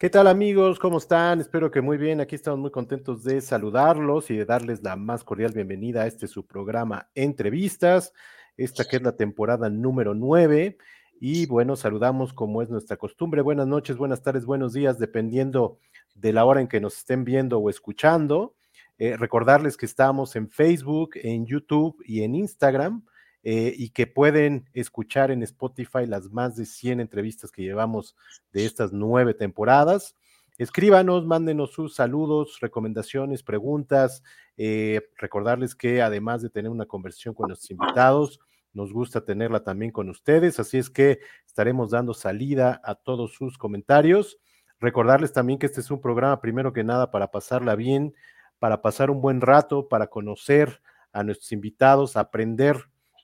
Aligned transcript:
¿Qué 0.00 0.08
tal 0.08 0.28
amigos? 0.28 0.78
¿Cómo 0.78 0.96
están? 0.96 1.42
Espero 1.42 1.70
que 1.70 1.82
muy 1.82 1.98
bien. 1.98 2.22
Aquí 2.22 2.34
estamos 2.34 2.58
muy 2.58 2.70
contentos 2.70 3.22
de 3.22 3.42
saludarlos 3.42 4.30
y 4.30 4.36
de 4.38 4.46
darles 4.46 4.82
la 4.82 4.96
más 4.96 5.24
cordial 5.24 5.52
bienvenida 5.52 6.04
a 6.04 6.06
este 6.06 6.26
su 6.26 6.46
programa 6.46 7.10
Entrevistas, 7.14 8.14
esta 8.56 8.86
que 8.86 8.96
es 8.96 9.02
la 9.02 9.14
temporada 9.14 9.68
número 9.68 10.14
9. 10.14 10.78
Y 11.20 11.44
bueno, 11.44 11.76
saludamos 11.76 12.32
como 12.32 12.62
es 12.62 12.70
nuestra 12.70 12.96
costumbre. 12.96 13.42
Buenas 13.42 13.66
noches, 13.66 13.98
buenas 13.98 14.22
tardes, 14.22 14.46
buenos 14.46 14.72
días, 14.72 14.98
dependiendo 14.98 15.78
de 16.14 16.32
la 16.32 16.46
hora 16.46 16.62
en 16.62 16.68
que 16.68 16.80
nos 16.80 16.96
estén 16.96 17.22
viendo 17.22 17.58
o 17.58 17.68
escuchando. 17.68 18.54
Eh, 18.96 19.18
recordarles 19.18 19.76
que 19.76 19.84
estamos 19.84 20.34
en 20.34 20.48
Facebook, 20.48 21.10
en 21.16 21.44
YouTube 21.44 22.02
y 22.06 22.22
en 22.22 22.36
Instagram. 22.36 23.04
Eh, 23.42 23.74
y 23.76 23.90
que 23.90 24.06
pueden 24.06 24.68
escuchar 24.74 25.30
en 25.30 25.42
Spotify 25.42 26.06
las 26.06 26.30
más 26.30 26.56
de 26.56 26.66
100 26.66 27.00
entrevistas 27.00 27.50
que 27.50 27.62
llevamos 27.62 28.14
de 28.52 28.66
estas 28.66 28.92
nueve 28.92 29.32
temporadas. 29.32 30.14
Escríbanos, 30.58 31.24
mándenos 31.24 31.72
sus 31.72 31.94
saludos, 31.94 32.58
recomendaciones, 32.60 33.42
preguntas. 33.42 34.22
Eh, 34.58 35.00
recordarles 35.16 35.74
que 35.74 36.02
además 36.02 36.42
de 36.42 36.50
tener 36.50 36.70
una 36.70 36.84
conversión 36.84 37.34
con 37.34 37.48
nuestros 37.48 37.70
invitados, 37.70 38.40
nos 38.74 38.92
gusta 38.92 39.24
tenerla 39.24 39.64
también 39.64 39.90
con 39.90 40.10
ustedes, 40.10 40.60
así 40.60 40.78
es 40.78 40.90
que 40.90 41.20
estaremos 41.46 41.90
dando 41.90 42.14
salida 42.14 42.80
a 42.84 42.94
todos 42.94 43.32
sus 43.32 43.56
comentarios. 43.56 44.38
Recordarles 44.78 45.32
también 45.32 45.58
que 45.58 45.64
este 45.66 45.80
es 45.80 45.90
un 45.90 46.00
programa, 46.00 46.40
primero 46.40 46.72
que 46.72 46.84
nada, 46.84 47.10
para 47.10 47.30
pasarla 47.30 47.74
bien, 47.74 48.14
para 48.58 48.82
pasar 48.82 49.10
un 49.10 49.20
buen 49.22 49.40
rato, 49.40 49.88
para 49.88 50.08
conocer 50.08 50.82
a 51.12 51.24
nuestros 51.24 51.52
invitados, 51.52 52.16
aprender 52.16 52.76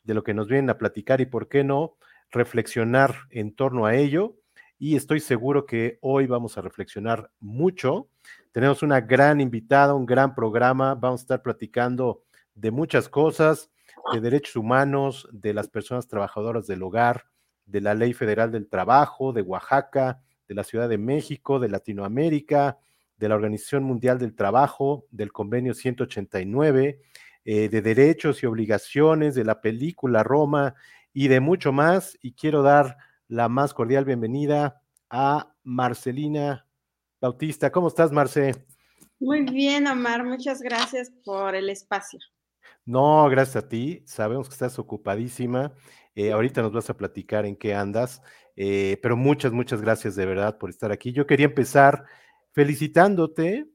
de 0.06 0.14
lo 0.14 0.22
que 0.22 0.34
nos 0.34 0.46
vienen 0.46 0.70
a 0.70 0.78
platicar 0.78 1.20
y 1.20 1.26
por 1.26 1.48
qué 1.48 1.64
no 1.64 1.96
reflexionar 2.30 3.14
en 3.30 3.54
torno 3.54 3.86
a 3.86 3.94
ello. 3.94 4.36
Y 4.78 4.94
estoy 4.94 5.20
seguro 5.20 5.66
que 5.66 5.98
hoy 6.00 6.26
vamos 6.26 6.56
a 6.56 6.62
reflexionar 6.62 7.30
mucho. 7.40 8.08
Tenemos 8.52 8.82
una 8.82 9.00
gran 9.00 9.40
invitada, 9.40 9.94
un 9.94 10.06
gran 10.06 10.34
programa. 10.34 10.94
Vamos 10.94 11.20
a 11.20 11.24
estar 11.24 11.42
platicando 11.42 12.22
de 12.54 12.70
muchas 12.70 13.08
cosas, 13.08 13.70
de 14.12 14.20
derechos 14.20 14.54
humanos, 14.56 15.28
de 15.32 15.52
las 15.52 15.68
personas 15.68 16.06
trabajadoras 16.06 16.66
del 16.66 16.82
hogar, 16.82 17.24
de 17.64 17.80
la 17.80 17.94
Ley 17.94 18.12
Federal 18.12 18.52
del 18.52 18.68
Trabajo, 18.68 19.32
de 19.32 19.42
Oaxaca, 19.42 20.20
de 20.46 20.54
la 20.54 20.62
Ciudad 20.62 20.88
de 20.88 20.98
México, 20.98 21.58
de 21.58 21.68
Latinoamérica, 21.68 22.78
de 23.16 23.28
la 23.28 23.34
Organización 23.34 23.82
Mundial 23.82 24.18
del 24.18 24.36
Trabajo, 24.36 25.06
del 25.10 25.32
Convenio 25.32 25.74
189 25.74 27.00
eh, 27.48 27.68
de 27.68 27.80
derechos 27.80 28.42
y 28.42 28.46
obligaciones, 28.46 29.36
de 29.36 29.44
la 29.44 29.60
película 29.60 30.24
Roma 30.24 30.74
y 31.12 31.28
de 31.28 31.38
mucho 31.38 31.70
más. 31.70 32.18
Y 32.20 32.32
quiero 32.32 32.62
dar 32.62 32.96
la 33.28 33.48
más 33.48 33.72
cordial 33.72 34.04
bienvenida 34.04 34.82
a 35.08 35.54
Marcelina 35.62 36.66
Bautista. 37.20 37.70
¿Cómo 37.70 37.86
estás, 37.86 38.10
Marce? 38.10 38.66
Muy 39.20 39.42
bien, 39.42 39.86
Omar. 39.86 40.24
Muchas 40.24 40.60
gracias 40.60 41.12
por 41.24 41.54
el 41.54 41.70
espacio. 41.70 42.18
No, 42.84 43.28
gracias 43.28 43.64
a 43.64 43.68
ti. 43.68 44.02
Sabemos 44.06 44.48
que 44.48 44.54
estás 44.54 44.80
ocupadísima. 44.80 45.72
Eh, 46.16 46.32
ahorita 46.32 46.62
nos 46.62 46.72
vas 46.72 46.90
a 46.90 46.96
platicar 46.96 47.46
en 47.46 47.54
qué 47.54 47.76
andas, 47.76 48.22
eh, 48.56 48.98
pero 49.02 49.16
muchas, 49.16 49.52
muchas 49.52 49.80
gracias 49.82 50.16
de 50.16 50.26
verdad 50.26 50.58
por 50.58 50.70
estar 50.70 50.90
aquí. 50.90 51.12
Yo 51.12 51.28
quería 51.28 51.46
empezar 51.46 52.06
felicitándote 52.50 53.68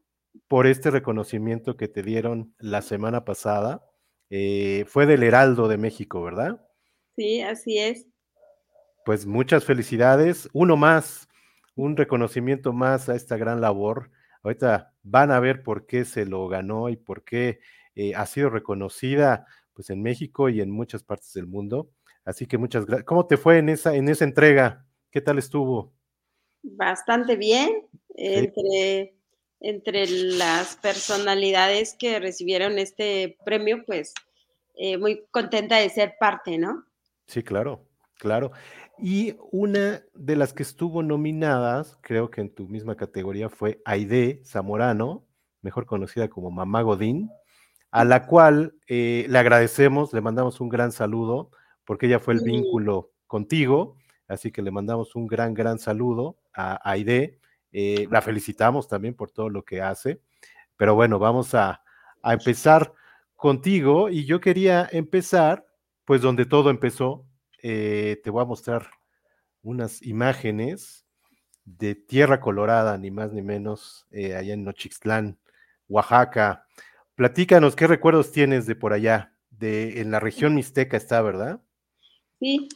por 0.48 0.68
este 0.68 0.92
reconocimiento 0.92 1.78
que 1.78 1.88
te 1.88 2.04
dieron 2.04 2.54
la 2.60 2.82
semana 2.82 3.26
pasada. 3.26 3.86
Eh, 4.30 4.86
fue 4.88 5.06
del 5.06 5.24
Heraldo 5.24 5.68
de 5.68 5.78
México, 5.78 6.22
¿verdad? 6.22 6.66
Sí, 7.16 7.42
así 7.42 7.78
es. 7.78 8.08
Pues 9.06 9.26
muchas 9.26 9.66
felicidades. 9.66 10.50
Uno 10.54 10.78
más, 10.78 11.28
un 11.76 11.98
reconocimiento 11.98 12.74
más 12.74 13.10
a 13.10 13.16
esta 13.16 13.38
gran 13.38 13.62
labor. 13.62 14.12
Ahorita 14.44 14.94
van 15.04 15.32
a 15.32 15.40
ver 15.40 15.64
por 15.64 15.86
qué 15.86 16.06
se 16.06 16.26
lo 16.26 16.48
ganó 16.48 16.90
y 16.90 16.96
por 16.96 17.24
qué 17.24 17.60
eh, 17.96 18.16
ha 18.16 18.26
sido 18.26 18.50
reconocida 18.50 19.46
pues 19.74 19.90
en 19.90 20.02
México 20.02 20.50
y 20.50 20.62
en 20.62 20.72
muchas 20.72 21.04
partes 21.04 21.34
del 21.34 21.48
mundo. 21.48 21.92
Así 22.24 22.46
que 22.46 22.58
muchas 22.58 22.86
gracias. 22.86 23.06
¿Cómo 23.06 23.26
te 23.26 23.38
fue 23.38 23.58
en 23.58 23.70
esa, 23.70 23.96
en 23.96 24.08
esa 24.10 24.26
entrega? 24.26 24.86
¿Qué 25.10 25.22
tal 25.22 25.38
estuvo? 25.38 25.94
Bastante 26.64 27.36
bien. 27.36 27.88
Entre 28.16 29.16
entre 29.62 30.08
las 30.08 30.76
personalidades 30.78 31.96
que 31.98 32.20
recibieron 32.20 32.80
este 32.80 33.38
premio, 33.46 33.84
pues 33.86 34.14
eh, 34.76 34.98
muy 34.98 35.24
contenta 35.32 35.78
de 35.78 35.90
ser 35.90 36.16
parte, 36.20 36.58
¿no? 36.58 36.84
Sí, 37.28 37.44
claro, 37.44 37.88
claro. 38.16 38.52
Y 38.98 39.36
una 39.52 40.04
de 40.14 40.36
las 40.36 40.54
que 40.54 40.64
estuvo 40.64 41.04
nominadas, 41.04 41.98
creo 42.02 42.30
que 42.30 42.42
en 42.42 42.54
tu 42.54 42.68
misma 42.68 42.96
categoría, 42.96 43.50
fue 43.50 43.82
Aide 43.86 44.42
Zamorano, 44.46 45.26
mejor 45.62 45.86
conocida 45.86 46.30
como 46.30 46.52
Mamá 46.52 46.82
Godín, 46.82 47.30
a 47.92 48.06
la 48.06 48.26
cual 48.26 48.76
eh, 48.88 49.26
le 49.30 49.38
agradecemos, 49.38 50.14
le 50.14 50.22
mandamos 50.22 50.62
un 50.62 50.70
gran 50.70 50.92
saludo, 50.92 51.52
porque 51.86 52.08
ella 52.08 52.20
fue 52.20 52.34
el 52.34 52.42
vínculo 52.42 53.12
contigo, 53.28 53.98
así 54.28 54.52
que 54.52 54.62
le 54.62 54.72
mandamos 54.72 55.16
un 55.16 55.28
gran, 55.28 55.54
gran 55.54 55.78
saludo 55.78 56.38
a 56.54 56.80
Aide 56.90 57.41
eh, 57.72 58.08
la 58.10 58.22
felicitamos 58.22 58.88
también 58.88 59.14
por 59.14 59.32
todo 59.32 59.50
lo 59.50 59.64
que 59.64 59.82
hace. 59.82 60.22
Pero 60.78 60.96
bueno, 60.96 61.20
vamos 61.20 61.54
a, 61.54 61.82
empezar 62.24 62.94
contigo 63.36 64.10
y 64.10 64.26
yo 64.26 64.40
quería 64.40 64.88
empezar, 64.92 65.66
pues 66.06 66.22
donde 66.22 66.46
todo 66.46 66.70
empezó. 66.70 67.26
Eh, 67.64 68.22
te 68.24 68.30
voy 68.30 68.44
a 68.44 68.46
mostrar 68.46 68.92
unas 69.64 70.04
imágenes 70.04 71.06
de 71.66 71.96
Tierra 71.96 72.40
Colorada, 72.40 72.98
ni 72.98 73.10
más 73.10 73.32
ni 73.32 73.42
menos, 73.42 74.06
eh, 74.12 74.36
allá 74.36 74.54
en 74.54 74.64
Nochixtlán, 74.64 75.40
Oaxaca. 75.88 76.66
Platícanos, 77.16 77.76
¿qué 77.76 77.88
recuerdos 77.88 78.32
tienes 78.32 78.66
de 78.66 78.76
por 78.76 78.94
allá? 78.94 79.36
De, 79.50 80.02
en 80.02 80.12
la 80.12 80.20
región 80.20 80.56
mixteca 80.56 80.98
está, 80.98 81.22
¿verdad? 81.22 81.62
Sí, 82.40 82.70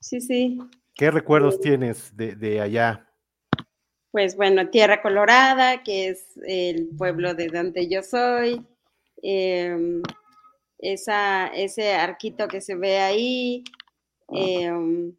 sí, 0.00 0.20
sí. 0.20 0.58
¿Qué 0.94 1.10
recuerdos 1.10 1.60
tienes 1.60 2.16
de, 2.16 2.36
de 2.36 2.60
allá? 2.60 3.09
Pues 4.10 4.36
bueno, 4.36 4.68
Tierra 4.70 5.02
Colorada, 5.02 5.82
que 5.82 6.08
es 6.08 6.26
el 6.44 6.88
pueblo 6.96 7.34
de 7.34 7.48
donde 7.48 7.88
yo 7.88 8.02
soy, 8.02 8.64
em, 9.22 10.02
esa, 10.78 11.48
ese 11.48 11.94
arquito 11.94 12.48
que 12.48 12.60
se 12.60 12.74
ve 12.74 12.98
ahí, 12.98 13.64
em, 14.28 15.14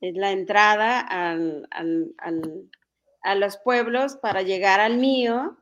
es 0.00 0.14
la 0.14 0.32
entrada 0.32 1.00
al, 1.00 1.68
a 3.22 3.34
los 3.34 3.58
pueblos 3.58 4.16
para 4.16 4.42
llegar 4.42 4.80
al 4.80 4.96
mío. 4.98 5.56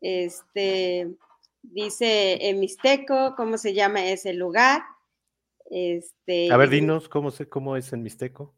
Este, 0.00 1.14
dice 1.62 2.48
en 2.48 2.60
Mixteco, 2.60 3.34
¿cómo 3.36 3.58
se 3.58 3.74
llama 3.74 4.04
ese 4.04 4.34
lugar? 4.34 4.82
Este, 5.70 6.52
a 6.52 6.56
ver, 6.56 6.68
dinos 6.68 7.08
cómo, 7.08 7.32
cómo 7.48 7.76
es 7.76 7.92
en 7.92 8.02
Mixteco. 8.02 8.54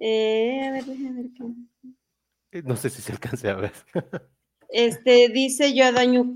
Eh, 0.00 0.60
a 0.62 0.72
ver, 0.72 0.84
déjame 0.84 1.22
ver 1.22 1.30
qué. 1.36 1.44
Eh, 2.52 2.62
no 2.62 2.76
sé 2.76 2.88
si 2.90 3.02
se 3.02 3.12
alcance 3.12 3.48
a 3.48 3.54
ver. 3.54 3.72
Este 4.70 5.30
dice 5.30 5.72
yo 5.72 5.84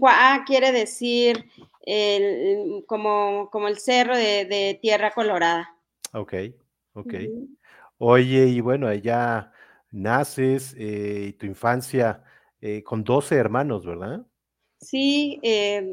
ah, 0.07 0.43
quiere 0.47 0.73
decir 0.73 1.45
como, 2.87 3.51
como 3.53 3.69
el 3.69 3.79
cerro 3.79 4.17
de, 4.17 4.79
tierra 4.81 5.11
colorada. 5.11 5.77
Ok, 6.15 6.33
ok. 6.95 7.15
Oye, 7.99 8.47
y 8.47 8.61
bueno, 8.63 8.89
allá 8.89 9.53
naces 9.91 10.75
eh, 10.79 11.27
y 11.29 11.33
tu 11.35 11.45
infancia 11.45 12.25
con 12.85 13.05
12 13.05 13.35
hermanos, 13.37 13.85
¿verdad? 13.85 14.25
Sí, 14.81 15.39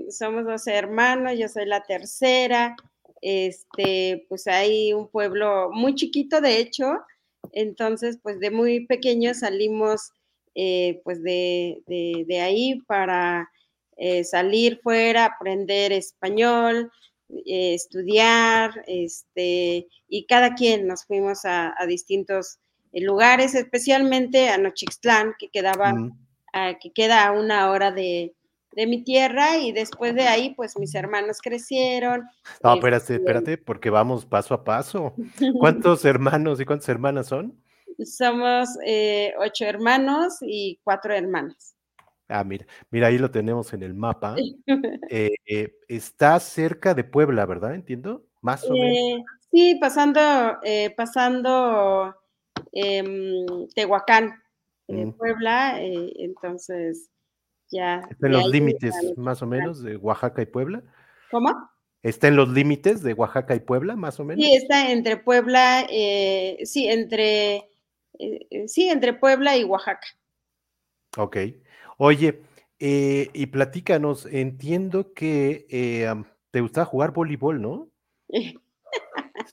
somos 0.10 0.46
12 0.46 0.74
hermanos, 0.74 1.34
yo 1.38 1.50
soy 1.50 1.66
la 1.66 1.84
tercera. 1.84 2.78
Este, 3.22 4.26
pues 4.30 4.48
hay 4.48 4.94
un 4.94 5.10
pueblo 5.10 5.72
muy 5.74 5.94
chiquito, 5.96 6.40
de 6.40 6.58
hecho, 6.58 7.00
entonces, 7.54 8.20
pues 8.22 8.40
de 8.40 8.52
muy 8.52 8.86
pequeños 8.86 9.40
salimos 9.40 10.12
eh, 10.56 11.02
pues 11.04 11.24
de, 11.24 11.84
ahí 12.42 12.82
para 12.88 13.50
eh, 13.98 14.24
salir 14.24 14.80
fuera, 14.82 15.26
aprender 15.26 15.92
español, 15.92 16.92
eh, 17.30 17.74
estudiar, 17.76 18.84
este, 18.88 19.88
y 20.08 20.26
cada 20.26 20.56
quien 20.56 20.88
nos 20.88 21.06
fuimos 21.06 21.46
a, 21.46 21.74
distintos 21.88 22.60
lugares, 22.92 23.56
especialmente 23.56 24.50
a 24.50 24.58
Nochixtlán, 24.58 25.34
que 25.38 25.50
quedaba, 25.50 25.94
que 26.82 26.92
queda 26.92 27.28
a 27.28 27.32
una 27.32 27.70
hora 27.70 27.92
de, 27.92 28.34
de 28.74 28.88
mi 28.88 29.04
tierra 29.04 29.58
y 29.58 29.72
después 29.72 30.16
de 30.16 30.28
ahí, 30.28 30.54
pues 30.56 30.78
mis 30.78 30.94
hermanos 30.96 31.40
crecieron. 31.42 32.24
No, 32.64 32.76
espérate, 32.76 33.04
este 33.04 33.16
espérate, 33.16 33.58
porque 33.58 33.90
vamos 33.90 34.26
paso 34.26 34.54
a 34.54 34.64
paso. 34.64 35.14
¿Cuántos 35.60 36.06
hermanos 36.06 36.60
y 36.60 36.66
cuántas 36.66 36.90
hermanas 36.90 37.28
son? 37.28 37.62
Somos 38.04 38.70
eh, 38.86 39.34
ocho 39.40 39.66
hermanos 39.66 40.38
y 40.42 40.80
cuatro 40.84 41.14
hermanas. 41.14 41.76
Ah, 42.28 42.44
mira, 42.44 42.66
mira, 42.92 43.08
ahí 43.08 43.18
lo 43.18 43.32
tenemos 43.32 43.74
en 43.74 43.84
el 43.84 43.94
mapa. 43.94 44.36
Eh, 45.12 45.34
eh, 45.48 45.74
está 45.88 46.40
cerca 46.40 46.94
de 46.94 47.04
Puebla, 47.04 47.48
¿verdad? 47.48 47.74
Entiendo, 47.74 48.28
más 48.42 48.64
o 48.70 48.74
menos. 48.74 49.26
Sí, 49.52 49.76
pasando, 49.82 50.22
pasando 50.96 52.14
em, 52.72 53.68
Tehuacán, 53.74 54.36
Mm. 54.90 55.12
Puebla, 55.12 55.80
entonces 55.82 57.10
ya. 57.70 58.02
Está 58.10 58.28
en 58.28 58.34
los 58.34 58.50
límites, 58.50 58.94
más 59.18 59.42
o 59.42 59.48
menos, 59.48 59.82
de 59.82 59.98
Oaxaca 59.98 60.42
y 60.42 60.46
Puebla. 60.46 60.84
¿Cómo? 61.32 61.70
Está 62.02 62.30
en 62.30 62.38
los 62.38 62.50
límites 62.50 63.04
de 63.04 63.14
Oaxaca 63.14 63.56
y 63.56 63.60
Puebla, 63.60 63.96
más 63.96 64.20
o 64.20 64.26
menos. 64.26 64.44
Sí, 64.44 64.54
está 64.56 64.92
entre 64.92 65.18
Puebla, 65.18 65.86
eh, 65.90 66.60
sí, 66.64 66.88
entre, 66.88 67.56
eh, 68.18 68.48
eh, 68.50 68.68
sí, 68.68 68.90
entre 68.90 69.14
Puebla 69.14 69.58
y 69.58 69.66
Oaxaca. 69.66 70.08
Ok. 71.18 71.38
Oye, 71.98 72.42
eh, 72.80 73.30
y 73.34 73.48
platícanos, 73.48 74.26
entiendo 74.26 75.14
que 75.14 76.16
te 76.52 76.62
gustaba 76.62 76.86
jugar 76.86 77.12
voleibol, 77.12 77.62
¿no? 77.62 77.90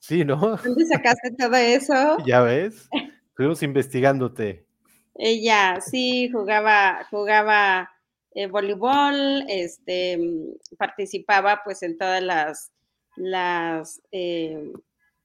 Sí, 0.01 0.25
¿no? 0.25 0.37
¿Dónde 0.65 0.87
sacaste 0.87 1.33
todo 1.37 1.57
eso? 1.57 2.19
Ya 2.25 2.41
ves, 2.43 2.89
estuvimos 3.29 3.63
investigándote. 3.63 4.67
Ella 5.17 5.81
sí 5.81 6.31
jugaba, 6.31 7.07
jugaba 7.11 7.91
eh, 8.37 8.49
voleibol, 8.49 9.47
este, 9.49 10.19
mm, 10.19 10.77
participaba 10.77 11.63
pues 11.65 11.83
en 11.83 11.97
todas 11.97 12.23
las, 12.23 12.71
las, 13.17 14.03
eh, 14.13 14.73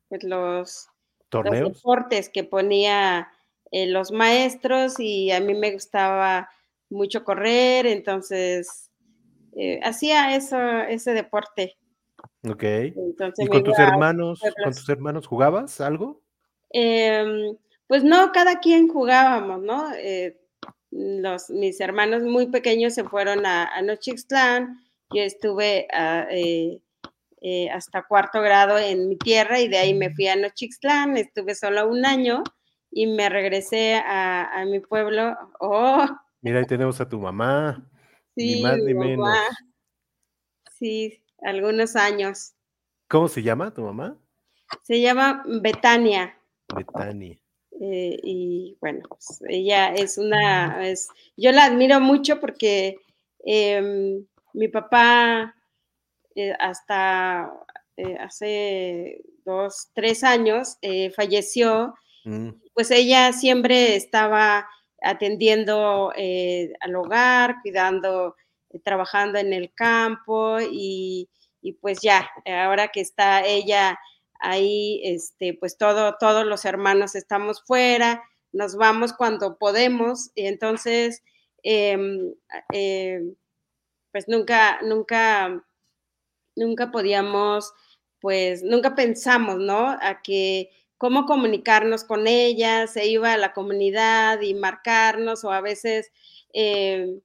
pues 0.07 0.23
los, 0.23 0.31
los 0.31 0.89
¿Torneos? 1.27 1.73
deportes 1.73 2.29
que 2.29 2.45
ponía 2.45 3.27
eh, 3.71 3.87
los 3.87 4.13
maestros 4.13 4.97
y 4.97 5.29
a 5.31 5.41
mí 5.41 5.53
me 5.53 5.73
gustaba 5.73 6.49
mucho 6.89 7.25
correr, 7.25 7.85
entonces 7.85 8.89
hacía 9.83 10.33
eso, 10.37 10.57
ese 10.83 11.13
deporte. 11.13 11.75
Ok. 12.47 12.63
Entonces 12.63 13.45
¿Y 13.45 13.49
con 13.49 13.63
tus 13.65 13.77
hermanos, 13.77 14.39
con 14.63 14.73
tus 14.73 14.87
hermanos 14.87 15.27
jugabas 15.27 15.81
algo? 15.81 16.21
Em, 16.69 17.57
pues 17.87 18.05
no, 18.05 18.31
cada 18.31 18.61
quien 18.61 18.87
jugábamos, 18.87 19.61
¿no? 19.61 19.93
Eh, 19.95 20.40
los, 20.91 21.49
mis 21.49 21.79
hermanos 21.79 22.21
muy 22.23 22.47
pequeños 22.47 22.93
se 22.93 23.03
fueron 23.03 23.45
a, 23.45 23.65
a 23.65 23.81
Nochixtlán, 23.81 24.79
yo 25.13 25.21
estuve 25.23 25.87
a, 25.93 26.27
eh, 26.29 26.81
eh, 27.41 27.69
hasta 27.69 28.03
cuarto 28.03 28.41
grado 28.41 28.77
en 28.77 29.07
mi 29.09 29.17
tierra 29.17 29.59
y 29.59 29.67
de 29.67 29.77
ahí 29.77 29.93
me 29.93 30.13
fui 30.13 30.27
a 30.27 30.35
Nochixtlán, 30.35 31.17
estuve 31.17 31.55
solo 31.55 31.87
un 31.89 32.05
año 32.05 32.43
y 32.91 33.07
me 33.07 33.29
regresé 33.29 33.95
a, 33.95 34.61
a 34.61 34.65
mi 34.65 34.79
pueblo. 34.79 35.35
Oh, 35.59 36.05
Mira, 36.41 36.59
ahí 36.59 36.65
tenemos 36.65 36.99
a 36.99 37.07
tu 37.07 37.19
mamá, 37.19 37.87
ni 38.35 38.61
más 38.61 38.77
ni 38.79 38.93
menos. 38.93 39.19
mamá, 39.19 39.43
sí, 40.73 41.23
algunos 41.41 41.95
años. 41.95 42.53
¿Cómo 43.07 43.27
se 43.27 43.43
llama 43.43 43.73
tu 43.73 43.83
mamá? 43.83 44.17
Se 44.83 44.99
llama 45.01 45.43
Betania. 45.45 46.35
Betania. 46.73 47.40
Eh, 47.83 48.19
y 48.21 48.77
bueno, 48.79 49.01
pues 49.09 49.41
ella 49.49 49.91
es 49.91 50.19
una, 50.19 50.87
es, 50.87 51.07
yo 51.35 51.51
la 51.51 51.65
admiro 51.65 51.99
mucho 51.99 52.39
porque 52.39 52.97
eh, 53.43 54.21
mi 54.53 54.67
papá 54.67 55.55
eh, 56.35 56.53
hasta 56.59 57.51
eh, 57.97 58.17
hace 58.19 59.23
dos, 59.43 59.89
tres 59.95 60.23
años 60.23 60.77
falleció, 61.15 61.95
Mm, 62.23 62.49
pues 62.75 62.91
ella 62.91 63.33
siempre 63.33 63.95
estaba 63.95 64.67
atendiendo 65.01 66.11
al 66.11 66.95
hogar, 66.95 67.55
cuidando, 67.63 68.35
trabajando 68.83 69.39
en 69.39 69.53
el 69.53 69.73
campo 69.73 70.59
y, 70.61 71.27
y, 71.61 71.73
pues 71.73 71.99
ya, 72.01 72.29
ahora 72.45 72.89
que 72.89 73.01
está 73.01 73.43
ella 73.43 73.99
ahí, 74.41 75.01
este, 75.03 75.53
pues 75.53 75.77
todo, 75.77 76.15
todos 76.19 76.45
los 76.45 76.65
hermanos 76.65 77.15
estamos 77.15 77.63
fuera, 77.63 78.23
nos 78.51 78.75
vamos 78.75 79.13
cuando 79.13 79.57
podemos 79.57 80.31
y 80.35 80.47
entonces, 80.47 81.23
eh, 81.63 81.97
eh, 82.73 83.21
pues 84.11 84.27
nunca, 84.27 84.81
nunca, 84.81 85.63
nunca 86.55 86.91
podíamos, 86.91 87.73
pues 88.19 88.63
nunca 88.63 88.95
pensamos, 88.95 89.57
¿no? 89.57 89.97
A 90.01 90.21
que 90.21 90.69
cómo 90.97 91.25
comunicarnos 91.25 92.03
con 92.03 92.27
ella, 92.27 92.85
se 92.87 93.07
iba 93.07 93.33
a 93.33 93.37
la 93.37 93.53
comunidad 93.53 94.41
y 94.41 94.53
marcarnos 94.53 95.43
o 95.43 95.51
a 95.51 95.61
veces 95.61 96.11
eh, 96.53 97.19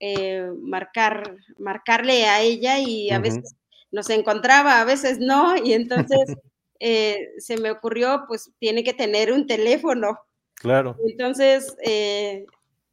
eh, 0.00 0.50
marcar, 0.60 1.36
marcarle 1.58 2.26
a 2.26 2.40
ella 2.40 2.80
y 2.80 3.10
a 3.10 3.20
veces 3.20 3.54
nos 3.92 4.10
encontraba, 4.10 4.80
a 4.80 4.84
veces 4.84 5.18
no, 5.20 5.54
y 5.62 5.74
entonces 5.74 6.18
eh, 6.80 7.28
se 7.38 7.58
me 7.58 7.70
ocurrió, 7.70 8.24
pues 8.26 8.50
tiene 8.58 8.82
que 8.82 8.94
tener 8.94 9.32
un 9.32 9.46
teléfono. 9.46 10.18
Claro. 10.54 10.96
Entonces 11.06 11.76
eh, 11.84 12.46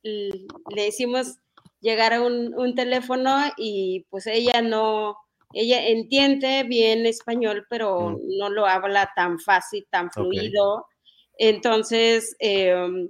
le 0.03 0.87
hicimos 0.87 1.37
llegar 1.79 2.13
a 2.13 2.21
un, 2.21 2.53
un, 2.55 2.75
teléfono 2.75 3.37
y 3.57 4.05
pues 4.09 4.27
ella 4.27 4.61
no, 4.61 5.17
ella 5.53 5.87
entiende 5.87 6.63
bien 6.63 7.05
español, 7.05 7.65
pero 7.69 8.11
mm. 8.11 8.37
no 8.37 8.49
lo 8.49 8.65
habla 8.65 9.11
tan 9.15 9.39
fácil, 9.39 9.87
tan 9.89 10.11
fluido. 10.11 10.75
Okay. 10.75 11.49
Entonces, 11.49 12.35
eh, 12.39 13.09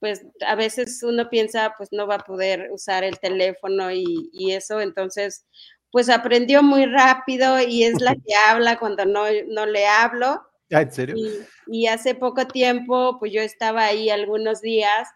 pues 0.00 0.26
a 0.46 0.54
veces 0.54 1.02
uno 1.02 1.28
piensa, 1.30 1.74
pues 1.76 1.88
no 1.92 2.06
va 2.06 2.16
a 2.16 2.24
poder 2.24 2.68
usar 2.70 3.04
el 3.04 3.18
teléfono 3.18 3.90
y, 3.90 4.30
y 4.32 4.52
eso, 4.52 4.80
entonces, 4.80 5.46
pues 5.94 6.08
aprendió 6.08 6.60
muy 6.60 6.86
rápido 6.86 7.60
y 7.60 7.84
es 7.84 8.00
la 8.00 8.16
que 8.16 8.34
habla 8.48 8.80
cuando 8.80 9.04
no, 9.04 9.26
no 9.46 9.64
le 9.64 9.86
hablo. 9.86 10.42
¿Ah, 10.72 10.82
¿En 10.82 10.90
serio? 10.90 11.14
Y, 11.16 11.30
y, 11.68 11.86
hace 11.86 12.16
poco 12.16 12.48
tiempo, 12.48 13.16
pues 13.20 13.30
yo 13.30 13.40
estaba 13.40 13.84
ahí 13.84 14.10
algunos 14.10 14.60
días 14.60 15.08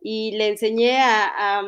y 0.00 0.36
le 0.36 0.48
enseñé 0.48 1.00
a, 1.00 1.26
a, 1.26 1.62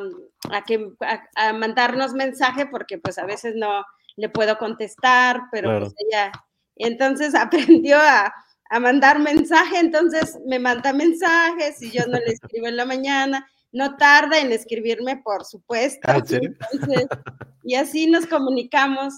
a 0.50 0.64
que, 0.64 0.90
a, 0.98 1.22
a 1.36 1.52
mandarnos 1.52 2.12
mensaje 2.12 2.66
porque 2.66 2.98
pues 2.98 3.18
a 3.18 3.24
veces 3.24 3.54
no, 3.54 3.84
le 4.16 4.28
puedo 4.30 4.58
contestar, 4.58 5.42
pero 5.52 5.68
claro. 5.68 5.84
pues 5.84 5.94
ella, 6.10 6.32
entonces 6.74 7.34
aprendió 7.36 7.98
a, 7.98 8.34
a, 8.68 8.80
mandar 8.80 9.20
mensaje, 9.20 9.78
entonces 9.78 10.40
me 10.44 10.58
manda 10.58 10.92
mensajes 10.92 11.80
y 11.82 11.92
yo 11.92 12.02
no 12.08 12.18
le 12.18 12.32
escribo 12.32 12.66
en 12.66 12.76
la 12.76 12.84
mañana, 12.84 13.48
no 13.70 13.96
tarda 13.96 14.40
en 14.40 14.50
escribirme, 14.50 15.18
por 15.18 15.44
supuesto. 15.44 16.00
¿Ah, 16.10 16.16
¿en 16.16 16.26
serio? 16.26 16.54
Entonces, 16.72 17.06
y 17.66 17.74
así 17.74 18.06
nos 18.06 18.26
comunicamos, 18.26 19.12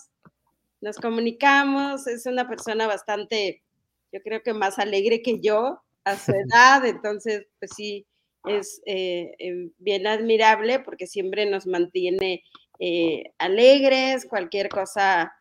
nos 0.80 0.96
comunicamos, 0.96 2.06
es 2.06 2.24
una 2.24 2.48
persona 2.48 2.86
bastante, 2.86 3.62
yo 4.10 4.22
creo 4.22 4.42
que 4.42 4.54
más 4.54 4.78
alegre 4.78 5.20
que 5.20 5.38
yo 5.38 5.82
a 6.04 6.16
su 6.16 6.32
edad, 6.50 6.86
entonces, 6.86 7.46
pues 7.58 7.72
sí, 7.76 8.06
es 8.46 8.80
eh, 8.86 9.34
eh, 9.38 9.70
bien 9.76 10.06
admirable 10.06 10.80
porque 10.80 11.06
siempre 11.06 11.44
nos 11.44 11.66
mantiene 11.66 12.42
eh, 12.78 13.34
alegres, 13.36 14.24
cualquier 14.24 14.70
cosa, 14.70 15.34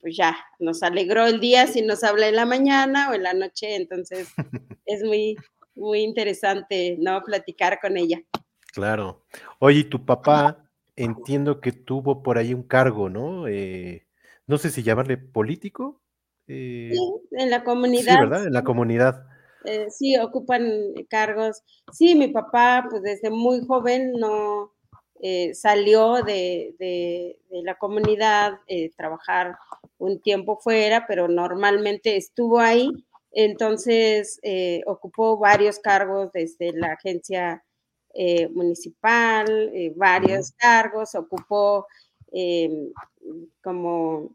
pues 0.00 0.16
ya, 0.16 0.38
nos 0.60 0.84
alegró 0.84 1.26
el 1.26 1.40
día 1.40 1.66
si 1.66 1.82
nos 1.82 2.04
habla 2.04 2.28
en 2.28 2.36
la 2.36 2.46
mañana 2.46 3.10
o 3.10 3.14
en 3.14 3.24
la 3.24 3.34
noche, 3.34 3.74
entonces 3.74 4.28
es 4.86 5.02
muy, 5.02 5.36
muy 5.74 6.02
interesante, 6.02 6.96
¿no? 7.00 7.20
Platicar 7.24 7.80
con 7.80 7.96
ella. 7.96 8.22
Claro. 8.72 9.24
Oye, 9.58 9.82
tu 9.82 10.06
papá, 10.06 10.67
entiendo 11.02 11.60
que 11.60 11.72
tuvo 11.72 12.22
por 12.22 12.38
ahí 12.38 12.54
un 12.54 12.62
cargo, 12.62 13.08
¿no? 13.08 13.48
Eh, 13.48 14.06
no 14.46 14.58
sé 14.58 14.70
si 14.70 14.82
llamarle 14.82 15.16
político. 15.16 16.02
sí, 16.46 16.92
en 17.32 17.50
la 17.50 17.64
comunidad. 17.64 18.14
Sí, 18.14 18.20
¿verdad? 18.20 18.46
En 18.46 18.52
la 18.52 18.64
comunidad. 18.64 19.26
Eh, 19.64 19.90
sí, 19.90 20.16
ocupan 20.16 20.94
cargos. 21.08 21.62
Sí, 21.92 22.14
mi 22.14 22.28
papá, 22.28 22.86
pues 22.90 23.02
desde 23.02 23.30
muy 23.30 23.64
joven 23.66 24.12
no, 24.12 24.72
eh, 25.20 25.52
salió 25.54 26.22
de, 26.22 26.76
de, 26.78 27.40
de, 27.50 27.62
la 27.62 27.76
comunidad, 27.76 28.60
eh, 28.68 28.90
trabajar 28.96 29.56
un 29.98 30.20
tiempo 30.20 30.58
fuera, 30.58 31.06
pero 31.08 31.26
normalmente 31.26 32.16
estuvo 32.16 32.60
ahí, 32.60 32.88
entonces 33.32 34.38
eh, 34.42 34.82
ocupó 34.86 35.36
varios 35.36 35.80
cargos 35.80 36.30
desde 36.32 36.72
la 36.72 36.92
agencia 36.92 37.64
eh, 38.20 38.48
municipal, 38.48 39.46
varios 39.94 40.50
uh 40.50 40.52
-huh. 40.52 40.56
cargos, 40.58 41.14
ocupó 41.14 41.86
em, 42.32 42.92
como, 43.62 44.30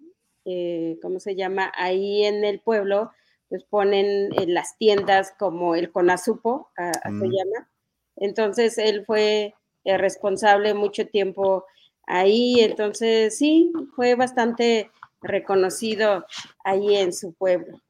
eh, 0.46 0.98
¿cómo 1.02 1.20
se 1.20 1.36
llama? 1.36 1.70
Ahí 1.76 2.24
en 2.24 2.46
el 2.46 2.62
pueblo, 2.62 3.12
pues 3.50 3.66
ponen 3.66 4.30
las 4.48 4.78
tiendas 4.78 5.34
como 5.38 5.76
el 5.76 5.92
Conasupo, 5.92 6.70
a, 6.78 6.88
a 6.88 7.10
uh 7.10 7.14
-huh. 7.14 7.20
se 7.20 7.28
llama. 7.28 7.70
Entonces 8.16 8.78
él 8.78 9.06
fue 9.06 9.54
eh, 9.84 9.98
responsable 9.98 10.74
mucho 10.74 11.06
tiempo 11.08 11.66
ahí, 12.08 12.62
entonces 12.62 13.38
sí, 13.38 13.74
fue 13.96 14.16
bastante 14.16 14.90
reconocido 15.22 16.26
ahí 16.64 16.96
en 16.96 17.12
su 17.12 17.34
pueblo. 17.34 17.82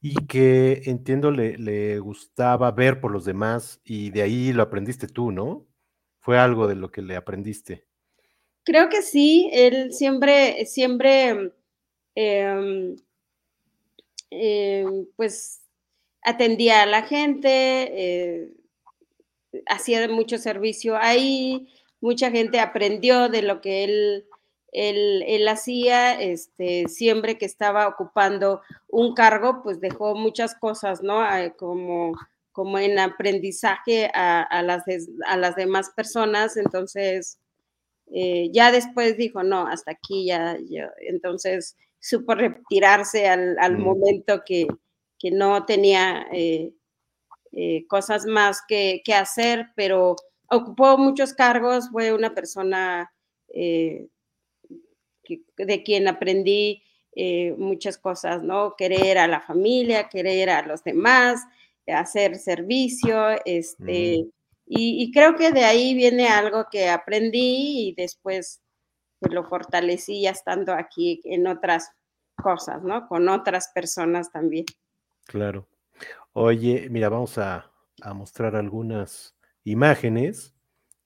Y 0.00 0.14
que 0.26 0.82
entiendo 0.86 1.30
le, 1.30 1.58
le, 1.58 1.98
gustaba 1.98 2.70
ver 2.72 3.00
por 3.00 3.12
los 3.12 3.24
demás 3.24 3.80
y 3.84 4.10
de 4.10 4.22
ahí 4.22 4.52
lo 4.52 4.62
aprendiste 4.62 5.06
tú, 5.06 5.30
¿no? 5.30 5.66
Fue 6.20 6.38
algo 6.38 6.66
de 6.66 6.74
lo 6.74 6.90
que 6.90 7.02
le 7.02 7.16
aprendiste. 7.16 7.86
Creo 8.64 8.88
que 8.88 9.02
sí, 9.02 9.50
él 9.52 9.92
siempre, 9.92 10.64
siempre, 10.66 11.52
eh, 12.14 12.94
eh, 14.30 14.86
pues 15.16 15.62
atendía 16.22 16.82
a 16.82 16.86
la 16.86 17.02
gente, 17.02 17.48
eh, 17.50 18.52
hacía 19.66 20.06
mucho 20.08 20.38
servicio 20.38 20.96
ahí, 20.96 21.68
mucha 22.00 22.30
gente 22.30 22.60
aprendió 22.60 23.28
de 23.28 23.42
lo 23.42 23.60
que 23.60 23.84
él, 23.84 24.26
él, 24.72 25.48
hacía, 25.48 26.20
este, 26.20 26.88
siempre 26.88 27.38
que 27.38 27.46
estaba 27.46 27.88
ocupando 27.88 28.62
un 28.88 29.14
cargo, 29.14 29.62
pues 29.62 29.80
dejó 29.80 30.14
muchas 30.14 30.54
cosas, 30.54 31.02
¿no? 31.02 31.20
Ah, 31.20 31.50
como, 31.56 32.12
como 32.52 32.78
en 32.78 32.98
aprendizaje 32.98 34.10
a, 34.14 34.62
las, 34.62 34.84
a 35.26 35.36
las 35.36 35.56
demás 35.56 35.90
personas, 35.90 36.56
entonces 36.56 37.38
eh, 38.12 38.50
ya 38.52 38.72
después 38.72 39.16
dijo, 39.16 39.42
no, 39.42 39.66
hasta 39.66 39.92
aquí 39.92 40.26
ya, 40.26 40.56
entonces 41.00 41.76
supo 41.98 42.34
retirarse 42.34 43.28
al, 43.28 43.56
mm. 43.76 43.80
momento 43.80 44.42
que, 44.44 44.66
no 45.32 45.66
tenía 45.66 46.26
eh, 46.32 46.72
eh, 47.52 47.86
cosas 47.88 48.24
más 48.24 48.62
que, 48.66 49.02
hacer, 49.14 49.66
pero 49.74 50.16
ocupó 50.48 50.96
muchos 50.96 51.34
cargos, 51.34 51.90
fue 51.90 52.12
una 52.12 52.34
persona 52.34 53.12
de 55.56 55.82
quien 55.82 56.08
aprendí 56.08 56.82
muchas 57.56 57.98
cosas, 57.98 58.42
¿no? 58.42 58.76
Querer 58.76 59.18
a 59.18 59.26
la 59.26 59.40
familia, 59.40 60.08
querer 60.08 60.48
a 60.48 60.62
los 60.62 60.84
demás, 60.84 61.40
hacer 61.86 62.36
servicio, 62.38 63.30
este, 63.44 64.24
mm. 64.24 64.30
Y, 64.72 65.10
creo 65.10 65.34
que 65.34 65.50
de 65.50 65.64
ahí 65.64 65.94
viene 65.94 66.28
algo 66.28 66.66
que 66.70 66.88
aprendí 66.88 67.88
y 67.88 67.94
después 67.96 68.62
pues, 69.18 69.32
lo 69.32 69.42
fortalecí 69.42 70.22
ya 70.22 70.30
estando 70.30 70.72
aquí 70.72 71.20
en 71.24 71.48
otras 71.48 71.90
cosas, 72.36 72.80
¿no? 72.84 73.08
Con 73.08 73.28
otras 73.28 73.72
personas 73.74 74.30
también. 74.30 74.66
Claro. 75.26 75.66
Oye, 76.34 76.86
mira, 76.88 77.08
vamos 77.08 77.36
a, 77.36 77.68
mostrar 78.14 78.54
algunas 78.54 79.34
imágenes 79.64 80.54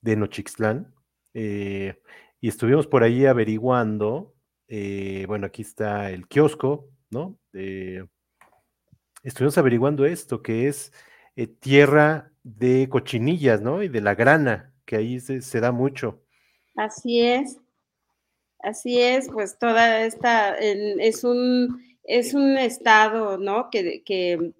de 0.02 0.16
Nochixtlán. 0.16 0.94
Eh, 1.32 1.98
y 2.44 2.48
estuvimos 2.48 2.86
por 2.86 3.02
ahí 3.02 3.24
averiguando. 3.24 4.34
Eh, 4.68 5.24
bueno, 5.26 5.46
aquí 5.46 5.62
está 5.62 6.10
el 6.10 6.28
kiosco, 6.28 6.90
¿no? 7.08 7.38
estuvimos 9.22 9.56
averiguando 9.56 10.04
esto, 10.04 10.42
que 10.42 10.68
es 10.68 10.92
eh, 11.36 11.46
tierra 11.46 12.32
de 12.42 12.86
cochinillas, 12.90 13.62
¿no? 13.62 13.82
Y 13.82 13.88
de 13.88 14.02
la 14.02 14.14
grana, 14.14 14.74
que 14.84 14.96
ahí 14.96 15.20
se, 15.20 15.60
da 15.60 15.72
mucho. 15.72 16.22
Así 16.76 17.22
es, 17.22 17.56
así 18.58 19.00
es, 19.00 19.30
pues 19.30 19.58
toda 19.58 20.04
esta, 20.04 20.54
es 20.58 21.24
un, 21.24 21.82
es 22.02 22.34
un 22.34 22.58
estado, 22.58 23.38
¿no? 23.38 23.70
Que, 23.70 24.02
que 24.04 24.52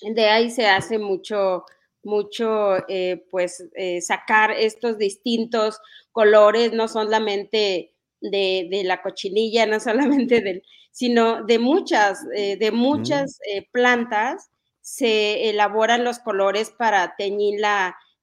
de 0.00 0.28
ahí 0.28 0.48
se 0.48 0.68
hace 0.68 1.00
mucho, 1.00 1.64
mucho, 2.02 2.76
eh, 2.88 3.24
pues, 3.30 3.64
eh, 3.74 4.00
sacar 4.00 4.52
estos 4.52 4.98
distintos 4.98 5.80
colores, 6.12 6.72
no 6.72 6.88
solamente 6.88 7.94
de, 8.20 8.68
de, 8.70 8.84
la 8.84 9.02
cochinilla, 9.02 9.66
no 9.66 9.80
solamente 9.80 10.40
del, 10.40 10.62
sino 10.92 11.44
de 11.44 11.58
muchas, 11.58 12.26
de 12.28 12.70
muchas 12.72 13.38
plantas 13.72 14.50
se 14.80 15.50
elaboran 15.50 16.04
los 16.04 16.18
colores 16.18 16.70
para 16.70 17.14
teñir 17.16 17.60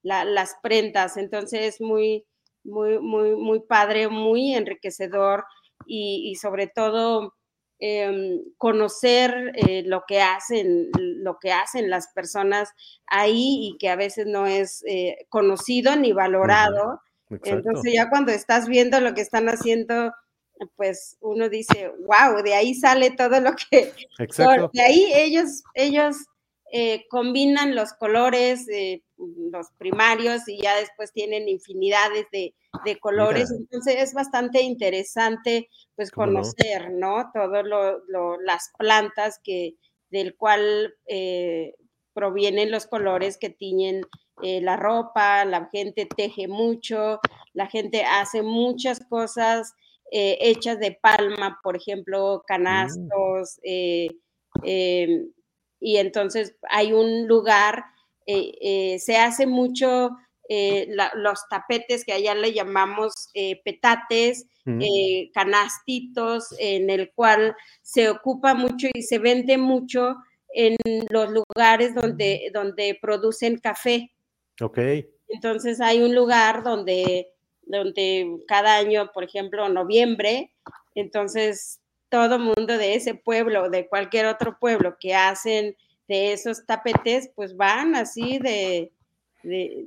las 0.03 0.55
prendas. 0.62 1.17
Entonces 1.17 1.75
es 1.75 1.81
muy, 1.81 2.25
muy, 2.63 3.00
muy, 3.00 3.36
muy 3.36 3.62
padre, 3.62 4.10
muy 4.10 4.53
enriquecedor 4.53 5.46
y, 5.86 6.36
sobre 6.36 6.67
todo 6.67 7.34
em, 7.79 8.41
conocer 8.57 9.51
eh, 9.55 9.84
lo 9.86 10.03
que 10.07 10.22
hacen, 10.22 10.89
lo 10.98 11.38
que 11.39 11.51
hacen 11.51 11.89
las 11.89 12.07
personas 12.13 12.69
ahí 13.05 13.69
y 13.69 13.77
que 13.77 13.89
a 13.89 13.96
veces 13.96 14.25
no 14.25 14.48
es 14.48 14.84
eh, 14.88 15.25
conocido 15.29 15.96
ni 15.96 16.13
valorado. 16.13 17.01
Entonces 17.43 17.93
ya 17.93 18.10
cuando 18.10 18.31
estás 18.31 18.67
viendo 18.67 19.01
lo 19.01 19.13
que 19.13 19.22
están 19.22 19.50
haciendo, 19.50 20.13
pues 20.75 21.17
uno 21.19 21.50
dice, 21.50 21.91
wow, 22.05 22.41
de 22.41 22.55
ahí 22.55 22.74
sale 22.74 23.12
todo 23.12 23.39
lo 23.41 23.51
que, 23.53 23.91
Exacto. 24.19 24.72
de 24.74 24.81
ahí 24.81 25.12
ellos, 25.13 25.63
ellos 25.74 26.15
eh, 26.72 27.05
combinan 27.10 27.75
los 27.75 27.93
colores, 27.93 28.67
eh, 28.69 29.03
los 29.17 29.67
primarios, 29.77 30.47
y 30.47 30.62
ya 30.62 30.77
después 30.77 31.12
tienen 31.12 31.47
infinidades 31.47 32.27
de, 32.31 32.53
colores. 33.01 33.51
Entonces 33.51 33.95
es 33.97 34.13
bastante 34.13 34.62
interesante, 34.62 35.69
pues, 35.95 36.12
conocer, 36.12 36.91
¿no? 36.91 37.29
Todas 37.33 37.65
las 38.43 38.71
plantas 38.77 39.39
que, 39.43 39.75
del 40.09 40.36
cual 40.36 40.93
eh, 41.07 41.74
provienen 42.13 42.71
los 42.71 42.88
colores 42.88 43.38
que 43.38 43.50
tiñen 43.50 44.01
la 44.41 44.77
ropa, 44.77 45.45
la 45.45 45.67
gente 45.71 46.05
teje 46.05 46.47
mucho, 46.47 47.19
la 47.53 47.67
gente 47.67 48.03
hace 48.03 48.43
muchas 48.43 49.00
cosas 49.09 49.74
hechas 50.12 50.79
de 50.79 50.97
palma, 51.01 51.59
por 51.63 51.75
ejemplo, 51.75 52.38
mm. 52.38 52.41
canastos, 52.47 53.59
em, 53.63 55.31
y 55.79 55.97
entonces 55.97 56.55
hay 56.69 56.93
un 56.93 57.27
lugar, 57.27 57.83
eh, 58.27 58.57
eh, 58.60 59.00
se 59.00 59.15
hace 59.15 59.48
mucho 59.48 60.12
eh, 60.50 60.89
los 61.15 61.48
tapetes 61.50 62.03
que 62.03 62.12
allá 62.12 62.36
le 62.36 62.53
llamamos 62.53 63.13
petates, 63.63 64.46
canastitos, 65.34 66.53
en 66.60 66.89
el 66.89 67.12
cual 67.13 67.55
se 67.81 68.10
ocupa 68.10 68.53
mucho 68.53 68.88
y 68.93 69.03
se 69.03 69.19
vende 69.19 69.57
mucho 69.57 70.17
en 70.50 70.75
los 71.10 71.29
lugares 71.31 71.96
donde, 71.96 72.51
donde 72.53 72.98
producen 73.01 73.60
café. 73.60 74.12
Ok. 74.62 74.79
Entonces 75.29 75.79
hay 75.79 76.01
un 76.01 76.13
lugar 76.13 76.63
donde, 76.63 77.29
donde 77.62 78.39
cada 78.48 78.77
año, 78.77 79.12
por 79.13 79.24
ejemplo, 79.24 79.69
noviembre, 79.69 80.53
entonces 80.96 81.79
todo 82.10 82.39
mundo 82.39 82.77
de 82.77 82.96
ese 82.96 83.15
pueblo 83.15 83.63
o 83.63 83.69
de 83.69 83.88
cualquier 83.88 84.25
otro 84.25 84.57
pueblo 84.60 84.98
que 85.00 85.15
hacen 85.15 85.75
de 86.07 86.33
esos 86.33 86.65
tapetes, 86.65 87.29
pues 87.35 87.55
van 87.55 87.95
así 87.95 88.39
de, 88.39 88.91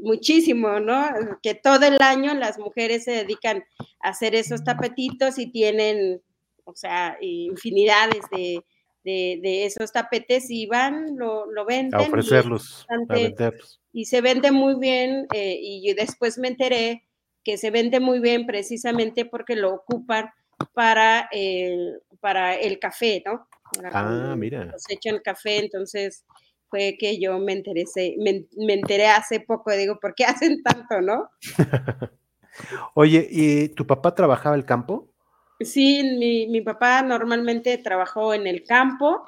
muchísimo, 0.02 0.80
¿no? 0.80 1.08
Que 1.42 1.54
todo 1.54 1.86
el 1.86 1.98
año 2.00 2.34
las 2.34 2.58
mujeres 2.58 3.04
se 3.04 3.12
dedican 3.12 3.64
a 4.00 4.10
hacer 4.10 4.34
esos 4.34 4.64
tapetitos 4.64 5.38
y 5.38 5.50
tienen, 5.50 6.22
o 6.64 6.74
sea, 6.74 7.16
infinidades 7.20 8.22
de, 8.30 8.62
esos 9.02 9.92
tapetes 9.92 10.50
y 10.50 10.66
van, 10.66 11.16
lo, 11.16 11.46
venden. 11.66 12.00
A 12.00 12.02
ofrecerlos, 12.02 12.86
a 12.88 13.12
venderlos. 13.12 13.80
Y 13.92 14.04
se 14.04 14.20
vende 14.20 14.52
muy 14.52 14.76
bien 14.78 15.26
eh, 15.34 15.58
y 15.60 15.92
después 15.94 16.38
me 16.38 16.48
enteré 16.48 17.04
que 17.44 17.56
se 17.56 17.70
vende 17.70 18.00
muy 18.00 18.20
bien 18.20 18.46
precisamente 18.46 19.24
porque 19.24 19.56
lo 19.56 19.74
ocupan 19.74 20.30
para 20.74 21.28
el, 21.32 22.02
para 22.20 22.54
el 22.54 22.78
café, 22.78 23.22
¿no? 23.24 23.48
Ah, 23.92 24.34
mira. 24.36 24.70
Cosechan 24.72 25.20
café, 25.24 25.58
entonces 25.58 26.24
fue 26.68 26.96
que 26.98 27.20
yo 27.20 27.38
me 27.38 27.52
interesé, 27.52 28.14
me, 28.18 28.46
enteré 28.72 29.08
hace 29.08 29.40
poco, 29.40 29.72
digo, 29.72 29.98
¿por 30.00 30.14
qué 30.14 30.24
hacen 30.52 30.62
tanto, 30.62 31.00
no? 31.00 31.28
Oye, 32.94 33.26
¿y 33.30 33.68
tu 33.70 33.86
papá 33.86 34.14
trabajaba 34.14 34.56
el 34.56 34.64
campo? 34.64 35.12
Sí, 35.60 36.02
mi, 36.48 36.60
papá 36.62 37.02
normalmente 37.02 37.76
trabajó 37.78 38.32
en 38.32 38.46
el 38.46 38.64
campo. 38.64 39.22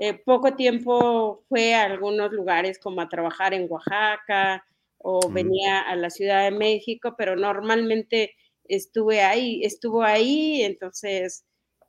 Eh, 0.00 0.14
poco 0.14 0.54
tiempo 0.54 1.44
fue 1.48 1.74
a 1.74 1.84
algunos 1.84 2.32
lugares 2.32 2.78
como 2.78 3.00
a 3.00 3.08
trabajar 3.08 3.54
en 3.54 3.66
Oaxaca 3.70 4.64
o 4.98 5.28
mm. 5.28 5.32
venía 5.32 5.80
a 5.82 5.94
la 5.94 6.10
Ciudad 6.10 6.44
de 6.44 6.56
México, 6.56 7.14
pero 7.16 7.36
normalmente 7.36 8.34
estuve 8.64 9.22
ahí, 9.22 9.62
estuvo 9.62 10.02
ahí, 10.02 10.62
entonces, 10.62 11.44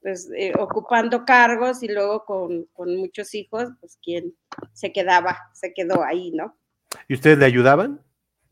pues 0.05 0.29
eh, 0.38 0.53
ocupando 0.59 1.25
cargos 1.25 1.81
y 1.81 1.88
luego 1.88 2.25
con, 2.25 2.67
muchos 2.95 3.33
hijos, 3.33 3.69
pues 3.79 3.97
quien 4.03 4.35
se 4.71 4.91
quedaba, 4.91 5.35
se 5.55 5.74
quedó 5.74 6.03
ahí, 6.03 6.29
¿no? 6.29 6.55
¿Y 7.07 7.15
ustedes 7.15 7.39
le 7.39 7.45
ayudaban? 7.45 8.00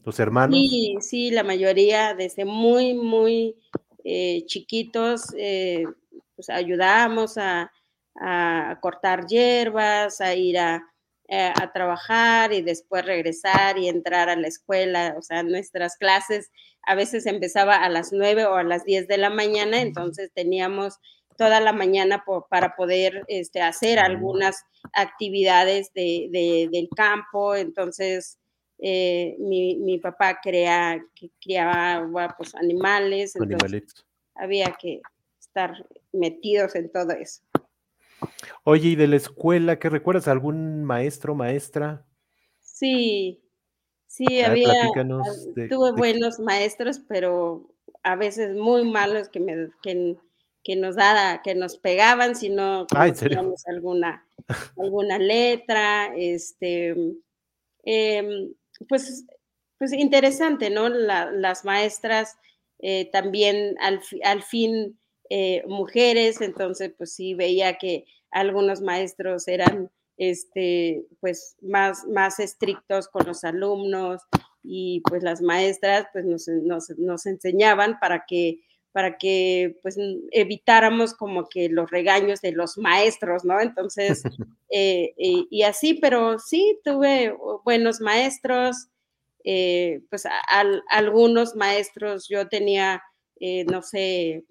¿Los 0.03 0.19
hermanos? 0.19 0.57
Sí, 0.57 0.97
sí, 0.99 1.29
la 1.29 1.43
mayoría 1.43 2.15
desde 2.15 2.43
muy, 2.43 2.95
muy 2.95 3.55
eh, 4.03 4.43
chiquitos, 4.47 5.27
eh, 5.37 5.85
pues 6.35 6.49
ayudábamos 6.49 7.37
a, 7.37 7.71
a 8.19 8.79
cortar 8.81 9.27
hierbas, 9.27 10.21
a 10.21 10.33
ir 10.33 10.57
a, 10.57 10.81
eh, 11.29 11.53
a 11.55 11.71
trabajar 11.71 12.51
y 12.51 12.61
después 12.61 13.05
regresar 13.05 13.77
y 13.77 13.87
entrar 13.87 14.29
a 14.29 14.35
la 14.35 14.47
escuela. 14.47 15.15
O 15.17 15.21
sea, 15.21 15.41
nuestras 15.41 15.97
clases 15.97 16.51
a 16.81 16.95
veces 16.95 17.25
empezaba 17.25 17.77
a 17.77 17.89
las 17.89 18.11
9 18.11 18.45
o 18.45 18.55
a 18.55 18.63
las 18.63 18.83
10 18.85 19.07
de 19.07 19.17
la 19.17 19.29
mañana, 19.29 19.81
entonces 19.81 20.31
teníamos 20.33 20.99
toda 21.37 21.59
la 21.59 21.73
mañana 21.73 22.23
para 22.49 22.75
poder 22.75 23.23
este, 23.27 23.61
hacer 23.61 23.99
algunas 23.99 24.65
actividades 24.93 25.91
de, 25.93 26.69
del 26.71 26.89
campo. 26.95 27.55
Entonces, 27.55 28.39
eh, 28.79 29.35
mi, 29.39 29.99
papá 29.99 30.39
crea, 30.41 31.03
criaba 31.41 32.35
pues, 32.37 32.55
animales. 32.55 33.35
Entonces 33.35 34.05
había 34.35 34.75
que 34.79 35.01
estar 35.39 35.85
metidos 36.11 36.75
en 36.75 36.91
todo 36.91 37.11
eso. 37.11 37.41
Oye, 38.63 38.89
¿y 38.89 38.95
de 38.95 39.07
la 39.07 39.17
escuela 39.17 39.79
qué 39.79 39.89
recuerdas? 39.89 40.27
¿Algún 40.27 40.83
maestro, 40.83 41.35
maestra? 41.35 42.05
Sí, 42.61 43.41
sí, 44.07 44.41
había, 44.41 44.73
tuve 45.69 45.91
buenos 45.91 46.39
maestros, 46.39 46.99
pero 47.07 47.69
a 48.03 48.15
veces 48.15 48.55
muy 48.55 48.89
malos 48.89 49.29
que, 49.29 49.39
me, 49.39 49.69
que, 49.81 50.17
que 50.63 50.75
nos 50.75 50.95
daba, 50.95 51.41
que 51.41 51.55
nos 51.55 51.77
pegaban 51.77 52.35
si 52.35 52.49
no 52.49 52.87
ah, 52.95 53.11
alguna, 53.67 54.25
alguna 54.77 55.19
letra, 55.19 56.13
este, 56.15 56.95
em, 57.83 58.53
pues, 58.87 59.25
pues 59.77 59.93
interesante, 59.93 60.69
¿no? 60.69 60.89
las 60.89 61.65
maestras 61.65 62.37
eh, 62.79 63.09
también 63.11 63.75
al, 63.79 64.01
al 64.23 64.43
fin 64.43 64.97
eh, 65.29 65.63
mujeres, 65.67 66.41
entonces 66.41 66.93
pues 66.97 67.13
sí 67.13 67.33
veía 67.33 67.77
que 67.77 68.05
algunos 68.31 68.81
maestros 68.81 69.47
eran 69.47 69.89
este, 70.17 71.05
pues 71.19 71.55
más, 71.61 72.05
más 72.05 72.39
estrictos 72.39 73.07
con 73.07 73.25
los 73.25 73.43
alumnos 73.43 74.21
y 74.63 75.01
pues 75.09 75.23
las 75.23 75.41
maestras 75.41 76.07
pues 76.13 76.25
nos, 76.25 76.47
nos 76.97 77.25
enseñaban 77.25 77.99
para 77.99 78.25
que 78.27 78.59
para 78.93 79.17
que 79.17 79.75
pues 79.81 79.97
evitáramos 80.31 81.15
como 81.15 81.49
que 81.49 81.67
los 81.67 81.89
regaños 81.89 82.41
de 82.41 82.51
los 82.51 82.77
maestros, 82.77 83.43
¿no? 83.43 83.59
Entonces, 83.59 84.21
eh, 84.69 85.13
y, 85.17 85.63
así, 85.63 85.95
pero 85.95 86.37
sí, 86.39 86.79
tuve 86.83 87.35
buenos 87.65 87.99
maestros, 87.99 88.87
eh, 89.43 90.01
pues 90.09 90.23
algunos 90.89 91.55
maestros, 91.55 92.27
yo 92.29 92.47
tenía, 92.47 93.03
eh, 93.39 93.65
no 93.65 93.81
sé, 93.81 94.45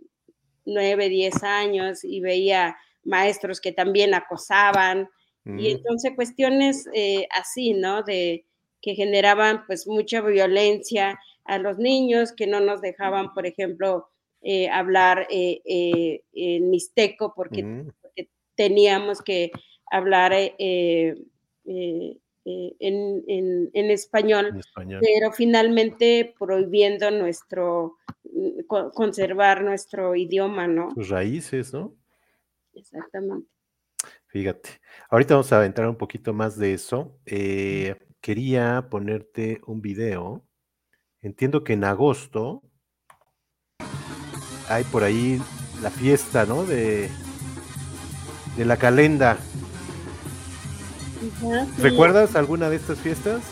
nueve, 0.66 1.08
diez 1.08 1.42
años 1.44 2.04
y 2.04 2.20
veía 2.20 2.76
maestros 3.04 3.60
que 3.60 3.72
también 3.72 4.12
acosaban, 4.12 5.08
y 5.44 5.50
mm. 5.50 5.76
entonces 5.76 6.12
cuestiones 6.14 6.86
así, 7.30 7.74
¿no? 7.74 8.02
De 8.02 8.44
que 8.80 8.94
generaban 8.94 9.64
pues 9.66 9.86
mucha 9.86 10.20
violencia 10.20 11.18
a 11.44 11.58
los 11.58 11.78
niños, 11.78 12.32
que 12.32 12.46
no 12.46 12.60
nos 12.60 12.80
dejaban, 12.80 13.32
por 13.34 13.46
ejemplo, 13.46 14.11
eh, 14.44 14.68
hablar 14.68 15.28
eh, 15.30 15.62
eh, 15.64 16.24
en 16.32 16.68
mixteco 16.68 17.32
porque, 17.32 17.62
mm. 17.62 17.92
teníamos 18.56 19.22
que 19.22 19.52
hablar 19.88 20.32
en, 20.32 20.58
español, 23.72 24.60
pero 25.00 25.30
finalmente 25.32 26.34
prohibiendo 26.36 27.08
nuestro, 27.12 27.98
conservar 28.66 29.62
nuestro 29.62 30.16
idioma, 30.16 30.66
¿no? 30.66 30.90
Sus 30.90 31.08
raíces, 31.08 31.72
¿no? 31.72 31.94
Exactamente. 32.74 33.46
Fíjate, 34.26 34.70
ahorita 35.08 35.34
vamos 35.34 35.52
a 35.52 35.64
entrar 35.64 35.88
un 35.88 35.96
poquito 35.96 36.32
más 36.32 36.58
de 36.58 36.74
eso. 36.74 37.16
quería 38.20 38.88
ponerte 38.90 39.60
un 39.66 39.80
video. 39.80 40.44
Entiendo 41.20 41.62
que 41.62 41.74
en 41.74 41.84
agosto 41.84 42.64
hay 44.68 44.84
por 44.84 45.04
ahí 45.04 45.40
la 45.82 45.90
fiesta, 45.90 46.46
¿no? 46.46 46.64
De, 46.64 47.10
de 48.56 48.64
la 48.64 48.76
calenda. 48.76 49.38
¿Recuerdas 51.78 52.34
alguna 52.36 52.68
de 52.70 52.76
estas 52.76 52.98
fiestas? 52.98 53.42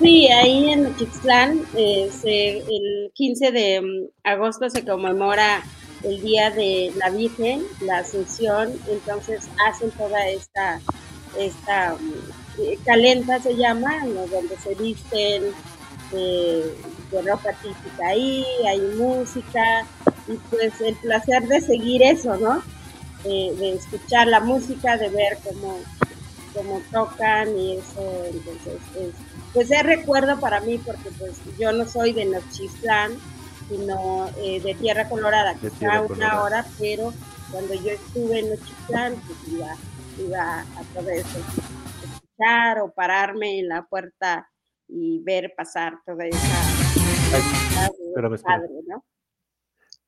Sí, 0.00 0.28
ahí 0.28 0.70
en 0.70 0.94
Chixtlán, 0.96 1.66
eh, 1.74 2.08
el 2.24 3.10
15 3.14 3.50
de 3.50 3.80
mm, 3.80 4.28
agosto 4.28 4.70
se 4.70 4.84
conmemora 4.84 5.62
el 6.04 6.20
Día 6.22 6.50
de 6.50 6.92
la 6.96 7.10
Virgen, 7.10 7.62
la 7.80 7.98
Asunción, 7.98 8.72
entonces 8.88 9.48
hacen 9.68 9.90
toda 9.92 10.28
esta, 10.28 10.80
esta 11.36 11.94
mm, 11.94 12.62
eh, 12.62 12.78
calenda 12.84 13.40
se 13.40 13.56
llama, 13.56 13.92
donde 14.30 14.56
se 14.62 14.74
visten 14.76 15.42
eh, 16.12 16.74
de 17.10 17.22
ropa 17.22 17.50
típica 17.60 18.06
ahí, 18.06 18.44
hay 18.68 18.80
música, 18.96 19.84
y 20.28 20.36
pues 20.50 20.80
el 20.80 20.94
placer 20.96 21.46
de 21.48 21.60
seguir 21.60 22.02
eso, 22.02 22.36
¿no? 22.36 22.62
de 23.24 23.74
escuchar 23.74 24.26
la 24.28 24.40
música, 24.40 24.96
de 24.96 25.08
ver 25.08 25.38
cómo, 25.44 25.78
cómo 26.54 26.80
tocan 26.90 27.58
y 27.58 27.76
eso, 27.76 28.24
entonces, 28.26 28.78
pues 29.52 29.70
es 29.70 29.82
recuerdo 29.82 30.38
para 30.40 30.60
mí 30.60 30.78
porque 30.78 31.10
pues 31.18 31.38
yo 31.58 31.72
no 31.72 31.86
soy 31.86 32.12
de 32.12 32.24
Nochistlán, 32.26 33.12
sino 33.68 34.28
eh, 34.38 34.60
de 34.60 34.74
Tierra 34.74 35.08
Colorada, 35.08 35.54
que 35.56 35.66
está 35.66 36.00
una 36.02 36.42
hora, 36.42 36.64
pero 36.78 37.12
cuando 37.50 37.74
yo 37.74 37.90
estuve 37.90 38.40
en 38.40 38.50
Nochistlán, 38.50 39.14
pues 39.26 39.38
iba, 39.52 39.76
iba 40.18 40.60
a 40.60 40.82
todo 40.94 41.08
eso, 41.10 41.38
escuchar 42.02 42.80
o 42.80 42.92
pararme 42.92 43.58
en 43.58 43.68
la 43.68 43.82
puerta 43.82 44.48
y 44.86 45.20
ver 45.22 45.52
pasar 45.56 45.98
toda 46.06 46.24
esa... 46.24 46.38
¿no? 48.86 49.04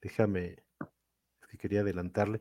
Déjame, 0.00 0.56
que 1.50 1.58
quería 1.58 1.80
adelantarle. 1.80 2.40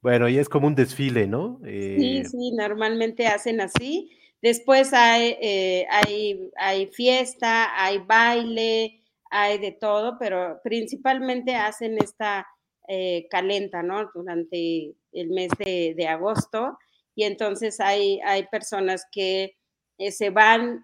Bueno, 0.00 0.28
y 0.28 0.38
es 0.38 0.48
como 0.48 0.66
un 0.66 0.74
desfile, 0.74 1.26
¿no? 1.26 1.58
sí, 1.64 2.18
eh, 2.18 2.24
sí, 2.24 2.52
normalmente 2.52 3.26
hacen 3.26 3.60
así. 3.60 4.10
Después 4.40 4.92
hay, 4.92 5.36
eh, 5.40 5.86
hay, 5.90 6.50
hay 6.56 6.86
fiesta, 6.86 7.70
hay 7.74 7.98
baile, 7.98 9.02
hay 9.30 9.58
de 9.58 9.72
todo, 9.72 10.16
pero 10.18 10.60
principalmente 10.62 11.56
hacen 11.56 11.98
esta 11.98 12.46
eh, 12.86 13.26
calenta, 13.28 13.82
¿no? 13.82 14.08
Durante 14.14 14.94
el 15.12 15.30
mes 15.30 15.50
de, 15.58 16.06
agosto. 16.08 16.78
Y 17.16 17.24
entonces 17.24 17.80
hay, 17.80 18.20
hay 18.24 18.46
personas 18.46 19.04
que 19.10 19.56
se 20.10 20.30
van 20.30 20.80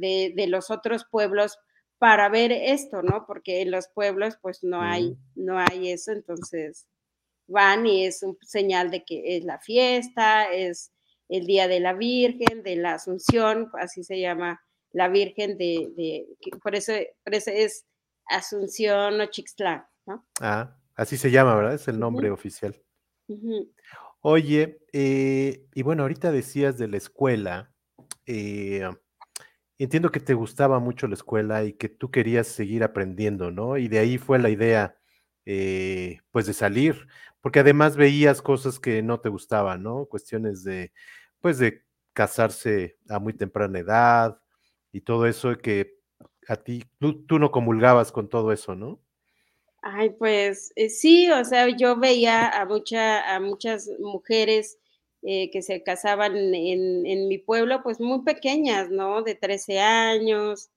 de, 0.00 0.32
de, 0.34 0.46
los 0.46 0.70
otros 0.70 1.04
pueblos 1.10 1.58
para 1.98 2.28
ver 2.28 2.52
esto, 2.52 3.02
¿no? 3.02 3.26
Porque 3.26 3.62
en 3.62 3.70
los 3.70 3.88
pueblos 3.88 4.38
pues 4.40 4.62
no 4.62 4.80
hay, 4.82 5.16
no 5.34 5.58
hay 5.58 5.90
eso, 5.90 6.12
entonces 6.12 6.86
van 7.46 7.86
y 7.86 8.04
es 8.04 8.22
un 8.22 8.36
señal 8.42 8.90
de 8.90 9.04
que 9.04 9.36
es 9.36 9.44
la 9.44 9.58
fiesta, 9.58 10.52
es 10.52 10.92
el 11.28 11.46
Día 11.46 11.68
de 11.68 11.80
la 11.80 11.92
Virgen, 11.92 12.62
de 12.62 12.76
la 12.76 12.94
Asunción, 12.94 13.70
así 13.80 14.04
se 14.04 14.20
llama 14.20 14.60
la 14.92 15.08
Virgen 15.08 15.58
de, 15.58 16.26
por, 16.62 16.74
eso, 16.74 16.92
es 17.24 17.86
Asunción 18.28 19.20
o 19.20 19.26
Chixtlán, 19.26 19.84
¿no? 20.06 20.26
Ah, 20.40 20.76
así 20.94 21.16
se 21.16 21.30
llama, 21.30 21.54
¿verdad? 21.54 21.74
Es 21.74 21.88
el 21.88 21.98
nombre 21.98 22.30
oficial. 22.30 22.80
Oye, 24.20 24.80
eh, 24.92 25.66
y 25.74 25.82
bueno, 25.82 26.02
ahorita 26.02 26.32
decías 26.32 26.78
de 26.78 26.88
la 26.88 26.96
escuela, 26.96 27.72
eh, 28.26 28.82
entiendo 29.78 30.10
que 30.10 30.20
te 30.20 30.34
gustaba 30.34 30.78
mucho 30.78 31.06
la 31.06 31.14
escuela 31.14 31.64
y 31.64 31.74
que 31.74 31.88
tú 31.88 32.10
querías 32.10 32.46
seguir 32.46 32.82
aprendiendo, 32.82 33.50
¿no? 33.50 33.76
Y 33.76 33.88
de 33.88 33.98
ahí 33.98 34.18
fue 34.18 34.38
la 34.38 34.50
idea, 34.50 34.98
eh, 35.44 36.20
pues, 36.30 36.46
de 36.46 36.54
salir, 36.54 37.06
porque 37.40 37.60
además 37.60 37.96
veías 37.96 38.42
cosas 38.42 38.80
que 38.80 39.02
no 39.02 39.20
te 39.20 39.28
gustaban, 39.28 39.82
¿no? 39.82 40.06
Cuestiones 40.06 40.64
de, 40.64 40.92
pues, 41.40 41.58
de 41.58 41.84
casarse 42.12 42.98
a 43.08 43.18
muy 43.18 43.34
temprana 43.34 43.78
edad 43.78 44.40
y 44.92 45.02
todo 45.02 45.26
eso 45.26 45.56
que 45.58 45.96
a 46.48 46.56
ti, 46.56 46.84
tú, 46.98 47.38
no 47.38 47.50
comulgabas 47.50 48.12
con 48.12 48.28
todo 48.28 48.52
eso, 48.52 48.74
¿no? 48.74 49.00
Ay, 49.82 50.10
pues 50.10 50.72
eh, 50.74 50.88
sí, 50.88 51.30
o 51.30 51.44
sea, 51.44 51.68
yo 51.68 51.96
veía 51.96 52.48
a, 52.48 52.64
mucha, 52.64 53.34
a 53.34 53.40
muchas 53.40 53.88
mujeres 54.00 54.78
eh, 55.22 55.50
que 55.50 55.62
se 55.62 55.82
casaban 55.82 56.36
en, 56.54 57.28
mi 57.28 57.38
pueblo, 57.38 57.82
pues 57.82 58.00
muy 58.00 58.22
pequeñas, 58.22 58.90
¿no? 58.90 59.22
De 59.22 59.34
13 59.34 59.80
años, 59.80 60.70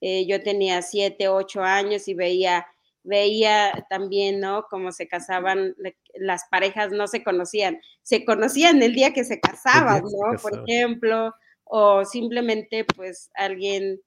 eh, 0.00 0.26
yo 0.26 0.42
tenía 0.42 0.80
7, 0.80 1.28
8 1.28 1.62
años 1.62 2.08
y 2.08 2.14
veía, 2.14 2.66
veía 3.02 3.86
también, 3.90 4.40
¿no? 4.40 4.66
Cómo 4.70 4.92
se 4.92 5.06
casaban, 5.06 5.74
las 6.14 6.44
parejas 6.50 6.92
no 6.92 7.08
se 7.08 7.22
conocían, 7.22 7.80
se 8.02 8.24
conocían 8.24 8.82
el 8.82 8.94
día 8.94 9.12
que 9.12 9.24
se 9.24 9.40
casaban, 9.40 10.02
¿no? 10.02 10.38
Por 10.40 10.64
ejemplo, 10.66 11.34
o 11.64 12.04
simplemente 12.04 12.84
pues 12.96 13.30
alguien, 13.34 14.00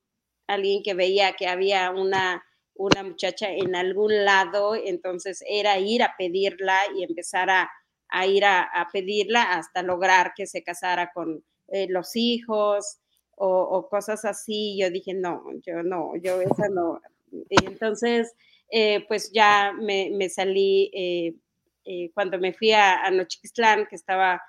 alguien 0.48 0.82
que 0.84 0.94
veía 0.96 1.34
que 1.34 1.48
había 1.48 1.92
una, 1.92 2.44
una 2.76 3.04
muchacha 3.04 3.52
en 3.52 3.76
algún 3.76 4.26
lado, 4.26 4.76
entonces 4.76 5.44
era 5.48 5.78
ir 5.78 6.04
a 6.04 6.16
pedirla 6.18 6.80
y 6.98 7.04
empezar 7.04 7.50
a 7.50 7.72
a 8.14 8.28
ir 8.28 8.46
a, 8.46 8.88
pedirla 8.94 9.42
hasta 9.42 9.82
lograr 9.82 10.34
que 10.36 10.46
se 10.46 10.64
casara 10.64 11.12
con 11.12 11.44
eh, 11.70 11.88
los 11.90 12.16
hijos 12.16 13.00
o, 13.36 13.88
cosas 13.90 14.24
así. 14.24 14.78
Yo 14.80 14.92
dije, 14.92 15.16
no, 15.16 15.44
yo 15.66 15.82
no, 15.82 16.16
yo 16.22 16.40
esa 16.40 16.70
no. 16.70 17.02
Y 17.32 17.66
entonces, 17.66 18.32
eh, 18.70 19.04
pues 19.08 19.32
ya 19.34 19.74
me, 19.74 20.30
salí 20.30 20.92
eh, 20.94 22.12
cuando 22.14 22.38
me 22.38 22.54
fui 22.54 22.72
a, 22.72 23.04
a 23.04 23.10
Nochixtlán, 23.10 23.88
que 23.88 23.96
estaba, 23.96 24.42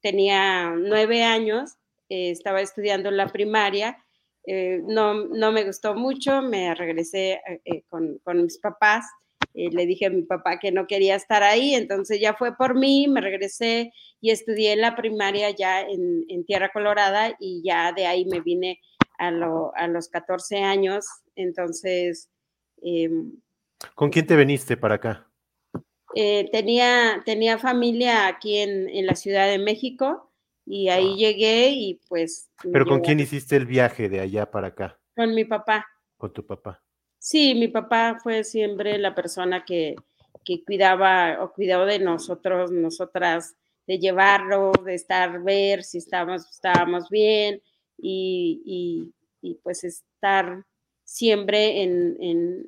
tenía 0.00 0.70
nueve 0.70 1.22
años, 1.22 1.74
estaba 2.08 2.62
estudiando 2.62 3.10
la 3.10 3.28
primaria. 3.28 4.02
no, 4.46 5.26
no 5.26 5.52
me 5.52 5.64
gustó 5.64 5.94
mucho, 5.94 6.40
me 6.40 6.74
regresé 6.74 7.42
con, 7.90 8.18
con 8.24 8.42
mis 8.42 8.58
papás 8.58 9.04
le 9.54 9.86
dije 9.86 10.06
a 10.06 10.10
mi 10.10 10.22
papá 10.22 10.58
que 10.58 10.72
no 10.72 10.86
quería 10.86 11.16
estar 11.16 11.42
ahí, 11.42 11.74
entonces 11.74 12.20
ya 12.20 12.34
fue 12.34 12.56
por 12.56 12.78
mí, 12.78 13.08
me 13.08 13.20
regresé 13.20 13.92
y 14.20 14.30
estudié 14.30 14.76
la 14.76 14.94
primaria 14.96 15.50
ya 15.50 15.80
en, 15.80 16.44
Tierra 16.44 16.70
Colorada 16.72 17.36
y 17.38 17.62
ya 17.64 17.92
de 17.92 18.06
ahí 18.06 18.24
me 18.26 18.40
vine 18.40 18.80
a, 19.18 19.30
los 19.30 20.08
14 20.08 20.62
años. 20.62 21.06
Entonces... 21.36 22.28
Em, 22.82 23.32
¿Con 23.94 24.10
quién 24.10 24.26
te 24.26 24.36
viniste 24.36 24.76
para 24.76 24.96
acá? 24.96 25.26
Eh, 26.14 26.48
tenía, 26.50 27.22
tenía 27.24 27.58
familia 27.58 28.26
aquí 28.26 28.58
en, 28.58 29.06
la 29.06 29.14
Ciudad 29.14 29.46
de 29.46 29.58
México 29.58 30.30
y 30.66 30.88
ahí 30.88 31.12
ah. 31.12 31.16
llegué 31.16 31.70
y 31.70 32.00
pues... 32.08 32.50
¿Pero 32.72 32.84
con 32.84 33.00
quién 33.00 33.20
hiciste 33.20 33.56
el 33.56 33.66
viaje 33.66 34.08
de 34.08 34.20
allá 34.20 34.50
para 34.50 34.68
acá? 34.68 34.98
Con 35.14 35.34
mi 35.34 35.44
papá. 35.44 35.86
Con 36.16 36.32
tu 36.32 36.44
papá. 36.44 36.82
Sí, 37.20 37.54
mi 37.54 37.68
papá 37.68 38.18
fue 38.22 38.44
siempre 38.44 38.96
la 38.98 39.14
persona 39.14 39.62
que, 39.66 39.94
que 40.42 40.64
cuidaba 40.64 41.36
o 41.44 41.52
cuidaba 41.52 41.84
de 41.84 41.98
nosotros, 41.98 42.72
nosotras, 42.72 43.54
de 43.86 43.98
llevarlo, 43.98 44.72
de 44.86 44.94
estar, 44.94 45.42
ver 45.42 45.84
si 45.84 45.98
estábamos, 45.98 46.48
estábamos 46.50 47.10
bien 47.10 47.60
y, 47.98 49.12
y, 49.42 49.54
pues 49.62 49.84
estar 49.84 50.64
siempre 51.04 51.82
en, 51.82 52.16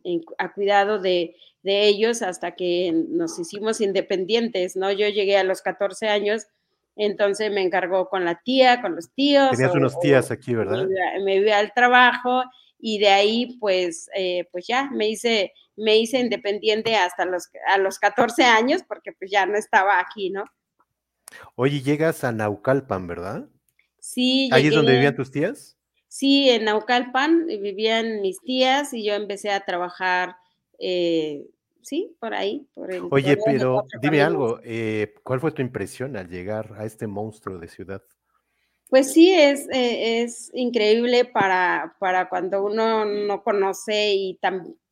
en, 0.05 0.23
a 0.37 0.53
cuidado 0.53 0.99
de, 0.99 1.35
de, 1.63 1.87
ellos 1.87 2.21
hasta 2.21 2.55
que 2.55 2.93
nos 2.93 3.39
hicimos 3.39 3.81
independientes, 3.81 4.77
¿no? 4.77 4.93
Yo 4.93 5.09
llegué 5.09 5.39
a 5.39 5.45
los 5.45 5.63
14 5.63 6.09
años, 6.09 6.47
entonces 6.97 7.51
me 7.51 7.63
encargó 7.63 8.11
con 8.11 8.27
la 8.27 8.43
tía, 8.45 8.83
con 8.83 8.97
los 8.97 9.11
tíos. 9.13 9.53
Tenías 9.53 9.75
unos 9.75 9.99
tías 9.99 10.31
aquí, 10.31 10.55
¿verdad? 10.55 10.87
Me 11.25 11.37
iba 11.37 11.57
al 11.57 11.73
trabajo 11.73 12.43
y 12.85 12.99
de 12.99 13.09
ahí 13.09 13.57
pues, 13.61 14.11
eh, 14.15 14.49
pues 14.51 14.67
ya 14.67 14.91
me 14.91 15.09
hice, 15.09 15.53
me 15.77 15.97
hice 15.97 16.19
independiente 16.19 16.97
hasta 16.97 17.25
los, 17.25 17.49
a 17.69 17.79
los 17.79 18.01
14 18.01 18.43
años 18.43 18.83
porque 18.87 19.13
pues 19.13 19.31
ya 19.31 19.47
no 19.47 19.57
estaba 19.57 20.01
aquí, 20.01 20.31
¿no? 20.31 20.45
Oye, 21.55 21.81
llegas 21.81 22.25
a 22.25 22.33
Naucalpan, 22.33 23.07
¿verdad? 23.07 23.49
Sí. 24.01 24.51
¿Ahí 24.53 24.67
es 24.67 24.75
donde 24.75 24.95
vivían 24.95 25.15
tus 25.15 25.31
tías? 25.31 25.79
Sí, 26.09 26.51
en 26.51 26.65
Naucalpan 26.65 27.47
vivían 27.47 28.21
mis 28.21 28.41
tías 28.41 28.93
y 28.93 29.05
yo 29.05 29.15
empecé 29.15 29.53
a 29.53 29.65
trabajar, 29.65 30.35
eh, 30.81 31.47
sí, 31.83 32.17
por 32.19 32.35
ahí. 32.35 32.67
Por 32.75 32.93
el, 32.93 33.05
Oye, 33.13 33.39
pero 33.47 33.87
dime 34.03 34.23
algo, 34.23 34.59
eh, 34.65 35.15
¿cuál 35.23 35.39
fue 35.39 35.53
tu 35.53 35.63
impresión 35.63 36.17
al 36.17 36.29
llegar 36.29 36.75
a 36.77 36.85
este 36.85 37.07
monstruo 37.07 37.59
de 37.59 37.69
ciudad? 37.69 38.03
Pues 38.93 39.15
sí, 39.15 39.33
es, 39.33 39.67
eh, 39.71 40.21
es 40.21 40.51
increíble 40.53 41.25
para, 41.25 41.97
para, 41.99 42.29
cuando 42.29 42.63
uno 42.63 43.07
no 43.07 43.43
conoce 43.43 44.13
y 44.13 44.39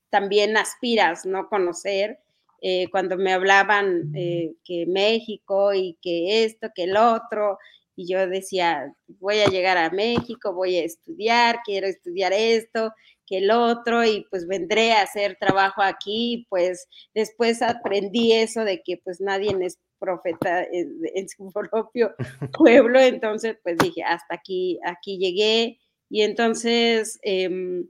también 0.08 0.56
aspiras 0.56 1.26
no 1.26 1.50
conocer. 1.50 2.18
Eh, 2.62 2.86
cuando 2.90 3.18
me 3.18 3.34
hablaban 3.34 4.10
eh, 4.14 4.54
que 4.64 4.86
México 4.86 5.74
y 5.74 5.98
que 6.00 6.44
esto, 6.44 6.68
que 6.74 6.84
el 6.84 6.96
otro, 6.96 7.58
y 7.94 8.10
yo 8.10 8.26
decía, 8.26 8.90
voy 9.18 9.40
a 9.40 9.48
llegar 9.50 9.76
a 9.76 9.90
México, 9.90 10.54
voy 10.54 10.76
a 10.76 10.84
estudiar, 10.84 11.58
quiero 11.62 11.86
estudiar 11.86 12.32
esto, 12.32 12.94
que 13.26 13.36
el 13.36 13.50
otro, 13.50 14.02
y 14.02 14.24
pues 14.30 14.46
vendré 14.46 14.92
a 14.92 15.02
hacer 15.02 15.36
trabajo 15.38 15.82
aquí, 15.82 16.46
pues 16.48 16.88
después 17.14 17.60
aprendí 17.60 18.32
eso 18.32 18.64
de 18.64 18.82
que 18.82 18.96
pues 18.96 19.20
nadie 19.20 19.54
es 19.60 19.78
profeta 20.00 20.64
en, 20.64 21.28
su 21.28 21.52
propio 21.70 22.14
pueblo, 22.58 22.98
entonces 22.98 23.56
pues 23.62 23.78
dije, 23.78 24.02
hasta 24.02 24.34
aquí, 24.34 24.80
aquí 24.84 25.18
llegué, 25.18 25.78
y 26.08 26.22
entonces 26.22 27.20
em, 27.22 27.86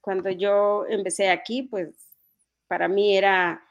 cuando 0.00 0.30
yo 0.30 0.84
empecé 0.88 1.30
aquí, 1.30 1.62
pues 1.62 1.88
para 2.68 2.86
mí 2.86 3.16
era 3.16 3.64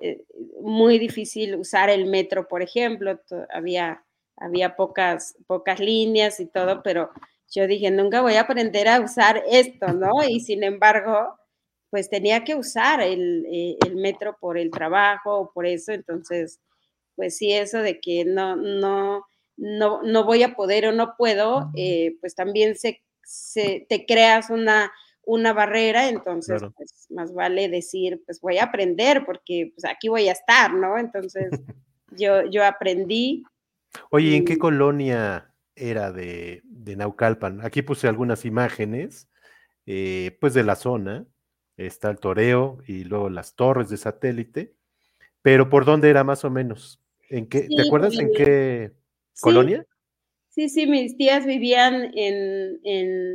eh, 0.00 0.24
muy 0.60 0.98
difícil 0.98 1.56
usar 1.56 1.90
el 1.90 2.06
metro, 2.06 2.48
por 2.48 2.62
ejemplo, 2.62 3.20
había, 3.52 4.04
había 4.36 4.76
pocas, 4.76 5.36
pocas 5.46 5.80
líneas 5.80 6.40
y 6.40 6.46
todo, 6.46 6.82
pero 6.82 7.10
yo 7.50 7.66
dije, 7.66 7.90
nunca 7.90 8.22
voy 8.22 8.34
a 8.34 8.42
aprender 8.42 8.88
a 8.88 9.00
usar 9.00 9.42
esto, 9.50 9.88
¿no? 9.88 10.10
Y 10.26 10.40
sin 10.40 10.64
embargo, 10.64 11.36
pues 11.92 12.08
tenía 12.08 12.42
que 12.42 12.54
usar 12.54 13.02
el, 13.02 13.44
eh, 13.52 13.76
el, 13.86 13.96
metro 13.96 14.38
por 14.40 14.56
el 14.56 14.70
trabajo 14.70 15.40
o 15.40 15.52
por 15.52 15.66
eso, 15.66 15.92
entonces, 15.92 16.58
pues 17.16 17.36
sí, 17.36 17.52
eso 17.52 17.80
de 17.80 18.00
que 18.00 18.24
no, 18.24 18.56
no, 18.56 19.26
no, 19.58 20.02
no 20.02 20.24
voy 20.24 20.42
a 20.42 20.56
poder 20.56 20.86
o 20.86 20.92
no 20.92 21.16
puedo, 21.18 21.70
eh, 21.76 22.16
pues 22.22 22.34
también 22.34 22.76
se, 22.76 23.02
se, 23.22 23.84
te 23.90 24.06
creas 24.06 24.48
una, 24.48 24.90
una 25.26 25.52
barrera, 25.52 26.08
entonces, 26.08 26.62
pues 26.74 27.08
más 27.10 27.34
vale 27.34 27.68
decir, 27.68 28.22
pues 28.24 28.40
voy 28.40 28.56
a 28.56 28.64
aprender 28.64 29.26
porque 29.26 29.72
pues 29.74 29.84
aquí 29.84 30.08
voy 30.08 30.30
a 30.30 30.32
estar, 30.32 30.72
¿no? 30.72 30.96
Entonces, 30.96 31.50
yo, 32.16 32.46
yo 32.46 32.64
aprendí. 32.64 33.44
Oye, 34.08 34.34
¿en 34.34 34.46
qué 34.46 34.56
colonia 34.56 35.52
era 35.76 36.10
de, 36.10 36.62
de 36.64 36.96
Naucalpan? 36.96 37.62
Aquí 37.62 37.82
puse 37.82 38.08
algunas 38.08 38.46
imágenes, 38.46 39.28
eh, 39.84 40.38
pues 40.40 40.54
de 40.54 40.62
la 40.62 40.74
zona 40.74 41.26
está 41.76 42.10
el 42.10 42.18
toreo 42.18 42.78
y 42.86 43.04
luego 43.04 43.30
las 43.30 43.54
torres 43.54 43.88
de 43.88 43.96
satélite, 43.96 44.74
pero 45.42 45.68
¿por 45.68 45.84
dónde 45.84 46.10
era 46.10 46.24
más 46.24 46.44
o 46.44 46.50
menos? 46.50 47.00
¿En 47.28 47.46
qué, 47.46 47.68
¿Te 47.74 47.82
acuerdas 47.82 48.18
en 48.18 48.32
qué 48.32 48.92
colonia? 49.40 49.86
Sí, 50.50 50.68
sí, 50.68 50.86
mis 50.86 51.16
tías 51.16 51.46
vivían 51.46 52.12
en, 52.14 52.80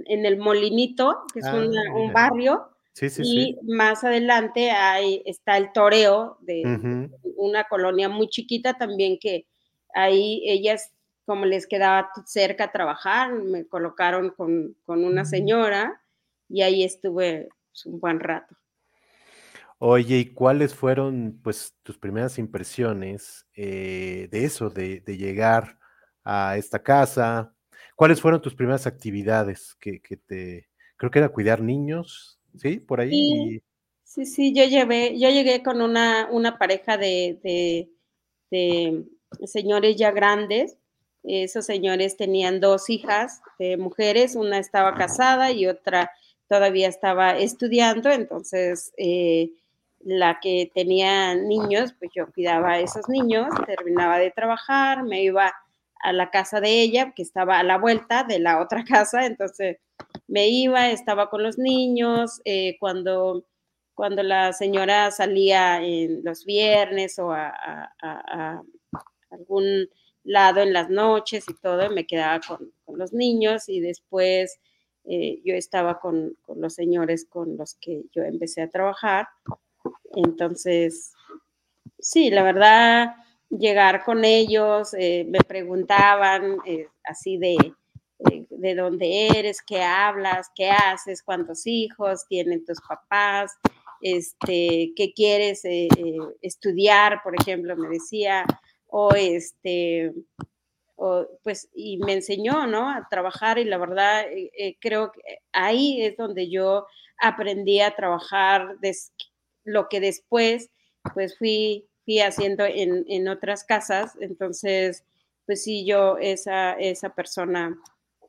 el 0.08 0.38
Molinito, 0.38 1.24
que 1.34 1.40
es 1.40 1.46
ah, 1.46 1.56
un 1.96 2.14
barrio, 2.14 2.70
sí, 2.94 3.10
sí, 3.10 3.24
y 3.26 3.58
más 3.64 4.04
adelante 4.04 4.70
hay, 4.70 5.24
está 5.26 5.58
el 5.58 5.72
Toreo, 5.72 6.38
de 6.42 7.10
una 7.36 7.64
colonia 7.64 8.08
muy 8.08 8.30
chiquita 8.30 8.76
también 8.76 9.18
que 9.20 9.48
ahí 9.96 10.44
ellas, 10.46 10.94
como 11.26 11.46
les 11.46 11.66
quedaba 11.66 12.10
cerca 12.28 12.72
trabajar, 12.72 13.34
me 13.34 13.66
colocaron 13.66 14.30
con, 14.30 14.76
con 14.86 15.04
una 15.04 15.24
mm. 15.24 15.28
señora 15.28 16.02
y 16.48 16.62
ahí 16.62 16.84
estuve 16.84 17.50
pues, 17.78 17.86
un 17.86 18.00
buen 18.00 18.20
rato. 18.20 18.56
Oye, 19.80 20.18
¿y 20.18 20.34
cuáles 20.34 20.74
fueron 20.74 21.40
pues 21.44 21.76
tus 21.84 21.98
primeras 22.00 22.40
impresiones 22.40 23.46
eh, 23.54 24.28
de 24.32 24.46
eso, 24.46 24.72
de, 24.72 25.02
llegar 25.06 25.78
a 26.24 26.58
esta 26.58 26.82
casa? 26.82 27.54
¿Cuáles 27.96 28.20
fueron 28.20 28.42
tus 28.42 28.56
primeras 28.56 28.88
actividades 28.88 29.76
que, 29.80 30.00
te, 30.26 30.68
creo 30.96 31.12
que 31.12 31.20
era 31.20 31.30
cuidar 31.30 31.62
niños, 31.62 32.40
¿sí? 32.56 32.80
Por 32.80 33.02
ahí. 33.02 33.62
Sí, 34.04 34.26
sí, 34.26 34.54
yo 34.56 34.64
llevé, 34.64 35.20
yo 35.20 35.30
llegué 35.30 35.62
con 35.62 35.82
una, 35.82 36.28
una 36.32 36.58
pareja 36.58 36.98
de, 36.98 37.40
de, 37.44 37.92
de 38.50 39.48
señores 39.48 39.96
ya 39.96 40.10
grandes. 40.12 40.78
Esos 41.24 41.66
señores 41.66 42.18
tenían 42.18 42.60
dos 42.60 42.90
hijas 42.90 43.42
de 43.60 43.78
mujeres, 43.78 44.36
una 44.36 44.58
estaba 44.58 44.96
casada 44.96 45.52
y 45.52 45.68
otra 45.68 46.10
todavía 46.48 46.88
estaba 46.88 47.38
estudiando, 47.38 48.10
entonces 48.12 48.94
eh, 48.98 49.52
la 50.00 50.40
que 50.40 50.72
tenía 50.74 51.36
niños, 51.36 51.94
pues 52.00 52.12
yo 52.16 52.32
cuidaba 52.32 52.74
a 52.74 52.80
esos 52.80 53.10
niños, 53.10 53.48
terminaba 53.66 54.18
de 54.20 54.32
trabajar, 54.32 55.04
me 55.04 55.24
iba 55.24 55.54
a 56.00 56.14
la 56.14 56.30
casa 56.30 56.62
de 56.62 56.82
ella, 56.82 57.12
que 57.16 57.22
estaba 57.22 57.60
a 57.60 57.64
la 57.64 57.78
vuelta 57.78 58.24
de 58.24 58.40
la 58.40 58.62
otra 58.62 58.84
casa, 58.86 59.26
entonces 59.26 59.78
me 60.28 60.48
iba, 60.48 60.90
estaba 60.90 61.30
con 61.30 61.44
los 61.44 61.58
niños, 61.58 62.42
eh, 62.46 62.78
cuando, 62.80 63.46
cuando 63.96 64.24
la 64.24 64.54
señora 64.54 65.12
salía 65.12 65.82
en 65.82 66.24
los 66.24 66.46
viernes 66.46 67.18
o 67.20 67.32
a, 67.32 67.52
algún 69.30 69.90
lado 70.24 70.62
en 70.62 70.74
las 70.74 70.90
noches 70.90 71.46
y 71.50 71.54
todo, 71.56 71.90
me 71.90 72.06
quedaba 72.06 72.40
con, 72.40 72.72
los 72.98 73.14
niños 73.14 73.70
y 73.70 73.80
después 73.80 74.60
eh, 75.10 75.42
yo 75.46 75.56
estaba 75.56 76.00
con, 76.00 76.36
los 76.56 76.74
señores 76.74 77.26
con 77.26 77.56
los 77.56 77.76
que 77.76 78.04
yo 78.12 78.24
empecé 78.24 78.62
a 78.62 78.70
trabajar. 78.70 79.28
Entonces, 80.16 81.14
sí, 81.98 82.30
la 82.30 82.44
verdad, 82.44 83.16
llegar 83.50 84.04
con 84.04 84.26
ellos, 84.26 84.94
eh, 84.94 85.26
me 85.30 85.40
preguntaban 85.40 86.58
eh, 86.66 86.88
así 87.06 87.38
de, 87.38 87.56
de 88.50 88.76
dónde 88.76 89.28
eres, 89.28 89.62
qué 89.62 89.82
hablas, 89.82 90.52
qué 90.54 90.72
haces, 90.72 91.24
cuántos 91.24 91.66
hijos 91.66 92.26
tienen 92.28 92.66
tus 92.66 92.82
papás, 92.82 93.54
este, 94.02 94.92
qué 94.96 95.14
quieres 95.16 95.62
estudiar, 96.42 97.22
por 97.24 97.34
ejemplo, 97.40 97.78
me 97.78 97.88
decía, 97.88 98.46
o 98.88 99.12
este, 99.16 100.14
pues, 101.44 101.70
y 101.76 101.98
me 101.98 102.14
enseñó, 102.14 102.66
¿no? 102.68 102.90
A 102.90 103.08
trabajar 103.10 103.60
y 103.60 103.66
la 103.66 103.78
verdad, 103.78 104.26
creo 104.80 105.12
que 105.12 105.22
ahí 105.52 106.02
es 106.02 106.18
donde 106.18 106.50
yo 106.50 106.88
aprendí 107.20 107.80
a 107.82 107.96
trabajar, 107.96 108.78
lo 109.64 109.90
que 109.90 110.00
después 110.00 110.72
pues 111.14 111.38
fui, 111.38 111.88
fui 112.06 112.20
haciendo 112.20 112.66
en, 112.66 113.06
en, 113.08 113.28
otras 113.28 113.64
casas. 113.64 114.18
Entonces, 114.20 115.06
pues 115.46 115.64
sí, 115.64 115.86
yo, 115.86 116.18
esa, 116.18 116.74
esa 116.74 117.10
persona 117.14 117.78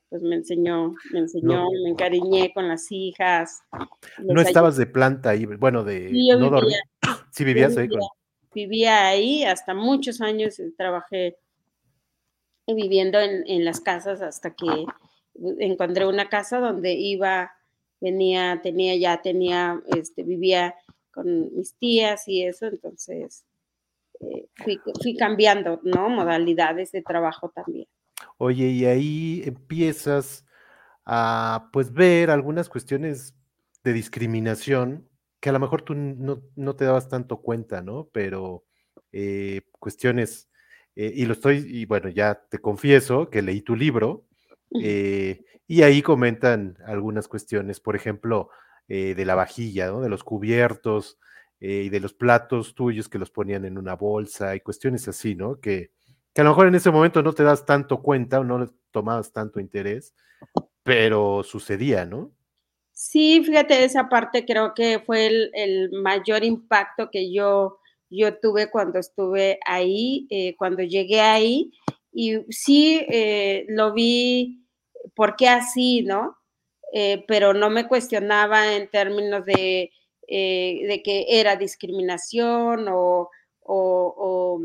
pues 0.09 0.23
me 0.23 0.37
enseñó, 0.37 0.95
me 1.13 1.21
enseñó, 1.21 1.67
me 1.85 1.91
encariñé 1.91 2.53
con 2.55 2.69
las 2.69 2.91
hijas. 2.91 3.61
No 4.19 4.41
estabas 4.41 4.77
de 4.77 4.87
planta 4.87 5.31
ahí, 5.31 5.45
bueno, 5.45 5.85
de... 5.85 6.09
Sí, 6.09 6.29
no 6.31 6.51
vivía, 6.51 6.79
sí 7.31 7.45
vivías 7.45 7.77
ahí. 7.77 7.89
Vivía, 8.55 9.07
ahí 9.07 9.45
hasta 9.45 9.75
muchos 9.75 10.23
años, 10.23 10.61
trabajé 10.79 11.37
viviendo 12.75 13.21
en, 13.21 13.45
en 13.47 13.65
las 13.65 13.81
casas 13.81 14.23
hasta 14.23 14.55
que 14.55 14.87
encontré 15.59 16.07
una 16.07 16.29
casa 16.29 16.59
donde 16.59 16.93
iba, 16.93 17.53
venía, 18.01 18.61
tenía, 18.63 18.97
ya 18.97 19.23
tenía, 19.23 19.81
este, 19.97 20.23
vivía 20.23 20.75
con 21.11 21.55
mis 21.55 21.75
tías 21.75 22.29
y 22.29 22.45
eso, 22.45 22.67
entonces 22.67 23.45
eh, 24.21 24.49
fui, 24.55 25.17
cambiando, 25.17 25.81
¿no? 25.83 26.09
Modalidades 26.09 26.93
de 26.93 27.03
trabajo 27.03 27.51
también. 27.51 27.87
Oye, 28.37 28.67
y 28.67 28.85
ahí 28.85 29.43
empiezas 29.45 30.45
a, 31.05 31.71
pues, 31.73 31.93
ver 31.93 32.31
algunas 32.31 32.69
cuestiones 32.69 33.35
de 33.85 33.93
discriminación 33.93 35.09
que 35.41 35.51
a 35.51 35.53
lo 35.53 35.61
mejor 35.61 35.83
tú 35.83 35.95
no, 35.95 36.43
no 36.57 36.75
te 36.75 36.85
dabas 36.85 37.09
tanto 37.09 37.41
cuenta, 37.41 37.81
¿no? 37.81 38.09
Pero 38.13 38.65
eh, 39.13 39.63
cuestiones, 39.79 40.48
eh, 41.01 41.13
y 41.15 41.27
lo 41.27 41.33
estoy, 41.35 41.65
y 41.65 41.85
bueno, 41.85 42.09
ya 42.09 42.43
te 42.51 42.59
confieso 42.59 43.31
que 43.31 43.41
leí 43.41 43.63
tu 43.63 43.77
libro, 43.77 44.25
eh, 44.83 45.45
y 45.69 45.83
ahí 45.83 46.03
comentan 46.03 46.77
algunas 46.85 47.29
cuestiones, 47.29 47.79
por 47.79 47.95
ejemplo, 47.95 48.51
eh, 48.89 49.15
de 49.15 49.25
la 49.25 49.37
vajilla, 49.37 49.87
¿no? 49.87 50.01
de 50.01 50.09
los 50.09 50.25
cubiertos 50.25 51.21
y 51.61 51.89
de 51.89 52.01
los 52.01 52.15
platos 52.15 52.75
tuyos 52.75 53.09
que 53.09 53.19
los 53.19 53.31
ponían 53.31 53.65
en 53.65 53.79
una 53.79 53.95
bolsa 53.95 54.57
y 54.57 54.61
cuestiones 54.61 55.07
así, 55.07 55.35
¿no? 55.37 55.61
Que, 55.61 55.91
que 56.33 56.41
a 56.41 56.45
lo 56.45 56.51
mejor 56.51 56.67
en 56.67 56.77
ese 56.77 56.91
momento 56.91 57.23
no 57.23 57.33
te 57.33 57.43
das 57.43 57.65
tanto 57.65 58.01
cuenta 58.01 58.41
o 58.41 58.45
no 58.45 58.59
le 58.59 58.67
tomabas 58.91 59.33
tanto 59.33 59.61
interés, 59.61 60.15
pero 60.83 61.45
sucedía, 61.45 62.07
¿no? 62.07 62.33
Sí, 62.93 63.43
fíjate, 63.45 63.85
esa 63.85 64.09
parte 64.09 64.45
creo 64.45 64.75
que 64.75 64.99
fue 64.99 65.27
el, 65.27 65.51
el 65.55 65.91
mayor 65.93 66.45
impacto 66.45 67.09
que 67.11 67.33
yo, 67.33 67.79
yo 68.11 68.39
tuve 68.39 68.71
cuando 68.71 68.99
estuve 68.99 69.59
ahí, 69.67 70.27
eh, 70.31 70.57
cuando 70.57 70.83
llegué 70.83 71.21
ahí, 71.21 71.73
y 72.13 72.39
sí 72.51 73.05
eh, 73.09 73.67
lo 73.69 73.93
vi, 73.93 74.65
¿por 75.15 75.37
qué 75.37 75.49
así, 75.49 76.03
no? 76.03 76.37
Eh, 76.93 77.25
pero 77.29 77.53
no 77.55 77.71
me 77.71 77.87
cuestionaba 77.87 78.75
en 78.75 78.89
términos 78.89 79.45
de, 79.45 79.91
de 80.27 81.03
que 81.05 81.27
era 81.29 81.57
discriminación 81.57 82.89
o, 82.89 83.31
o, 83.61 84.61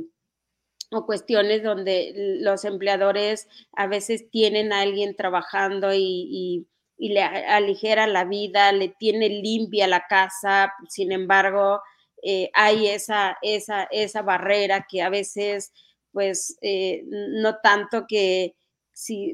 o, 0.91 1.05
cuestiones 1.05 1.63
donde 1.63 2.37
los 2.41 2.65
empleadores 2.65 3.47
a 3.73 3.87
veces 3.87 4.29
tienen 4.29 4.71
a 4.71 4.81
alguien 4.81 5.15
trabajando 5.15 5.93
y, 5.93 6.67
y 6.97 7.09
le 7.09 7.21
aligera 7.21 8.07
la 8.07 8.23
vida, 8.23 8.71
le 8.71 8.89
tiene 8.89 9.27
limpia 9.27 9.87
la 9.87 10.05
casa, 10.07 10.73
sin 10.87 11.11
embargo, 11.11 11.81
eh, 12.23 12.49
hay 12.53 12.87
esa, 12.87 13.37
esa, 13.41 13.83
esa 13.91 14.21
barrera 14.21 14.85
que 14.89 15.01
a 15.01 15.09
veces 15.09 15.71
pues 16.11 16.57
eh, 16.61 17.03
no 17.07 17.57
tanto 17.63 18.05
que, 18.07 18.55
si, 18.93 19.33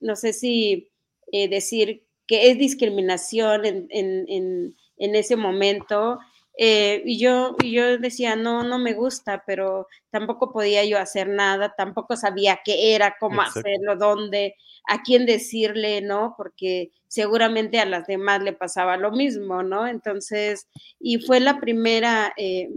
no 0.00 0.16
sé 0.16 0.32
si 0.32 0.90
eh, 1.32 1.48
decir 1.48 2.04
que 2.26 2.50
es 2.50 2.58
discriminación 2.58 3.66
en, 3.66 3.86
en, 3.90 4.24
en, 4.28 4.76
en 4.96 5.14
ese 5.14 5.36
momento. 5.36 6.18
Eh, 6.56 7.02
y 7.04 7.18
yo, 7.18 7.56
yo 7.64 7.98
decía, 7.98 8.36
no, 8.36 8.62
no 8.62 8.78
me 8.78 8.92
gusta, 8.92 9.42
pero 9.44 9.88
tampoco 10.10 10.52
podía 10.52 10.84
yo 10.84 10.98
hacer 10.98 11.28
nada, 11.28 11.74
tampoco 11.76 12.16
sabía 12.16 12.60
qué 12.64 12.94
era, 12.94 13.16
cómo 13.18 13.42
Exacto. 13.42 13.60
hacerlo, 13.60 13.96
dónde, 13.96 14.54
a 14.86 15.02
quién 15.02 15.26
decirle, 15.26 16.00
¿no? 16.00 16.34
Porque 16.36 16.92
seguramente 17.08 17.80
a 17.80 17.86
las 17.86 18.06
demás 18.06 18.42
le 18.42 18.52
pasaba 18.52 18.96
lo 18.96 19.10
mismo, 19.10 19.62
¿no? 19.64 19.88
Entonces, 19.88 20.68
y 21.00 21.18
fue 21.18 21.40
la 21.40 21.58
primera 21.58 22.32
eh, 22.36 22.70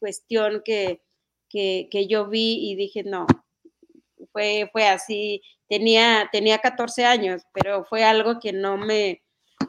cuestión 0.00 0.62
que, 0.64 1.00
que, 1.48 1.88
que, 1.90 2.08
yo 2.08 2.26
vi 2.26 2.70
y 2.70 2.74
dije, 2.74 3.04
no, 3.04 3.26
fue, 4.32 4.68
fue 4.72 4.88
así, 4.88 5.40
tenía, 5.68 6.28
tenía 6.32 6.58
14 6.58 7.04
años, 7.04 7.42
pero 7.52 7.84
fue 7.84 8.02
algo 8.02 8.40
que 8.40 8.52
no 8.52 8.76
me, 8.76 9.22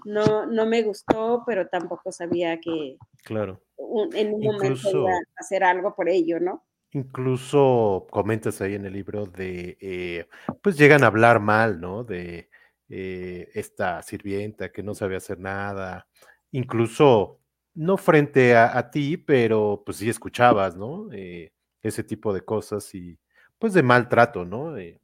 no, 0.03 0.47
no 0.47 0.65
me 0.65 0.81
gustó, 0.81 1.43
pero 1.45 1.67
tampoco 1.67 2.11
sabía 2.11 2.59
que 2.59 2.97
claro. 3.25 3.61
un, 3.77 4.15
en 4.15 4.33
un 4.33 4.43
incluso, 4.43 5.01
momento 5.01 5.19
hacer 5.35 5.63
algo 5.63 5.93
por 5.95 6.07
ello, 6.09 6.39
¿no? 6.39 6.65
Incluso 6.91 8.07
comentas 8.09 8.61
ahí 8.61 8.75
en 8.75 8.85
el 8.85 8.93
libro 8.93 9.25
de, 9.25 9.77
eh, 9.81 10.27
pues 10.61 10.77
llegan 10.77 11.03
a 11.03 11.07
hablar 11.07 11.41
mal, 11.41 11.81
¿no? 11.81 12.05
De 12.05 12.49
eh, 12.89 13.49
esta 13.53 14.01
sirvienta 14.01 14.71
que 14.71 14.83
no 14.83 14.93
sabe 14.93 15.15
hacer 15.17 15.39
nada, 15.39 16.07
incluso 16.51 17.41
no 17.73 17.97
frente 17.97 18.55
a, 18.55 18.77
a 18.77 18.89
ti, 18.89 19.17
pero 19.17 19.83
pues 19.85 19.97
sí 19.97 20.09
escuchabas, 20.09 20.77
¿no? 20.77 21.11
Eh, 21.11 21.51
ese 21.81 22.03
tipo 22.03 22.33
de 22.33 22.41
cosas 22.41 22.93
y 22.95 23.19
pues 23.59 23.73
de 23.73 23.83
maltrato, 23.83 24.45
¿no? 24.45 24.77
Eh, 24.77 25.01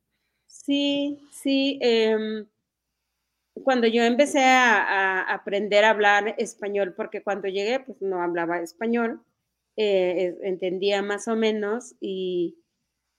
sí, 0.48 1.20
sí. 1.32 1.80
Eh, 1.82 2.46
cuando 3.54 3.88
yo 3.88 4.04
empecé 4.04 4.44
a, 4.44 4.84
a, 4.84 5.34
aprender 5.34 5.84
a 5.84 5.92
hablar 5.92 6.36
español, 6.38 6.94
porque 6.96 7.22
cuando 7.24 7.48
llegué 7.48 7.80
pues 7.80 8.02
no 8.02 8.22
hablaba 8.22 8.60
español, 8.60 9.22
eh, 9.78 10.38
entendía 10.44 11.02
más 11.02 11.28
o 11.28 11.36
menos 11.36 11.96
y, 12.00 12.58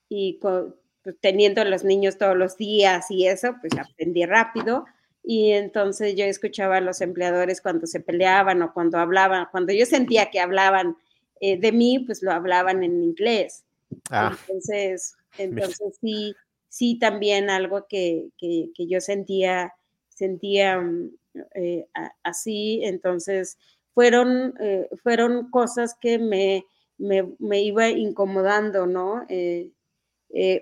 y 0.09 0.39
con, 0.39 0.77
pues, 1.03 1.17
teniendo 1.21 1.61
a 1.63 1.65
los 1.65 1.85
niños 1.85 2.19
todos 2.19 2.37
los 2.37 2.57
días 2.57 3.11
y 3.11 3.27
eso, 3.27 3.57
pues 3.61 3.73
aprendí 3.79 4.25
rápido. 4.25 4.85
Y 5.25 5.53
entonces 5.53 6.15
yo 6.17 6.25
escuchaba 6.25 6.79
a 6.79 6.81
los 6.81 7.01
empleadores 7.01 7.61
cuando 7.61 7.87
se 7.87 8.01
peleaban 8.01 8.61
o 8.63 8.73
cuando 8.73 8.99
hablaban, 8.99 9.47
cuando 9.51 9.73
yo 9.73 9.87
sentía 9.87 10.31
que 10.31 10.41
hablaban 10.41 10.97
eh, 11.41 11.59
de 11.59 11.73
mí, 11.73 12.01
pues 12.01 12.23
lo 12.23 12.33
hablaban 12.33 12.83
en 12.83 13.03
inglés. 13.03 13.65
Ah. 14.11 14.37
Entonces, 14.47 15.15
entonces 15.39 15.99
sí, 16.01 16.35
sí 16.69 16.99
también 16.99 17.51
algo 17.51 17.87
que, 17.89 18.29
que, 18.37 18.71
que 18.75 18.87
yo 18.87 19.01
sentía, 19.01 19.73
sentía 20.23 20.81
mm, 20.81 21.11
eh, 21.57 21.89
así, 22.23 22.81
entonces 22.85 23.59
fueron, 23.93 24.55
eh, 24.61 24.89
fueron 25.03 25.51
cosas 25.51 25.97
que 26.01 26.19
me, 26.21 26.65
me, 26.97 27.29
me, 27.41 27.61
iba 27.63 27.89
incomodando, 27.89 28.87
¿no? 28.87 29.27
Eh, 29.29 29.73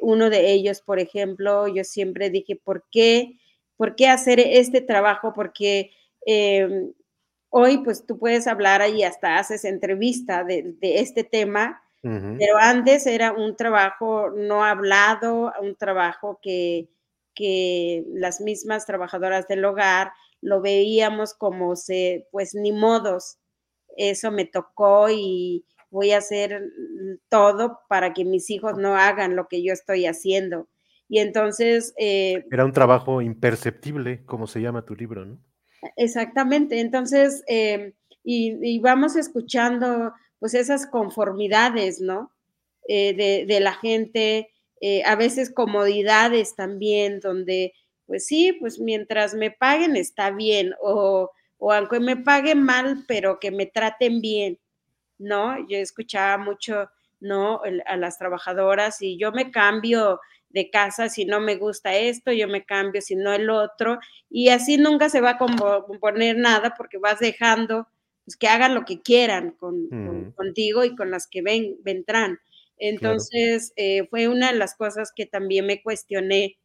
uno 0.01 0.31
de 0.31 0.51
ellos, 0.51 0.81
por 0.81 0.99
ejemplo, 0.99 1.69
yo 1.69 1.85
siempre 1.85 2.31
dije, 2.31 2.57
¿por 2.57 2.87
qué, 2.91 3.39
por 3.77 3.97
qué 3.97 4.09
hacer 4.09 4.41
este 4.41 4.81
trabajo? 4.81 5.35
Porque 5.35 5.91
em, 6.25 6.93
hoy 7.51 7.79
pues 7.85 8.07
tú 8.07 8.19
puedes 8.19 8.47
hablar 8.47 8.83
y 8.89 9.03
hasta 9.05 9.39
haces 9.39 9.65
entrevista 9.65 10.43
de, 10.43 10.75
de 10.81 11.01
este 11.01 11.23
tema, 11.23 11.83
pero 12.03 12.57
antes 12.59 13.07
era 13.07 13.33
un 13.33 13.57
trabajo 13.57 14.31
no 14.31 14.65
hablado, 14.65 15.53
un 15.61 15.77
trabajo 15.77 16.41
que, 16.43 16.89
que 17.41 18.05
las 18.13 18.43
mismas 18.43 18.85
trabajadoras 18.85 19.49
del 19.49 19.65
hogar 19.65 20.13
lo 20.43 20.61
veíamos 20.61 21.33
como 21.33 21.75
se, 21.75 22.29
pues 22.31 22.55
ni 22.55 22.71
modos, 22.71 23.39
eso 23.97 24.31
me 24.31 24.45
tocó 24.45 25.09
y 25.11 25.65
voy 25.91 26.13
a 26.13 26.19
hacer 26.19 26.63
todo 27.31 27.81
para 27.89 28.13
que 28.13 28.27
mis 28.27 28.51
hijos 28.51 28.77
no 28.77 28.95
hagan 28.95 29.37
lo 29.37 29.49
que 29.49 29.63
yo 29.63 29.73
estoy 29.73 30.05
haciendo. 30.05 30.69
Y 31.09 31.19
entonces... 31.19 31.95
Eh, 31.99 32.45
Era 32.51 32.67
un 32.67 32.73
trabajo 32.73 33.23
imperceptible, 33.23 34.23
como 34.27 34.47
se 34.47 34.61
llama 34.61 34.85
tu 34.85 34.95
libro, 34.95 35.25
¿no? 35.25 35.39
Exactamente, 35.97 36.81
entonces, 36.81 37.43
eh, 37.49 37.95
y, 38.23 38.59
y, 38.63 38.81
vamos 38.81 39.17
escuchando 39.17 40.13
pues 40.39 40.53
esas 40.53 40.87
conformidades, 40.87 42.03
¿no? 42.03 42.33
Eh, 42.87 43.15
de, 43.15 43.47
de, 43.47 43.61
la 43.61 43.73
gente, 43.73 44.51
eh, 44.81 45.03
a 45.05 45.17
veces 45.17 45.53
comodidades 45.53 46.57
también, 46.57 47.21
donde, 47.21 47.73
pues 48.07 48.27
sí, 48.27 48.53
pues 48.55 48.81
mientras 48.81 49.35
me 49.35 49.51
paguen 49.51 49.97
está 49.97 50.31
bien, 50.31 50.75
o, 50.81 51.31
o 51.59 51.73
aunque 51.73 52.01
me 52.01 52.17
paguen 52.17 52.63
mal, 52.63 53.05
pero 53.07 53.39
que 53.39 53.51
me 53.51 53.67
traten 53.67 54.21
bien, 54.21 54.59
¿no? 55.19 55.57
Yo 55.69 55.79
escuchaba 55.79 56.39
mucho, 56.39 56.89
¿no? 57.21 57.61
A 57.87 57.97
las 57.97 58.19
trabajadoras 58.19 59.03
y 59.03 59.19
yo 59.19 59.33
me 59.33 59.51
cambio 59.51 60.21
de 60.51 60.71
casa 60.71 61.09
si 61.09 61.25
no 61.25 61.41
me 61.41 61.57
gusta 61.57 61.95
esto, 61.95 62.33
yo 62.33 62.49
me 62.49 62.65
cambio 62.65 63.01
si 63.01 63.15
no 63.17 63.33
el 63.33 63.51
otro, 63.51 63.99
y 64.29 64.49
así 64.49 64.79
nunca 64.79 65.09
se 65.09 65.21
va 65.21 65.31
a 65.31 65.39
componer 65.39 66.37
nada 66.37 66.75
porque 66.77 66.99
vas 66.99 67.21
dejando 67.21 67.87
pues, 68.25 68.37
que 68.37 68.49
hagan 68.49 68.75
lo 68.75 68.85
que 68.85 69.01
quieran 69.01 69.53
con, 69.53 69.87
mm. 69.87 70.07
con, 70.07 70.33
contigo 70.33 70.85
y 70.85 70.95
con 70.95 71.11
las 71.11 71.27
que 71.27 71.43
ven, 71.43 71.77
vendrán. 71.83 72.39
Entonces, 72.81 73.73
claro. 73.77 73.89
eh, 73.89 74.07
fue 74.11 74.27
una 74.27 74.51
de 74.51 74.59
las 74.59 74.75
cosas 74.75 75.13
que 75.15 75.27
también 75.27 75.67
me 75.67 75.83
cuestioné 75.83 76.59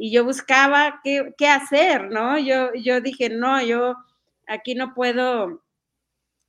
y 0.00 0.12
yo 0.12 0.24
buscaba 0.24 1.00
qué, 1.02 1.34
qué 1.36 1.48
hacer, 1.48 2.08
¿no? 2.10 2.38
Yo, 2.38 2.72
yo 2.74 3.00
dije, 3.00 3.30
no, 3.30 3.60
yo 3.60 3.96
aquí 4.46 4.76
no 4.76 4.94
puedo 4.94 5.64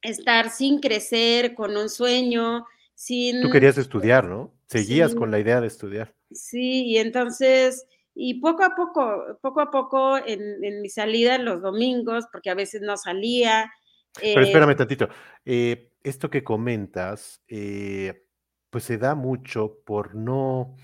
estar 0.04 0.52
sin 0.52 0.80
crecer, 0.80 1.56
con 1.56 1.76
un 1.76 1.90
sueño, 1.90 2.66
sin... 2.94 3.42
Tú 3.42 3.50
querías 3.50 3.80
estudiar, 3.80 4.26
¿no? 4.26 4.54
Seguías 4.68 5.12
sí. 5.12 5.18
con 5.18 5.32
la 5.32 5.40
idea 5.40 5.62
de 5.62 5.68
estudiar. 5.68 6.14
Sí, 6.32 6.86
y 6.86 6.98
entonces, 6.98 7.88
y 8.14 8.40
poco 8.40 8.64
a 8.64 8.76
poco, 8.76 9.40
poco 9.42 9.62
a 9.62 9.72
poco 9.72 10.18
en, 10.18 10.64
en 10.64 10.82
mi 10.84 10.90
salida 10.90 11.40
los 11.40 11.64
domingos, 11.64 12.26
porque 12.32 12.52
a 12.52 12.56
veces 12.56 12.82
no 12.84 12.98
salía. 12.98 13.72
Pero 14.14 14.42
eh, 14.42 14.46
espérame 14.46 14.76
tantito, 14.76 15.10
eh, 15.44 15.92
esto 16.04 16.30
que 16.30 16.44
comentas, 16.44 17.42
eh, 17.48 18.28
pues 18.70 18.84
se 18.84 18.98
da 18.98 19.16
mucho 19.16 19.80
por 19.86 20.16
no, 20.16 20.76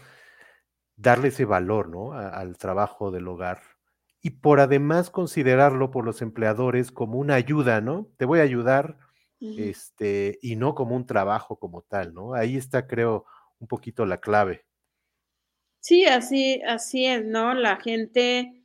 darle 0.95 1.29
ese 1.29 1.45
valor, 1.45 1.89
¿no? 1.89 2.13
al 2.13 2.57
trabajo 2.57 3.11
del 3.11 3.27
hogar. 3.27 3.61
Y 4.21 4.31
por 4.31 4.59
además 4.59 5.09
considerarlo 5.09 5.91
por 5.91 6.03
los 6.05 6.21
empleadores 6.21 6.91
como 6.91 7.19
una 7.19 7.35
ayuda, 7.35 7.81
¿no? 7.81 8.09
Te 8.17 8.25
voy 8.25 8.39
a 8.39 8.43
ayudar, 8.43 8.97
este, 9.39 10.39
y 10.41 10.55
no 10.55 10.73
como 10.73 10.95
un 10.95 11.05
trabajo 11.05 11.59
como 11.59 11.83
tal, 11.83 12.13
¿no? 12.15 12.33
Ahí 12.33 12.57
está, 12.57 12.87
creo, 12.87 13.25
un 13.59 13.67
poquito 13.67 14.03
la 14.05 14.19
clave. 14.19 14.65
Sí, 15.79 16.05
así, 16.05 16.59
así 16.63 17.05
es, 17.05 17.23
¿no? 17.23 17.53
La 17.53 17.75
gente 17.77 18.63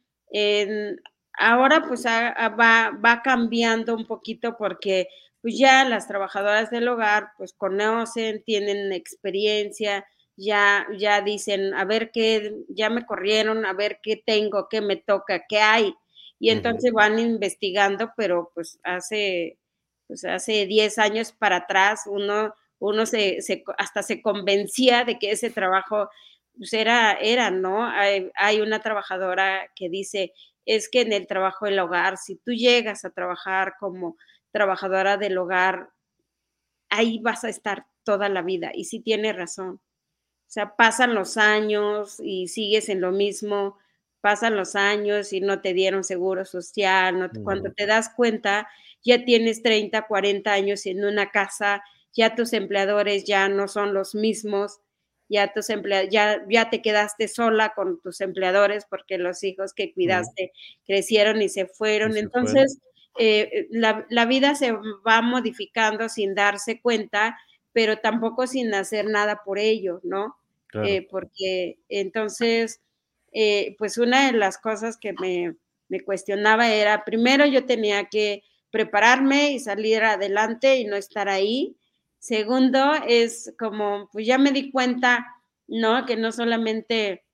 ahora 1.39 1.83
pues 1.87 2.07
va, 2.07 2.99
va 3.05 3.23
cambiando 3.23 3.95
un 3.95 4.07
poquito 4.07 4.57
porque 4.57 5.09
pues 5.43 5.59
ya 5.59 5.85
las 5.85 6.07
trabajadoras 6.07 6.71
del 6.71 6.89
hogar 6.89 7.31
pues 7.39 7.53
conocen, 7.55 8.43
tienen 8.45 8.93
experiencia, 8.93 10.07
ya, 10.37 10.87
ya 10.97 11.21
dicen, 11.21 11.75
a 11.75 11.85
ver 11.85 12.11
qué, 12.13 12.55
ya 12.69 12.91
me 12.91 13.05
corrieron, 13.05 13.67
a 13.67 13.73
ver 13.73 14.01
qué 14.03 14.17
tengo, 14.17 14.69
qué 14.69 14.81
me 14.81 14.97
toca, 14.97 15.45
qué 15.49 15.61
hay. 15.61 15.95
Y 16.39 16.51
entonces 16.51 16.93
van 16.93 17.19
investigando, 17.19 18.13
pero 18.17 18.51
pues 18.55 18.79
hace, 18.83 19.59
pues 20.07 20.25
hace 20.25 20.67
10 20.67 20.99
años 20.99 21.33
para 21.33 21.57
atrás 21.57 22.05
uno, 22.07 22.55
uno 22.79 23.05
se, 23.05 23.43
se, 23.43 23.63
hasta 23.77 24.03
se 24.03 24.23
convencía 24.23 25.05
de 25.05 25.19
que 25.19 25.33
ese 25.33 25.51
trabajo 25.51 26.09
pues 26.57 26.73
era, 26.73 27.13
era, 27.15 27.51
¿no? 27.51 27.87
Hay, 27.87 28.31
hay, 28.35 28.61
una 28.61 28.81
trabajadora 28.81 29.71
que 29.77 29.89
dice, 29.89 30.33
es 30.67 30.89
que 30.89 31.03
en 31.03 31.13
el 31.13 31.27
trabajo 31.27 31.67
del 31.67 31.79
hogar, 31.79 32.17
si 32.17 32.37
tú 32.37 32.53
llegas 32.53 33.05
a 33.05 33.11
trabajar 33.11 33.75
como 33.79 34.17
trabajadora 34.53 35.17
del 35.17 35.39
hogar, 35.39 35.91
ahí 36.91 37.21
vas 37.21 37.45
a 37.45 37.49
estar 37.49 37.87
toda 38.05 38.29
la 38.29 38.43
vida. 38.43 38.71
Y 38.75 38.85
sí 38.85 39.01
tiene 39.01 39.33
razón. 39.33 39.81
O 40.49 40.53
sea, 40.53 40.75
pasan 40.77 41.15
los 41.15 41.37
años 41.37 42.19
y 42.21 42.49
sigues 42.49 42.89
en 42.89 43.01
lo 43.01 43.13
mismo, 43.13 43.79
pasan 44.21 44.57
los 44.57 44.75
años 44.75 45.33
y 45.33 45.41
no 45.41 45.61
te 45.61 45.75
dieron 45.75 46.05
seguro 46.05 46.45
social, 46.45 47.31
cuando 47.45 47.73
te 47.73 47.87
das 47.87 48.11
cuenta, 48.11 48.69
ya 49.05 49.25
tienes 49.25 49.63
30, 49.63 50.07
40 50.07 50.53
años 50.53 50.87
en 50.87 51.05
una 51.05 51.31
casa, 51.31 51.83
ya 52.13 52.35
tus 52.35 52.53
empleadores 52.53 53.25
ya 53.25 53.49
no 53.49 53.69
son 53.69 53.95
los 53.95 54.15
mismos, 54.15 54.81
ya 55.29 55.53
tus 55.53 55.69
ya, 56.11 56.45
ya 56.49 56.71
te 56.71 56.83
quedaste 56.83 57.29
sola 57.29 57.73
con 57.75 58.01
tus 58.01 58.21
empleadores 58.21 58.85
porque 58.91 59.17
los 59.17 59.45
hijos 59.45 59.73
que 59.73 59.95
cuidaste 59.95 60.53
crecieron 60.85 61.41
y 61.41 61.49
se 61.49 61.67
fueron. 61.67 62.17
Entonces, 62.17 62.81
eh, 63.23 63.67
la, 63.71 64.07
la, 64.09 64.25
vida 64.25 64.55
se 64.55 64.73
va 65.07 65.21
modificando 65.21 66.09
sin 66.09 66.35
darse 66.35 66.81
cuenta, 66.81 67.39
pero 67.73 67.99
tampoco 67.99 68.47
sin 68.47 68.73
hacer 68.73 69.07
nada 69.07 69.43
por 69.45 69.59
ello, 69.59 70.01
¿no? 70.03 70.37
Eh, 70.73 71.07
porque 71.11 71.79
entonces, 71.89 72.81
eh, 73.33 73.75
pues 73.79 73.99
una 73.99 74.27
de 74.27 74.39
las 74.39 74.57
cosas 74.57 74.97
que 74.97 75.13
me, 75.13 75.57
me, 75.89 76.01
cuestionaba 76.01 76.73
era, 76.73 77.05
primero 77.05 77.45
yo 77.45 77.67
tenía 77.67 78.05
que 78.05 78.43
prepararme 78.71 79.51
y 79.53 79.59
salir 79.59 80.03
adelante 80.03 80.79
y 80.79 80.85
no 80.85 80.97
estar 80.97 81.29
ahí. 81.29 81.77
Segundo, 82.21 82.93
es 83.07 83.53
como, 83.59 84.09
pues 84.13 84.27
ya 84.27 84.39
me 84.39 84.53
di 84.53 84.71
cuenta, 84.71 85.27
¿no? 85.67 86.07
Que 86.07 86.17
no 86.17 86.33
solamente 86.33 87.25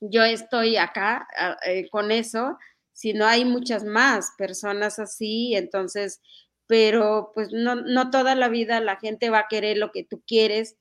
yo 0.00 0.22
estoy 0.24 0.76
acá 0.76 1.26
ah, 1.38 1.56
eh, 1.66 1.88
con 1.90 2.10
eso, 2.10 2.58
sino 2.92 3.26
hay 3.26 3.44
muchas 3.44 3.84
más 3.84 4.32
personas 4.38 4.98
así, 4.98 5.54
entonces, 5.54 6.20
pero 6.66 7.32
pues 7.34 7.48
no, 7.52 7.74
no 7.76 8.10
toda 8.10 8.34
la 8.34 8.48
vida 8.48 8.80
la 8.80 8.96
gente 8.96 9.30
va 9.30 9.40
a 9.40 9.48
querer 9.48 9.78
lo 9.78 9.92
que 9.92 10.04
tú 10.04 10.22
quieres, 10.26 10.76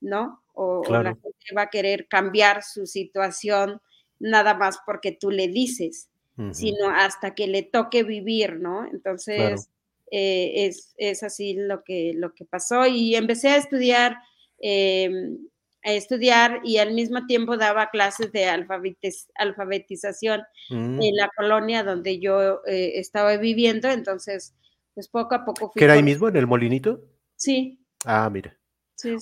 ¿no? 0.00 0.42
o, 0.56 0.82
la 0.88 1.14
gente 1.14 1.54
va 1.56 1.62
a 1.62 1.70
querer 1.70 2.08
cambiar 2.08 2.62
su 2.62 2.86
situación 2.86 3.80
nada 4.18 4.54
más 4.54 4.78
porque 4.86 5.12
tú 5.12 5.30
le 5.30 5.48
dices, 5.48 6.08
sino 6.52 6.90
hasta 6.90 7.34
que 7.34 7.46
le 7.46 7.62
toque 7.62 8.02
vivir, 8.02 8.56
¿no? 8.58 8.86
Entonces, 8.86 9.70
eh, 10.10 10.70
es, 10.96 11.22
así 11.22 11.54
lo 11.54 11.82
que, 11.82 12.12
lo 12.14 12.34
que 12.34 12.44
pasó 12.44 12.86
y 12.86 13.14
empecé 13.14 13.48
a 13.48 13.56
estudiar, 13.56 14.18
em, 14.58 15.38
a 15.86 15.92
estudiar 15.92 16.60
y 16.64 16.78
al 16.78 16.92
mismo 16.94 17.26
tiempo 17.26 17.56
daba 17.56 17.90
clases 17.90 18.32
de 18.32 18.46
alfabetización 18.46 20.42
mm. 20.68 21.00
en 21.00 21.16
la 21.16 21.30
colonia 21.36 21.84
donde 21.84 22.18
yo 22.18 22.60
eh, 22.66 22.94
estaba 22.96 23.36
viviendo, 23.36 23.88
entonces, 23.88 24.56
pues 24.94 25.06
poco 25.06 25.36
a 25.36 25.44
poco 25.44 25.70
fui... 25.70 25.78
¿Que 25.78 25.84
era 25.84 25.94
ahí 25.94 26.02
mismo, 26.02 26.28
en 26.28 26.36
el 26.36 26.48
molinito? 26.48 27.04
Sí. 27.36 27.78
Ah, 28.04 28.28
mira. 28.28 28.58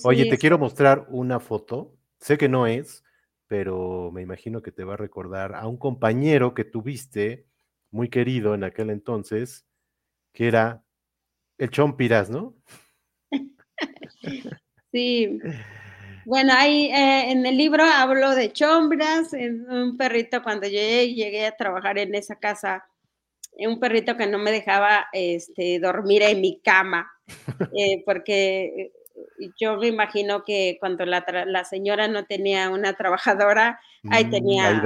Oye, 0.03 0.27
te 0.27 0.39
quiero 0.39 0.57
mostrar 0.57 1.05
una 1.09 1.39
foto. 1.39 1.93
Sé 2.19 2.35
que 2.37 2.49
no 2.49 2.65
es, 2.65 3.03
pero 3.45 4.09
me 4.11 4.23
imagino 4.23 4.63
que 4.63 4.71
te 4.71 4.83
va 4.83 4.95
a 4.95 4.97
recordar 4.97 5.53
a 5.53 5.67
un 5.67 5.77
compañero 5.77 6.55
que 6.55 6.63
tuviste, 6.63 7.45
muy 7.91 8.09
querido 8.09 8.55
en 8.55 8.63
aquel 8.63 8.89
entonces, 8.89 9.67
que 10.33 10.47
era 10.47 10.83
el 11.59 11.69
Chompiras, 11.69 12.31
¿no? 12.31 12.55
Sí. 14.91 15.39
Bueno, 16.25 16.53
ahí 16.55 16.87
eh, 16.87 17.31
en 17.31 17.45
el 17.45 17.57
libro 17.57 17.83
hablo 17.83 18.33
de 18.35 18.51
Chompiras, 18.51 19.33
un 19.33 19.95
perrito 19.97 20.41
cuando 20.43 20.67
yo 20.67 20.79
llegué 20.79 21.45
a 21.45 21.55
trabajar 21.55 21.97
en 21.97 22.15
esa 22.15 22.35
casa, 22.35 22.85
un 23.57 23.79
perrito 23.79 24.17
que 24.17 24.27
no 24.27 24.37
me 24.39 24.51
dejaba 24.51 25.07
este, 25.13 25.79
dormir 25.79 26.23
en 26.23 26.41
mi 26.41 26.59
cama, 26.61 27.11
eh, 27.77 28.03
porque 28.05 28.91
yo 29.59 29.77
me 29.77 29.87
imagino 29.87 30.43
que 30.43 30.77
cuando 30.79 31.05
la, 31.05 31.63
señora 31.63 32.07
no 32.07 32.25
tenía 32.25 32.69
una 32.69 32.93
trabajadora, 32.93 33.79
ahí 34.09 34.25
mm, 34.25 34.29
tenía 34.29 34.83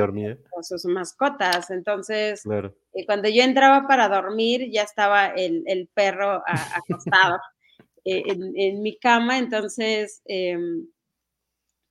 sus 0.62 0.86
mascotas. 0.86 1.70
Entonces, 1.72 2.44
eh, 2.46 3.06
cuando 3.06 3.30
yo 3.30 3.44
entraba 3.44 3.88
para 3.88 4.10
dormir, 4.10 4.70
ya 4.72 4.84
estaba 4.84 5.28
el, 5.28 5.90
perro 5.94 6.44
acostado 6.46 7.38
eh, 8.06 8.24
en, 8.28 8.82
mi 8.82 8.98
cama. 8.98 9.38
Entonces, 9.38 10.22
em, 10.26 10.88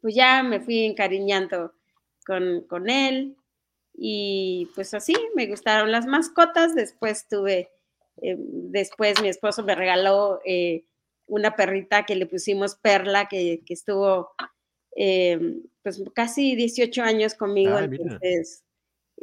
pues 0.01 0.15
ya 0.15 0.43
me 0.43 0.61
fui 0.61 0.85
encariñando 0.85 1.73
con, 2.27 2.91
él. 2.91 3.37
Y 3.95 4.69
pues 4.75 4.95
así, 4.95 5.15
me 5.35 5.47
gustaron 5.47 5.91
las 5.91 6.07
mascotas. 6.07 6.75
Después 6.75 7.27
tuve, 7.29 7.71
em, 8.19 8.39
después 8.71 9.21
mi 9.23 9.29
esposo 9.29 9.63
me 9.63 9.75
regaló 9.75 10.41
eh, 10.45 10.85
una 11.27 11.57
perrita 11.57 12.05
que 12.05 12.17
le 12.17 12.27
pusimos 12.27 12.77
Perla, 12.77 13.29
que, 13.29 13.63
estuvo 13.69 14.31
eh, 14.97 15.61
pues 15.83 16.03
casi 16.15 16.57
18 16.57 17.03
años 17.03 17.35
conmigo, 17.35 17.79
entonces 17.79 18.65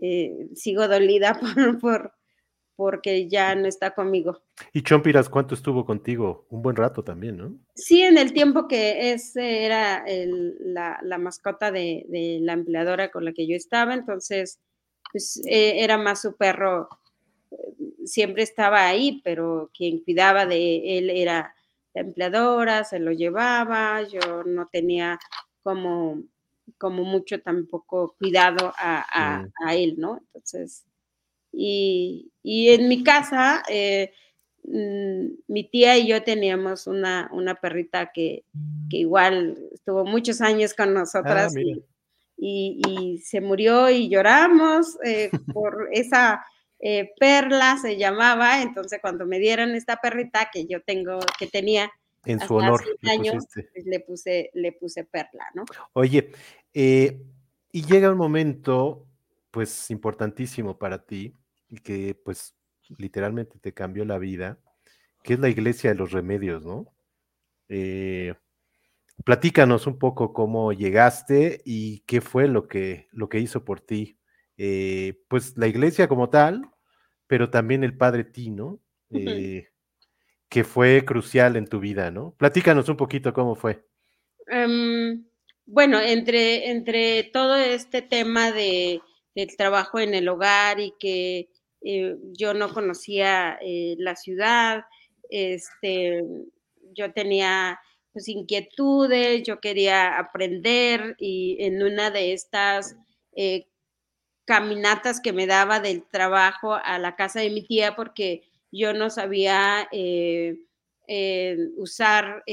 eh, 0.02 0.50
sigo 0.56 0.88
dolida 0.88 1.40
por, 1.82 2.15
porque 2.76 3.28
ya 3.28 3.56
no 3.56 3.68
está 3.68 3.94
conmigo. 3.94 4.42
¿Y 4.74 4.82
Chompiras 4.84 5.30
cuánto 5.30 5.56
estuvo 5.56 5.86
contigo? 5.86 6.46
Un 6.50 6.62
buen 6.62 6.76
rato 6.76 7.04
también, 7.04 7.38
¿no? 7.38 7.58
Sí, 7.76 8.02
en 8.02 8.18
el 8.18 8.34
tiempo 8.34 8.68
que 8.68 9.14
ese 9.14 9.66
era 9.66 10.04
la, 10.60 11.18
mascota 11.18 11.72
de, 11.72 12.06
la 12.42 12.54
empleadora 12.54 13.12
con 13.12 13.26
la 13.26 13.34
que 13.34 13.48
yo 13.48 13.56
estaba, 13.56 13.94
entonces 13.94 14.60
pues 15.12 15.42
eh, 15.46 15.84
era 15.84 15.98
más 15.98 16.22
su 16.22 16.36
perro, 16.36 16.90
siempre 18.06 18.44
estaba 18.44 18.86
ahí, 18.86 19.22
pero 19.24 19.72
quien 19.74 20.04
cuidaba 20.04 20.46
de 20.46 20.98
él 20.98 21.10
era 21.10 21.56
empleadora, 21.94 22.84
se 22.84 23.00
lo 23.00 23.12
llevaba, 23.12 24.02
yo 24.04 24.44
no 24.44 24.68
tenía 24.68 25.20
como, 25.64 26.22
como 26.78 27.04
mucho 27.04 27.42
tampoco 27.42 28.16
cuidado 28.20 28.74
a, 28.78 29.46
él, 29.72 29.96
¿no? 29.98 30.20
Entonces, 30.34 30.84
y, 31.58 32.32
en 32.44 32.88
mi 32.88 33.04
casa, 33.04 33.64
eh, 33.70 34.12
mm, 34.64 35.26
mi 35.48 35.64
tía 35.70 35.98
y 35.98 36.08
yo 36.08 36.24
teníamos 36.24 36.88
una, 36.88 37.30
una 37.32 37.56
perrita 37.56 38.12
que, 38.12 38.44
igual 38.90 39.58
estuvo 39.74 40.06
muchos 40.06 40.42
años 40.42 40.74
con 40.74 40.94
nosotras 40.94 41.54
ah, 41.56 41.80
y, 42.38 43.22
se 43.24 43.42
murió 43.42 43.90
y 43.90 44.10
lloramos 44.10 44.98
eh, 45.04 45.30
por 45.54 45.90
esa 45.92 46.46
eh, 46.80 47.14
Perla 47.18 47.78
se 47.82 47.98
llamaba, 47.98 48.62
entonces 48.62 49.00
cuando 49.02 49.26
me 49.26 49.40
dieron 49.40 49.72
esta 49.72 49.98
perrita 49.98 50.50
que 50.52 50.66
yo 50.66 50.84
tengo, 50.84 51.20
que 51.40 51.48
tenía 51.48 51.92
en 52.26 52.40
su 52.40 52.56
honor, 52.56 52.84
años, 53.04 53.46
pues, 53.54 53.86
le, 53.86 54.00
puse, 54.02 54.52
le 54.54 54.72
puse 54.72 55.04
Perla, 55.04 55.46
¿no? 55.54 55.64
Oye, 55.94 56.32
eh, 56.74 57.22
y 57.72 57.86
llega 57.86 58.12
un 58.12 58.18
momento, 58.18 59.08
pues, 59.52 59.90
importantísimo 59.92 60.78
para 60.78 61.04
ti, 61.06 61.34
y 61.70 61.80
que, 61.80 62.16
pues, 62.16 62.56
literalmente 62.98 63.60
te 63.60 63.74
cambió 63.74 64.06
la 64.06 64.18
vida, 64.18 64.60
que 65.24 65.34
es 65.34 65.40
la 65.40 65.50
iglesia 65.50 65.92
de 65.92 65.96
los 65.98 66.12
remedios, 66.12 66.66
¿no? 66.66 66.94
Eh, 67.70 68.36
platícanos 69.24 69.88
un 69.88 69.98
poco 69.98 70.34
cómo 70.34 70.74
llegaste 70.74 71.62
y 71.66 72.02
qué 72.02 72.22
fue 72.22 72.48
lo 72.48 72.68
que, 72.68 73.08
lo 73.12 73.30
que 73.30 73.40
hizo 73.40 73.66
por 73.66 73.82
ti 73.82 74.20
eh, 74.58 75.22
pues 75.28 75.58
la 75.58 75.68
iglesia 75.68 76.08
como 76.08 76.30
tal, 76.30 76.70
pero 77.28 77.50
también 77.50 77.84
el 77.84 77.98
Padre 77.98 78.24
Tino, 78.24 78.80
eh, 79.12 79.68
que 80.50 80.64
fue 80.64 81.04
crucial 81.06 81.56
en 81.56 81.68
tu 81.68 81.80
vida, 81.80 82.12
¿no? 82.12 82.34
Platícanos 82.38 82.88
un 82.88 82.98
poquito 82.98 83.34
cómo 83.34 83.56
fue. 83.56 83.86
Em, 84.48 85.26
bueno, 85.66 86.00
entre, 86.00 86.72
entre 86.72 87.24
todo 87.24 87.56
este 87.56 88.02
tema 88.02 88.52
de, 88.52 89.02
del 89.34 89.58
trabajo 89.58 90.00
en 90.00 90.14
el 90.14 90.28
hogar 90.30 90.80
y 90.80 90.94
que 91.00 91.50
eh, 91.88 92.18
yo 92.34 92.56
no 92.56 92.74
conocía 92.74 93.60
eh, 93.62 93.96
la 94.00 94.16
ciudad, 94.16 94.86
este, 95.30 96.24
yo 96.94 97.14
tenía 97.14 97.80
pues 98.12 98.28
inquietudes, 98.28 99.44
yo 99.44 99.60
quería 99.60 100.18
aprender 100.18 101.16
y 101.20 101.58
en 101.60 101.84
una 101.84 102.10
de 102.10 102.34
estas 102.34 102.96
eh, 103.36 103.68
caminatas 104.46 105.22
que 105.22 105.32
me 105.32 105.46
daba 105.46 105.80
del 105.80 106.04
trabajo 106.10 106.74
a 106.74 106.98
la 106.98 107.16
casa 107.16 107.42
de 107.42 107.52
mi 107.52 107.62
tía 107.62 107.96
porque 107.96 108.42
yo 108.72 108.94
no 108.94 109.12
sabía 109.12 109.88
usar 111.78 112.44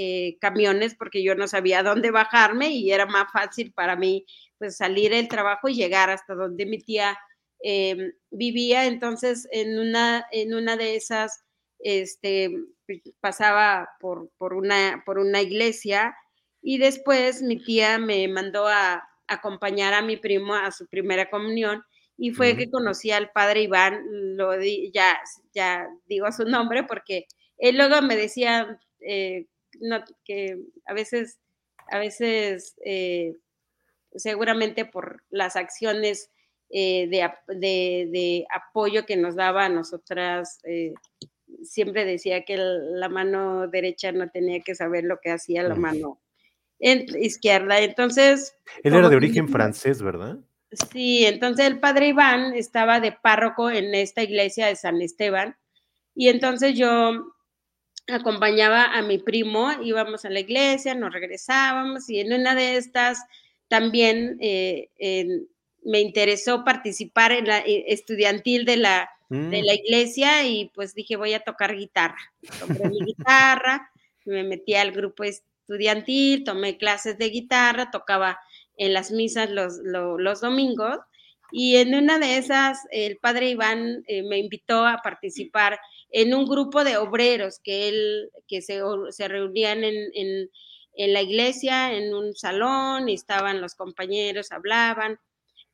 camiones 0.40 0.94
porque 0.94 1.22
yo 1.22 1.34
no 1.34 1.48
sabía 1.48 1.82
dónde 1.82 2.10
bajarme 2.10 2.68
y 2.68 2.92
era 2.92 3.06
más 3.06 3.32
fácil 3.32 3.72
para 3.72 3.96
mí 3.96 4.26
pues 4.58 4.76
salir 4.76 5.12
del 5.12 5.28
trabajo 5.28 5.68
y 5.68 5.74
llegar 5.74 6.10
hasta 6.10 6.34
donde 6.34 6.66
mi 6.66 6.78
tía 6.78 7.16
vivía. 8.30 8.86
Entonces 8.86 9.48
en 9.52 9.78
una, 9.78 10.26
en 10.32 10.54
una 10.54 10.76
de 10.76 10.96
esas 10.96 11.44
este, 11.78 12.50
pasaba 13.20 13.88
por, 14.00 14.30
por, 14.38 14.54
una, 14.54 15.02
por 15.04 15.18
una 15.18 15.40
iglesia 15.40 16.14
y 16.60 16.78
después 16.78 17.42
mi 17.42 17.58
tía 17.62 17.98
me 17.98 18.28
mandó 18.28 18.68
a, 18.68 19.08
acompañar 19.32 19.94
a 19.94 20.02
mi 20.02 20.16
primo 20.16 20.54
a 20.54 20.70
su 20.70 20.86
primera 20.86 21.30
comunión 21.30 21.82
y 22.16 22.32
fue 22.32 22.56
que 22.56 22.70
conocí 22.70 23.10
al 23.10 23.30
padre 23.30 23.62
Iván, 23.62 24.02
lo 24.36 24.52
ya, 24.92 25.18
ya 25.54 25.88
digo 26.06 26.30
su 26.30 26.44
nombre 26.44 26.84
porque 26.84 27.26
él 27.58 27.76
luego 27.76 28.02
me 28.02 28.16
decía 28.16 28.78
eh, 29.00 29.46
que 30.24 30.58
a 30.86 30.92
veces, 30.92 31.38
a 31.90 31.98
veces 31.98 32.76
eh, 32.84 33.34
seguramente 34.14 34.84
por 34.84 35.24
las 35.30 35.56
acciones 35.56 36.30
eh, 36.72 37.08
de, 37.08 38.46
apoyo 38.50 39.06
que 39.06 39.16
nos 39.16 39.36
daba 39.36 39.66
a 39.66 39.68
nosotras, 39.68 40.60
siempre 41.62 42.04
decía 42.04 42.44
que 42.44 42.56
la 42.56 43.08
mano 43.08 43.68
derecha 43.68 44.10
no 44.12 44.30
tenía 44.30 44.60
que 44.60 44.74
saber 44.74 45.04
lo 45.04 45.18
que 45.20 45.30
hacía 45.30 45.62
la 45.62 45.74
mano 45.74 46.20
izquierda. 46.80 47.80
Entonces... 47.80 48.56
Él 48.82 48.94
era 48.94 49.08
de 49.08 49.16
origen 49.16 49.48
francés, 49.48 50.02
¿verdad? 50.02 50.38
Sí, 50.90 51.26
entonces 51.26 51.66
el 51.66 51.80
padre 51.80 52.08
Iván 52.08 52.54
estaba 52.54 52.98
de 53.00 53.12
párroco 53.12 53.70
en 53.70 53.94
esta 53.94 54.22
iglesia 54.22 54.66
de 54.66 54.76
San 54.76 55.02
Esteban 55.02 55.56
y 56.14 56.28
entonces 56.28 56.76
yo 56.76 57.34
acompañaba 58.08 58.84
a 58.84 59.02
mi 59.02 59.18
primo, 59.18 59.70
íbamos 59.82 60.24
a 60.24 60.30
la 60.30 60.40
iglesia, 60.40 60.94
nos 60.94 61.12
regresábamos 61.12 62.08
y 62.08 62.20
en 62.20 62.32
una 62.32 62.54
de 62.54 62.76
estas 62.76 63.18
también 63.68 64.38
eh, 64.40 64.88
me 65.84 66.00
interesó 66.00 66.64
participar 66.64 67.32
en 67.32 67.46
la 67.46 67.58
eh, 67.58 67.84
estudiantil 67.88 68.64
de 68.64 68.76
la, 68.76 69.10
de 69.28 69.62
mm. 69.62 69.64
la 69.64 69.74
iglesia 69.74 70.46
y 70.46 70.70
pues 70.74 70.94
dije 70.94 71.16
voy 71.16 71.34
a 71.34 71.40
tocar 71.40 71.76
guitarra. 71.76 72.18
Compré 72.60 72.88
mi 72.88 73.00
guitarra, 73.04 73.90
me 74.24 74.44
metí 74.44 74.74
al 74.74 74.92
grupo 74.92 75.24
estudiantil, 75.24 76.44
tomé 76.44 76.76
clases 76.78 77.18
de 77.18 77.30
guitarra, 77.30 77.90
tocaba 77.90 78.38
en 78.76 78.92
las 78.92 79.10
misas 79.10 79.50
los, 79.50 79.78
los, 79.82 80.40
domingos. 80.40 80.98
Y 81.50 81.76
en 81.76 81.94
una 81.94 82.18
de 82.18 82.38
esas, 82.38 82.78
el 82.90 83.18
padre 83.18 83.50
Iván 83.50 84.04
eh, 84.06 84.22
me 84.22 84.38
invitó 84.38 84.86
a 84.86 85.00
participar 85.02 85.78
en 86.10 86.34
un 86.34 86.46
grupo 86.46 86.82
de 86.82 86.96
obreros 86.96 87.58
que 87.62 87.88
él, 87.88 88.30
que 88.48 88.62
se, 88.62 88.80
se 89.10 89.28
reunían 89.28 89.84
en, 89.84 90.10
en, 90.14 90.50
en, 90.94 91.12
la 91.12 91.20
iglesia, 91.20 91.94
en 91.94 92.14
un 92.14 92.34
salón, 92.34 93.08
y 93.08 93.14
estaban 93.14 93.60
los 93.60 93.74
compañeros, 93.74 94.50
hablaban. 94.50 95.18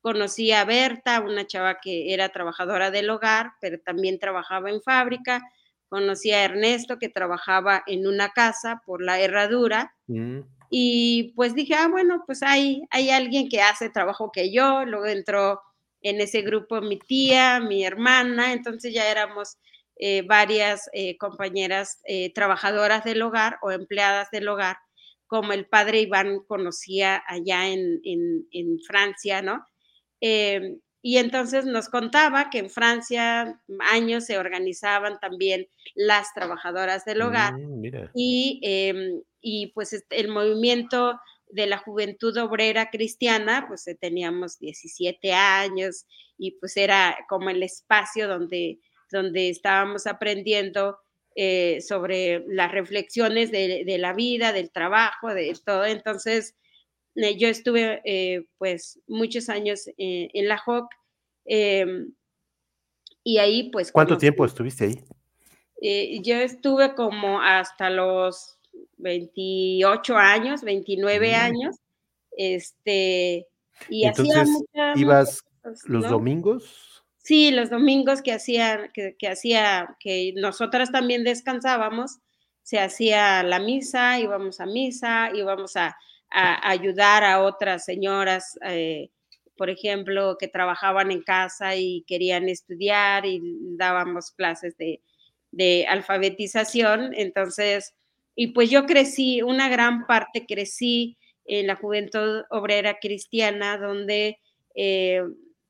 Conocí 0.00 0.52
a 0.52 0.64
Berta, 0.64 1.20
una 1.20 1.46
chava 1.46 1.78
que 1.80 2.12
era 2.14 2.28
trabajadora 2.30 2.90
del 2.90 3.10
hogar, 3.10 3.52
pero 3.60 3.78
también 3.80 4.18
trabajaba 4.18 4.70
en 4.70 4.80
fábrica. 4.80 5.42
Conocí 5.88 6.30
a 6.32 6.44
Ernesto, 6.44 6.98
que 6.98 7.08
trabajaba 7.08 7.82
en 7.86 8.06
una 8.06 8.30
casa 8.30 8.82
por 8.84 9.02
la 9.02 9.20
herradura. 9.20 9.94
Mm. 10.06 10.40
Y 10.70 11.32
pues 11.34 11.54
dije, 11.54 11.74
ah, 11.74 11.88
bueno, 11.88 12.22
pues 12.26 12.42
hay, 12.42 12.82
hay 12.90 13.10
alguien 13.10 13.48
que 13.48 13.62
hace 13.62 13.90
trabajo 13.90 14.30
que 14.32 14.52
yo. 14.52 14.84
Luego 14.84 15.06
entró 15.06 15.62
en 16.02 16.20
ese 16.20 16.42
grupo 16.42 16.80
mi 16.80 16.98
tía, 16.98 17.60
mi 17.60 17.84
hermana, 17.84 18.52
entonces 18.52 18.92
ya 18.94 19.10
éramos 19.10 19.58
eh, 19.96 20.22
varias 20.22 20.88
eh, 20.92 21.16
compañeras 21.18 22.00
eh, 22.04 22.32
trabajadoras 22.32 23.02
del 23.04 23.22
hogar 23.22 23.58
o 23.62 23.72
empleadas 23.72 24.30
del 24.30 24.48
hogar, 24.48 24.76
como 25.26 25.52
el 25.52 25.66
padre 25.66 26.00
Iván 26.00 26.40
conocía 26.46 27.22
allá 27.26 27.68
en, 27.68 28.00
en, 28.04 28.78
Francia, 28.86 29.42
¿no? 29.42 29.64
Y 30.20 31.16
entonces 31.16 31.64
nos 31.64 31.88
contaba 31.88 32.50
que 32.50 32.58
en 32.58 32.70
Francia 32.70 33.60
años 33.90 34.24
se 34.26 34.38
organizaban 34.38 35.20
también 35.20 35.68
las 35.94 36.34
trabajadoras 36.34 37.04
del 37.04 37.22
hogar 37.22 37.54
mm, 37.54 38.10
y 38.14 38.60
em, 38.62 39.22
y 39.40 39.68
pues 39.68 40.04
el 40.10 40.28
movimiento 40.28 41.18
de 41.50 41.66
la 41.66 41.78
juventud 41.78 42.36
obrera 42.38 42.90
cristiana, 42.90 43.64
pues 43.68 43.86
eh, 43.86 43.96
teníamos 43.98 44.58
17 44.58 45.32
años 45.32 46.06
y 46.36 46.52
pues 46.52 46.76
era 46.76 47.16
como 47.28 47.50
el 47.50 47.62
espacio 47.62 48.28
donde, 48.28 48.80
donde 49.10 49.48
estábamos 49.48 50.06
aprendiendo 50.06 50.98
eh, 51.34 51.80
sobre 51.80 52.44
las 52.48 52.72
reflexiones 52.72 53.50
de, 53.50 53.96
la 53.98 54.12
vida, 54.12 54.52
del 54.52 54.70
trabajo, 54.70 55.32
de 55.32 55.56
todo. 55.64 55.86
Entonces, 55.86 56.54
eh, 56.54 56.58
yo 57.36 57.48
estuve 57.48 58.46
pues 58.58 59.00
muchos 59.06 59.48
años 59.48 59.88
en 59.96 60.48
la 60.48 60.58
JOC 60.58 60.88
em, 61.44 62.12
y 63.24 63.38
ahí 63.38 63.70
pues... 63.70 63.92
¿Cuánto 63.92 64.18
tiempo 64.18 64.44
estuviste 64.44 64.84
ahí? 64.84 65.04
yo 66.22 66.34
estuve 66.36 66.94
como 66.94 67.40
hasta 67.40 67.88
los 67.88 68.58
28 68.96 70.16
años, 70.16 70.62
29 70.62 71.34
años, 71.34 71.76
este, 72.36 73.46
y 73.88 74.06
hacía 74.06 74.44
¿Ibas 74.96 75.44
los 75.86 76.08
domingos? 76.08 77.04
Sí, 77.18 77.50
los 77.50 77.70
domingos 77.70 78.22
que 78.22 78.32
hacía, 78.32 78.90
que, 78.92 79.28
hacía, 79.28 79.96
que 80.00 80.32
nosotras 80.36 80.90
también 80.90 81.24
descansábamos, 81.24 82.18
se 82.62 82.78
hacía 82.78 83.42
la 83.42 83.58
misa, 83.58 84.18
íbamos 84.18 84.60
a 84.60 84.66
misa, 84.66 85.30
íbamos 85.34 85.76
a, 85.76 85.96
ayudar 86.30 87.24
a 87.24 87.42
otras 87.42 87.84
señoras, 87.84 88.58
eh, 88.64 89.10
por 89.56 89.70
ejemplo, 89.70 90.36
que 90.38 90.48
trabajaban 90.48 91.10
en 91.10 91.22
casa 91.22 91.74
y 91.74 92.04
querían 92.06 92.48
estudiar 92.48 93.26
y 93.26 93.40
dábamos 93.76 94.30
clases 94.30 94.76
de, 94.76 95.00
de 95.50 95.86
alfabetización. 95.88 97.12
Entonces, 97.14 97.94
y 98.34 98.48
pues 98.48 98.70
yo 98.70 98.86
crecí, 98.86 99.42
una 99.42 99.68
gran 99.68 100.06
parte 100.06 100.46
crecí 100.46 101.18
en 101.44 101.66
la 101.66 101.74
Juventud 101.74 102.42
Obrera 102.50 102.98
Cristiana, 103.00 103.78
donde 103.78 104.38
eh, 104.74 105.22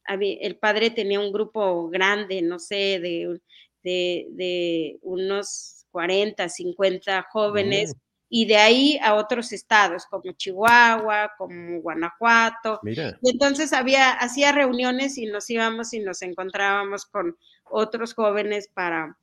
el 0.07 0.57
padre 0.57 0.91
tenía 0.91 1.21
un 1.21 1.33
grupo 1.33 1.89
grande, 1.89 2.43
no 2.43 2.59
sé, 2.59 3.01
de, 3.01 3.41
de, 3.83 4.99
unos 5.03 5.87
40, 5.91 6.49
50 6.49 7.27
jóvenes. 7.31 7.95
Mm. 7.95 8.08
Y 8.31 8.47
de 8.47 8.57
ahí 8.57 8.99
a 9.03 9.15
otros 9.15 9.53
estados 9.53 10.05
como 10.07 10.33
Chihuahua, 10.33 11.33
como 11.39 11.81
Guanajuato. 11.81 12.81
Y 12.85 13.31
entonces 13.31 13.73
había, 13.73 14.13
hacía 14.13 14.53
reuniones 14.53 15.17
y 15.17 15.27
nos 15.27 15.49
íbamos 15.49 15.95
y 15.95 16.01
nos 16.01 16.21
encontrábamos 16.23 17.07
con 17.07 17.37
otros 17.65 18.15
jóvenes 18.15 18.69
para, 18.69 19.17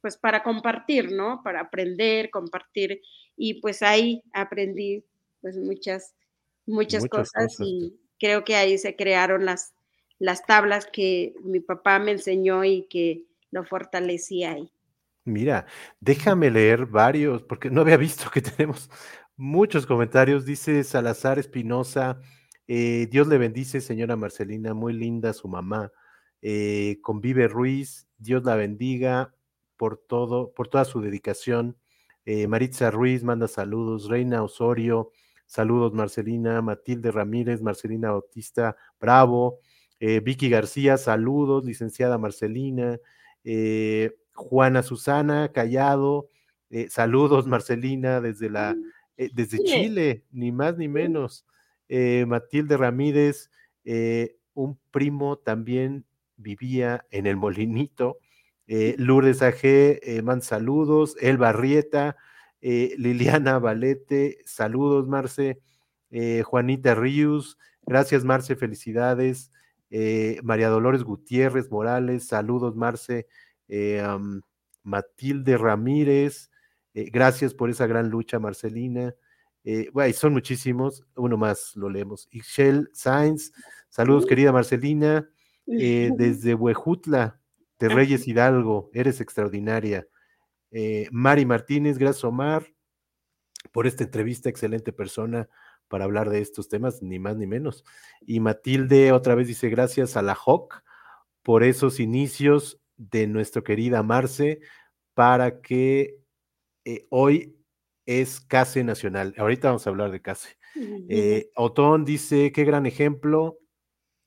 pues 0.00 0.16
para 0.16 0.42
compartir, 0.42 1.12
¿no? 1.12 1.42
Para 1.42 1.60
aprender, 1.62 2.30
compartir. 2.30 3.00
Y 3.36 3.60
pues 3.60 3.82
ahí 3.82 4.22
aprendí 4.32 5.04
pues 5.40 5.56
muchas, 5.56 6.14
muchas, 6.66 7.06
cosas, 7.08 7.56
y 7.58 7.98
creo 8.18 8.44
que 8.44 8.54
ahí 8.54 8.78
se 8.78 8.94
crearon 8.94 9.44
las, 9.44 9.74
las 10.20 10.46
tablas 10.46 10.86
que 10.86 11.34
mi 11.42 11.58
papá 11.58 11.98
me 11.98 12.12
enseñó 12.12 12.64
y 12.64 12.86
que 12.88 13.24
lo 13.50 13.64
fortalecía 13.64 14.52
ahí. 14.52 14.72
Mira, 15.24 15.66
déjame 16.00 16.50
leer 16.50 16.86
varios, 16.86 17.42
porque 17.44 17.70
no 17.70 17.82
había 17.82 17.96
visto 17.98 18.30
que 18.30 18.42
tenemos 18.42 18.90
muchos 19.36 19.86
comentarios. 19.86 20.44
Dice 20.44 20.82
Salazar 20.84 21.38
Espinosa, 21.38 22.20
eh, 22.66 23.08
Dios 23.10 23.28
le 23.28 23.38
bendice, 23.38 23.80
señora 23.80 24.16
Marcelina, 24.16 24.74
muy 24.74 24.92
linda 24.92 25.32
su 25.32 25.48
mamá. 25.48 25.92
Eh, 26.42 26.98
convive 27.02 27.46
Ruiz, 27.46 28.08
Dios 28.18 28.44
la 28.44 28.56
bendiga 28.56 29.34
por 29.76 29.96
todo, 29.96 30.52
por 30.54 30.68
toda 30.68 30.84
su 30.84 31.00
dedicación. 31.00 31.76
Eh, 32.24 32.48
Maritza 32.48 32.90
Ruiz 32.90 33.22
manda 33.22 33.46
saludos, 33.48 34.08
Reina 34.08 34.42
Osorio, 34.42 35.12
saludos 35.46 35.92
Marcelina, 35.92 36.62
Matilde 36.62 37.10
Ramírez, 37.12 37.62
Marcelina 37.62 38.10
Bautista, 38.10 38.76
bravo, 39.00 39.60
Vicky 40.00 40.48
García, 40.48 40.96
saludos, 40.98 41.64
licenciada 41.64 42.18
Marcelina, 42.18 42.98
eh, 43.44 44.16
Juana 44.34 44.82
Susana 44.82 45.52
Callado, 45.52 46.28
saludos 46.88 47.46
Marcelina 47.46 48.20
desde 48.20 48.48
la, 48.50 48.74
desde 49.16 49.58
Chile, 49.64 50.24
ni 50.30 50.52
más 50.52 50.76
ni 50.76 50.88
menos. 50.88 51.46
Eh, 51.94 52.24
Matilde 52.26 52.76
Ramírez, 52.76 53.50
eh, 53.84 54.36
un 54.54 54.78
primo 54.90 55.36
también 55.36 56.06
vivía 56.36 57.06
en 57.10 57.26
el 57.26 57.36
Molinito. 57.36 58.18
Eh, 58.66 58.94
Lourdes 58.98 59.42
AG, 59.42 60.22
man 60.22 60.40
saludos. 60.42 61.16
El 61.20 61.36
Barrieta, 61.36 62.16
Liliana 62.60 63.58
Valete, 63.58 64.38
saludos, 64.44 65.06
Marce. 65.06 65.60
Juanita 66.44 66.94
Ríos, 66.94 67.58
gracias, 67.84 68.24
Marce, 68.24 68.56
felicidades. 68.56 69.50
María 70.42 70.68
Dolores 70.68 71.02
Gutiérrez 71.02 71.70
Morales, 71.70 72.26
saludos, 72.26 72.74
Marce. 72.74 73.26
Matilde 74.82 75.56
Ramírez, 75.56 76.50
gracias 76.92 77.54
por 77.54 77.70
esa 77.70 77.86
gran 77.86 78.10
lucha, 78.10 78.38
Marcelina. 78.38 79.14
Eh, 79.64 79.90
son 80.12 80.32
muchísimos, 80.32 81.06
uno 81.14 81.36
más 81.36 81.76
lo 81.76 81.88
leemos. 81.88 82.28
Ixchel 82.30 82.90
Sainz, 82.92 83.52
saludos 83.88 84.26
querida 84.26 84.52
Marcelina, 84.52 85.28
eh, 85.66 86.10
desde 86.16 86.54
Huejutla, 86.54 87.40
de 87.78 87.88
Reyes 87.88 88.26
Hidalgo, 88.26 88.90
eres 88.92 89.20
extraordinaria. 89.20 90.06
Eh, 90.70 91.08
Mari 91.12 91.46
Martínez, 91.46 91.98
gracias 91.98 92.24
Omar 92.24 92.66
por 93.72 93.86
esta 93.86 94.04
entrevista, 94.04 94.48
excelente 94.48 94.92
persona 94.92 95.48
para 95.88 96.04
hablar 96.04 96.30
de 96.30 96.40
estos 96.40 96.68
temas, 96.68 97.02
ni 97.02 97.18
más 97.18 97.36
ni 97.36 97.46
menos. 97.46 97.84
Y 98.20 98.40
Matilde 98.40 99.12
otra 99.12 99.34
vez 99.34 99.46
dice 99.46 99.68
gracias 99.68 100.16
a 100.16 100.22
la 100.22 100.34
HOC 100.34 100.82
por 101.42 101.62
esos 101.62 102.00
inicios 102.00 102.81
de 102.96 103.26
nuestra 103.26 103.62
querida 103.62 104.02
Marce 104.02 104.60
para 105.14 105.60
que 105.60 106.18
hoy 107.10 107.56
es 108.06 108.40
CASE 108.40 108.84
Nacional. 108.84 109.34
Ahorita 109.38 109.68
vamos 109.68 109.86
a 109.86 109.90
hablar 109.90 110.10
de 110.10 110.22
CASE. 110.22 110.56
Eh, 111.08 111.50
Otón 111.54 112.04
dice, 112.04 112.52
qué 112.52 112.64
gran 112.64 112.86
ejemplo. 112.86 113.58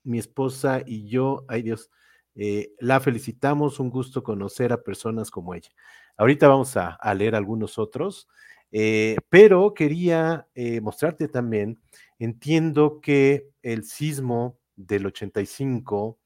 Mi 0.03 0.19
esposa 0.19 0.83
y 0.85 1.07
yo, 1.07 1.45
ay 1.47 1.63
Dios, 1.63 1.89
eh, 2.35 2.73
la 2.79 2.99
felicitamos, 2.99 3.79
un 3.79 3.89
gusto 3.89 4.23
conocer 4.23 4.71
a 4.71 4.83
personas 4.83 5.31
como 5.31 5.55
ella. 5.55 5.69
Ahorita 6.17 6.47
vamos 6.47 6.77
a, 6.77 6.97
leer 7.15 7.35
algunos 7.35 7.77
otros, 7.79 8.27
eh, 8.71 9.17
pero 9.29 9.73
quería 9.73 10.47
mostrarte 10.81 11.27
también, 11.27 11.81
entiendo 12.19 13.01
que 13.01 13.49
el 13.63 13.83
sismo 13.83 14.59
del 14.75 15.07
85, 15.07 16.19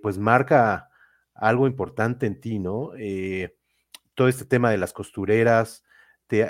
pues 0.00 0.18
marca 0.18 0.88
algo 1.34 1.66
importante 1.66 2.26
en 2.26 2.40
ti, 2.40 2.58
¿no? 2.58 2.92
todo 4.14 4.28
este 4.28 4.44
tema 4.44 4.70
de 4.70 4.78
las 4.78 4.92
costureras, 4.92 5.84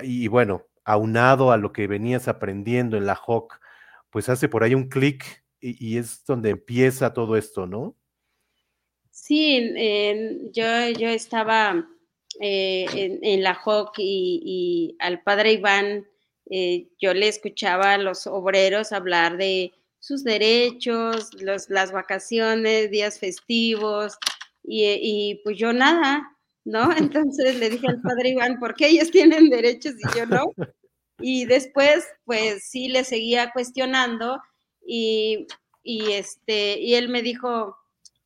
y 0.02 0.28
bueno, 0.28 0.66
aunado 0.84 1.52
a 1.52 1.56
lo 1.56 1.72
que 1.72 1.86
venías 1.86 2.28
aprendiendo 2.28 2.96
en 2.96 3.06
la 3.06 3.14
HOC, 3.26 3.60
pues 4.10 4.28
hace 4.28 4.48
por 4.48 4.62
ahí 4.62 4.74
un 4.74 4.88
clic 4.88 5.44
y, 5.60 5.96
es 5.96 6.24
donde 6.24 6.50
empieza 6.50 7.14
todo 7.14 7.36
esto, 7.36 7.66
¿no? 7.66 7.96
Sí, 9.10 9.72
yo, 10.52 10.88
yo 10.98 11.08
estaba 11.08 11.86
eh, 12.40 13.18
en, 13.22 13.42
la 13.42 13.58
HOC 13.64 13.94
y, 13.98 14.96
al 14.98 15.22
padre 15.22 15.52
Iván, 15.52 16.06
eh, 16.50 16.88
yo 17.00 17.14
le 17.14 17.28
escuchaba 17.28 17.94
a 17.94 17.98
los 17.98 18.26
obreros 18.26 18.92
hablar 18.92 19.36
de 19.36 19.72
sus 20.00 20.24
derechos, 20.24 21.30
las 21.40 21.92
vacaciones, 21.92 22.90
días 22.90 23.20
festivos, 23.20 24.18
y, 24.64 24.84
y 25.00 25.40
pues 25.44 25.56
yo 25.58 25.72
nada, 25.72 26.36
¿no? 26.64 26.90
Entonces 26.96 27.56
le 27.56 27.70
dije 27.70 27.86
al 27.88 28.00
padre 28.00 28.30
Iván, 28.30 28.58
¿por 28.58 28.74
qué 28.74 28.88
ellos 28.88 29.10
tienen 29.10 29.50
derechos 29.50 29.94
y 29.94 30.18
yo 30.18 30.26
no? 30.26 30.52
Y 31.20 31.44
después, 31.44 32.04
pues 32.24 32.64
sí 32.64 32.88
le 32.88 33.04
seguía 33.04 33.52
cuestionando 33.52 34.40
y, 34.84 35.46
este, 35.84 36.80
y 36.80 36.94
él 36.94 37.08
me 37.08 37.22
dijo, 37.22 37.76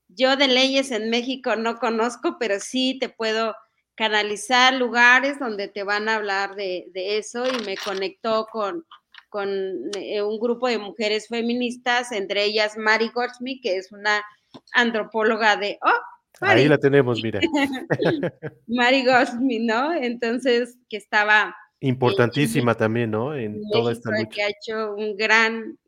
yo 0.08 0.36
de 0.36 0.48
leyes 0.48 0.90
en 0.90 1.10
México 1.10 1.56
no 1.56 1.78
conozco, 1.78 2.36
pero 2.38 2.58
sí 2.58 2.98
te 2.98 3.08
puedo 3.08 3.54
canalizar 3.96 4.74
lugares 4.74 5.38
donde 5.38 5.68
te 5.68 5.82
van 5.82 6.08
a 6.08 6.16
hablar 6.16 6.54
de, 6.54 6.90
eso 6.94 7.44
y 7.46 7.64
me 7.64 7.76
conectó 7.76 8.46
con, 8.50 8.86
con 9.28 9.48
eh, 9.96 10.22
un 10.22 10.38
grupo 10.38 10.68
de 10.68 10.78
mujeres 10.78 11.28
feministas, 11.28 12.12
entre 12.12 12.44
ellas 12.44 12.76
Mari 12.76 13.10
Gortsby, 13.10 13.60
que 13.60 13.76
es 13.76 13.92
una 13.92 14.24
antropóloga 14.72 15.56
de, 15.56 15.78
oh, 15.82 16.00
Ahí 16.40 16.68
la 16.68 16.78
tenemos, 16.78 17.22
mira. 17.22 17.40
Mari 18.66 19.04
Gosmi, 19.04 19.60
¿no? 19.60 19.92
Entonces, 19.92 20.78
que 20.88 20.96
estaba... 20.96 21.54
Importantísima 21.80 22.74
también, 22.74 23.10
¿no? 23.10 23.34
En 23.34 23.60
toda 23.70 23.92
esta 23.92 24.10
lucha. 24.10 24.28
Que 24.28 24.42
ha 24.42 24.48
hecho 24.48 24.94
un 24.94 25.16
gran, 25.16 25.78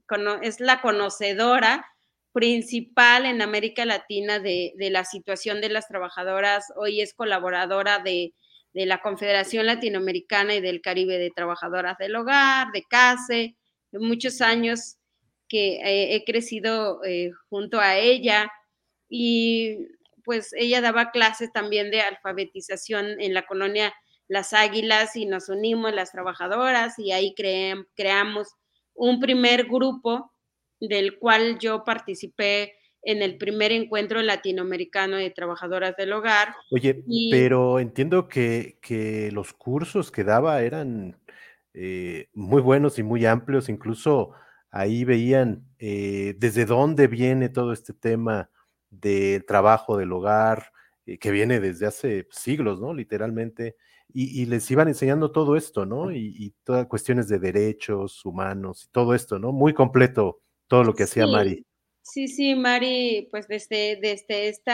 es 0.42 0.60
la 0.60 0.80
conocedora 0.80 1.86
principal 2.32 3.24
en 3.24 3.40
América 3.40 3.86
Latina 3.86 4.38
de, 4.38 4.74
la 4.78 5.04
situación 5.04 5.60
de 5.60 5.70
las 5.70 5.88
trabajadoras. 5.88 6.66
Hoy 6.76 7.00
es 7.00 7.14
colaboradora 7.14 8.00
de, 8.00 8.34
la 8.74 9.00
Confederación 9.00 9.66
Latinoamericana 9.66 10.54
y 10.54 10.60
del 10.60 10.82
Caribe 10.82 11.18
de 11.18 11.32
Trabajadoras 11.34 11.96
del 11.98 12.14
Hogar, 12.14 12.70
de 12.72 12.84
CASE, 12.88 13.56
de 13.90 13.98
muchos 13.98 14.40
años 14.40 14.98
que 15.48 15.80
he 16.14 16.24
crecido 16.24 17.02
eh, 17.02 17.32
junto 17.48 17.80
a 17.80 17.96
ella. 17.96 18.52
Y 19.08 19.78
pues 20.28 20.52
ella 20.52 20.82
daba 20.82 21.10
clases 21.10 21.50
también 21.54 21.90
de 21.90 22.02
alfabetización 22.02 23.18
en 23.18 23.32
la 23.32 23.46
colonia 23.46 23.94
Las 24.28 24.52
Águilas 24.52 25.16
y 25.16 25.24
nos 25.24 25.48
unimos 25.48 25.94
las 25.94 26.12
trabajadoras 26.12 26.98
y 26.98 27.12
ahí 27.12 27.34
creamos 27.34 28.48
un 28.92 29.20
primer 29.20 29.64
grupo 29.68 30.30
del 30.80 31.18
cual 31.18 31.58
yo 31.58 31.82
participé 31.82 32.74
en 33.00 33.22
el 33.22 33.38
primer 33.38 33.72
encuentro 33.72 34.20
latinoamericano 34.20 35.16
de 35.16 35.30
trabajadoras 35.30 35.96
del 35.96 36.12
hogar. 36.12 36.54
Oye, 36.72 37.02
pero 37.30 37.78
entiendo 37.78 38.28
que, 38.28 39.30
los 39.32 39.54
cursos 39.54 40.10
que 40.10 40.24
daba 40.24 40.60
eran 40.60 41.18
eh, 41.72 42.28
muy 42.34 42.60
buenos 42.60 42.98
y 42.98 43.02
muy 43.02 43.24
amplios, 43.24 43.70
incluso 43.70 44.32
ahí 44.70 45.04
veían 45.04 45.64
eh, 45.78 46.34
desde 46.36 46.66
dónde 46.66 47.06
viene 47.06 47.48
todo 47.48 47.72
este 47.72 47.94
tema 47.94 48.50
del 48.90 49.44
trabajo 49.44 49.96
del 49.96 50.12
hogar, 50.12 50.72
eh, 51.06 51.18
que 51.18 51.30
viene 51.30 51.60
desde 51.60 51.86
hace 51.86 52.28
siglos, 52.30 52.80
¿no? 52.80 52.92
Literalmente, 52.94 53.76
y, 54.12 54.46
les 54.46 54.70
iban 54.70 54.88
enseñando 54.88 55.32
todo 55.32 55.56
esto, 55.56 55.84
¿no? 55.84 56.10
Y, 56.12 56.54
todas 56.64 56.86
cuestiones 56.86 57.28
de 57.28 57.38
derechos 57.38 58.24
humanos 58.24 58.84
y 58.84 58.90
todo 58.90 59.14
esto, 59.14 59.38
¿no? 59.38 59.52
Muy 59.52 59.74
completo 59.74 60.40
todo 60.66 60.84
lo 60.84 60.94
que 60.94 61.02
hacía 61.04 61.26
Mari. 61.26 61.64
Sí, 62.02 62.26
sí, 62.26 62.54
Mari, 62.54 63.28
pues 63.30 63.48
desde, 63.48 63.98
desde 64.00 64.48
este 64.48 64.72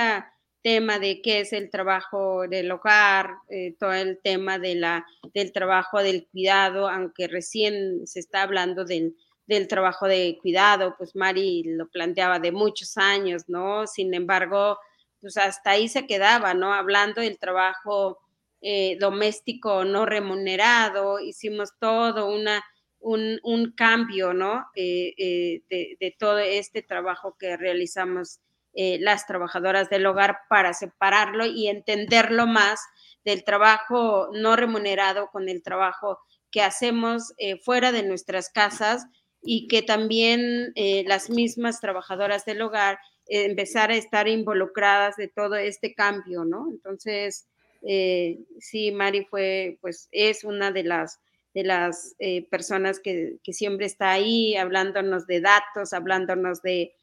tema 0.62 0.98
de 0.98 1.20
qué 1.20 1.40
es 1.40 1.52
el 1.52 1.68
trabajo 1.68 2.46
del 2.48 2.70
hogar, 2.70 3.34
eh, 3.48 3.74
todo 3.78 3.92
el 3.92 4.20
tema 4.22 4.58
de 4.58 4.76
la, 4.76 5.04
del 5.34 5.52
trabajo 5.52 6.02
del 6.02 6.26
cuidado, 6.28 6.88
aunque 6.88 7.26
recién 7.26 8.06
se 8.06 8.20
está 8.20 8.42
hablando 8.42 8.84
del, 8.84 9.16
del 9.46 9.68
trabajo 9.68 10.06
de 10.06 10.38
cuidado, 10.40 10.94
pues 10.96 11.14
Mari 11.14 11.64
lo 11.64 11.88
planteaba 11.88 12.38
de 12.38 12.52
muchos 12.52 12.96
años, 12.96 13.44
¿no? 13.48 13.86
Sin 13.86 14.14
embargo, 14.14 14.78
pues 15.20 15.36
hasta 15.36 15.70
ahí 15.70 15.88
se 15.88 16.06
quedaba, 16.06 16.54
¿no? 16.54 16.72
Hablando 16.72 17.20
del 17.20 17.38
trabajo 17.38 18.18
eh, 18.66 18.96
doméstico 18.98 19.84
no 19.84 20.06
remunerado, 20.06 21.20
hicimos 21.20 21.72
todo 21.78 22.26
una, 22.26 22.64
un, 22.98 23.74
cambio, 23.76 24.32
¿no? 24.32 24.64
Eh, 24.74 25.12
eh, 25.18 25.96
de, 26.00 26.16
todo 26.18 26.38
este 26.38 26.80
trabajo 26.80 27.36
que 27.38 27.56
realizamos 27.56 28.40
las 28.76 29.24
trabajadoras 29.26 29.88
del 29.88 30.04
hogar 30.04 30.38
para 30.48 30.74
separarlo 30.74 31.46
y 31.46 31.68
entenderlo 31.68 32.48
más 32.48 32.80
del 33.24 33.44
trabajo 33.44 34.30
no 34.32 34.56
remunerado 34.56 35.28
con 35.30 35.48
el 35.48 35.62
trabajo 35.62 36.18
que 36.50 36.60
hacemos 36.60 37.34
fuera 37.64 37.92
de 37.92 38.02
nuestras 38.02 38.50
casas 38.50 39.06
y 39.44 39.68
que 39.68 39.82
también 39.82 40.72
eh, 40.74 41.04
las 41.06 41.28
mismas 41.28 41.80
trabajadoras 41.80 42.46
del 42.46 42.62
hogar 42.62 42.98
eh, 43.26 43.44
empezar 43.44 43.90
a 43.90 43.96
estar 43.96 44.26
involucradas 44.26 45.16
de 45.16 45.28
todo 45.28 45.56
este 45.56 45.94
cambio, 45.94 46.44
¿no? 46.44 46.68
Entonces, 46.70 47.46
eh, 47.82 48.40
sí, 48.58 48.90
Mari 48.90 49.26
fue, 49.26 49.78
pues 49.82 50.08
es 50.12 50.44
una 50.44 50.72
de 50.72 50.84
las, 50.84 51.20
de 51.52 51.62
las 51.62 52.16
personas 52.50 52.98
que, 52.98 53.38
siempre 53.52 53.86
está 53.86 54.10
ahí 54.10 54.56
hablándonos 54.56 55.26
de 55.26 55.40
datos, 55.40 55.92
hablándonos 55.92 56.62
de, 56.62 56.94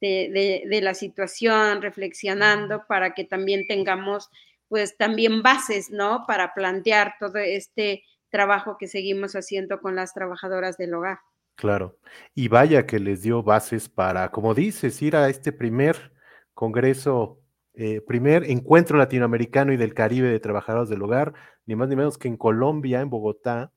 de, 0.00 0.80
la 0.82 0.94
situación, 0.94 1.82
reflexionando 1.82 2.86
para 2.88 3.12
que 3.12 3.24
también 3.24 3.66
tengamos, 3.66 4.30
pues 4.68 4.96
también 4.96 5.42
bases, 5.42 5.90
¿no? 5.90 6.24
Para 6.26 6.54
plantear 6.54 7.16
todo 7.20 7.38
este 7.38 8.04
trabajo 8.30 8.78
que 8.78 8.86
seguimos 8.86 9.34
haciendo 9.34 9.80
con 9.80 9.96
las 9.96 10.14
trabajadoras 10.14 10.78
del 10.78 10.94
hogar. 10.94 11.18
Claro. 11.60 11.98
Y 12.34 12.48
vaya 12.48 12.86
que 12.86 12.98
les 12.98 13.20
dio 13.20 13.42
bases 13.42 13.90
para, 13.90 14.30
como 14.30 14.54
dices, 14.54 15.02
ir 15.02 15.14
a 15.14 15.28
este 15.28 15.52
primer 15.52 16.12
congreso, 16.54 17.38
eh, 17.74 18.00
primer 18.00 18.44
encuentro 18.44 18.96
latinoamericano 18.96 19.74
y 19.74 19.76
del 19.76 19.92
Caribe 19.92 20.28
de 20.28 20.40
trabajadores 20.40 20.88
del 20.88 21.02
hogar, 21.02 21.34
ni 21.66 21.76
más 21.76 21.90
ni 21.90 21.96
menos 21.96 22.16
que 22.16 22.28
en 22.28 22.38
Colombia, 22.38 23.02
en 23.02 23.10
Bogotá, 23.10 23.74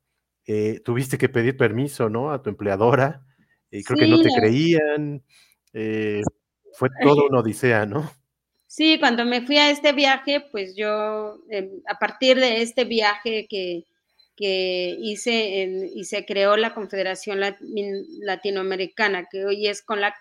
eh, 0.48 0.80
tuviste 0.86 1.18
que 1.18 1.28
pedir 1.28 1.58
permiso, 1.58 2.10
¿no? 2.10 2.32
A 2.32 2.42
tu 2.42 2.50
empleadora 2.50 3.26
y 3.70 3.84
creo 3.84 4.00
que 4.00 4.08
no 4.08 4.22
te 4.22 4.30
creían, 4.30 5.22
eh, 5.74 6.22
fue 6.74 6.88
todo 7.02 7.28
una 7.30 7.40
odisea, 7.40 7.86
¿no? 7.86 8.10
Sí, 8.66 8.98
cuando 8.98 9.26
me 9.26 9.46
fui 9.46 9.58
a 9.58 9.70
este 9.70 9.92
viaje, 9.92 10.46
pues 10.52 10.74
yo, 10.78 11.38
em, 11.50 11.70
a 11.86 12.00
partir 12.00 12.40
de 12.40 12.62
este 12.62 12.86
viaje 12.86 13.46
que, 13.50 13.86
que 14.36 14.96
hice 15.00 15.90
y 15.94 16.06
se 16.06 16.26
creó 16.26 16.58
la 16.58 16.74
Confederación 16.74 17.40
Latinoamericana, 18.22 19.28
que 19.32 19.46
hoy 19.46 19.68
es 19.68 19.82
con 19.82 20.02
la 20.02 20.14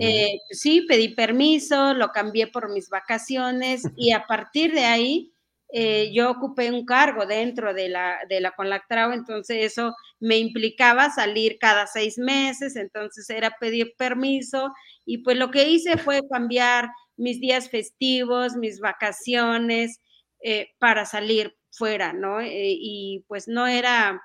eh, 0.00 0.38
sí, 0.50 0.82
pedí 0.88 1.14
permiso, 1.14 1.94
lo 1.94 2.08
cambié 2.08 2.48
por 2.48 2.72
mis 2.72 2.88
vacaciones 2.88 3.82
y 3.96 4.10
a 4.12 4.26
partir 4.26 4.72
de 4.72 4.84
ahí 4.84 5.32
eh, 5.72 6.10
yo 6.12 6.30
ocupé 6.30 6.70
un 6.70 6.84
cargo 6.84 7.26
dentro 7.26 7.74
de 7.74 7.88
la, 7.88 8.18
de 8.28 8.40
la 8.40 8.52
Conlactrao, 8.52 9.12
entonces 9.12 9.58
eso 9.60 9.94
me 10.20 10.38
implicaba 10.38 11.10
salir 11.10 11.58
cada 11.58 11.86
seis 11.86 12.18
meses, 12.18 12.76
entonces 12.76 13.28
era 13.30 13.56
pedir 13.60 13.94
permiso 13.96 14.72
y 15.04 15.18
pues 15.18 15.36
lo 15.36 15.50
que 15.50 15.68
hice 15.68 15.98
fue 15.98 16.20
cambiar 16.30 16.88
mis 17.16 17.40
días 17.40 17.68
festivos, 17.68 18.56
mis 18.56 18.80
vacaciones 18.80 20.00
eh, 20.42 20.68
para 20.78 21.04
salir 21.04 21.56
fuera, 21.76 22.12
¿no? 22.12 22.40
Eh, 22.40 22.76
y 22.78 23.24
pues 23.28 23.48
no 23.48 23.66
era, 23.66 24.22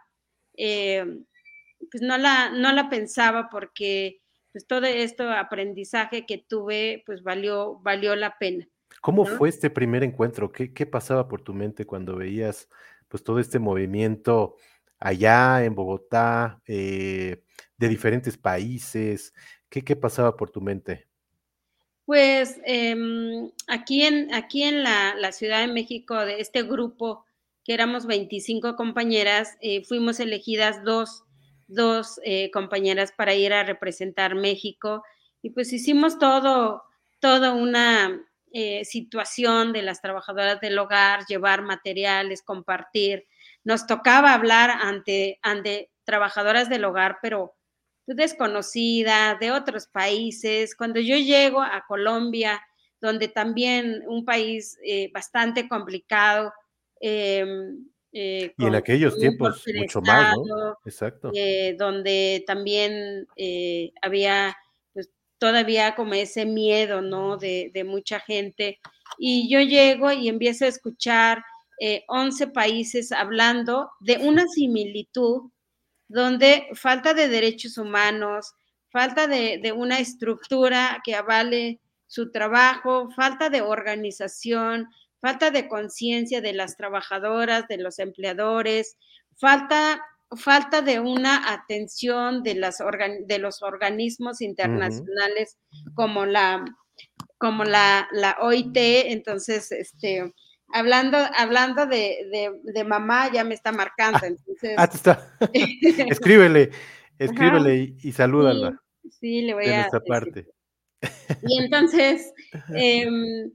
pues 0.56 2.02
no 2.02 2.18
la, 2.18 2.50
no 2.52 2.72
la 2.72 2.90
pensaba 2.90 3.50
porque 3.50 4.22
pues 4.52 4.68
todo 4.68 4.86
esto 4.86 5.30
aprendizaje 5.30 6.26
que 6.26 6.38
tuve 6.38 7.04
pues 7.06 7.24
valió, 7.24 7.80
valió 7.82 8.16
la 8.16 8.38
pena. 8.38 8.68
¿Cómo 9.02 9.26
fue 9.26 9.50
este 9.50 9.70
primer 9.70 10.04
encuentro? 10.04 10.52
¿Qué, 10.52 10.74
¿Qué, 10.74 10.86
pasaba 10.86 11.28
por 11.28 11.42
tu 11.42 11.54
mente 11.54 11.86
cuando 11.86 12.18
veías 12.18 12.68
pues 13.08 13.24
todo 13.24 13.40
este 13.40 13.60
movimiento 13.60 14.58
allá 15.00 15.64
en 15.64 15.74
Bogotá, 15.74 16.62
eh, 16.68 17.44
de 17.78 17.88
diferentes 17.88 18.38
países? 18.38 19.34
¿Qué, 19.70 19.84
¿Qué, 19.84 19.96
pasaba 19.96 20.36
por 20.36 20.50
tu 20.50 20.62
mente? 20.62 21.08
Pues 22.06 22.60
eh, 22.66 22.96
aquí 23.68 24.04
en, 24.04 24.34
aquí 24.34 24.64
en 24.64 24.84
la, 24.84 25.16
la, 25.16 25.32
Ciudad 25.32 25.62
de 25.62 25.72
México, 25.72 26.18
de 26.26 26.42
este 26.42 26.64
grupo, 26.64 27.26
que 27.64 27.74
éramos 27.74 28.06
25 28.06 28.76
compañeras, 28.76 29.58
eh, 29.62 29.84
fuimos 29.86 30.20
elegidas 30.20 30.84
dos, 30.84 31.24
dos 31.68 32.20
eh, 32.24 32.52
compañeras 32.52 33.12
para 33.12 33.34
ir 33.34 33.54
a 33.54 33.64
representar 33.64 34.36
México 34.36 35.04
y 35.42 35.52
pues 35.52 35.74
hicimos 35.74 36.20
todo, 36.20 36.84
toda 37.20 37.54
una 37.54 38.22
eh, 38.54 38.84
situación 38.86 39.74
de 39.74 39.82
las 39.82 40.02
trabajadoras 40.02 40.60
del 40.60 40.78
hogar, 40.78 41.26
llevar 41.26 41.62
materiales, 41.62 42.44
compartir. 42.44 43.26
Nos 43.64 43.88
tocaba 43.88 44.34
hablar 44.34 44.70
ante, 44.70 45.40
ante 45.42 45.90
trabajadoras 46.04 46.70
del 46.70 46.84
hogar, 46.86 47.20
pero 47.22 47.56
desconocidas, 48.06 49.40
de 49.40 49.52
otros 49.52 49.88
países. 49.88 50.76
Cuando 50.76 51.00
yo 51.00 51.16
llego 51.16 51.62
a 51.62 51.86
Colombia, 51.88 52.62
donde 53.00 53.28
también 53.28 54.04
un 54.08 54.26
país 54.26 54.78
eh, 54.86 55.10
bastante 55.14 55.68
complicado. 55.68 56.54
Em, 57.02 57.88
eh, 58.14 58.54
y 58.58 58.66
en 58.66 58.76
aquellos 58.76 59.18
tiempos 59.18 59.64
mucho 59.76 60.02
más, 60.02 60.36
¿no? 60.38 60.78
Exacto. 60.86 61.32
donde 61.78 62.44
también 62.46 63.28
había 64.02 64.56
todavía 65.42 65.96
como 65.96 66.14
ese 66.14 66.46
miedo, 66.46 67.02
¿no? 67.02 67.36
De, 67.36 67.84
mucha 67.84 68.20
gente. 68.20 68.80
Y 69.18 69.52
yo 69.52 69.60
llego 69.60 70.12
y 70.12 70.30
empiezo 70.30 70.66
a 70.66 70.68
escuchar 70.68 71.44
11 72.08 72.44
eh, 72.44 72.48
países 72.48 73.12
hablando 73.12 73.90
de 74.02 74.18
una 74.18 74.48
similitud 74.48 75.50
donde 76.08 76.68
falta 76.76 77.16
de 77.16 77.28
derechos 77.28 77.80
humanos, 77.80 78.54
falta 78.92 79.26
de, 79.26 79.60
de 79.64 79.72
una 79.72 79.98
estructura 79.98 81.02
que 81.04 81.16
avale 81.16 81.80
su 82.06 82.30
trabajo, 82.30 83.10
falta 83.16 83.50
de 83.50 83.62
organización, 83.62 84.90
falta 85.22 85.52
de 85.52 85.68
conciencia 85.68 86.42
de 86.42 86.54
las 86.54 86.76
trabajadoras, 86.76 87.68
de 87.68 87.78
los 87.78 88.00
empleadores, 88.00 88.98
falta 89.38 90.02
falta 90.38 90.82
de 90.82 91.02
una 91.02 91.52
atención 91.52 92.42
de, 92.42 92.56
las 92.56 92.78
de 93.26 93.38
los 93.38 93.62
organismos 93.62 94.40
internacionales 94.42 95.58
como 95.94 96.26
la 96.26 96.64
como 97.42 97.64
la, 97.64 98.08
la, 98.12 98.38
OIT, 98.40 98.78
entonces, 98.78 99.72
este, 99.72 100.32
hablando, 100.68 101.18
hablando 101.36 101.88
de, 101.88 102.54
de, 102.64 102.84
mamá, 102.84 103.32
ya 103.34 103.44
me 103.44 103.56
está 103.56 103.72
marcando, 103.72 104.20
ah, 104.22 104.28
entonces. 104.28 104.76
Ah, 104.78 104.88
está. 104.94 105.38
escríbele, 106.12 106.70
escríbele 107.18 107.96
y, 108.00 108.12
salúdala. 108.12 108.80
Sí, 109.20 109.42
le 109.42 109.56
voy 109.56 109.70
a. 109.70 109.90
Parte. 110.08 110.46
Y 111.48 111.64
entonces, 111.64 112.32
em, 112.76 113.52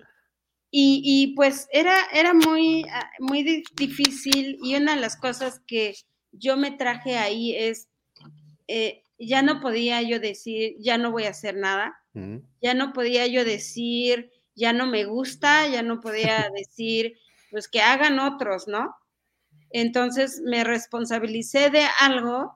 y, 0.78 1.00
y, 1.02 1.34
pues 1.34 1.68
era, 1.72 1.96
era 2.12 2.34
muy, 2.34 2.84
ah, 2.92 3.10
muy 3.18 3.42
difícil 3.76 4.58
y 4.62 4.74
una 4.74 4.94
de 4.94 5.00
las 5.00 5.16
cosas 5.16 5.62
que, 5.66 5.94
yo 6.32 6.58
me 6.58 6.70
traje 6.70 7.16
ahí 7.16 7.56
es, 7.56 7.88
eh, 8.68 9.02
ya 9.18 9.40
no 9.40 9.60
podía 9.60 10.02
yo 10.02 10.20
decir, 10.20 10.74
ya 10.78 10.98
no 10.98 11.12
voy 11.12 11.24
a 11.24 11.30
hacer 11.30 11.56
nada, 11.56 11.98
ya 12.60 12.74
no 12.74 12.92
podía 12.92 13.26
yo 13.26 13.42
decir, 13.42 14.30
ya 14.54 14.74
no 14.74 14.86
me 14.86 15.06
gusta, 15.06 15.66
ya 15.66 15.82
no 15.82 16.02
podía 16.02 16.50
decir, 16.54 17.14
pues 17.50 17.68
que 17.68 17.80
hagan 17.80 18.18
otros, 18.18 18.68
¿no? 18.68 18.94
Entonces 19.70 20.42
me 20.44 20.62
responsabilicé 20.62 21.70
de 21.70 21.86
algo 22.00 22.54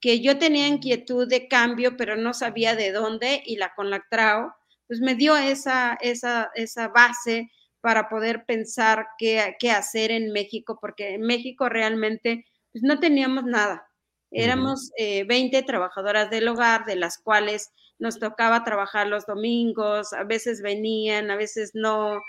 que 0.00 0.20
yo 0.20 0.38
tenía 0.38 0.68
inquietud 0.68 1.26
de 1.28 1.48
cambio, 1.48 1.96
pero 1.96 2.14
no 2.14 2.32
sabía 2.32 2.76
de 2.76 2.92
dónde, 2.92 3.42
y 3.44 3.56
la 3.56 3.74
Conlactrao, 3.74 4.54
pues 4.86 5.00
me 5.00 5.14
dio 5.14 5.36
esa, 5.36 5.98
esa, 6.00 6.50
esa 6.54 6.88
base 6.88 7.50
para 7.80 8.08
poder 8.08 8.44
pensar 8.44 9.06
qué, 9.18 9.56
qué 9.58 9.70
hacer 9.70 10.10
en 10.10 10.32
México, 10.32 10.78
porque 10.80 11.14
en 11.14 11.22
México 11.22 11.68
realmente 11.68 12.44
pues 12.72 12.82
no 12.82 12.98
teníamos 12.98 13.44
nada. 13.44 13.88
Éramos 14.30 14.90
20 14.98 15.56
eh, 15.56 15.62
trabajadoras 15.62 16.30
del 16.30 16.48
hogar, 16.48 16.84
de 16.84 16.96
las 16.96 17.18
cuales 17.18 17.70
nos 17.98 18.18
tocaba 18.18 18.64
trabajar 18.64 19.06
los 19.06 19.24
domingos, 19.24 20.12
a 20.12 20.24
veces 20.24 20.60
venían, 20.60 21.30
a 21.30 21.36
veces 21.36 21.70
no. 21.74 22.22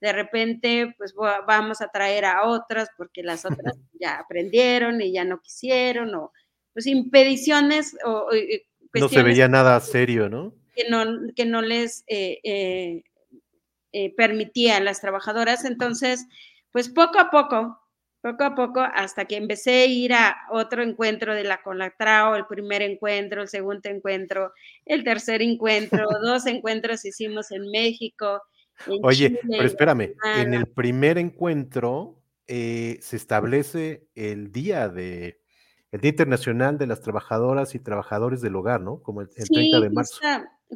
De 0.00 0.12
repente, 0.12 0.94
pues 0.98 1.14
vamos 1.46 1.80
a 1.80 1.88
traer 1.88 2.26
a 2.26 2.46
otras 2.46 2.90
porque 2.98 3.22
las 3.22 3.44
otras 3.72 3.78
ya 3.98 4.18
aprendieron 4.18 5.00
y 5.00 5.12
ya 5.12 5.24
no 5.24 5.40
quisieron, 5.40 6.14
o 6.14 6.32
pues 6.72 6.86
impediciones 6.86 7.96
o, 8.04 8.28
no 8.92 9.08
se 9.08 9.22
veía 9.22 9.48
nada 9.48 9.78
serio, 9.80 10.28
¿no? 10.28 10.54
Que 10.74 10.88
no, 10.88 11.04
que 11.34 11.44
no 11.44 11.62
les 11.62 12.04
eh, 12.06 13.02
eh, 13.92 14.14
permitía 14.16 14.76
a 14.76 14.80
las 14.80 15.00
trabajadoras. 15.00 15.64
Entonces, 15.64 16.26
pues 16.72 16.88
poco 16.88 17.18
a 17.18 17.30
poco 17.30 17.78
poco 18.24 18.42
a 18.42 18.54
poco 18.54 18.80
hasta 18.80 19.26
que 19.26 19.36
empecé 19.36 19.82
a 19.82 19.86
ir 19.86 20.14
a 20.14 20.34
otro 20.50 20.82
encuentro 20.82 21.34
de 21.34 21.44
la 21.44 21.60
Colatrao, 21.62 22.36
el 22.36 22.46
primer 22.46 22.80
encuentro, 22.80 23.42
el 23.42 23.48
segundo 23.48 23.90
encuentro, 23.90 24.54
el 24.86 25.04
tercer 25.04 25.42
encuentro, 25.42 26.06
dos 26.24 26.46
encuentros 26.46 27.04
hicimos 27.04 27.50
en 27.50 27.70
México. 27.70 28.40
Oye, 29.02 29.38
pero 29.46 29.64
espérame, 29.64 30.14
en 30.36 30.54
el 30.54 30.66
primer 30.66 31.18
encuentro 31.18 32.18
eh, 32.46 32.96
se 33.02 33.16
establece 33.16 34.08
el 34.14 34.50
día 34.52 34.88
de 34.88 35.42
el 35.92 36.00
Día 36.00 36.08
Internacional 36.08 36.78
de 36.78 36.86
las 36.86 37.02
Trabajadoras 37.02 37.74
y 37.74 37.78
Trabajadores 37.78 38.40
del 38.40 38.56
Hogar, 38.56 38.80
¿no? 38.80 39.02
Como 39.02 39.20
el, 39.20 39.28
30 39.28 39.80
de 39.80 39.90
marzo. 39.90 40.18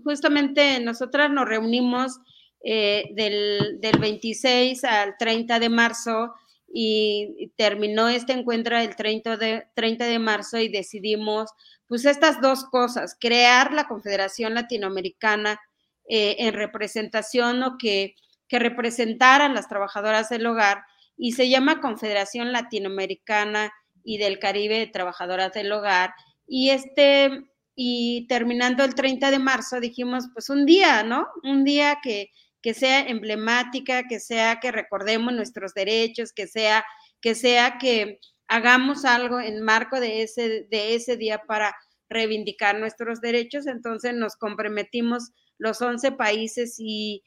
Justamente 0.04 0.80
nosotras 0.80 1.30
nos 1.30 1.48
reunimos 1.48 2.18
eh, 2.64 3.10
del, 3.14 3.78
del 3.80 3.98
26 3.98 4.84
al 4.84 5.16
30 5.18 5.58
de 5.60 5.68
marzo 5.68 6.34
y 6.70 7.50
terminó 7.56 8.08
este 8.08 8.32
encuentro 8.32 8.76
el 8.76 8.94
30 8.94 9.36
de, 9.36 9.66
30 9.74 10.04
de 10.04 10.18
marzo 10.18 10.58
y 10.58 10.68
decidimos 10.68 11.50
pues 11.86 12.04
estas 12.04 12.40
dos 12.42 12.64
cosas, 12.64 13.16
crear 13.18 13.72
la 13.72 13.88
Confederación 13.88 14.54
Latinoamericana 14.54 15.58
eh, 16.06 16.36
en 16.40 16.52
representación 16.52 17.62
o 17.62 17.78
que, 17.78 18.14
que 18.46 18.58
representara 18.58 19.46
a 19.46 19.48
las 19.48 19.68
trabajadoras 19.68 20.28
del 20.28 20.46
hogar 20.46 20.82
y 21.16 21.32
se 21.32 21.48
llama 21.48 21.80
Confederación 21.80 22.52
Latinoamericana 22.52 23.72
y 24.04 24.18
del 24.18 24.38
Caribe 24.38 24.78
de 24.78 24.86
Trabajadoras 24.86 25.52
del 25.52 25.72
Hogar. 25.72 26.14
Y 26.46 26.70
este 26.70 27.44
y 27.80 28.26
terminando 28.28 28.82
el 28.84 28.96
30 28.96 29.30
de 29.30 29.38
marzo 29.38 29.78
dijimos 29.78 30.24
pues 30.32 30.50
un 30.50 30.66
día, 30.66 31.04
¿no? 31.04 31.28
Un 31.44 31.64
día 31.64 32.00
que 32.02 32.32
que 32.62 32.74
sea 32.74 33.00
emblemática, 33.00 34.08
que 34.08 34.20
sea 34.20 34.58
que 34.60 34.72
recordemos 34.72 35.32
nuestros 35.32 35.74
derechos, 35.74 36.32
que 36.32 36.46
sea 36.46 36.84
que 37.20 37.34
sea 37.34 37.78
que 37.78 38.20
hagamos 38.46 39.04
algo 39.04 39.40
en 39.40 39.62
marco 39.62 40.00
de 40.00 40.22
ese, 40.22 40.66
de 40.70 40.94
ese 40.94 41.16
día 41.16 41.42
para 41.46 41.74
reivindicar 42.08 42.78
nuestros 42.78 43.20
derechos. 43.20 43.66
Entonces 43.66 44.14
nos 44.14 44.36
comprometimos 44.36 45.30
los 45.58 45.82
11 45.82 46.12
países 46.12 46.76
y, 46.78 47.22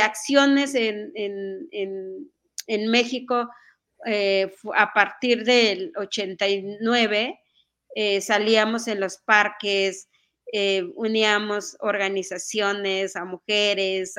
acciones 0.00 0.74
en, 0.74 1.12
en, 1.14 2.90
México 2.90 3.48
eh, 4.06 4.52
a 4.74 4.92
partir 4.92 5.44
del 5.44 5.92
89. 5.96 7.38
Eh, 7.94 8.20
salíamos 8.20 8.88
en 8.88 9.00
los 9.00 9.18
parques, 9.18 10.08
eh, 10.52 10.84
uníamos 10.96 11.76
organizaciones, 11.80 13.16
a 13.16 13.24
mujeres, 13.24 14.14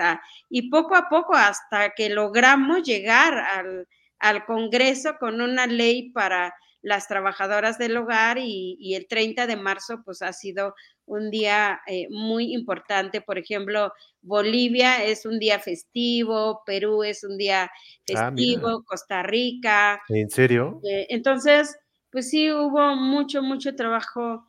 y 0.49 0.69
poco 0.69 0.95
a 0.95 1.09
poco 1.09 1.35
hasta 1.35 1.91
que 1.95 2.09
logramos 2.09 2.83
llegar 2.83 3.33
al, 3.37 3.87
al 4.19 4.45
Congreso 4.45 5.17
con 5.19 5.41
una 5.41 5.67
ley 5.67 6.11
para 6.11 6.53
las 6.83 7.07
trabajadoras 7.07 7.77
del 7.77 7.95
hogar 7.97 8.37
y, 8.39 8.93
el 8.93 9.07
30 9.07 9.47
de 9.47 9.55
marzo 9.55 10.01
pues 10.03 10.21
ha 10.21 10.33
sido 10.33 10.75
un 11.05 11.31
día 11.31 11.81
eh, 11.87 12.07
muy 12.09 12.53
importante. 12.53 13.21
Por 13.21 13.37
ejemplo, 13.39 13.91
Bolivia 14.21 15.03
es 15.03 15.25
un 15.25 15.39
día 15.39 15.59
festivo, 15.59 16.61
Perú 16.65 17.03
es 17.03 17.23
un 17.23 17.37
día 17.37 17.63
ah, 17.63 17.69
festivo, 18.05 18.83
Costa 18.83 19.23
Rica. 19.23 20.01
¿En 20.09 20.29
serio? 20.29 20.81
Eh, 20.83 21.07
entonces, 21.09 21.75
pues 22.13 22.29
sí, 22.29 22.51
hubo 22.51 22.95
mucho, 22.95 23.41
mucho 23.41 23.75
trabajo 23.75 24.45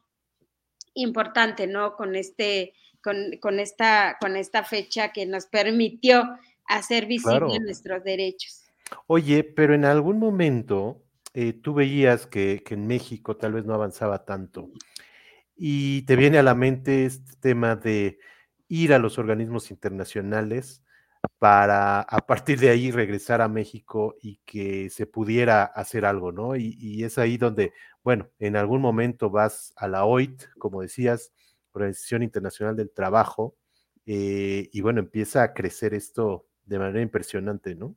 importante, 0.92 1.66
¿no? 1.66 1.96
Con 1.96 2.14
este, 2.14 2.74
con, 3.02 3.58
esta, 3.58 4.18
con 4.20 4.36
esta 4.36 4.64
fecha 4.64 5.12
que 5.12 5.24
nos 5.24 5.46
permitió 5.46 6.38
hacer 6.66 7.06
visibles 7.06 7.62
nuestros 7.62 8.04
derechos. 8.04 8.66
Oye, 9.06 9.44
pero 9.44 9.74
en 9.74 9.86
algún 9.86 10.18
momento 10.18 11.02
eh, 11.32 11.54
tú 11.54 11.72
veías 11.72 12.26
que, 12.26 12.62
en 12.68 12.86
México 12.86 13.38
tal 13.38 13.54
vez 13.54 13.64
no 13.64 13.72
avanzaba 13.72 14.26
tanto 14.26 14.70
y 15.56 16.02
te 16.02 16.16
viene 16.16 16.36
a 16.36 16.42
la 16.42 16.54
mente 16.54 17.06
este 17.06 17.34
tema 17.40 17.76
de 17.76 18.18
ir 18.68 18.92
a 18.92 18.98
los 18.98 19.18
organismos 19.18 19.70
internacionales 19.70 20.83
para 21.38 22.00
a 22.00 22.26
partir 22.26 22.58
de 22.58 22.70
ahí 22.70 22.90
regresar 22.90 23.40
a 23.40 23.48
México 23.48 24.16
y 24.20 24.40
que 24.44 24.90
se 24.90 25.06
pudiera 25.06 25.64
hacer 25.64 26.04
algo, 26.04 26.32
¿no? 26.32 26.56
Y, 26.56 27.04
es 27.04 27.18
ahí 27.18 27.36
donde, 27.36 27.72
bueno, 28.02 28.30
en 28.38 28.56
algún 28.56 28.80
momento 28.80 29.30
vas 29.30 29.72
a 29.76 29.88
la 29.88 30.04
OIT, 30.04 30.42
como 30.58 30.82
decías, 30.82 31.32
Organización 31.72 32.22
Internacional 32.22 32.76
del 32.76 32.90
Trabajo, 32.90 33.56
eh, 34.06 34.68
y 34.72 34.80
bueno, 34.80 35.00
empieza 35.00 35.42
a 35.42 35.54
crecer 35.54 35.94
esto 35.94 36.46
de 36.64 36.78
manera 36.78 37.02
impresionante, 37.02 37.74
¿no? 37.74 37.96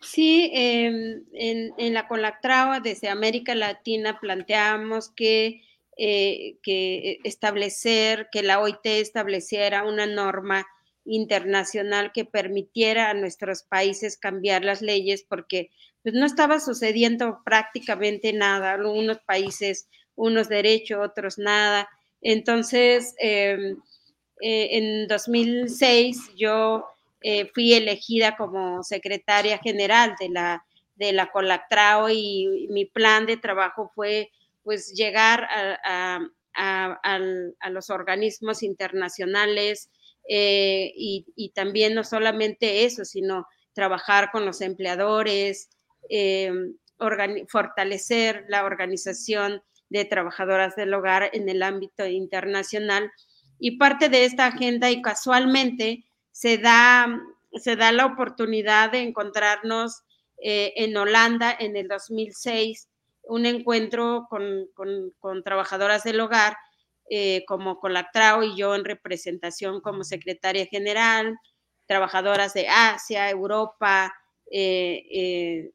Sí, 0.00 0.50
em, 0.52 1.24
en, 1.32 1.94
la 1.94 2.06
Colactrao 2.06 2.80
desde 2.80 3.08
América 3.08 3.54
Latina 3.54 4.20
planteamos 4.20 5.10
que, 5.10 5.62
eh, 5.96 6.58
que 6.62 7.18
establecer, 7.24 8.28
que 8.30 8.42
la 8.42 8.60
OIT 8.60 8.84
estableciera 8.84 9.84
una 9.84 10.06
norma 10.06 10.66
internacional 11.06 12.12
que 12.12 12.24
permitiera 12.24 13.10
a 13.10 13.14
nuestros 13.14 13.62
países 13.62 14.18
cambiar 14.18 14.64
las 14.64 14.82
leyes 14.82 15.24
porque 15.28 15.70
pues, 16.02 16.14
no 16.14 16.26
estaba 16.26 16.60
sucediendo 16.60 17.40
prácticamente 17.44 18.32
nada, 18.32 18.72
algunos 18.72 19.18
países 19.20 19.88
unos 20.14 20.48
derechos, 20.48 20.98
otros 21.04 21.38
nada. 21.38 21.88
Entonces, 22.20 23.14
em, 23.18 23.76
eh, 24.40 24.68
en 24.72 25.06
2006 25.08 26.34
yo 26.36 26.86
eh, 27.22 27.50
fui 27.54 27.72
elegida 27.74 28.36
como 28.36 28.82
secretaria 28.82 29.58
general 29.58 30.14
de 30.20 30.28
la, 30.28 30.64
de 30.96 31.12
la 31.12 31.30
Colactrao 31.30 32.08
y 32.10 32.66
mi 32.70 32.84
plan 32.84 33.26
de 33.26 33.36
trabajo 33.36 33.90
fue 33.94 34.30
pues 34.62 34.92
llegar 34.94 35.46
a, 35.50 36.20
los 37.70 37.90
organismos 37.90 38.62
internacionales 38.62 39.90
eh, 40.28 40.92
y, 40.96 41.52
también 41.54 41.94
no 41.94 42.04
solamente 42.04 42.84
eso, 42.84 43.04
sino 43.04 43.46
trabajar 43.72 44.30
con 44.32 44.44
los 44.44 44.60
empleadores, 44.60 45.70
eh, 46.08 46.50
fortalecer 47.48 48.44
la 48.48 48.64
organización 48.64 49.62
de 49.88 50.04
trabajadoras 50.04 50.74
del 50.76 50.94
hogar 50.94 51.30
en 51.32 51.48
el 51.48 51.62
ámbito 51.62 52.06
internacional. 52.06 53.10
Y 53.58 53.78
parte 53.78 54.08
de 54.08 54.24
esta 54.24 54.46
agenda, 54.46 54.90
y 54.90 55.02
casualmente, 55.02 56.04
se 56.32 56.58
da, 56.58 57.20
se 57.52 57.76
da 57.76 57.92
la 57.92 58.06
oportunidad 58.06 58.92
de 58.92 59.00
encontrarnos 59.00 60.02
eh, 60.42 60.74
en 60.76 60.96
Holanda 60.96 61.56
en 61.58 61.76
el 61.76 61.88
2006, 61.88 62.88
un 63.22 63.46
encuentro 63.46 64.28
con, 64.28 65.42
trabajadoras 65.42 66.04
del 66.04 66.20
hogar, 66.20 66.56
eh, 67.10 67.44
como 67.46 67.78
Colactrao 67.78 68.42
y 68.42 68.56
yo 68.56 68.74
en 68.74 68.84
representación 68.84 69.80
como 69.80 70.04
secretaria 70.04 70.66
general, 70.66 71.36
trabajadoras 71.86 72.54
de 72.54 72.68
Asia, 72.68 73.30
Europa, 73.30 74.12
eh, 74.50 75.70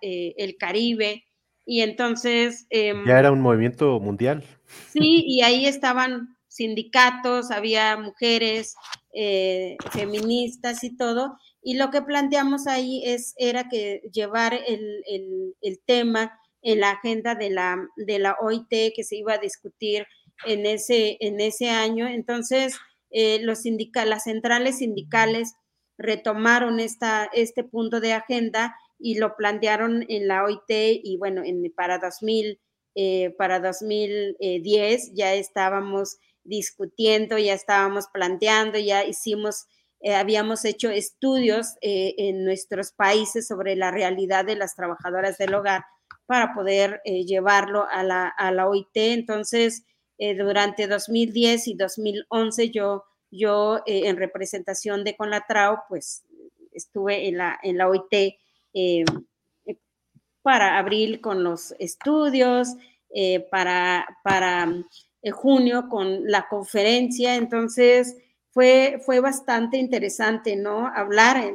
el 0.00 0.56
Caribe. 0.58 1.24
Y 1.66 1.80
entonces... 1.80 2.66
Em, 2.70 3.06
ya 3.06 3.18
era 3.18 3.32
un 3.32 3.40
movimiento 3.40 3.98
mundial. 4.00 4.44
Sí, 4.92 5.24
y 5.26 5.42
ahí 5.42 5.66
estaban 5.66 6.36
sindicatos, 6.54 7.50
había 7.50 7.96
mujeres, 7.96 8.76
eh, 9.12 9.76
feministas 9.90 10.84
y 10.84 10.96
todo, 10.96 11.36
y 11.62 11.74
lo 11.74 11.90
que 11.90 12.02
planteamos 12.02 12.68
ahí 12.68 13.02
es, 13.04 13.34
era 13.38 13.68
que 13.68 14.02
llevar 14.12 14.54
el, 14.54 15.80
tema 15.84 16.38
en 16.62 16.80
la 16.80 16.90
agenda 16.90 17.34
de 17.34 17.50
la, 17.50 17.76
de 17.96 18.18
la 18.20 18.36
OIT 18.40 18.92
que 18.94 19.02
se 19.02 19.16
iba 19.16 19.34
a 19.34 19.38
discutir 19.38 20.06
en 20.46 20.66
ese, 20.66 21.16
en 21.20 21.40
ese 21.40 21.70
año. 21.70 22.06
Entonces, 22.06 22.76
eh, 23.10 23.40
los 23.42 23.62
las 24.06 24.24
centrales 24.24 24.78
sindicales 24.78 25.54
retomaron 25.96 26.80
esta, 26.80 27.30
este 27.32 27.64
punto 27.64 28.00
de 28.00 28.12
agenda 28.12 28.76
y 28.98 29.18
lo 29.18 29.36
plantearon 29.36 30.04
en 30.08 30.28
la 30.28 30.44
OIT 30.44 31.00
y 31.02 31.16
bueno, 31.18 31.42
en, 31.44 31.62
para, 31.74 31.98
2000, 31.98 32.60
eh, 32.94 33.34
para 33.38 33.60
2010 33.60 35.12
ya 35.14 35.34
estábamos 35.34 36.18
discutiendo, 36.44 37.38
ya 37.38 37.54
estábamos 37.54 38.06
planteando, 38.12 38.78
ya 38.78 39.04
hicimos, 39.04 39.66
eh, 40.00 40.14
habíamos 40.14 40.64
hecho 40.64 40.90
estudios 40.90 41.74
eh, 41.80 42.14
en 42.18 42.44
nuestros 42.44 42.92
países 42.92 43.46
sobre 43.46 43.76
la 43.76 43.90
realidad 43.90 44.44
de 44.44 44.56
las 44.56 44.76
trabajadoras 44.76 45.38
del 45.38 45.54
hogar 45.54 45.84
para 46.26 46.54
poder 46.54 47.00
eh, 47.04 47.24
llevarlo 47.24 47.86
a 47.90 48.02
la, 48.02 48.28
a 48.28 48.52
la, 48.52 48.68
OIT. 48.68 48.96
Entonces, 48.96 49.84
durante 50.18 50.86
2010 50.86 51.68
y 51.68 51.74
2011 51.74 52.70
yo, 52.70 53.04
yo 53.30 53.82
en 53.86 54.16
representación 54.16 55.04
de 55.04 55.16
Conlatrao, 55.16 55.84
pues 55.88 56.22
estuve 56.72 57.28
en 57.28 57.38
la, 57.38 57.58
en 57.62 57.78
la 57.78 57.88
OIT 57.88 58.36
para 60.42 60.78
abril 60.78 61.20
con 61.20 61.42
los 61.42 61.74
estudios, 61.78 62.68
para, 63.50 64.06
para 64.22 64.72
junio 65.32 65.88
con 65.88 66.30
la 66.30 66.48
conferencia, 66.48 67.36
entonces 67.36 68.16
fue, 68.50 69.00
fue 69.04 69.20
bastante 69.20 69.78
interesante, 69.78 70.56
¿no? 70.56 70.86
Hablar. 70.86 71.54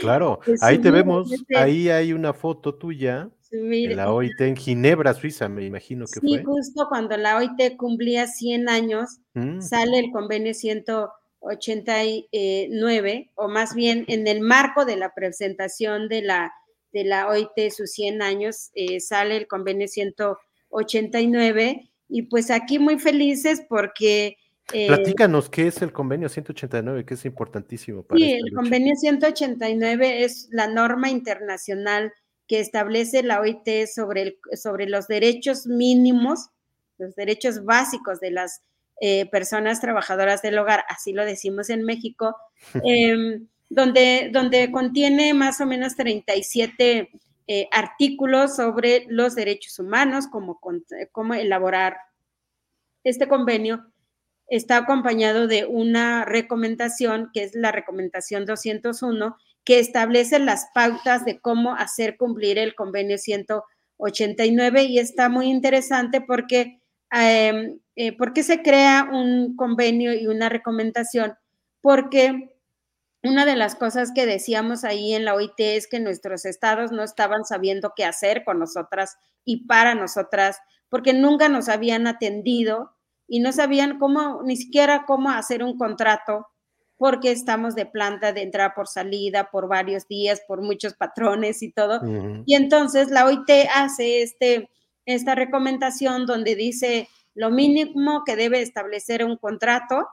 Claro, 0.00 0.40
ahí 0.60 0.78
te 0.78 0.90
vemos, 0.90 1.32
ahí 1.56 1.88
hay 1.88 2.12
una 2.12 2.32
foto 2.32 2.74
tuya 2.74 3.28
de 3.50 3.94
la 3.94 4.12
OIT 4.12 4.40
en 4.40 4.56
Ginebra, 4.56 5.14
Suiza, 5.14 5.48
me 5.48 5.64
imagino 5.64 6.04
que 6.06 6.20
fue. 6.20 6.38
Sí, 6.38 6.44
justo 6.44 6.86
cuando 6.88 7.16
la 7.16 7.38
OIT 7.38 7.76
cumplía 7.76 8.26
100 8.26 8.68
años, 8.68 9.20
mm. 9.34 9.60
sale 9.60 9.98
el 9.98 10.10
convenio 10.10 10.52
189, 10.52 13.30
o 13.34 13.48
más 13.48 13.74
bien 13.74 14.04
en 14.08 14.26
el 14.26 14.40
marco 14.40 14.84
de 14.84 14.96
la 14.96 15.14
presentación 15.14 16.08
de 16.08 16.22
la, 16.22 16.52
de 16.92 17.04
la 17.04 17.28
OIT, 17.28 17.70
sus 17.70 17.92
100 17.92 18.22
años, 18.22 18.70
eh, 18.74 18.98
sale 19.00 19.36
el 19.36 19.46
convenio 19.46 19.86
189 19.88 21.88
y 22.08 22.22
pues 22.22 22.50
aquí 22.50 22.78
muy 22.78 22.98
felices 22.98 23.62
porque... 23.68 24.38
Eh, 24.74 24.88
Platícanos 24.88 25.48
qué 25.48 25.68
es 25.68 25.80
el 25.80 25.92
convenio 25.92 26.28
189, 26.28 27.06
que 27.06 27.14
es 27.14 27.24
importantísimo 27.24 28.02
para 28.02 28.18
Sí, 28.18 28.32
el 28.32 28.52
convenio 28.52 28.94
189 28.94 30.24
es 30.24 30.48
la 30.50 30.66
norma 30.66 31.08
internacional 31.08 32.12
que 32.48 32.60
establece 32.60 33.22
la 33.22 33.40
OIT 33.40 33.86
sobre, 33.86 34.22
el, 34.22 34.38
sobre 34.56 34.88
los 34.88 35.06
derechos 35.06 35.66
mínimos, 35.66 36.48
los 36.96 37.14
derechos 37.14 37.64
básicos 37.64 38.18
de 38.20 38.30
las 38.30 38.62
eh, 39.00 39.26
personas 39.26 39.80
trabajadoras 39.80 40.42
del 40.42 40.58
hogar, 40.58 40.82
así 40.88 41.12
lo 41.12 41.24
decimos 41.24 41.70
en 41.70 41.84
México, 41.84 42.36
em, 42.84 43.46
donde, 43.68 44.30
donde 44.32 44.72
contiene 44.72 45.34
más 45.34 45.60
o 45.60 45.66
menos 45.66 45.94
37 45.94 47.10
eh, 47.46 47.68
artículos 47.70 48.56
sobre 48.56 49.06
los 49.08 49.34
derechos 49.34 49.78
humanos, 49.78 50.26
cómo, 50.26 50.58
cómo 51.12 51.34
elaborar 51.34 51.98
este 53.04 53.28
convenio. 53.28 53.84
Está 54.48 54.78
acompañado 54.78 55.46
de 55.46 55.66
una 55.66 56.24
recomendación, 56.24 57.30
que 57.34 57.44
es 57.44 57.54
la 57.54 57.70
recomendación 57.70 58.46
201, 58.46 59.36
que 59.68 59.80
establece 59.80 60.38
las 60.38 60.68
pautas 60.72 61.26
de 61.26 61.40
cómo 61.40 61.74
hacer 61.74 62.16
cumplir 62.16 62.56
el 62.56 62.74
convenio 62.74 63.18
189 63.18 64.84
y 64.84 64.98
está 64.98 65.28
muy 65.28 65.48
interesante 65.48 66.22
porque, 66.22 66.80
eh, 67.12 67.76
eh, 67.94 68.16
¿por 68.16 68.34
se 68.42 68.62
crea 68.62 69.06
un 69.12 69.56
convenio 69.56 70.14
y 70.14 70.26
una 70.26 70.48
recomendación? 70.48 71.34
Porque 71.82 72.56
una 73.22 73.44
de 73.44 73.56
las 73.56 73.74
cosas 73.74 74.10
que 74.14 74.24
decíamos 74.24 74.84
ahí 74.84 75.12
en 75.12 75.26
la 75.26 75.34
OIT 75.34 75.60
es 75.60 75.86
que 75.86 76.00
nuestros 76.00 76.46
estados 76.46 76.90
no 76.90 77.02
estaban 77.02 77.44
sabiendo 77.44 77.92
qué 77.94 78.06
hacer 78.06 78.44
con 78.44 78.58
nosotras 78.58 79.18
y 79.44 79.66
para 79.66 79.94
nosotras, 79.94 80.56
porque 80.88 81.12
nunca 81.12 81.50
nos 81.50 81.68
habían 81.68 82.06
atendido 82.06 82.96
y 83.26 83.40
no 83.40 83.52
sabían 83.52 83.98
cómo, 83.98 84.40
ni 84.44 84.56
siquiera 84.56 85.04
cómo 85.04 85.28
hacer 85.28 85.62
un 85.62 85.76
contrato 85.76 86.46
porque 86.98 87.30
estamos 87.30 87.76
de 87.76 87.86
planta 87.86 88.32
de 88.32 88.42
entrada 88.42 88.74
por 88.74 88.88
salida 88.88 89.50
por 89.50 89.68
varios 89.68 90.08
días, 90.08 90.42
por 90.46 90.60
muchos 90.62 90.94
patrones 90.94 91.62
y 91.62 91.70
todo. 91.70 92.00
Y 92.44 92.54
entonces 92.56 93.08
la 93.10 93.24
OIT 93.24 93.48
hace 93.72 94.22
este, 94.22 94.68
esta 95.06 95.36
recomendación 95.36 96.26
donde 96.26 96.56
dice 96.56 97.08
lo 97.34 97.50
mínimo 97.50 98.24
que 98.26 98.34
debe 98.34 98.60
establecer 98.60 99.24
un 99.24 99.36
contrato, 99.36 100.08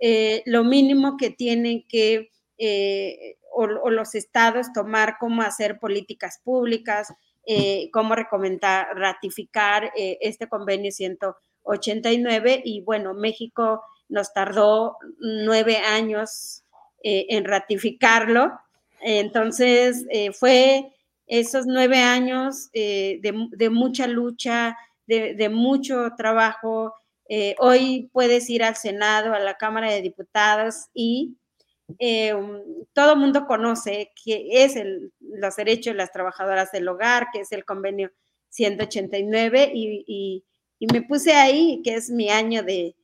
eh, 0.00 0.42
lo 0.46 0.64
mínimo 0.64 1.18
que 1.18 1.28
tienen 1.28 1.84
que, 1.86 2.30
eh, 2.56 3.36
o, 3.52 3.66
los 3.66 4.14
estados 4.14 4.72
tomar 4.72 5.16
cómo 5.20 5.42
hacer 5.42 5.78
políticas 5.78 6.40
públicas, 6.42 7.12
eh, 7.46 7.90
cómo 7.92 8.14
recomendar, 8.14 8.86
ratificar 8.96 9.92
este 9.94 10.48
convenio 10.48 10.90
189 10.90 12.62
y 12.64 12.80
bueno, 12.80 13.12
México 13.12 13.82
nos 14.10 14.32
tardó 14.32 14.98
nueve 15.18 15.78
años 15.78 16.64
eh, 17.02 17.26
en 17.30 17.44
ratificarlo. 17.44 18.52
Entonces, 19.00 20.04
eh, 20.10 20.32
fue 20.32 20.92
esos 21.26 21.64
nueve 21.66 21.98
años 21.98 22.68
eh, 22.74 23.20
de, 23.22 23.70
mucha 23.70 24.06
lucha, 24.06 24.76
de, 25.06 25.48
mucho 25.48 26.10
trabajo. 26.16 26.94
hoy 27.58 28.10
puedes 28.12 28.50
ir 28.50 28.64
al 28.64 28.76
Senado, 28.76 29.32
a 29.32 29.38
la 29.38 29.54
Cámara 29.54 29.90
de 29.90 30.02
Diputados 30.02 30.88
y 30.92 31.36
todo 32.92 33.12
el 33.14 33.18
mundo 33.18 33.46
conoce 33.46 34.12
que 34.24 34.64
es 34.64 34.76
el, 34.76 35.12
los 35.20 35.56
derechos 35.56 35.94
de 35.94 35.98
las 35.98 36.12
trabajadoras 36.12 36.70
del 36.72 36.88
hogar, 36.88 37.28
que 37.32 37.40
es 37.40 37.52
el 37.52 37.64
convenio 37.64 38.10
189 38.50 39.70
y 39.72 40.44
me 40.92 41.02
puse 41.02 41.32
ahí, 41.32 41.80
que 41.84 41.94
es 41.94 42.10
mi 42.10 42.28
año 42.30 42.62
de, 42.62 42.96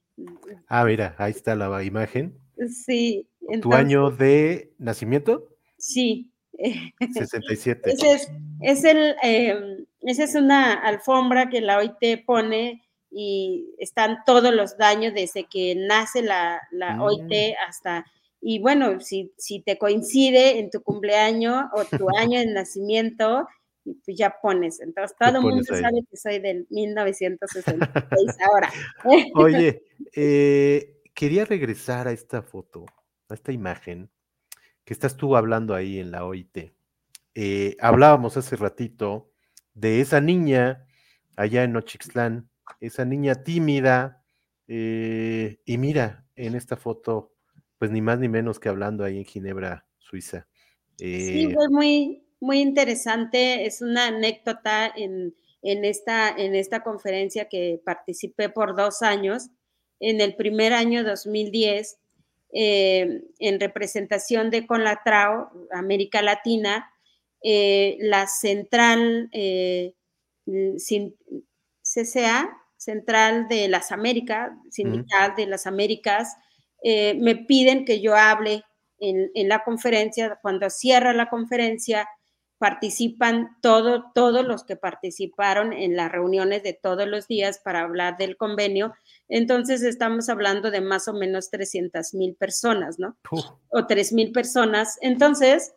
Ah, 0.68 0.84
mira, 0.84 1.14
ahí 1.18 1.32
está 1.32 1.54
la 1.54 1.82
imagen. 1.82 2.38
Sí. 2.68 3.28
¿Tu 3.60 3.72
año 3.72 4.10
de 4.10 4.72
nacimiento? 4.78 5.48
Sí. 5.78 6.32
67. 7.12 7.90
Ese 7.90 8.12
es, 8.12 8.32
es 8.60 8.84
el, 8.84 9.14
em, 9.22 9.86
esa 10.00 10.24
es 10.24 10.34
una 10.34 10.74
alfombra 10.74 11.50
que 11.50 11.60
la 11.60 11.78
OIT 11.78 12.24
pone 12.24 12.82
y 13.10 13.74
están 13.78 14.18
todos 14.24 14.54
los 14.54 14.76
daños 14.78 15.14
desde 15.14 15.44
que 15.44 15.74
nace 15.74 16.22
la, 16.22 16.60
la 16.70 17.02
OIT 17.02 17.22
mm. 17.30 17.68
hasta, 17.68 18.04
y 18.40 18.58
bueno, 18.58 19.00
si, 19.00 19.32
si 19.36 19.60
te 19.60 19.78
coincide 19.78 20.58
en 20.58 20.70
tu 20.70 20.82
cumpleaños 20.82 21.64
o 21.74 21.84
tu 21.84 22.06
año 22.16 22.40
de 22.40 22.46
nacimiento, 22.46 23.46
y 23.86 23.94
pues 23.94 24.18
ya 24.18 24.36
pones. 24.42 24.80
Entonces 24.80 25.16
todo 25.18 25.36
el 25.36 25.42
mundo 25.42 25.64
sabe 25.64 26.04
que 26.10 26.16
soy 26.16 26.40
del 26.40 26.66
1966 26.70 28.36
ahora. 28.50 28.70
Oye, 29.34 29.84
eh, 30.14 31.00
quería 31.14 31.44
regresar 31.44 32.08
a 32.08 32.12
esta 32.12 32.42
foto, 32.42 32.84
a 33.28 33.34
esta 33.34 33.52
imagen 33.52 34.10
que 34.84 34.92
estás 34.92 35.16
tú 35.16 35.36
hablando 35.36 35.74
ahí 35.74 35.98
en 35.98 36.10
la 36.10 36.24
OIT. 36.24 36.72
Eh, 37.34 37.76
hablábamos 37.80 38.36
hace 38.36 38.56
ratito 38.56 39.30
de 39.74 40.00
esa 40.00 40.20
niña 40.20 40.86
allá 41.36 41.64
en 41.64 41.72
Nochixtlán, 41.72 42.48
esa 42.80 43.04
niña 43.04 43.44
tímida, 43.44 44.24
eh, 44.68 45.60
y 45.64 45.78
mira, 45.78 46.26
en 46.34 46.54
esta 46.54 46.76
foto, 46.76 47.34
pues 47.78 47.90
ni 47.90 48.00
más 48.00 48.18
ni 48.18 48.28
menos 48.28 48.58
que 48.58 48.68
hablando 48.68 49.04
ahí 49.04 49.18
en 49.18 49.24
Ginebra, 49.24 49.86
Suiza. 49.98 50.46
sí, 50.98 51.50
fue 51.52 51.68
muy, 51.68 52.25
muy 52.40 52.60
interesante, 52.60 53.66
es 53.66 53.82
una 53.82 54.08
anécdota 54.08 54.92
en, 54.94 55.34
esta, 55.62 56.28
en 56.28 56.54
esta 56.54 56.82
conferencia 56.82 57.48
que 57.48 57.80
participé 57.84 58.48
por 58.48 58.76
dos 58.76 59.02
años. 59.02 59.48
En 60.00 60.20
el 60.20 60.36
primer 60.36 60.72
año 60.72 61.02
2010, 61.04 61.98
eh, 62.52 63.22
en 63.38 63.60
representación 63.60 64.50
de 64.50 64.66
Conlatrao, 64.66 65.50
América 65.72 66.22
Latina, 66.22 66.90
eh, 67.42 67.96
la 68.00 68.26
central 68.26 69.28
eh, 69.32 69.94
CCA, 71.82 72.56
Central 72.76 73.48
de 73.48 73.68
las 73.68 73.90
Américas, 73.90 74.52
Sindical 74.70 75.34
de 75.36 75.46
las 75.46 75.66
Américas, 75.66 76.36
me 76.84 77.34
piden 77.34 77.84
que 77.84 78.00
yo 78.00 78.14
hable 78.14 78.62
en, 79.00 79.30
en, 79.34 79.48
la 79.48 79.64
conferencia. 79.64 80.38
Cuando 80.40 80.70
cierra 80.70 81.12
la 81.12 81.28
conferencia, 81.28 82.06
participan 82.58 83.56
todo, 83.60 84.10
todos 84.14 84.44
los 84.46 84.64
que 84.64 84.76
participaron 84.76 85.72
en 85.72 85.96
las 85.96 86.10
reuniones 86.10 86.62
de 86.62 86.72
todos 86.72 87.06
los 87.06 87.28
días 87.28 87.60
para 87.62 87.82
hablar 87.82 88.16
del 88.16 88.36
convenio. 88.36 88.94
Entonces 89.28 89.82
estamos 89.82 90.28
hablando 90.28 90.70
de 90.70 90.80
más 90.80 91.06
o 91.08 91.12
menos 91.12 91.50
300 91.50 92.14
mil 92.14 92.34
personas, 92.34 92.98
¿no? 92.98 93.16
O 93.68 93.86
3 93.86 94.12
mil 94.14 94.32
personas. 94.32 94.96
Entonces 95.02 95.74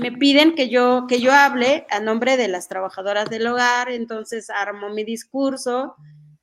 me 0.00 0.10
piden 0.12 0.54
que 0.54 0.68
yo, 0.68 1.06
que 1.08 1.20
yo 1.20 1.32
hable 1.32 1.86
a 1.90 2.00
nombre 2.00 2.36
de 2.36 2.48
las 2.48 2.68
trabajadoras 2.68 3.30
del 3.30 3.46
hogar, 3.46 3.90
entonces 3.90 4.50
armo 4.50 4.90
mi 4.90 5.04
discurso, 5.04 5.94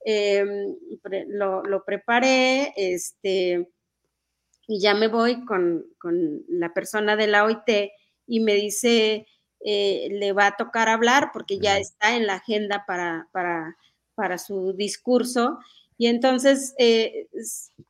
em, 0.05 0.75
lo, 1.27 1.83
preparé, 1.85 2.73
este, 2.77 3.69
y 4.67 4.79
ya 4.79 4.95
me 4.95 5.07
voy 5.07 5.43
con, 5.45 5.85
con 5.99 6.43
la 6.47 6.73
persona 6.73 7.15
de 7.15 7.27
la 7.27 7.43
OIT 7.43 7.91
y 8.25 8.39
me 8.39 8.55
dice, 8.55 9.27
eh, 9.65 10.09
le 10.11 10.33
va 10.33 10.47
a 10.47 10.55
tocar 10.57 10.89
hablar 10.89 11.29
porque 11.31 11.57
ya 11.57 11.77
está 11.77 12.15
en 12.15 12.27
la 12.27 12.35
agenda 12.35 12.85
para, 12.85 13.29
para, 13.31 14.37
su 14.37 14.73
discurso. 14.73 15.57
Y 15.97 16.07
entonces 16.07 16.73
eh, 16.77 17.27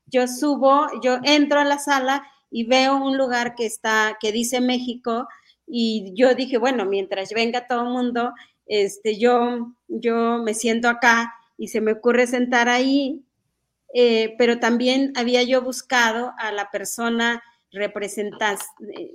yo 0.05 0.27
subo, 0.27 0.87
yo 1.01 1.17
entro 1.23 1.59
a 1.59 1.65
la 1.65 1.79
sala 1.79 2.27
y 2.51 2.65
veo 2.65 2.97
un 2.97 3.17
lugar 3.17 3.55
que 3.55 3.65
está, 3.65 4.17
que 4.19 4.31
dice 4.31 4.61
México, 4.61 5.27
y 5.65 6.13
yo 6.15 6.35
dije, 6.35 6.57
bueno, 6.57 6.85
mientras 6.85 7.31
venga 7.31 7.67
todo 7.67 7.83
el 7.83 7.89
mundo, 7.89 8.33
este, 8.67 9.17
yo, 9.17 9.73
yo 9.87 10.39
me 10.43 10.53
siento 10.53 10.89
acá 10.89 11.33
y 11.57 11.69
se 11.69 11.81
me 11.81 11.93
ocurre 11.93 12.27
sentar 12.27 12.69
ahí, 12.69 13.25
eh, 13.93 14.35
pero 14.37 14.59
también 14.59 15.13
había 15.15 15.41
yo 15.43 15.61
buscado 15.61 16.33
a 16.37 16.51
la 16.51 16.69
persona 16.69 17.41
representante, 17.71 18.63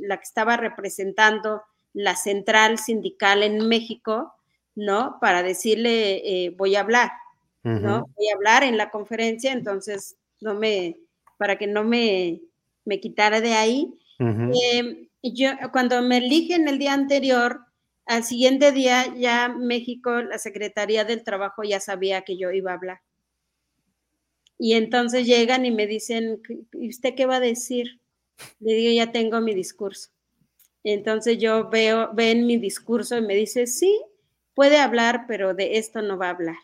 la 0.01 0.17
que 0.17 0.25
estaba 0.25 0.57
representando 0.57 1.63
la 1.93 2.17
central 2.17 2.79
sindical 2.79 3.43
en 3.43 3.69
México, 3.69 4.35
¿no? 4.75 5.19
Para 5.21 5.43
decirle, 5.43 6.23
eh, 6.25 6.51
voy 6.51 6.77
a 6.77 6.81
hablar, 6.81 7.11
¿no? 7.63 8.09
Voy 8.17 8.29
a 8.29 8.35
hablar 8.35 8.63
en 8.63 8.77
la 8.77 8.91
conferencia, 8.91 9.53
entonces, 9.53 10.17
no 10.41 10.55
me, 10.55 10.97
para 11.37 11.57
que 11.57 11.67
no 11.67 11.85
me, 11.85 12.41
me 12.85 13.01
quitara 13.01 13.41
de 13.41 13.55
ahí. 13.55 13.95
Em, 14.19 15.09
yo, 15.23 15.51
cuando 15.73 16.01
me 16.03 16.19
eligen 16.19 16.69
el 16.69 16.79
día 16.79 16.95
anterior, 16.95 17.61
al 18.07 18.25
siguiente 18.25 18.73
día 18.73 19.15
ya 19.17 19.49
México, 19.49 20.23
la 20.23 20.39
Secretaría 20.39 21.05
del 21.05 21.23
Trabajo 21.25 21.63
ya 21.63 21.79
sabía 21.79 22.23
que 22.23 22.39
yo 22.39 22.51
iba 22.51 22.71
a 22.71 22.75
hablar. 22.75 23.01
Y 24.59 24.73
entonces 24.73 25.27
llegan 25.27 25.67
y 25.67 25.71
me 25.71 25.87
dicen, 25.87 26.43
¿y 26.73 26.89
usted 26.89 27.15
qué 27.15 27.27
va 27.27 27.37
a 27.37 27.41
decir? 27.41 28.01
Le 28.61 28.75
digo, 28.75 28.93
ya 28.93 29.13
tengo 29.13 29.41
mi 29.41 29.55
discurso. 29.55 30.11
Entonces 30.85 31.39
yo 31.39 31.69
veo, 31.69 32.11
ven 32.15 32.47
mi 32.47 32.57
discurso 32.57 33.17
y 33.17 33.23
me 33.23 33.35
dice, 33.35 33.67
sí, 33.67 34.01
puede 34.55 34.79
hablar, 34.79 35.25
pero 35.27 35.55
de 35.55 35.79
esto 35.79 36.03
no 36.03 36.19
va 36.19 36.27
a 36.29 36.31
hablar. 36.31 36.57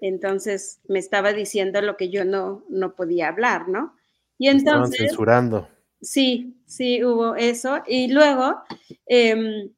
Entonces 0.00 0.80
me 0.88 0.98
estaba 0.98 1.32
diciendo 1.32 1.80
lo 1.82 1.96
que 1.96 2.08
yo 2.08 2.24
no, 2.24 2.64
no 2.68 2.94
podía 2.94 3.28
hablar, 3.28 3.68
¿no? 3.68 3.94
Y 4.38 4.48
entonces... 4.48 4.92
Estaban 4.92 5.08
censurando. 5.08 5.68
Sí, 6.00 6.56
sí, 6.66 7.04
hubo 7.04 7.36
eso. 7.36 7.82
Y 7.86 8.08
luego 8.08 8.62
em, 9.06 9.70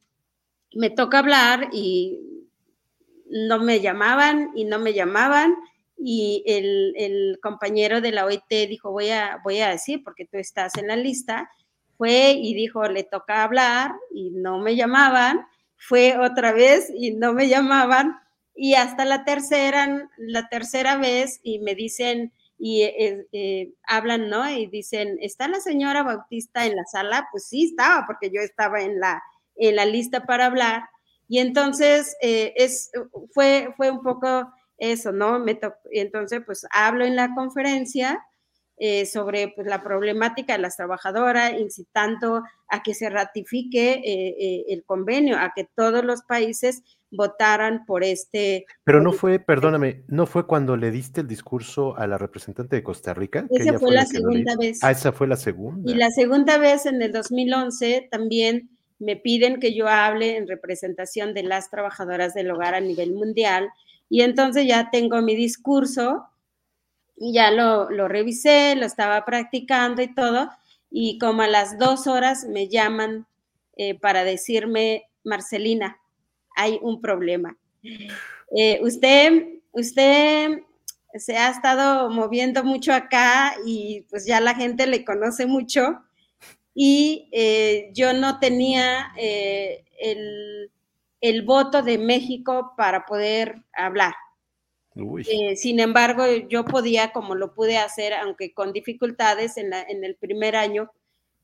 me 0.73 0.89
toca 0.89 1.19
hablar 1.19 1.69
y 1.73 2.19
no 3.29 3.59
me 3.59 3.81
llamaban 3.81 4.51
y 4.55 4.63
no 4.63 4.79
me 4.79 4.93
llamaban. 4.93 5.55
Y 5.97 6.43
el, 6.45 6.93
el 6.97 7.39
compañero 7.41 8.01
de 8.01 8.11
la 8.11 8.25
OIT 8.25 8.69
dijo, 8.69 8.91
voy 8.91 9.09
a, 9.09 9.39
voy 9.43 9.59
a 9.59 9.69
decir, 9.69 10.03
porque 10.03 10.25
tú 10.25 10.37
estás 10.37 10.77
en 10.77 10.87
la 10.87 10.95
lista, 10.95 11.49
fue 11.97 12.31
y 12.31 12.53
dijo, 12.53 12.83
le 12.87 13.03
toca 13.03 13.43
hablar 13.43 13.93
y 14.13 14.31
no 14.31 14.59
me 14.59 14.75
llamaban, 14.75 15.45
fue 15.77 16.17
otra 16.17 16.51
vez 16.53 16.91
y 16.95 17.11
no 17.11 17.33
me 17.33 17.47
llamaban 17.47 18.19
y 18.55 18.75
hasta 18.75 19.05
la 19.05 19.25
tercera, 19.25 20.09
la 20.17 20.47
tercera 20.49 20.97
vez 20.97 21.39
y 21.43 21.59
me 21.59 21.75
dicen 21.75 22.31
y 22.57 22.83
eh, 22.83 23.27
eh, 23.33 23.73
hablan, 23.85 24.29
¿no? 24.29 24.49
Y 24.49 24.67
dicen, 24.67 25.17
¿está 25.21 25.47
la 25.47 25.59
señora 25.59 26.03
Bautista 26.03 26.65
en 26.65 26.75
la 26.75 26.85
sala? 26.85 27.27
Pues 27.31 27.47
sí, 27.47 27.65
estaba, 27.65 28.05
porque 28.05 28.29
yo 28.29 28.41
estaba 28.41 28.81
en 28.81 28.99
la, 28.99 29.21
en 29.55 29.75
la 29.75 29.85
lista 29.85 30.25
para 30.25 30.45
hablar. 30.45 30.83
Y 31.27 31.39
entonces 31.39 32.15
eh, 32.21 32.53
es, 32.55 32.91
fue, 33.33 33.73
fue 33.75 33.91
un 33.91 34.01
poco 34.01 34.49
eso, 34.77 35.11
¿no? 35.11 35.39
Me 35.39 35.59
entonces, 35.91 36.41
pues 36.45 36.65
hablo 36.71 37.05
en 37.05 37.15
la 37.15 37.33
conferencia 37.35 38.23
eh, 38.85 39.05
sobre 39.05 39.47
pues, 39.47 39.65
la 39.65 39.81
problemática 39.81 40.51
de 40.51 40.59
las 40.59 40.75
trabajadoras, 40.75 41.53
incitando 41.57 42.43
a 42.67 42.83
que 42.83 42.93
se 42.93 43.09
ratifique 43.09 43.93
eh, 44.03 44.35
eh, 44.37 44.65
el 44.67 44.83
convenio, 44.83 45.37
a 45.37 45.53
que 45.55 45.65
todos 45.73 46.03
los 46.03 46.23
países 46.23 46.83
votaran 47.09 47.85
por 47.85 48.03
este. 48.03 48.65
Pero 48.83 49.01
no 49.01 49.13
fue, 49.13 49.39
perdóname, 49.39 50.03
no 50.09 50.25
fue 50.25 50.45
cuando 50.45 50.75
le 50.75 50.91
diste 50.91 51.21
el 51.21 51.29
discurso 51.29 51.95
a 51.95 52.07
la 52.07 52.17
representante 52.17 52.75
de 52.75 52.83
Costa 52.83 53.13
Rica. 53.13 53.47
Esa 53.51 53.79
fue, 53.79 53.93
la, 53.93 54.05
segunda 54.05 54.53
vez. 54.59 54.83
Ah, 54.83 54.91
esa 54.91 55.13
fue 55.13 55.27
la 55.27 55.37
segunda. 55.37 55.89
Y 55.89 55.95
la 55.95 56.09
segunda 56.09 56.57
vez 56.57 56.85
en 56.85 57.01
el 57.01 57.13
2011 57.13 58.09
también 58.11 58.69
me 58.99 59.15
piden 59.15 59.61
que 59.61 59.73
yo 59.73 59.87
hable 59.87 60.35
en 60.35 60.45
representación 60.45 61.33
de 61.33 61.43
las 61.43 61.69
trabajadoras 61.69 62.33
del 62.33 62.51
hogar 62.51 62.75
a 62.75 62.81
nivel 62.81 63.13
mundial. 63.13 63.69
Y 64.09 64.23
entonces 64.23 64.67
ya 64.67 64.89
tengo 64.91 65.21
mi 65.21 65.37
discurso 65.37 66.25
y 67.15 67.33
ya 67.33 67.51
lo, 67.51 67.89
lo 67.89 68.07
revisé, 68.07 68.75
lo 68.75 68.85
estaba 68.85 69.25
practicando 69.25 70.01
y 70.01 70.13
todo. 70.13 70.49
Y 70.89 71.17
como 71.17 71.41
a 71.41 71.47
las 71.47 71.77
dos 71.79 72.07
horas 72.07 72.45
me 72.45 72.67
llaman 72.67 73.25
eh, 73.75 73.97
para 73.99 74.23
decirme, 74.23 75.03
Marcelina, 75.23 75.97
hay 76.55 76.79
un 76.81 77.01
problema. 77.01 77.57
Eh, 78.55 78.79
usted, 78.81 79.59
usted 79.71 80.59
se 81.15 81.37
ha 81.37 81.49
estado 81.49 82.09
moviendo 82.09 82.63
mucho 82.63 82.93
acá 82.93 83.55
y 83.65 84.05
pues 84.09 84.25
ya 84.25 84.39
la 84.39 84.55
gente 84.55 84.87
le 84.87 85.05
conoce 85.05 85.45
mucho 85.45 86.03
y 86.73 87.29
eh, 87.31 87.91
yo 87.93 88.13
no 88.13 88.39
tenía 88.39 89.11
eh, 89.17 89.85
el, 89.99 90.71
el, 91.21 91.41
voto 91.43 91.83
de 91.83 91.97
México 91.97 92.73
para 92.75 93.05
poder 93.05 93.63
hablar. 93.73 94.13
Sin 95.55 95.79
embargo, 95.79 96.25
yo 96.49 96.65
podía, 96.65 97.11
como 97.11 97.35
lo 97.35 97.53
pude 97.53 97.77
hacer, 97.77 98.13
aunque 98.13 98.53
con 98.53 98.73
dificultades 98.73 99.57
en, 99.57 99.69
la, 99.69 99.81
en 99.81 100.03
el 100.03 100.15
primer 100.15 100.55
año, 100.55 100.91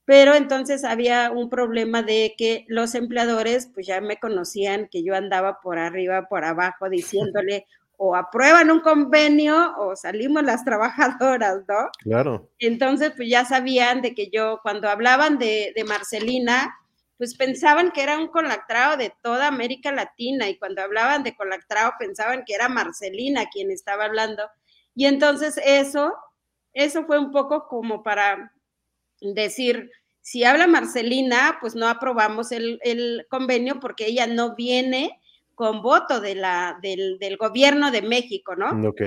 pero 0.09 0.33
entonces 0.33 0.83
había 0.83 1.29
un 1.29 1.51
problema 1.51 2.01
de 2.01 2.33
que 2.35 2.65
los 2.67 2.95
empleadores 2.95 3.69
pues 3.71 3.85
ya 3.85 4.01
me 4.01 4.17
conocían 4.17 4.87
que 4.91 5.03
yo 5.03 5.13
andaba 5.13 5.61
por 5.61 5.77
arriba, 5.77 6.27
por 6.27 6.45
abajo 6.45 6.89
diciéndole 6.89 7.67
o 7.97 8.15
aprueban 8.15 8.71
un 8.71 8.79
convenio 8.79 9.75
o 9.77 9.95
salimos 9.95 10.41
las 10.43 10.65
trabajadoras, 10.65 11.57
¿no? 11.67 11.91
Claro. 11.99 12.49
Entonces 12.57 13.13
pues 13.15 13.29
ya 13.29 13.45
sabían 13.45 14.01
de 14.01 14.15
que 14.15 14.31
yo 14.31 14.59
cuando 14.63 14.89
hablaban 14.89 15.37
de, 15.37 15.73
de 15.75 15.83
Marcelina, 15.83 16.75
pues 17.19 17.35
pensaban 17.35 17.91
que 17.91 18.01
era 18.01 18.17
un 18.17 18.29
colactrao 18.29 18.95
de 18.95 19.13
toda 19.21 19.47
América 19.47 19.91
Latina 19.91 20.47
y 20.47 20.57
cuando 20.57 20.81
hablaban 20.81 21.21
de 21.21 21.35
colactrao 21.35 21.91
pensaban 21.99 22.45
que 22.45 22.53
era 22.53 22.69
Marcelina 22.69 23.49
quien 23.51 23.71
estaba 23.71 24.05
hablando. 24.05 24.43
Y 24.95 25.05
entonces 25.05 25.59
eso, 25.65 26.13
eso 26.71 27.03
fue 27.05 27.19
un 27.19 27.31
poco 27.31 27.67
como 27.67 28.03
para 28.03 28.53
decir, 29.19 29.91
si 30.21 30.45
habla 30.45 30.65
Marcelina, 30.67 31.57
pues 31.59 31.75
no 31.75 31.89
aprobamos 31.89 32.53
el, 32.53 33.27
convenio 33.29 33.81
porque 33.81 34.05
ella 34.05 34.25
no 34.25 34.55
viene 34.55 35.19
con 35.55 35.81
voto 35.81 36.21
de 36.21 36.35
la, 36.35 36.79
del, 36.81 37.35
gobierno 37.37 37.91
de 37.91 38.01
México, 38.01 38.55
¿no? 38.55 38.87
Ok. 38.87 39.01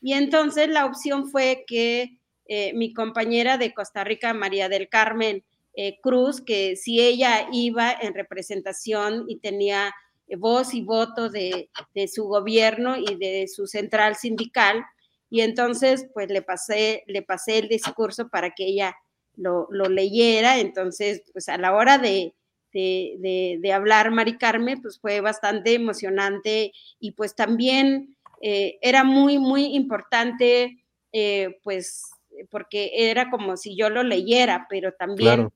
Y 0.00 0.14
entonces 0.14 0.70
la 0.70 0.86
opción 0.86 1.28
fue 1.28 1.64
que 1.66 2.20
eh, 2.46 2.72
mi 2.72 2.94
compañera 2.94 3.58
de 3.58 3.74
Costa 3.74 4.02
Rica, 4.02 4.32
María 4.32 4.70
del 4.70 4.88
Carmen 4.88 5.44
eh, 5.82 5.98
Cruz, 6.02 6.42
que 6.42 6.76
si 6.76 7.00
ella 7.00 7.48
iba 7.50 7.90
en 7.90 8.12
representación 8.12 9.24
y 9.28 9.38
tenía 9.38 9.94
voz 10.36 10.74
y 10.74 10.82
voto 10.82 11.30
de, 11.30 11.70
su 12.06 12.24
gobierno 12.24 12.98
y 12.98 13.16
de 13.16 13.48
su 13.48 13.66
central 13.66 14.14
sindical, 14.16 14.84
y 15.30 15.40
entonces 15.40 16.06
pues 16.12 16.28
le 16.28 16.42
pasé, 16.42 17.02
le 17.06 17.22
pasé 17.22 17.60
el 17.60 17.68
discurso 17.68 18.28
para 18.28 18.50
que 18.50 18.66
ella 18.66 18.94
lo, 19.36 19.68
leyera, 19.70 20.58
entonces, 20.58 21.22
pues 21.32 21.48
a 21.48 21.56
la 21.56 21.74
hora 21.74 21.96
de, 21.96 22.34
de, 22.74 23.72
hablar 23.72 24.10
Mari 24.10 24.36
Carmen, 24.36 24.82
pues 24.82 25.00
fue 25.00 25.22
bastante 25.22 25.72
emocionante 25.72 26.72
y 26.98 27.12
pues 27.12 27.34
también 27.34 28.18
eh, 28.42 28.78
era 28.82 29.02
muy, 29.02 29.38
muy 29.38 29.74
importante, 29.74 30.84
eh, 31.10 31.58
pues 31.62 32.02
porque 32.50 32.90
era 32.94 33.30
como 33.30 33.56
si 33.56 33.76
yo 33.76 33.90
lo 33.90 34.02
leyera, 34.02 34.66
pero 34.70 34.92
también 34.92 35.48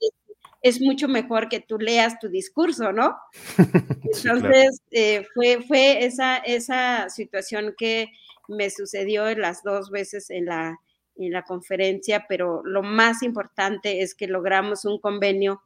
es, 0.62 0.80
mucho 0.80 1.09
mejor 1.09 1.49
que 1.49 1.61
tú 1.61 1.78
leas 1.78 2.18
tu 2.18 2.28
discurso, 2.28 2.93
¿no? 2.93 3.16
Entonces, 4.03 4.80
eh, 4.91 5.26
fue, 5.35 5.62
fue 5.62 6.05
esa, 6.05 6.39
esa 6.39 7.09
situación 7.11 7.74
que 7.76 8.09
me 8.49 8.70
sucedió 8.70 9.35
las 9.37 9.62
dos 9.62 9.91
veces 9.91 10.30
en 10.30 10.47
la, 10.47 10.78
en 11.16 11.32
la 11.32 11.43
conferencia, 11.43 12.26
pero 12.28 12.62
lo 12.64 12.82
más 12.82 13.22
importante 13.22 14.03
es 14.03 14.14
que 14.14 14.26
logramos 14.26 14.85
un 14.85 14.99
convenio 14.99 15.62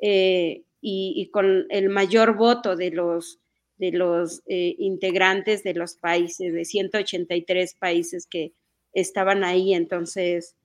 eh, 0.00 0.64
y, 0.80 1.30
con 1.30 1.66
el 1.70 1.88
mayor 1.88 2.36
voto 2.36 2.76
de 2.76 2.90
los, 2.90 3.40
de 3.78 3.92
los 3.92 4.42
eh, 4.46 4.74
integrantes 4.78 5.62
de 5.64 5.74
los 5.74 5.96
países, 5.96 6.52
de 6.52 6.64
183 6.64 7.74
países 7.76 8.26
que 8.26 8.52
estaban 8.94 9.44
ahí. 9.44 9.74
Entonces, 9.74 10.56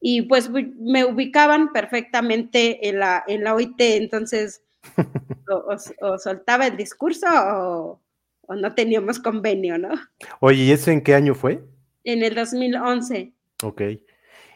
y 0.00 0.22
pues 0.22 0.50
me 0.50 1.04
ubicaban 1.04 1.72
perfectamente 1.72 2.88
en 2.88 3.00
la, 3.00 3.24
en 3.26 3.44
la 3.44 3.54
OIT, 3.54 3.80
entonces 3.80 4.62
o, 6.00 6.18
soltaba 6.18 6.66
el 6.66 6.76
discurso 6.76 7.26
o, 7.28 8.02
o, 8.42 8.54
no 8.54 8.74
teníamos 8.74 9.18
convenio, 9.18 9.78
¿no? 9.78 9.90
Oye, 10.40 10.64
¿y 10.64 10.70
eso 10.72 10.90
en 10.90 11.02
qué 11.02 11.14
año 11.14 11.34
fue? 11.34 11.64
En 12.04 12.22
el 12.22 12.34
2011. 12.34 13.32
Ok. 13.62 13.82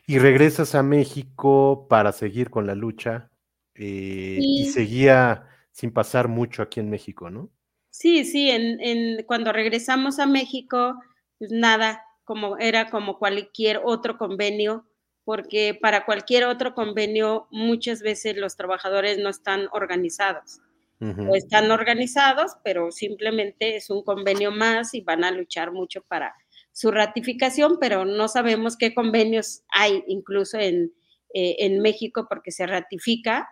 Y 0.07 0.19
regresas 0.19 0.75
a 0.75 0.83
México 0.83 1.87
para 1.89 2.13
seguir 2.13 2.51
con 2.51 2.67
la 2.67 2.75
lucha 2.75 3.31
eh, 3.75 4.39
y 4.41 4.67
seguía 4.67 5.47
sin 5.73 5.93
pasar 5.93 6.29
mucho 6.29 6.63
aquí 6.63 6.81
en 6.81 6.91
México, 6.91 7.31
¿no? 7.31 7.51
Sí, 7.91 8.25
sí, 8.25 8.51
en, 8.51 9.25
cuando 9.25 9.53
regresamos 9.53 10.19
a 10.19 10.27
México, 10.27 11.01
pues 11.39 11.51
nada, 11.51 12.03
como 12.31 12.59
era 12.59 12.91
como 12.91 13.19
cualquier 13.19 13.81
otro 13.83 14.17
convenio, 14.17 14.87
porque 15.25 15.75
para 15.75 16.05
cualquier 16.05 16.45
otro 16.45 16.75
convenio 16.75 17.49
muchas 17.51 18.03
veces 18.03 18.37
los 18.37 18.55
trabajadores 18.55 19.19
no 19.19 19.31
están 19.31 19.67
organizados. 19.73 20.61
O 21.01 21.35
están 21.35 21.73
organizados, 21.73 22.53
pero 22.63 22.93
simplemente 22.93 23.75
es 23.75 23.91
un 23.91 24.05
convenio 24.05 24.53
más 24.53 24.95
y 24.95 25.01
van 25.01 25.25
a 25.25 25.33
luchar 25.33 25.73
mucho 25.73 26.03
para 26.03 26.37
su 26.71 26.93
ratificación, 26.93 27.79
pero 27.81 28.05
no 28.05 28.29
sabemos 28.29 28.77
qué 28.77 28.95
convenios 28.95 29.65
hay 29.71 30.05
incluso 30.07 30.57
en, 30.59 30.93
eh, 31.35 31.57
en 31.61 31.81
México 31.81 32.27
porque 32.29 32.53
se 32.53 32.65
ratifica, 32.65 33.49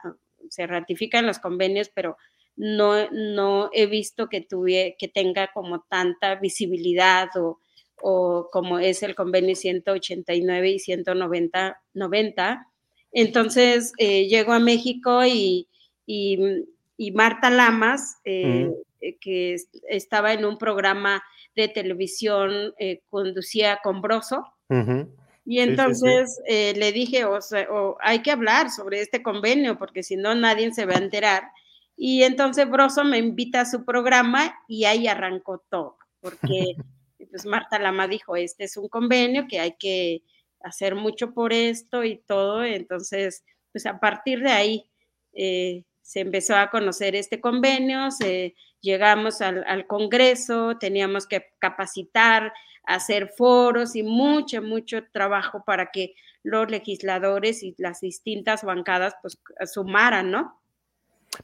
se 0.51 0.69
ratifican 0.69 1.27
los 1.27 1.41
convenios, 1.41 1.91
pero 1.93 2.17
no, 2.55 3.11
no 3.11 3.71
he 3.73 3.87
visto 3.87 4.29
que, 4.29 4.43
tuve, 4.43 4.95
que 5.01 5.09
tenga 5.09 5.51
como 5.53 5.85
tanta 5.89 6.37
visibilidad 6.37 7.29
o, 7.37 7.59
o 8.03 8.49
como 8.51 8.79
es 8.79 9.03
el 9.03 9.15
convenio 9.15 9.55
189 9.55 10.71
y 10.71 10.79
190. 10.79 11.81
90. 11.95 12.67
Entonces, 13.13 13.93
eh, 13.99 14.27
llego 14.29 14.53
a 14.53 14.59
México 14.59 15.25
y, 15.25 15.69
y, 16.07 17.11
Marta 17.13 17.51
Lamas, 17.51 18.19
eh, 18.25 18.71
que 19.21 19.57
estaba 19.89 20.33
en 20.33 20.45
un 20.45 20.59
programa 20.59 21.23
de 21.55 21.69
televisión 21.69 22.75
eh, 22.79 23.03
conducía 23.11 23.81
con 23.83 24.01
Broso. 24.01 24.45
Y 25.45 25.61
entonces 25.61 26.41
eh, 26.47 26.75
le 26.77 26.93
dije, 26.93 27.25
o, 27.25 27.41
sea, 27.41 27.67
hay 28.01 28.21
que 28.21 28.31
hablar 28.31 28.71
sobre 28.71 29.01
este 29.01 29.23
convenio, 29.23 29.79
porque 29.79 30.03
si 30.03 30.15
no 30.17 30.35
nadie 30.35 30.73
se 30.75 30.85
va 30.85 30.95
a 30.95 30.99
enterar. 30.99 31.45
Y 31.97 32.23
entonces 32.23 32.69
Broso 32.69 33.03
me 33.03 33.19
invita 33.19 33.63
a 33.63 33.67
su 33.67 33.85
programa 33.85 34.55
y 34.69 34.85
ahí 34.85 35.09
arrancó 35.09 35.65
todo, 35.71 35.97
porque 36.21 36.77
pues 37.27 37.47
Marta 37.47 37.79
Lama 37.79 38.07
dijo, 38.07 38.37
este 38.37 38.65
es 38.65 38.77
un 38.77 38.89
convenio 38.89 39.47
que 39.49 39.61
hay 39.61 39.77
que 39.79 40.23
hacer 40.61 40.95
mucho 40.95 41.33
por 41.35 41.53
esto 41.53 42.05
y 42.05 42.17
todo. 42.17 42.65
Entonces, 42.65 43.45
pues 43.73 43.87
a 43.87 43.99
partir 44.01 44.41
de 44.41 44.51
ahí 44.51 44.91
eh, 45.33 45.85
se 46.03 46.21
empezó 46.21 46.57
a 46.57 46.71
conocer 46.71 47.15
este 47.15 47.41
convenio, 47.41 48.11
se, 48.11 48.55
llegamos 48.81 49.41
al, 49.41 49.87
Congreso, 49.87 50.77
teníamos 50.79 51.27
que 51.27 51.47
capacitar, 51.59 52.53
hacer 52.85 53.29
foros 53.29 53.97
y 53.97 54.03
mucho, 54.03 54.63
mucho 54.63 55.03
trabajo 55.13 55.63
para 55.65 55.91
que 55.91 56.15
los 56.43 56.71
legisladores 56.71 57.63
y 57.63 57.75
las 57.79 58.01
distintas 58.01 58.65
bancadas 58.65 59.15
pues 59.21 59.39
sumaran, 59.73 60.31
¿no? 60.31 60.61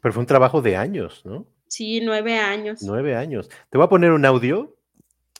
Pero 0.00 0.14
fue 0.14 0.20
un 0.20 0.26
trabajo 0.26 0.62
de 0.62 0.76
años, 0.76 1.22
¿no? 1.24 1.46
Sí, 1.66 2.00
nueve 2.00 2.38
años. 2.38 2.80
Nueve 2.82 3.14
años. 3.14 3.48
Te 3.68 3.76
voy 3.76 3.86
a 3.86 3.90
poner 3.90 4.12
un 4.12 4.24
audio, 4.24 4.73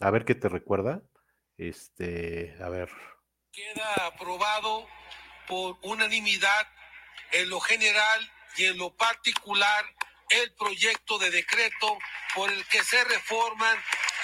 a 0.05 0.11
ver 0.11 0.27
qué 0.27 0.35
te 0.35 0.51
recuerda. 0.51 1.01
Este, 1.57 2.55
a 2.63 2.69
ver. 2.69 2.91
Queda 3.51 4.07
aprobado 4.07 4.87
por 5.49 5.79
unanimidad 5.83 6.69
en 7.33 7.49
lo 7.49 7.59
general 7.61 8.33
y 8.57 8.67
en 8.67 8.77
lo 8.77 8.95
particular 8.95 9.85
el 10.29 10.53
proyecto 10.55 11.19
de 11.19 11.31
decreto 11.31 11.99
por 12.35 12.51
el 12.51 12.67
que 12.67 12.85
se 12.85 13.03
reforman 13.05 13.79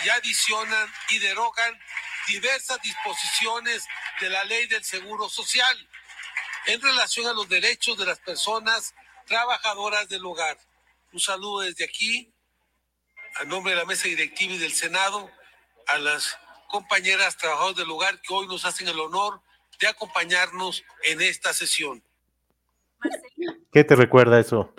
y 0.04 0.10
adicionan 0.10 0.92
y 1.10 1.18
derogan 1.18 1.78
diversas 2.28 2.80
disposiciones 2.82 3.86
de 4.20 4.28
la 4.28 4.44
ley 4.44 4.66
del 4.66 4.84
Seguro 4.84 5.30
Social 5.30 5.88
en 6.66 6.80
relación 6.82 7.26
a 7.26 7.32
los 7.32 7.48
derechos 7.48 7.96
de 7.96 8.04
las 8.04 8.18
personas 8.18 8.94
trabajadoras 9.26 10.08
del 10.10 10.26
hogar. 10.26 10.58
Un 11.12 11.20
saludo 11.20 11.60
desde 11.60 11.84
aquí, 11.84 12.34
a 13.36 13.44
nombre 13.44 13.72
de 13.72 13.78
la 13.78 13.86
mesa 13.86 14.08
directiva 14.08 14.54
y 14.54 14.58
del 14.58 14.74
Senado, 14.74 15.30
a 15.92 15.98
las 15.98 16.36
compañeras 16.68 17.36
trabajadoras 17.36 17.76
del 17.76 17.90
hogar 17.90 18.20
que 18.20 18.32
hoy 18.32 18.46
nos 18.46 18.64
hacen 18.64 18.88
el 18.88 18.98
honor 18.98 19.40
de 19.80 19.88
acompañarnos 19.88 20.84
en 21.04 21.20
esta 21.20 21.52
sesión. 21.52 22.02
¿Qué 23.72 23.84
te 23.84 23.96
recuerda 23.96 24.38
eso? 24.38 24.72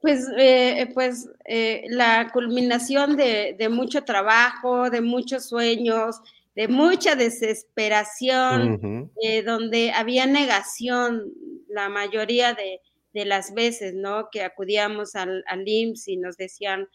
Pues, 0.00 0.26
eh, 0.38 0.90
pues 0.94 1.28
eh, 1.44 1.84
la 1.88 2.30
culminación 2.32 3.16
de, 3.16 3.54
de, 3.58 3.68
mucho 3.68 4.02
trabajo, 4.04 4.88
de 4.90 5.02
muchos 5.02 5.48
sueños, 5.48 6.20
de 6.54 6.68
mucha 6.68 7.14
desesperación, 7.14 9.10
eh, 9.22 9.42
donde 9.42 9.92
había 9.92 10.26
negación 10.26 11.32
la 11.68 11.88
mayoría 11.88 12.54
de, 12.54 12.80
de, 13.12 13.24
las 13.26 13.54
veces, 13.54 13.94
¿no? 13.94 14.28
Que 14.32 14.42
acudíamos 14.42 15.14
al, 15.14 15.44
al 15.46 15.68
IMSS 15.68 16.08
y 16.08 16.16
nos 16.16 16.36
decían, 16.36 16.88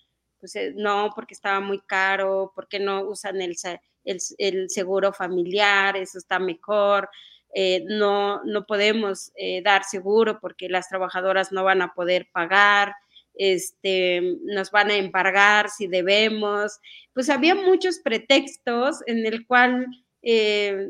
pues 0.52 0.76
no, 0.76 1.12
porque 1.16 1.34
estaba 1.34 1.60
muy 1.60 1.80
caro, 1.80 2.52
porque 2.54 2.80
no 2.80 3.02
usan 3.02 3.42
el, 3.42 3.56
el, 4.04 4.70
seguro 4.70 5.12
familiar, 5.12 5.98
eso 5.98 6.18
está 6.18 6.40
mejor. 6.40 7.10
Eh, 7.54 7.84
no, 7.88 8.44
no 8.44 8.66
podemos 8.66 9.32
eh, 9.36 9.62
dar 9.64 9.84
seguro 9.86 10.40
porque 10.40 10.70
las 10.70 10.90
trabajadoras 10.90 11.52
no 11.52 11.64
van 11.64 11.82
a 11.82 11.94
poder 11.94 12.28
pagar, 12.34 12.94
este, 13.34 14.38
nos 14.44 14.72
van 14.72 14.92
a 14.92 14.98
embargar 14.98 15.70
si 15.70 15.88
debemos. 15.88 16.80
Pues 17.14 17.30
había 17.30 17.56
muchos 17.56 18.00
pretextos 18.00 19.00
en 19.08 19.26
el 19.26 19.48
cual 19.48 19.88
eh, 20.22 20.90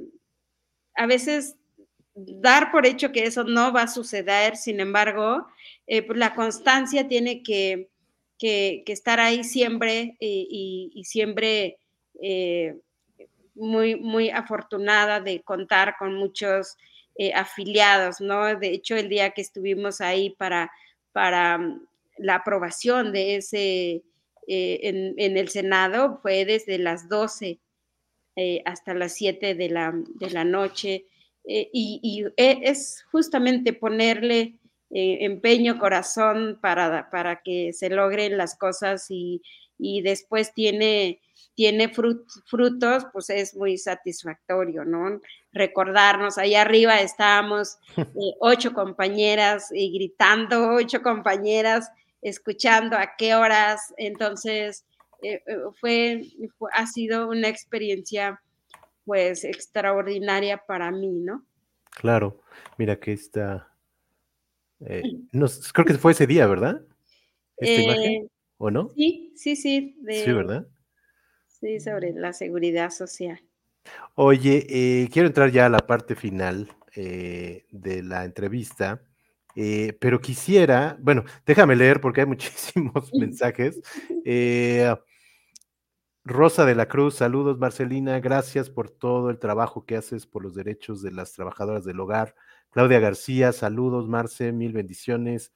a 0.96 1.06
veces 1.06 1.56
dar 2.16 2.72
por 2.72 2.86
hecho 2.86 3.12
que 3.12 3.24
eso 3.24 3.44
no 3.44 3.72
va 3.72 3.84
a 3.84 3.88
suceder, 3.88 4.56
sin 4.56 4.80
embargo, 4.80 5.48
pues 5.86 6.18
la 6.18 6.34
constancia 6.34 7.08
tiene 7.08 7.44
que, 7.44 7.90
que, 8.38 8.84
estar 8.88 9.20
ahí 9.20 9.44
siempre 9.44 10.18
y, 10.20 10.92
y 10.94 11.04
siempre 11.04 11.78
muy, 13.56 13.96
muy 13.96 14.30
afortunada 14.30 15.22
de 15.22 15.42
contar 15.42 15.96
con 15.98 16.16
muchos 16.16 16.78
eh, 17.18 17.32
afiliados, 17.34 18.20
¿no? 18.20 18.56
De 18.56 18.68
hecho, 18.68 18.96
el 18.96 19.08
día 19.08 19.32
que 19.32 19.42
estuvimos 19.42 20.02
ahí 20.02 20.32
para, 20.32 20.70
para 21.14 21.58
mm, 21.58 21.88
la 22.18 22.36
aprobación 22.36 23.14
de 23.14 23.38
ese 23.38 24.04
eh, 24.48 25.14
en, 25.18 25.38
el 25.38 25.48
Senado 25.50 26.20
fue 26.22 26.46
desde 26.46 26.78
las 26.78 27.08
12 27.10 27.60
eh, 28.36 28.62
hasta 28.66 28.94
las 28.94 29.14
7 29.14 29.56
de 29.56 29.70
la, 29.70 29.94
de 29.94 30.30
la 30.30 30.44
noche. 30.44 31.06
y, 31.48 32.26
es 32.38 33.06
justamente 33.12 33.72
ponerle 33.72 34.56
empeño, 34.98 35.78
corazón 35.78 36.58
para, 36.62 37.10
para 37.10 37.42
que 37.42 37.74
se 37.74 37.90
logren 37.90 38.38
las 38.38 38.58
cosas 38.58 39.08
y, 39.10 39.42
y 39.78 40.02
después 40.02 40.54
tiene 40.54 41.20
tiene 41.56 41.90
frutos, 41.90 43.08
pues 43.12 43.30
es 43.30 43.56
muy 43.56 43.78
satisfactorio, 43.78 44.84
¿no? 44.84 45.22
Recordarnos, 45.54 46.38
ahí 46.38 46.54
arriba 46.54 47.00
estábamos 47.00 47.78
eh, 47.98 48.36
ocho 48.40 48.74
compañeras 48.74 49.70
y 49.72 49.94
gritando, 49.94 50.74
ocho 50.74 51.02
compañeras, 51.02 51.90
escuchando 52.22 52.98
a 52.98 53.16
qué 53.18 53.36
horas, 53.36 53.94
entonces 53.98 54.86
eh, 55.24 55.42
eh, 55.46 55.58
fue, 55.80 56.24
ha 56.74 56.86
sido 56.88 57.30
una 57.30 57.48
experiencia 57.48 58.42
pues 59.06 59.44
extraordinaria 59.44 60.58
para 60.58 60.92
mí, 60.92 61.20
¿no? 61.22 61.46
Claro, 61.92 62.42
mira 62.78 63.00
que 63.00 63.14
está, 64.80 65.72
creo 65.74 65.86
que 65.86 65.94
fue 65.96 66.12
ese 66.12 66.28
día, 66.28 66.48
¿verdad? 66.48 66.82
¿Esta 67.58 67.82
imagen? 67.82 68.30
¿O 68.58 68.72
no? 68.72 68.92
Sí, 68.96 69.34
sí, 69.36 69.56
sí. 69.56 69.98
sí, 70.08 70.34
¿verdad? 70.34 70.68
Sí, 71.48 71.80
sobre 71.80 72.14
la 72.14 72.34
seguridad 72.34 72.90
social. 72.90 73.40
Oye, 74.16 74.66
eh, 74.70 75.10
quiero 75.12 75.28
entrar 75.28 75.52
ya 75.52 75.66
a 75.66 75.70
la 75.70 75.80
parte 75.80 76.16
final 76.16 76.70
eh, 76.96 77.66
de 77.72 78.04
la 78.04 78.26
entrevista, 78.26 79.02
eh, 79.56 79.98
pero 80.00 80.20
quisiera, 80.20 80.98
bueno, 81.00 81.24
déjame 81.46 81.76
leer 81.76 82.02
porque 82.02 82.22
hay 82.22 82.28
muchísimos 82.28 83.14
mensajes. 83.14 83.82
Rosa 86.28 86.66
de 86.66 86.74
la 86.74 86.88
Cruz, 86.88 87.14
saludos 87.14 87.60
Marcelina, 87.60 88.20
gracias 88.20 88.72
por 88.72 88.90
todo 88.90 89.30
el 89.30 89.38
trabajo 89.38 89.86
que 89.86 89.96
haces 89.96 90.26
por 90.26 90.42
los 90.42 90.56
derechos 90.56 91.04
de 91.04 91.12
las 91.12 91.34
trabajadoras 91.34 91.86
del 91.86 92.00
hogar. 92.00 92.36
Claudia 92.72 93.00
García, 93.00 93.52
saludos 93.54 94.08
Marce, 94.08 94.52
mil 94.52 94.74
bendiciones. 94.74 95.52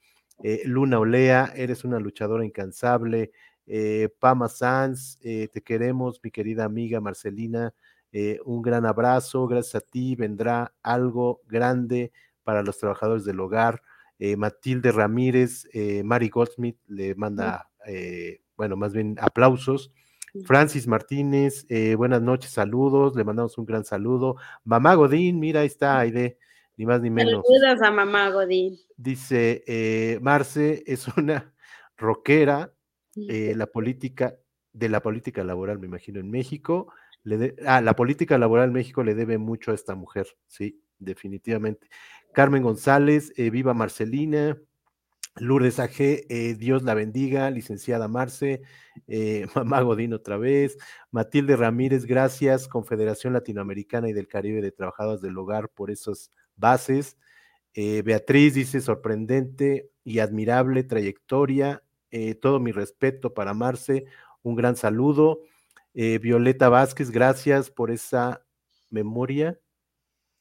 Luna 0.64 1.00
Olea, 1.00 1.52
eres 1.56 1.84
una 1.84 2.00
luchadora 2.00 2.46
incansable. 2.46 3.32
Eh, 3.72 4.10
Pama 4.20 4.50
Sanz, 4.50 5.20
eh, 5.22 5.48
te 5.54 5.62
queremos, 5.62 6.20
mi 6.24 6.32
querida 6.32 6.66
amiga 6.66 7.00
Marcelina. 7.00 7.74
Eh, 8.12 8.40
un 8.46 8.64
gran 8.64 8.86
abrazo, 8.86 9.46
gracias 9.48 9.76
a 9.76 9.82
ti 9.82 10.16
vendrá 10.16 10.74
algo 10.82 11.42
grande 11.46 12.12
para 12.44 12.64
los 12.64 12.80
trabajadores 12.80 13.26
del 13.26 13.40
hogar. 13.40 13.84
Matilde 14.38 14.92
Ramírez, 14.92 15.66
Mari 16.04 16.28
Goldsmith 16.28 16.78
le 16.88 17.16
manda, 17.16 17.70
bueno, 18.58 18.76
más 18.76 18.92
bien 18.92 19.16
aplausos. 19.22 19.94
Francis 20.44 20.88
Martínez, 20.88 21.66
buenas 21.96 22.22
noches, 22.22 22.52
saludos, 22.52 23.16
le 23.16 23.24
mandamos 23.24 23.58
un 23.58 23.66
gran 23.66 23.86
saludo. 23.86 24.36
Mamá 24.66 24.96
Godín, 24.96 25.40
mira, 25.40 25.62
ahí 25.62 25.68
está 25.68 26.00
Aide, 26.00 26.38
ni 26.80 26.86
más 26.88 27.00
ni 27.02 27.12
menos. 27.12 27.46
Saludos 27.46 27.82
a 27.84 27.92
Mamá 27.92 28.32
Godín. 28.32 28.80
Dice, 28.98 30.18
Marce 30.22 30.82
es 30.88 31.08
una 31.10 31.54
rockera, 32.00 32.74
eh, 33.16 33.54
la 33.56 33.68
política, 33.68 34.38
de 34.72 34.90
la 34.90 35.02
política 35.02 35.44
laboral, 35.44 35.80
me 35.80 35.88
imagino, 35.88 36.20
en 36.20 36.32
México. 36.32 36.92
Le 37.24 37.56
ah, 37.68 37.82
la 37.82 37.96
política 37.96 38.38
laboral 38.38 38.70
en 38.70 38.74
México 38.74 39.04
le 39.04 39.14
debe 39.14 39.38
mucho 39.38 39.72
a 39.72 39.76
esta 39.76 39.94
mujer, 39.94 40.28
sí, 40.48 40.82
definitivamente. 40.98 41.90
Carmen 42.34 42.64
González, 42.64 43.34
eh, 43.36 43.50
viva 43.50 43.74
Marcelina. 43.74 44.58
Lourdes 45.36 45.80
AG, 45.80 45.96
eh, 46.00 46.56
Dios 46.58 46.84
la 46.84 46.96
bendiga, 46.96 47.50
licenciada 47.50 48.08
Marce, 48.08 48.62
Mamá 49.56 49.82
Godín 49.82 50.14
otra 50.14 50.38
vez, 50.38 50.78
Matilde 51.12 51.56
Ramírez, 51.56 52.06
gracias, 52.06 52.68
Confederación 52.68 53.34
Latinoamericana 53.34 54.10
y 54.10 54.14
del 54.14 54.28
Caribe 54.28 54.62
de 54.62 54.72
Trabajadoras 54.72 55.22
del 55.22 55.38
Hogar 55.38 55.70
por 55.70 55.92
esas 55.92 56.32
bases. 56.60 57.18
Beatriz 57.76 58.56
dice, 58.56 58.82
sorprendente 58.82 59.90
y 60.04 60.20
admirable 60.20 60.84
trayectoria, 60.84 61.84
eh, 62.12 62.34
todo 62.34 62.60
mi 62.60 62.72
respeto 62.72 63.34
para 63.34 63.54
Marce, 63.54 64.06
un 64.42 64.56
gran 64.56 64.76
saludo. 64.76 65.42
Eh, 65.94 66.18
Violeta 66.18 66.70
Vázquez, 66.70 67.12
gracias 67.12 67.70
por 67.70 67.92
esa 67.92 68.44
memoria 68.90 69.60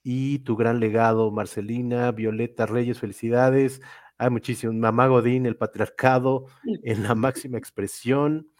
y 0.02 0.38
tu 0.40 0.56
gran 0.56 0.80
legado, 0.80 1.30
Marcelina. 1.30 2.12
Violeta 2.12 2.66
Reyes, 2.66 2.98
felicidades. 2.98 3.82
Hay 4.16 4.30
muchísimos. 4.30 4.74
Mamá 4.76 5.06
Godín, 5.09 5.47
el 5.47 5.56
patriarcado 5.56 6.47
en 6.82 7.02
la 7.02 7.14
máxima 7.14 7.59
expresión. 7.59 8.51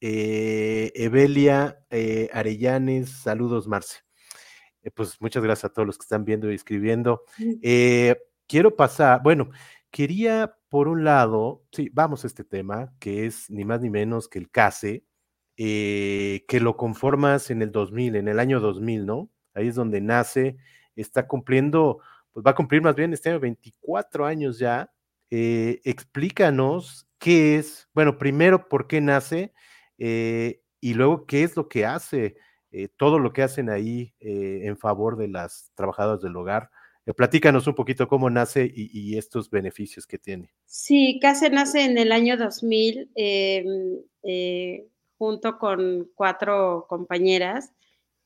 Eh, 0.00 0.92
Evelia 0.94 1.78
Arellanes, 2.32 3.10
saludos, 3.10 3.68
Marce. 3.68 4.05
Pues 4.94 5.20
muchas 5.20 5.42
gracias 5.42 5.70
a 5.70 5.72
todos 5.72 5.86
los 5.86 5.98
que 5.98 6.04
están 6.04 6.24
viendo 6.24 6.50
y 6.50 6.54
escribiendo. 6.54 7.24
quiero 8.46 8.76
pasar, 8.76 9.22
bueno, 9.22 9.50
quería 9.90 10.56
por 10.68 10.88
un 10.88 11.04
lado, 11.04 11.64
sí, 11.72 11.90
vamos 11.92 12.24
a 12.24 12.26
este 12.26 12.44
tema, 12.44 12.92
que 12.98 13.26
es 13.26 13.50
ni 13.50 13.64
más 13.64 13.80
ni 13.80 13.90
menos 13.90 14.28
que 14.28 14.38
el 14.38 14.50
CASE, 14.50 15.04
eh, 15.56 16.44
que 16.48 16.60
lo 16.60 16.76
conformas 16.76 17.50
en 17.50 17.62
el 17.62 17.72
2000, 17.72 18.16
en 18.16 18.28
el 18.28 18.38
año 18.38 18.60
2000, 18.60 19.06
¿no? 19.06 19.30
Ahí 19.54 19.68
es 19.68 19.74
donde 19.74 20.02
nace, 20.02 20.58
está 20.96 21.26
cumpliendo, 21.26 22.00
pues 22.30 22.44
va 22.44 22.50
a 22.50 22.54
cumplir 22.54 22.82
más 22.82 22.94
bien 22.94 23.14
este 23.14 23.30
año 23.30 23.40
24 23.40 24.26
años 24.26 24.58
ya. 24.58 24.92
Eh, 25.30 25.80
explícanos 25.84 27.08
qué 27.18 27.56
es, 27.56 27.88
bueno, 27.94 28.18
primero 28.18 28.68
por 28.68 28.86
qué 28.86 29.00
nace 29.00 29.54
eh, 29.96 30.60
y 30.78 30.94
luego 30.94 31.24
qué 31.26 31.42
es 31.42 31.56
lo 31.56 31.68
que 31.68 31.86
hace, 31.86 32.36
todo 32.96 33.18
lo 33.18 33.32
que 33.32 33.42
hacen 33.42 33.70
ahí 33.70 34.14
en 34.20 34.76
favor 34.76 35.16
de 35.16 35.28
las 35.28 35.70
trabajadoras 35.74 36.20
del 36.20 36.36
hogar 36.36 36.70
eh, 37.06 37.14
platícanos 37.14 37.66
un 37.68 37.74
poquito 37.74 38.08
cómo 38.08 38.28
nace 38.28 38.70
y, 38.74 39.16
estos 39.16 39.48
beneficios 39.48 40.06
que 40.06 40.18
tiene. 40.18 40.52
Sí, 40.64 41.18
CASE 41.22 41.50
nace 41.50 41.84
en 41.84 41.98
el 41.98 42.10
año 42.10 42.36
2000 42.36 43.10
em, 43.14 44.00
eh, 44.24 44.88
junto 45.16 45.56
con 45.58 46.10
cuatro 46.16 46.86
compañeras 46.88 47.72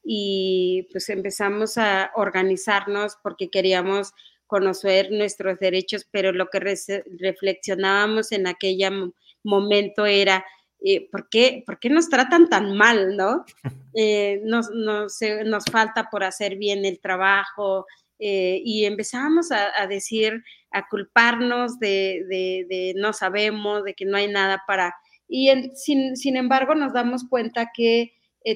y 0.03 0.89
pues 0.93 1.11
empezamos 1.11 1.77
a 1.77 2.11
organizarnos 2.15 3.19
porque 3.23 3.51
queríamos 3.51 4.13
conocer 4.47 5.13
nuestros 5.13 5.59
derechos, 5.61 6.09
pero 6.11 6.33
lo 6.33 6.49
que 6.49 6.59
reflexionábamos 6.59 8.33
en 8.33 8.47
aquel 8.47 9.13
momento 9.45 10.07
era 10.07 10.45
eh, 10.83 11.09
¿por, 11.11 11.29
qué, 11.29 11.63
¿por, 11.67 11.79
qué, 11.79 11.91
nos 11.91 12.09
tratan 12.09 12.49
tan 12.49 12.77
mal, 12.77 13.17
no? 13.17 13.45
Eh, 13.93 14.41
nos, 14.45 14.71
nos, 14.71 15.19
nos, 15.47 15.65
falta 15.65 16.11
por 16.11 16.23
hacer 16.23 16.55
bien 16.55 16.85
el 16.85 17.01
trabajo 17.01 17.87
eh, 18.21 18.63
y 18.65 18.85
empezamos 18.85 19.51
a, 19.51 19.67
a, 19.77 19.89
decir, 19.89 20.45
a 20.71 20.87
culparnos 20.87 21.81
de, 21.81 22.25
de, 22.29 22.67
de, 22.71 22.95
no 22.95 23.13
sabemos, 23.13 23.83
de 23.83 23.95
que 23.95 24.05
no 24.05 24.17
hay 24.17 24.29
nada 24.29 24.63
para... 24.65 24.95
Y 25.27 25.49
el, 25.49 25.73
sin, 25.75 26.17
sin, 26.17 26.37
embargo 26.37 26.77
nos 26.77 26.93
damos 26.93 27.25
cuenta 27.29 27.73
que 27.75 28.13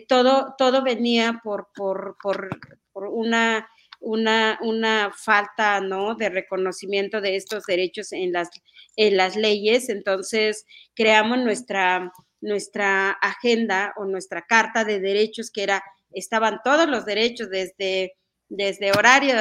todo, 0.06 0.54
todo 0.56 0.84
venía 0.84 1.40
por, 1.42 1.70
por, 1.74 2.16
por, 2.22 2.48
por 2.92 3.08
una 3.08 3.68
una, 4.04 4.58
una 4.62 5.10
falta 5.16 5.80
¿no? 5.80 6.14
de 6.14 6.28
reconocimiento 6.28 7.20
de 7.20 7.36
estos 7.36 7.64
derechos 7.64 8.12
en 8.12 8.32
las, 8.32 8.50
en 8.96 9.16
las 9.16 9.34
leyes. 9.34 9.88
Entonces, 9.88 10.66
creamos 10.94 11.38
nuestra, 11.38 12.12
nuestra 12.40 13.10
agenda 13.10 13.94
o 13.96 14.04
nuestra 14.04 14.42
carta 14.42 14.84
de 14.84 15.00
derechos, 15.00 15.50
que 15.50 15.62
era, 15.62 15.82
estaban 16.12 16.60
todos 16.62 16.86
los 16.86 17.06
derechos 17.06 17.48
desde, 17.50 18.12
desde 18.48 18.92
horario 18.92 19.34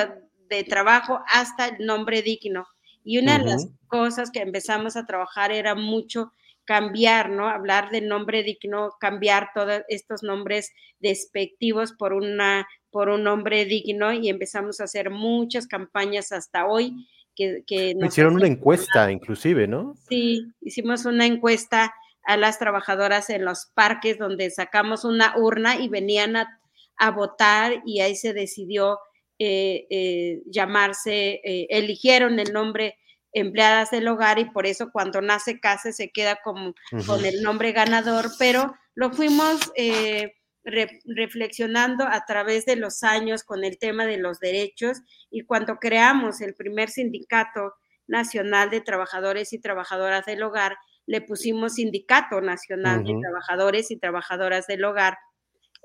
de 0.50 0.64
trabajo 0.64 1.20
hasta 1.28 1.68
el 1.68 1.86
nombre 1.86 2.22
digno. 2.22 2.66
Y 3.04 3.18
una 3.18 3.38
de 3.38 3.46
las 3.46 3.68
cosas 3.88 4.32
que 4.32 4.40
empezamos 4.40 4.96
a 4.96 5.06
trabajar 5.06 5.52
era 5.52 5.76
mucho 5.76 6.32
cambiar, 6.66 7.30
¿no? 7.30 7.48
Hablar 7.48 7.90
de 7.90 8.02
nombre 8.02 8.44
digno, 8.44 8.92
cambiar 9.00 9.50
todos 9.54 9.82
estos 9.88 10.24
nombres 10.24 10.72
despectivos 11.00 11.94
por 11.94 12.14
una 12.14 12.68
por 12.92 13.10
un 13.10 13.24
nombre 13.24 13.66
digno 13.66 14.14
y 14.14 14.30
empezamos 14.30 14.80
a 14.80 14.84
hacer 14.84 15.10
muchas 15.10 15.68
campañas 15.68 16.32
hasta 16.32 16.68
hoy. 16.68 17.08
Que, 17.36 17.64
que 17.66 17.96
nos 17.96 18.10
hicieron 18.10 18.36
una 18.36 18.46
encuesta, 18.46 19.12
inclusive, 19.12 19.68
¿no? 19.68 19.96
Sí, 20.08 20.46
hicimos 20.62 21.06
una 21.06 21.26
encuesta 21.26 21.92
a 22.24 22.38
las 22.38 22.60
trabajadoras 22.60 23.32
en 23.32 23.44
los 23.44 23.72
parques 23.74 24.20
donde 24.20 24.52
sacamos 24.52 25.04
una 25.04 25.36
urna 25.36 25.80
y 25.80 25.90
venían 25.90 26.36
a, 26.36 26.60
a 26.98 27.10
votar 27.10 27.82
y 27.86 28.02
ahí 28.02 28.16
se 28.16 28.34
decidió 28.34 29.00
eh, 29.40 29.88
eh, 29.90 30.42
llamarse, 30.46 31.42
eh, 31.44 31.68
eligieron 31.70 32.40
el 32.40 32.54
nombre 32.54 32.98
empleadas 33.34 33.92
del 33.92 34.08
hogar 34.08 34.40
y 34.40 34.46
por 34.46 34.66
eso 34.66 34.92
cuando 34.92 35.22
nace 35.22 35.60
Case 35.60 35.92
se 35.92 36.12
queda 36.12 36.40
como 36.44 36.70
uh 36.70 36.74
-huh. 36.92 37.06
con 37.06 37.26
el 37.26 37.42
nombre 37.42 37.72
ganador, 37.72 38.30
pero 38.40 38.74
lo 38.96 39.12
fuimos 39.12 39.72
eh, 39.76 40.36
re, 40.64 41.02
reflexionando 41.06 42.06
a 42.06 42.26
través 42.26 42.66
de 42.66 42.76
los 42.76 43.04
años 43.04 43.44
con 43.44 43.64
el 43.64 43.78
tema 43.78 44.06
de 44.06 44.18
los 44.18 44.40
derechos 44.40 45.02
y 45.30 45.42
cuando 45.42 45.78
creamos 45.78 46.42
el 46.42 46.54
primer 46.54 46.90
sindicato 46.90 47.74
nacional 48.08 48.70
de 48.70 48.82
trabajadores 48.82 49.54
y 49.54 49.60
trabajadoras 49.60 50.26
del 50.26 50.44
hogar, 50.44 50.78
le 51.06 51.22
pusimos 51.22 51.76
Sindicato 51.76 52.42
Nacional 52.42 53.00
uh 53.00 53.04
-huh. 53.04 53.16
de 53.16 53.22
Trabajadores 53.22 53.92
y 53.92 53.98
Trabajadoras 53.98 54.68
del 54.68 54.86
Hogar. 54.86 55.18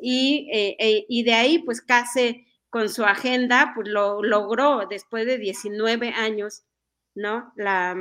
Y, 0.00 0.48
eh, 0.52 0.76
eh, 0.78 1.04
y 1.08 1.24
de 1.24 1.34
ahí, 1.34 1.58
pues 1.60 1.80
casi 1.80 2.46
con 2.70 2.88
su 2.88 3.04
agenda, 3.04 3.72
pues 3.74 3.88
lo 3.88 4.22
logró 4.22 4.86
después 4.88 5.26
de 5.26 5.38
19 5.38 6.10
años, 6.10 6.62
¿no? 7.18 7.52
La, 7.56 7.96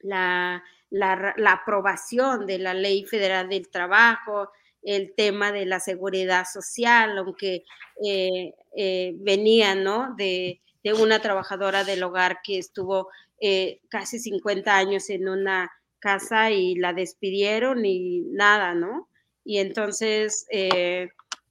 la, 0.00 0.64
la, 0.90 1.34
la 1.36 1.52
aprobación 1.52 2.46
de 2.46 2.58
la 2.58 2.74
Ley 2.74 3.04
Federal 3.04 3.48
del 3.48 3.68
Trabajo, 3.68 4.50
el 4.82 5.14
tema 5.14 5.52
de 5.52 5.66
la 5.66 5.80
seguridad 5.80 6.44
social, 6.50 7.18
aunque 7.18 7.64
eh, 8.04 8.54
eh, 8.76 9.12
venía, 9.16 9.74
¿no? 9.74 10.14
De, 10.16 10.60
de, 10.82 10.92
una 10.94 11.20
trabajadora 11.20 11.84
del 11.84 12.02
hogar 12.02 12.38
que 12.42 12.58
estuvo 12.58 13.08
eh, 13.40 13.80
casi 13.88 14.18
50 14.18 14.74
años 14.74 15.10
en 15.10 15.28
una 15.28 15.70
casa 15.98 16.50
y 16.50 16.76
la 16.76 16.92
despidieron 16.92 17.84
y 17.84 18.20
nada, 18.30 18.74
¿no? 18.74 19.08
Y 19.44 19.58
entonces, 19.58 20.46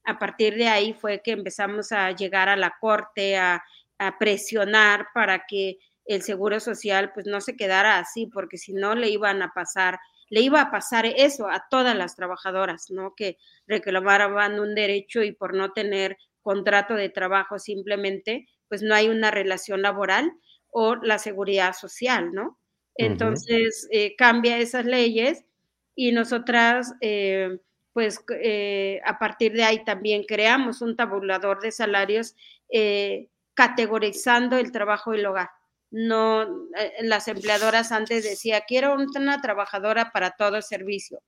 a 0.04 0.20
partir 0.20 0.56
de 0.56 0.68
ahí 0.68 0.94
fue 0.94 1.22
que 1.24 1.32
empezamos 1.32 1.92
a 1.94 2.12
llegar 2.12 2.50
a 2.50 2.58
la 2.58 2.76
corte, 2.80 3.38
a, 3.38 3.64
a 3.98 4.18
presionar 4.18 5.08
para 5.14 5.46
que 5.48 5.78
el 6.06 6.22
seguro 6.22 6.60
social 6.60 7.11
pues 7.14 7.26
no 7.26 7.41
se 7.41 7.56
quedara 7.56 7.99
así, 7.99 8.27
porque 8.27 8.57
si 8.57 8.73
no 8.73 8.95
le 8.95 9.10
iban 9.10 9.41
a 9.41 9.52
pasar 9.53 9.99
le 10.30 10.41
iba 10.41 10.61
a 10.61 10.72
pasar 10.72 11.06
eso 11.06 11.48
a 11.49 11.65
todas 11.69 11.95
las 11.95 12.15
trabajadoras, 12.15 12.90
¿no? 12.90 13.14
Que 13.15 13.38
reclamaban 13.68 14.60
un 14.60 14.76
derecho 14.76 15.23
y 15.23 15.32
por 15.32 15.53
no 15.53 15.72
tener 15.72 16.18
contrato 16.41 16.95
de 16.95 17.10
trabajo 17.10 17.60
simplemente, 17.60 18.48
pues 18.68 18.82
no 18.82 18.95
hay 18.95 19.07
una 19.10 19.32
relación 19.32 19.82
laboral 19.82 20.32
o 20.69 20.95
la 20.95 21.19
seguridad 21.19 21.73
social, 21.73 22.34
¿no? 22.34 22.60
Entonces, 22.95 23.88
uh 23.90 23.94
-huh. 23.94 23.98
eh, 23.99 24.15
cambia 24.18 24.57
esas 24.57 24.86
leyes 24.86 25.45
y 25.95 26.11
nosotras, 26.11 26.94
eh, 27.02 27.60
pues 27.94 28.23
eh, 28.41 29.02
a 29.06 29.19
partir 29.19 29.53
de 29.53 29.64
ahí 29.64 29.84
también 29.86 30.23
creamos 30.23 30.82
un 30.82 30.95
tabulador 30.95 31.61
de 31.61 31.72
salarios 31.72 32.36
categorizando 33.53 34.57
el 34.57 34.72
trabajo 34.72 35.14
y 35.14 35.19
el 35.19 35.26
hogar 35.27 35.49
no, 35.91 36.44
eh, 36.78 36.94
las 37.02 37.28
empleadoras 37.28 37.91
antes 37.91 38.24
decía, 38.24 38.62
quiero 38.68 38.95
una 38.95 39.41
trabajadora 39.41 40.12
para 40.12 40.32
todo 40.32 40.57
el 40.57 40.64
servicio. 40.64 41.22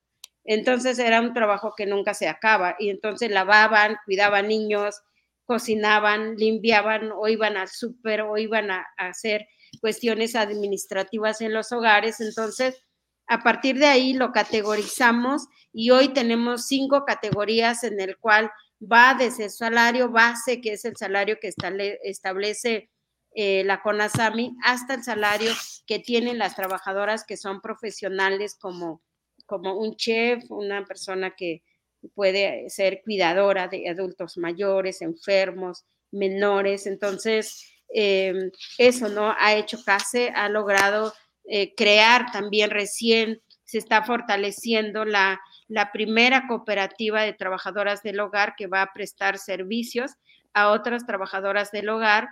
Entonces 0.44 0.98
era 0.98 1.20
un 1.20 1.34
trabajo 1.34 1.74
que 1.76 1.86
nunca 1.86 2.14
se 2.14 2.28
acaba 2.28 2.74
y 2.78 2.90
entonces 2.90 3.30
lavaban, 3.30 3.96
cuidaban 4.06 4.48
niños, 4.48 5.02
cocinaban, 5.44 6.36
limpiaban 6.36 7.10
o 7.14 7.28
iban 7.28 7.56
al 7.56 7.68
súper 7.68 8.22
o 8.22 8.36
iban 8.38 8.70
a, 8.70 8.86
hacer 8.96 9.46
cuestiones 9.80 10.36
administrativas 10.36 11.40
en 11.40 11.52
los 11.52 11.72
hogares. 11.72 12.20
Entonces, 12.20 12.82
a 13.26 13.42
partir 13.42 13.78
de 13.78 13.86
ahí 13.86 14.14
lo 14.14 14.32
categorizamos 14.32 15.46
y 15.72 15.90
hoy 15.90 16.08
tenemos 16.14 16.66
cinco 16.66 17.04
categorías 17.06 17.84
en 17.84 18.00
el 18.00 18.16
cual 18.16 18.50
va 18.80 19.14
desde 19.14 19.44
el 19.44 19.50
salario 19.50 20.10
base, 20.10 20.60
que 20.60 20.72
es 20.72 20.84
el 20.84 20.96
salario 20.96 21.38
que 21.40 21.52
establece 22.02 22.90
eh, 23.40 23.62
la 23.62 23.82
CONASAMI 23.82 24.56
hasta 24.64 24.94
el 24.94 25.04
salario 25.04 25.52
que 25.86 26.00
tienen 26.00 26.38
las 26.38 26.56
trabajadoras 26.56 27.22
que 27.22 27.36
son 27.36 27.60
profesionales 27.60 28.56
como, 28.60 29.00
como 29.46 29.78
un 29.78 29.94
chef, 29.94 30.42
una 30.48 30.84
persona 30.84 31.36
que 31.36 31.62
puede 32.16 32.68
ser 32.68 33.00
cuidadora 33.04 33.68
de 33.68 33.88
adultos 33.88 34.38
mayores, 34.38 35.02
enfermos, 35.02 35.84
menores. 36.10 36.88
Entonces, 36.88 37.64
eh, 37.94 38.50
eso 38.76 39.08
no 39.08 39.32
ha 39.38 39.54
hecho 39.54 39.84
CASE, 39.84 40.32
ha 40.34 40.48
logrado 40.48 41.14
eh, 41.44 41.76
crear 41.76 42.32
también 42.32 42.70
recién, 42.70 43.40
se 43.62 43.78
está 43.78 44.02
fortaleciendo 44.02 45.04
la, 45.04 45.40
la 45.68 45.92
primera 45.92 46.48
cooperativa 46.48 47.22
de 47.22 47.34
trabajadoras 47.34 48.02
del 48.02 48.18
hogar 48.18 48.56
que 48.56 48.66
va 48.66 48.82
a 48.82 48.92
prestar 48.92 49.38
servicios 49.38 50.16
a 50.54 50.72
otras 50.72 51.06
trabajadoras 51.06 51.70
del 51.70 51.88
hogar 51.88 52.30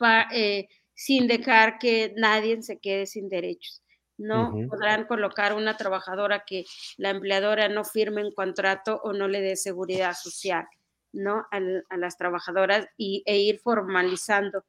pa, 0.00 0.26
eh, 0.32 0.68
sin 0.94 1.28
dejar 1.28 1.78
que 1.78 2.12
nadie 2.16 2.62
se 2.62 2.78
quede 2.78 3.06
sin 3.06 3.28
derechos. 3.28 3.82
No 4.18 4.48
uh 4.48 4.52
-huh. 4.52 4.68
podrán 4.68 5.04
colocar 5.04 5.54
una 5.54 5.76
trabajadora 5.76 6.44
que 6.46 6.64
la 6.96 7.10
empleadora 7.10 7.68
no 7.68 7.84
firme 7.84 8.24
un 8.24 8.32
contrato 8.32 9.00
o 9.04 9.12
no 9.12 9.28
le 9.28 9.40
dé 9.40 9.56
seguridad 9.56 10.14
social, 10.14 10.66
¿no? 11.12 11.46
A, 11.52 11.58
a 11.88 11.96
las 11.96 12.16
trabajadoras 12.16 12.86
y, 12.96 13.22
e 13.26 13.38
ir 13.38 13.60
formalizando 13.60 14.64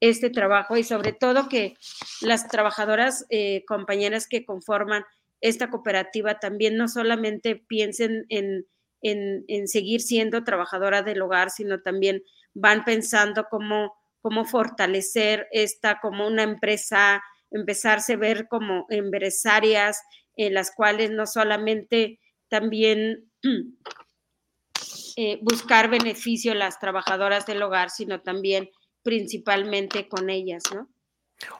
este 0.00 0.30
trabajo 0.30 0.76
y 0.76 0.84
sobre 0.84 1.12
todo 1.12 1.48
que 1.48 1.74
las 2.20 2.48
trabajadoras, 2.48 3.26
eh, 3.30 3.64
compañeras 3.66 4.26
que 4.28 4.44
conforman 4.44 5.04
esta 5.40 5.70
cooperativa 5.70 6.38
también 6.38 6.76
no 6.76 6.88
solamente 6.88 7.56
piensen 7.56 8.26
en, 8.28 8.66
en, 9.02 9.44
en 9.48 9.68
seguir 9.68 10.00
siendo 10.00 10.44
trabajadoras 10.44 11.04
del 11.04 11.22
hogar, 11.22 11.50
sino 11.50 11.80
también 11.80 12.22
van 12.54 12.84
pensando 12.84 13.46
cómo 13.50 13.94
cómo 14.26 14.44
fortalecer 14.44 15.46
esta 15.52 16.00
como 16.00 16.26
una 16.26 16.42
empresa, 16.42 17.22
empezarse 17.52 18.14
a 18.14 18.16
ver 18.16 18.48
como 18.48 18.84
empresarias 18.90 20.02
en 20.34 20.52
las 20.52 20.72
cuales 20.74 21.12
no 21.12 21.28
solamente 21.28 22.18
también 22.48 23.30
eh, 25.16 25.38
buscar 25.42 25.88
beneficio 25.88 26.50
a 26.50 26.56
las 26.56 26.80
trabajadoras 26.80 27.46
del 27.46 27.62
hogar, 27.62 27.88
sino 27.90 28.20
también 28.20 28.68
principalmente 29.04 30.08
con 30.08 30.28
ellas, 30.28 30.64
¿no? 30.74 30.90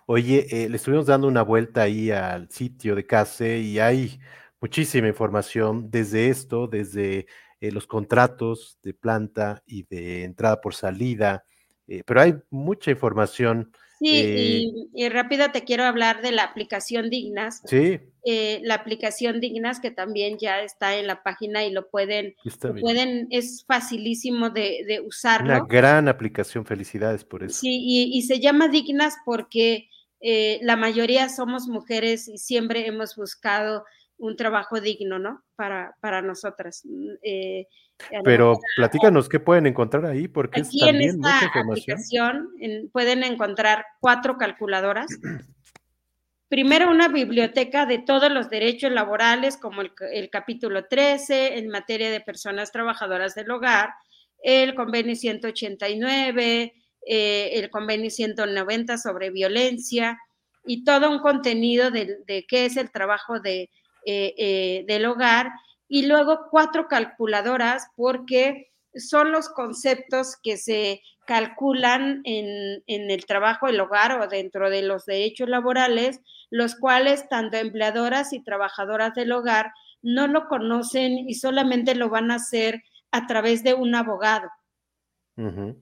Oye, 0.07 0.49
eh, 0.51 0.69
le 0.69 0.75
estuvimos 0.75 1.07
dando 1.07 1.29
una 1.29 1.43
vuelta 1.43 1.83
ahí 1.83 2.11
al 2.11 2.51
sitio 2.51 2.97
de 2.97 3.07
CASE 3.07 3.61
y 3.61 3.79
hay 3.79 4.19
muchísima 4.61 5.07
información 5.07 5.89
desde 5.89 6.31
esto, 6.31 6.67
desde 6.67 7.29
eh, 7.61 7.71
los 7.71 7.87
contratos 7.87 8.81
de 8.83 8.93
planta 8.93 9.63
y 9.67 9.85
de 9.85 10.25
entrada 10.25 10.61
por 10.61 10.75
salida, 10.75 11.45
eh, 11.89 12.03
pero 12.05 12.21
hay 12.21 12.35
mucha 12.51 12.91
información. 12.91 13.73
Sí, 13.99 14.09
eh, 14.09 14.63
y, 14.95 15.05
y, 15.05 15.09
rápido 15.09 15.51
te 15.53 15.65
quiero 15.65 15.85
hablar 15.85 16.21
de 16.21 16.33
la 16.33 16.45
aplicación 16.45 17.09
Dignas. 17.09 17.63
Sí. 17.65 17.99
Eh, 18.25 18.61
la 18.63 18.75
aplicación 18.75 19.41
Dignas 19.41 19.81
que 19.81 19.91
también 19.91 20.37
ya 20.39 20.61
está 20.61 20.97
en 20.97 21.07
la 21.07 21.23
página 21.23 21.65
y 21.65 21.73
lo 21.73 21.89
pueden, 21.89 22.35
lo 22.45 22.75
pueden 22.75 23.29
es 23.31 23.65
facilísimo 23.67 24.51
de, 24.51 24.85
de, 24.87 25.01
usarlo. 25.01 25.47
Una 25.47 25.65
gran 25.65 26.09
aplicación, 26.09 26.67
felicidades 26.67 27.25
por 27.25 27.43
eso. 27.43 27.61
Sí, 27.61 27.69
y, 27.71 28.19
y 28.19 28.23
se 28.23 28.41
llama 28.41 28.69
Dignas 28.69 29.17
porque 29.25 29.89
la 30.61 30.77
mayoría 30.77 31.29
somos 31.29 31.69
mujeres 31.69 32.27
y 32.27 32.39
siempre 32.39 32.87
hemos 32.87 33.15
buscado 33.15 33.85
un 34.19 34.37
trabajo 34.37 34.81
digno, 34.81 35.19
¿no? 35.19 35.43
Para, 35.57 35.95
para 36.01 36.23
nosotras. 36.23 36.83
Mm, 36.85 37.15
eh, 37.23 37.67
Pero 38.25 38.59
platícanos 38.77 39.29
qué 39.29 39.41
pueden 39.41 39.67
encontrar 39.67 40.07
ahí, 40.07 40.29
porque 40.29 40.61
es 40.61 40.71
también 40.79 41.19
mucha 41.19 41.45
información. 41.45 42.49
pueden 42.93 43.25
encontrar 43.25 43.85
cuatro 44.01 44.37
calculadoras. 44.37 45.07
Primero, 46.49 46.91
una 46.91 47.09
biblioteca 47.09 47.87
de 47.87 47.99
todos 47.99 48.31
los 48.31 48.49
derechos 48.49 48.93
laborales, 48.93 49.57
como 49.57 49.81
el, 49.81 49.91
el 50.13 50.31
capítulo 50.31 50.87
13 50.87 51.59
en 51.59 51.69
materia 51.69 52.11
de 52.11 52.21
personas 52.21 52.71
trabajadoras 52.71 53.35
del 53.35 53.51
hogar, 53.51 53.91
el 54.43 54.77
convenio 54.77 55.17
189, 55.17 56.73
eh, 57.09 57.51
el 57.53 57.71
convenio 57.71 58.11
190 58.11 58.99
sobre 58.99 59.31
violencia 59.31 60.19
y 60.65 60.83
todo 60.83 61.09
un 61.09 61.21
contenido 61.21 61.93
de, 61.93 62.45
qué 62.49 62.67
es 62.67 62.77
el 62.77 62.91
trabajo 62.91 63.39
de, 63.39 63.71
eh, 64.07 64.35
eh, 64.39 64.85
del 64.87 65.05
hogar. 65.05 65.51
Y 65.89 66.07
luego 66.07 66.49
cuatro 66.51 66.89
calculadoras 66.89 67.89
porque 67.97 68.73
son 68.95 69.31
los 69.31 69.49
conceptos 69.49 70.37
que 70.43 70.57
se 70.57 71.03
calculan 71.27 72.23
en, 72.25 72.83
en, 72.87 73.11
el 73.11 73.27
trabajo 73.27 73.67
del 73.67 73.81
hogar 73.81 74.21
o 74.21 74.29
dentro 74.29 74.71
de 74.71 74.83
los 74.83 75.05
derechos 75.07 75.49
laborales, 75.49 76.21
los 76.51 76.77
cuales 76.77 77.29
tanto 77.29 77.57
empleadoras 77.57 78.33
y 78.33 78.43
trabajadoras 78.43 79.13
del 79.15 79.33
hogar 79.33 79.73
no 80.03 80.29
lo 80.29 80.47
conocen 80.49 81.29
y 81.29 81.35
solamente 81.35 81.95
lo 81.95 82.09
van 82.09 82.31
a 82.31 82.37
hacer 82.37 82.83
a 83.11 83.27
través 83.27 83.65
de 83.65 83.75
un 83.75 83.95
abogado 83.95 84.49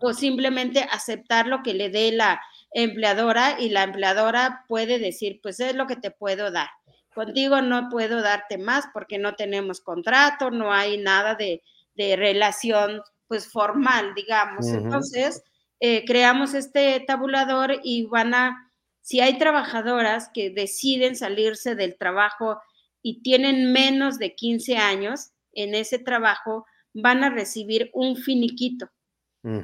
o 0.00 0.12
simplemente 0.12 0.80
aceptar 0.90 1.46
lo 1.46 1.62
que 1.62 1.74
le 1.74 1.88
dé 1.88 2.10
la 2.10 2.40
empleadora 2.72 3.56
y 3.60 3.68
la 3.68 3.84
empleadora 3.84 4.64
puede 4.66 4.98
decir, 4.98 5.38
pues 5.42 5.60
es 5.60 5.76
lo 5.76 5.86
que 5.86 5.96
te 5.96 6.10
puedo 6.10 6.50
dar. 6.50 6.68
Contigo 7.14 7.62
no 7.62 7.88
puedo 7.90 8.20
darte 8.22 8.58
más 8.58 8.86
porque 8.92 9.18
no 9.18 9.34
tenemos 9.34 9.80
contrato, 9.80 10.50
no 10.50 10.72
hay 10.72 10.98
nada 10.98 11.36
de, 11.36 11.62
relación 11.96 13.02
pues 13.28 13.46
formal, 13.46 14.14
digamos. 14.14 14.66
Entonces, 14.66 15.42
eh, 15.80 16.04
creamos 16.04 16.54
este 16.54 17.00
tabulador 17.06 17.78
y 17.82 18.04
van 18.06 18.34
a, 18.34 18.72
si 19.00 19.20
hay 19.20 19.38
trabajadoras 19.38 20.28
que 20.34 20.50
deciden 20.50 21.14
salirse 21.14 21.74
del 21.74 21.96
trabajo 21.96 22.60
y 23.02 23.22
tienen 23.22 23.72
menos 23.72 24.18
de 24.18 24.34
15 24.34 24.76
años 24.76 25.30
en 25.52 25.74
ese 25.74 25.98
trabajo, 25.98 26.66
van 26.94 27.22
a 27.22 27.30
recibir 27.30 27.90
un 27.92 28.16
finiquito. 28.16 28.90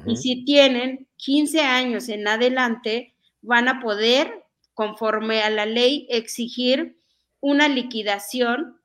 Y 0.05 0.15
si 0.17 0.45
tienen 0.45 1.07
15 1.17 1.61
años 1.61 2.07
en 2.07 2.27
adelante, 2.27 3.15
van 3.41 3.67
a 3.67 3.79
poder, 3.79 4.45
conforme 4.75 5.41
a 5.41 5.49
la 5.49 5.65
ley, 5.65 6.05
exigir 6.11 7.00
una 7.41 7.67
liquidación 7.67 8.79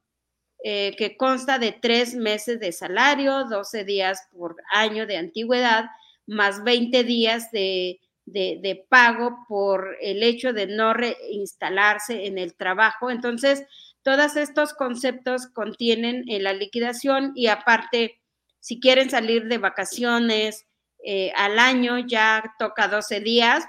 eh, 0.64 0.96
que 0.96 1.16
consta 1.16 1.58
de 1.58 1.72
tres 1.72 2.14
meses 2.14 2.58
de 2.58 2.72
salario, 2.72 3.44
12 3.44 3.84
días 3.84 4.26
por 4.32 4.56
año 4.72 5.06
de 5.06 5.18
antigüedad, 5.18 5.84
más 6.26 6.64
20 6.64 7.04
días 7.04 7.52
de, 7.52 8.00
de, 8.24 8.84
pago 8.88 9.44
por 9.48 9.96
el 10.00 10.22
hecho 10.22 10.52
de 10.52 10.66
no 10.66 10.92
reinstalarse 10.92 12.26
en 12.26 12.38
el 12.38 12.54
trabajo. 12.54 13.10
Entonces, 13.10 13.64
todos 14.02 14.36
estos 14.36 14.72
conceptos 14.72 15.46
contienen 15.46 16.24
en 16.28 16.42
la 16.42 16.52
liquidación 16.52 17.32
y 17.36 17.46
aparte, 17.46 18.20
si 18.58 18.80
quieren 18.80 19.10
salir 19.10 19.44
de 19.44 19.58
vacaciones, 19.58 20.66
eh, 21.04 21.32
al 21.36 21.58
año 21.58 21.98
ya 21.98 22.54
toca 22.58 22.88
12 22.88 23.20
días 23.20 23.64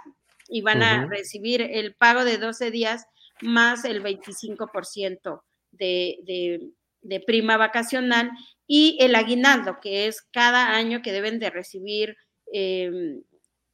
y 0.49 0.61
van 0.61 0.81
a 0.81 1.05
recibir 1.05 1.61
el 1.61 1.93
pago 1.93 2.23
de 2.23 2.37
12 2.37 2.71
días 2.71 3.05
más 3.41 3.85
el 3.85 4.03
25% 4.03 5.41
de, 5.71 6.19
de, 6.23 6.71
de, 7.01 7.19
prima 7.19 7.57
vacacional 7.57 8.31
y 8.65 8.97
el 8.99 9.15
aguinaldo, 9.15 9.79
que 9.81 10.07
es 10.07 10.21
cada 10.21 10.75
año 10.75 11.01
que 11.01 11.11
deben 11.11 11.39
de 11.39 11.49
recibir 11.49 12.17
em, 12.51 13.21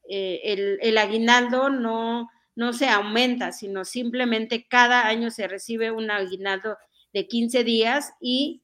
eh, 0.09 0.41
el, 0.43 0.79
el, 0.81 0.97
aguinaldo 0.97 1.69
no, 1.69 2.29
no 2.55 2.73
se 2.73 2.89
aumenta, 2.89 3.51
sino 3.51 3.85
simplemente 3.85 4.67
cada 4.67 5.07
año 5.07 5.31
se 5.31 5.47
recibe 5.47 5.91
un 5.91 6.11
aguinaldo 6.11 6.77
de 7.13 7.27
15 7.27 7.63
días 7.63 8.13
y 8.19 8.63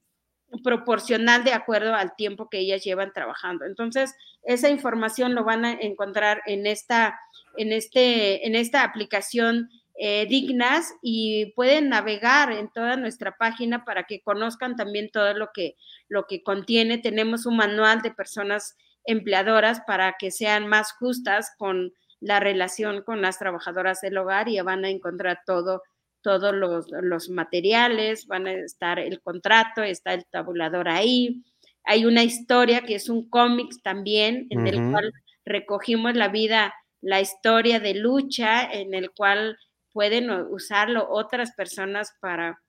proporcional 0.63 1.43
de 1.43 1.53
acuerdo 1.53 1.93
al 1.93 2.15
tiempo 2.15 2.49
que 2.49 2.59
ellas 2.59 2.83
llevan 2.83 3.13
trabajando. 3.13 3.65
Entonces, 3.65 4.15
esa 4.43 4.69
información 4.69 5.35
lo 5.35 5.43
van 5.43 5.65
a 5.65 5.73
encontrar 5.73 6.41
en 6.45 6.65
esta, 6.65 7.19
en 7.57 7.71
este, 7.71 8.45
en 8.47 8.55
esta 8.55 8.83
aplicación 8.83 9.69
eh, 10.01 10.25
dignas 10.27 10.93
y 11.01 11.51
pueden 11.57 11.89
navegar 11.89 12.53
en 12.53 12.69
toda 12.71 12.95
nuestra 12.95 13.35
página 13.35 13.83
para 13.83 14.05
que 14.05 14.21
conozcan 14.21 14.77
también 14.77 15.09
todo 15.11 15.33
lo 15.33 15.49
que, 15.53 15.75
lo 16.07 16.25
que 16.25 16.41
contiene. 16.41 16.99
Tenemos 16.99 17.45
un 17.45 17.57
manual 17.57 18.01
de 18.01 18.11
personas 18.11 18.77
empleadoras 19.03 19.81
para 19.85 20.15
que 20.17 20.31
sean 20.31 20.67
más 20.67 20.93
justas 20.93 21.51
con 21.57 21.91
la 22.21 22.39
relación 22.39 23.01
con 23.03 23.21
las 23.21 23.39
trabajadoras 23.39 23.99
del 23.99 24.17
hogar 24.17 24.47
y 24.47 24.61
van 24.61 24.85
a 24.85 24.89
encontrar 24.89 25.41
todo 25.45 25.83
todos 26.21 26.53
los, 26.53 27.29
materiales, 27.29 28.25
van 28.27 28.47
a 28.47 28.53
estar 28.53 28.99
el 28.99 29.21
contrato, 29.21 29.83
está 29.83 30.13
el 30.13 30.25
tabulador 30.25 30.87
ahí. 30.87 31.43
Hay 31.83 32.05
una 32.05 32.23
historia 32.23 32.81
que 32.81 32.95
es 32.95 33.09
un 33.09 33.29
cómic 33.29 33.71
también, 33.83 34.47
en 34.49 34.67
el 34.67 34.91
cual 34.91 35.13
recogimos 35.45 36.15
la 36.15 36.27
vida, 36.27 36.73
la 37.01 37.21
historia 37.21 37.79
de 37.79 37.95
lucha, 37.95 38.63
en 38.63 38.93
el 38.93 39.11
cual 39.11 39.57
pueden 39.99 40.29
usarlo 40.29 41.09
otras 41.09 41.51
personas 41.51 42.15
para 42.21 42.61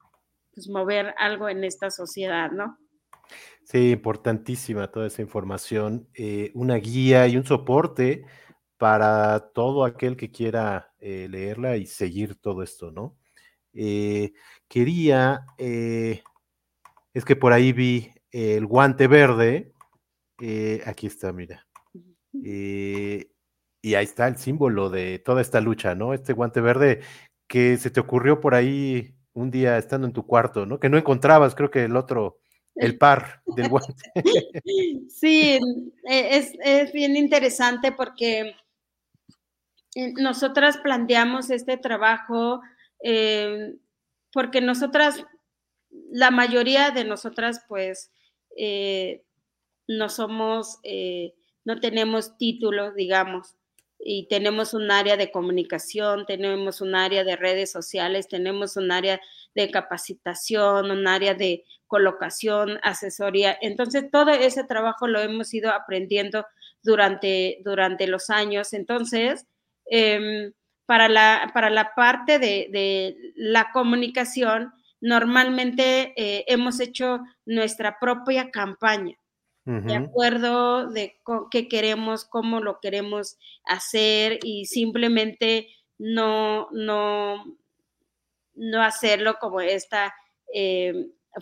pues, 0.52 0.68
mover 0.68 1.14
algo 1.16 1.48
en 1.48 1.62
esta 1.62 1.88
sociedad, 1.88 2.50
¿no? 2.50 2.76
Sí, 3.62 3.92
importantísima 3.92 4.90
toda 4.90 5.06
esa 5.06 5.22
información, 5.22 6.08
eh, 6.14 6.50
una 6.54 6.74
guía 6.74 7.28
y 7.28 7.36
un 7.36 7.44
soporte 7.44 8.24
para 8.78 9.52
todo 9.54 9.84
aquel 9.84 10.16
que 10.16 10.32
quiera 10.32 10.92
eh, 10.98 11.28
leerla 11.30 11.76
y 11.76 11.86
seguir 11.86 12.34
todo 12.34 12.64
esto, 12.64 12.90
¿no? 12.90 13.16
Eh, 13.74 14.32
quería, 14.66 15.46
eh, 15.56 16.24
es 17.14 17.24
que 17.24 17.36
por 17.36 17.52
ahí 17.52 17.72
vi 17.72 18.12
el 18.32 18.66
guante 18.66 19.06
verde, 19.06 19.72
eh, 20.40 20.82
aquí 20.84 21.06
está, 21.06 21.32
mira. 21.32 21.64
Y 23.82 23.94
ahí 23.94 24.04
está 24.04 24.28
el 24.28 24.36
símbolo 24.36 24.90
de 24.90 25.18
toda 25.18 25.40
esta 25.40 25.60
lucha, 25.60 25.94
¿no? 25.94 26.14
Este 26.14 26.32
guante 26.32 26.60
verde 26.60 27.00
que 27.48 27.76
se 27.76 27.90
te 27.90 28.00
ocurrió 28.00 28.40
por 28.40 28.54
ahí 28.54 29.14
un 29.32 29.50
día 29.50 29.78
estando 29.78 30.06
en 30.06 30.12
tu 30.12 30.26
cuarto, 30.26 30.66
¿no? 30.66 30.78
Que 30.78 30.88
no 30.88 30.98
encontrabas, 30.98 31.54
creo 31.54 31.70
que 31.70 31.84
el 31.84 31.96
otro, 31.96 32.40
el 32.74 32.98
par 32.98 33.42
del 33.56 33.68
guante. 33.70 33.94
Sí, 35.08 35.58
e, 36.08 36.36
es, 36.36 36.52
es 36.64 36.92
bien 36.92 37.16
interesante 37.16 37.92
porque 37.92 38.54
nosotras 40.16 40.78
planteamos 40.78 41.50
este 41.50 41.76
trabajo 41.76 42.60
eh, 43.02 43.74
porque 44.32 44.60
nosotras, 44.60 45.24
la 46.10 46.30
mayoría 46.30 46.90
de 46.90 47.04
nosotras, 47.04 47.64
pues, 47.68 48.12
eh, 48.56 49.24
no 49.88 50.08
somos, 50.08 50.78
eh, 50.82 51.34
no 51.64 51.80
tenemos 51.80 52.36
títulos, 52.36 52.94
digamos, 52.94 53.56
y 54.02 54.26
tenemos 54.28 54.74
un 54.74 54.90
área 54.90 55.16
de 55.16 55.30
comunicación, 55.30 56.24
tenemos 56.26 56.80
un 56.80 56.94
área 56.94 57.24
de 57.24 57.36
redes 57.36 57.70
sociales, 57.70 58.28
tenemos 58.28 58.76
un 58.76 58.90
área 58.92 59.20
de 59.54 59.70
capacitación, 59.70 60.90
un 60.90 61.06
área 61.06 61.34
de 61.34 61.64
colocación, 61.86 62.78
asesoría. 62.82 63.56
Entonces, 63.60 64.10
todo 64.10 64.30
ese 64.30 64.64
trabajo 64.64 65.06
lo 65.06 65.20
hemos 65.20 65.52
ido 65.52 65.70
aprendiendo 65.70 66.46
durante, 66.82 67.58
durante 67.64 68.06
los 68.06 68.30
años. 68.30 68.72
Entonces, 68.72 69.46
eh, 69.90 70.52
para 70.90 71.08
la, 71.08 71.52
para 71.54 71.70
la 71.70 71.94
parte 71.94 72.40
de, 72.40 73.16
la 73.36 73.70
comunicación, 73.72 74.72
normalmente 75.00 76.12
eh, 76.16 76.44
hemos 76.48 76.80
hecho 76.80 77.20
nuestra 77.46 77.98
propia 78.00 78.50
campaña, 78.50 79.14
de 79.70 79.94
acuerdo 79.94 80.90
de 80.90 81.16
qué 81.50 81.68
queremos, 81.68 82.24
cómo 82.24 82.60
lo 82.60 82.80
queremos 82.80 83.38
hacer 83.64 84.40
y 84.42 84.66
simplemente 84.66 85.68
no, 85.98 86.68
no, 86.72 87.44
no 88.54 88.82
hacerlo 88.82 89.36
como 89.40 89.60
esta 89.60 90.14
eh, 90.52 90.92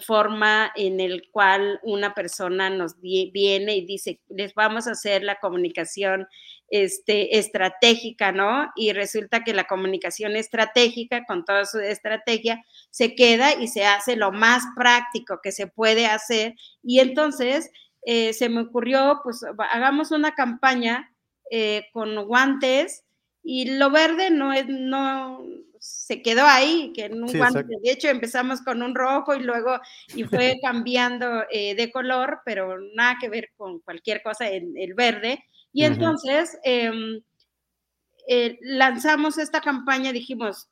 forma 0.06 0.70
en 0.76 1.00
el 1.00 1.30
cual 1.30 1.80
una 1.82 2.12
persona 2.12 2.68
nos 2.68 3.00
viene 3.00 3.76
y 3.76 3.86
dice, 3.86 4.20
les 4.28 4.52
vamos 4.54 4.86
a 4.86 4.92
hacer 4.92 5.22
la 5.22 5.36
comunicación 5.36 6.26
este, 6.68 7.38
estratégica, 7.38 8.30
¿no? 8.32 8.70
Y 8.76 8.92
resulta 8.92 9.44
que 9.44 9.54
la 9.54 9.64
comunicación 9.64 10.36
estratégica, 10.36 11.24
con 11.24 11.44
toda 11.44 11.64
su 11.64 11.78
estrategia, 11.78 12.62
se 12.90 13.14
queda 13.14 13.54
y 13.54 13.68
se 13.68 13.86
hace 13.86 14.16
lo 14.16 14.30
más 14.30 14.62
práctico 14.76 15.40
que 15.42 15.52
se 15.52 15.66
puede 15.66 16.06
hacer. 16.06 16.54
Y 16.82 17.00
entonces 17.00 17.70
eh, 18.02 18.32
se 18.32 18.48
me 18.48 18.62
ocurrió, 18.62 19.20
pues 19.22 19.44
hagamos 19.70 20.10
una 20.10 20.34
campaña 20.34 21.12
eh, 21.50 21.86
con 21.92 22.24
guantes 22.26 23.04
y 23.42 23.76
lo 23.76 23.90
verde 23.90 24.30
no 24.30 24.52
es, 24.52 24.66
no, 24.68 25.44
se 25.78 26.22
quedó 26.22 26.46
ahí, 26.46 26.92
que 26.94 27.06
en 27.06 27.22
un 27.22 27.32
guante, 27.32 27.64
de 27.64 27.90
hecho 27.90 28.08
empezamos 28.08 28.62
con 28.62 28.82
un 28.82 28.94
rojo 28.94 29.34
y 29.34 29.42
luego 29.42 29.80
y 30.14 30.24
fue 30.24 30.56
cambiando 30.62 31.44
eh, 31.50 31.74
de 31.74 31.90
color, 31.90 32.40
pero 32.44 32.78
nada 32.94 33.16
que 33.20 33.28
ver 33.28 33.50
con 33.56 33.80
cualquier 33.80 34.22
cosa 34.22 34.48
en 34.48 34.76
el 34.76 34.94
verde. 34.94 35.44
Y 35.72 35.84
entonces 35.84 36.58
em, 36.64 37.20
lanzamos 38.60 39.38
esta 39.38 39.60
campaña, 39.60 40.12
dijimos, 40.12 40.68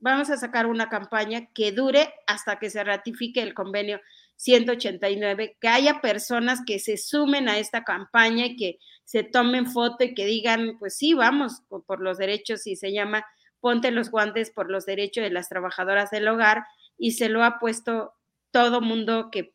vamos 0.00 0.30
a 0.30 0.36
sacar 0.36 0.66
una 0.66 0.88
campaña 0.88 1.46
que 1.54 1.72
dure 1.72 2.12
hasta 2.26 2.58
que 2.58 2.70
se 2.70 2.82
ratifique 2.82 3.42
el 3.42 3.54
convenio 3.54 4.00
189, 4.40 5.58
que 5.60 5.68
haya 5.68 6.00
personas 6.00 6.60
que 6.66 6.78
se 6.78 6.96
sumen 6.96 7.48
a 7.48 7.58
esta 7.58 7.84
campaña 7.84 8.46
y 8.46 8.56
que 8.56 8.78
se 9.04 9.22
tomen 9.22 9.66
foto 9.66 10.04
y 10.04 10.14
que 10.14 10.24
digan, 10.24 10.78
pues 10.78 10.96
sí, 10.96 11.12
vamos 11.12 11.62
por, 11.68 12.00
los 12.00 12.16
derechos 12.16 12.66
y 12.66 12.76
se 12.76 12.90
llama 12.90 13.26
Ponte 13.60 13.90
los 13.90 14.10
guantes 14.10 14.50
por 14.50 14.70
los 14.70 14.86
derechos 14.86 15.22
de 15.22 15.30
las 15.30 15.50
trabajadoras 15.50 16.10
del 16.10 16.26
hogar 16.26 16.64
y 16.96 17.12
se 17.12 17.28
lo 17.28 17.44
ha 17.44 17.58
puesto 17.58 18.14
todo 18.50 18.80
mundo 18.80 19.30
que, 19.30 19.52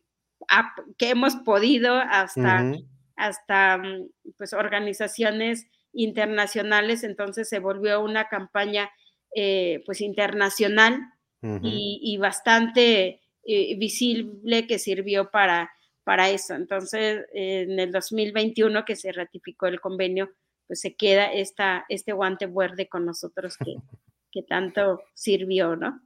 que 0.96 1.10
hemos 1.10 1.34
podido 1.34 1.96
hasta, 1.96 2.72
hasta 3.16 3.78
mm, 3.78 4.08
pues 4.38 4.52
organizaciones 4.52 5.66
internacionales, 5.92 7.02
entonces 7.02 7.48
se 7.48 7.58
volvió 7.58 8.00
una 8.00 8.28
campaña 8.28 8.90
eh, 9.34 9.82
pues 9.84 10.00
internacional 10.00 11.00
y, 11.62 12.16
bastante 12.18 13.20
eh, 13.46 13.76
visible 13.76 14.66
que 14.66 14.78
sirvió 14.78 15.30
para, 15.30 15.70
para 16.04 16.30
eso. 16.30 16.54
Entonces, 16.54 17.24
en 17.32 17.78
el 17.78 17.92
2021 17.92 18.84
que 18.84 18.96
se 18.96 19.12
ratificó 19.12 19.66
el 19.66 19.80
convenio, 19.80 20.30
pues 20.66 20.80
se 20.80 20.96
queda 20.96 21.32
esta, 21.32 21.84
este 21.88 22.12
guante 22.12 22.46
verde 22.46 22.88
con 22.88 23.06
nosotros 23.06 23.56
que, 23.56 23.76
que 24.32 24.42
tanto 24.42 25.02
sirvió, 25.14 25.76
¿no? 25.76 26.00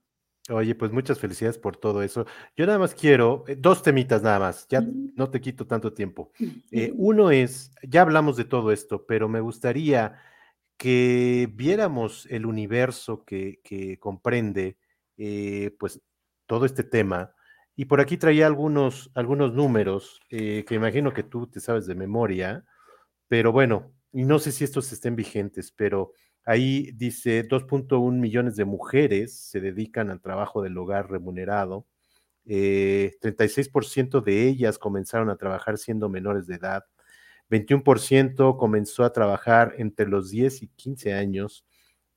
Oye, 0.48 0.74
pues 0.74 0.90
muchas 0.90 1.18
felicidades 1.18 1.58
por 1.58 1.76
todo 1.76 2.02
eso. 2.02 2.26
Yo 2.56 2.66
nada 2.66 2.78
más 2.78 2.94
quiero, 2.94 3.44
eh, 3.46 3.56
dos 3.56 3.82
temitas 3.82 4.22
nada 4.22 4.38
más, 4.38 4.66
ya 4.68 4.82
no 4.82 5.30
te 5.30 5.40
quito 5.40 5.66
tanto 5.66 5.92
tiempo. 5.92 6.32
Eh, 6.70 6.92
uno 6.96 7.30
es, 7.30 7.72
ya 7.82 8.02
hablamos 8.02 8.36
de 8.36 8.44
todo 8.44 8.72
esto, 8.72 9.06
pero 9.06 9.28
me 9.28 9.40
gustaría 9.40 10.18
que 10.76 11.48
viéramos 11.52 12.26
el 12.30 12.46
universo 12.46 13.24
que, 13.24 13.60
que 13.62 13.98
comprende, 13.98 14.78
pues, 15.78 16.00
todo 16.50 16.66
este 16.66 16.82
tema. 16.82 17.32
Y 17.76 17.84
por 17.84 18.00
aquí 18.00 18.16
traía 18.16 18.48
algunos, 18.48 19.08
algunos 19.14 19.54
números 19.54 20.20
eh, 20.30 20.64
que 20.66 20.74
imagino 20.74 21.12
que 21.14 21.22
tú 21.22 21.46
te 21.46 21.60
sabes 21.60 21.86
de 21.86 21.94
memoria, 21.94 22.64
pero 23.28 23.52
bueno, 23.52 23.92
y 24.12 24.24
no 24.24 24.40
sé 24.40 24.50
si 24.50 24.64
estos 24.64 24.92
estén 24.92 25.14
vigentes, 25.14 25.70
pero 25.70 26.12
ahí 26.44 26.90
dice 26.96 27.46
2.1 27.48 28.18
millones 28.18 28.56
de 28.56 28.64
mujeres 28.64 29.38
se 29.38 29.60
dedican 29.60 30.10
al 30.10 30.20
trabajo 30.20 30.60
del 30.60 30.76
hogar 30.76 31.08
remunerado. 31.08 31.86
36% 32.44 34.18
eh, 34.18 34.22
de 34.24 34.48
ellas 34.48 34.76
comenzaron 34.76 35.30
a 35.30 35.36
trabajar 35.36 35.78
siendo 35.78 36.08
menores 36.08 36.48
de 36.48 36.56
edad. 36.56 36.84
21% 37.48 38.56
comenzó 38.56 39.04
a 39.04 39.12
trabajar 39.12 39.74
entre 39.78 40.08
los 40.08 40.30
10 40.30 40.64
y 40.64 40.66
15 40.66 41.14
años. 41.14 41.64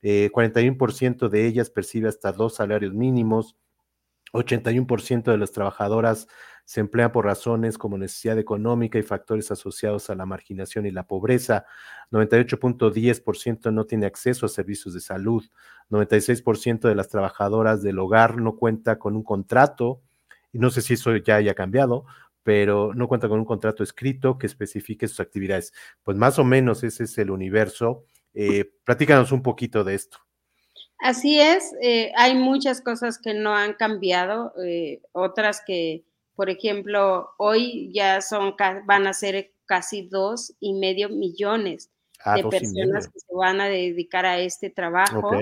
41% 0.02 1.26
eh, 1.26 1.28
de 1.30 1.46
ellas 1.46 1.70
percibe 1.70 2.08
hasta 2.08 2.32
dos 2.32 2.56
salarios 2.56 2.92
mínimos. 2.94 3.56
81% 4.34 5.30
de 5.30 5.38
las 5.38 5.52
trabajadoras 5.52 6.26
se 6.64 6.80
emplean 6.80 7.12
por 7.12 7.24
razones 7.24 7.78
como 7.78 7.98
necesidad 7.98 8.38
económica 8.38 8.98
y 8.98 9.02
factores 9.02 9.50
asociados 9.50 10.10
a 10.10 10.14
la 10.14 10.26
marginación 10.26 10.86
y 10.86 10.90
la 10.90 11.06
pobreza. 11.06 11.66
98.10% 12.10 13.72
no 13.72 13.84
tiene 13.84 14.06
acceso 14.06 14.46
a 14.46 14.48
servicios 14.48 14.94
de 14.94 15.00
salud. 15.00 15.44
96% 15.90 16.88
de 16.88 16.94
las 16.94 17.08
trabajadoras 17.08 17.82
del 17.82 17.98
hogar 17.98 18.38
no 18.38 18.56
cuenta 18.56 18.98
con 18.98 19.14
un 19.14 19.22
contrato, 19.22 20.02
y 20.52 20.58
no 20.58 20.70
sé 20.70 20.82
si 20.82 20.94
eso 20.94 21.14
ya 21.16 21.36
haya 21.36 21.54
cambiado, 21.54 22.06
pero 22.42 22.92
no 22.94 23.08
cuenta 23.08 23.28
con 23.28 23.38
un 23.38 23.44
contrato 23.44 23.82
escrito 23.82 24.38
que 24.38 24.46
especifique 24.46 25.06
sus 25.08 25.20
actividades. 25.20 25.72
Pues 26.02 26.16
más 26.16 26.38
o 26.38 26.44
menos 26.44 26.82
ese 26.82 27.04
es 27.04 27.18
el 27.18 27.30
universo. 27.30 28.04
Eh, 28.34 28.72
platícanos 28.84 29.32
un 29.32 29.42
poquito 29.42 29.84
de 29.84 29.94
esto. 29.94 30.18
Así 30.98 31.40
es, 31.40 31.74
eh, 31.82 32.12
hay 32.16 32.34
muchas 32.34 32.80
cosas 32.80 33.18
que 33.18 33.34
no 33.34 33.54
han 33.54 33.74
cambiado, 33.74 34.54
eh, 34.64 35.02
otras 35.12 35.62
que, 35.66 36.04
por 36.34 36.48
ejemplo, 36.48 37.30
hoy 37.36 37.90
ya 37.92 38.20
son, 38.20 38.54
van 38.86 39.06
a 39.06 39.12
ser 39.12 39.52
casi 39.66 40.02
dos 40.02 40.54
y 40.60 40.72
medio 40.72 41.08
millones 41.08 41.90
ah, 42.24 42.36
de 42.36 42.44
personas 42.44 43.08
que 43.08 43.20
se 43.20 43.34
van 43.34 43.60
a 43.60 43.68
dedicar 43.68 44.24
a 44.24 44.38
este 44.38 44.70
trabajo. 44.70 45.32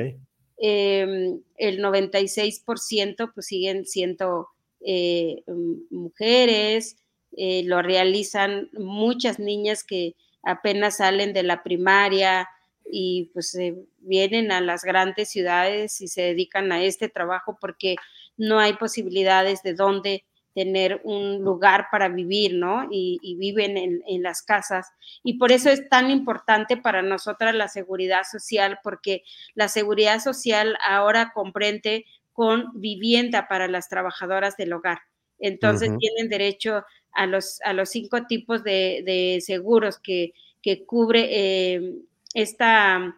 Em, 0.58 1.40
el 1.56 1.80
96% 1.80 3.32
pues 3.34 3.46
siguen 3.46 3.84
siendo 3.84 4.48
eh, 4.80 5.42
mujeres, 5.90 6.96
lo 7.34 7.82
realizan 7.82 8.68
muchas 8.72 9.38
niñas 9.38 9.84
que 9.84 10.14
apenas 10.42 10.98
salen 10.98 11.32
de 11.32 11.42
la 11.42 11.62
primaria, 11.62 12.48
y 12.90 13.30
pues 13.32 13.56
vienen 13.98 14.52
a 14.52 14.60
las 14.60 14.84
grandes 14.84 15.30
ciudades 15.30 16.00
y 16.00 16.08
se 16.08 16.22
dedican 16.22 16.72
a 16.72 16.82
este 16.82 17.08
trabajo 17.08 17.58
porque 17.60 17.96
no 18.36 18.58
hay 18.58 18.74
posibilidades 18.74 19.62
de 19.62 19.74
dónde 19.74 20.24
tener 20.54 21.00
un 21.04 21.42
lugar 21.42 21.86
para 21.90 22.08
vivir, 22.08 22.54
¿no? 22.54 22.86
Y, 22.90 23.36
viven 23.38 23.76
en, 23.78 24.02
en, 24.06 24.22
las 24.22 24.42
casas. 24.42 24.86
Y 25.24 25.38
por 25.38 25.50
eso 25.50 25.70
es 25.70 25.88
tan 25.88 26.10
importante 26.10 26.76
para 26.76 27.00
nosotras 27.00 27.54
la 27.54 27.68
seguridad 27.68 28.22
social, 28.30 28.78
porque 28.82 29.22
la 29.54 29.68
seguridad 29.68 30.20
social 30.20 30.76
ahora 30.86 31.32
comprende 31.34 32.04
con 32.32 32.68
vivienda 32.74 33.48
para 33.48 33.68
las 33.68 33.88
trabajadoras 33.88 34.56
del 34.56 34.72
hogar. 34.72 34.98
Entonces 35.38 35.90
tienen 35.98 36.28
derecho 36.28 36.84
a 37.12 37.26
los, 37.26 37.60
a 37.62 37.72
los 37.72 37.90
cinco 37.90 38.26
tipos 38.26 38.62
de, 38.62 39.02
de 39.04 39.40
seguros 39.40 39.98
que, 39.98 40.34
que 40.62 40.86
cubre 40.86 41.28
eh, 41.30 41.94
esta, 42.34 43.14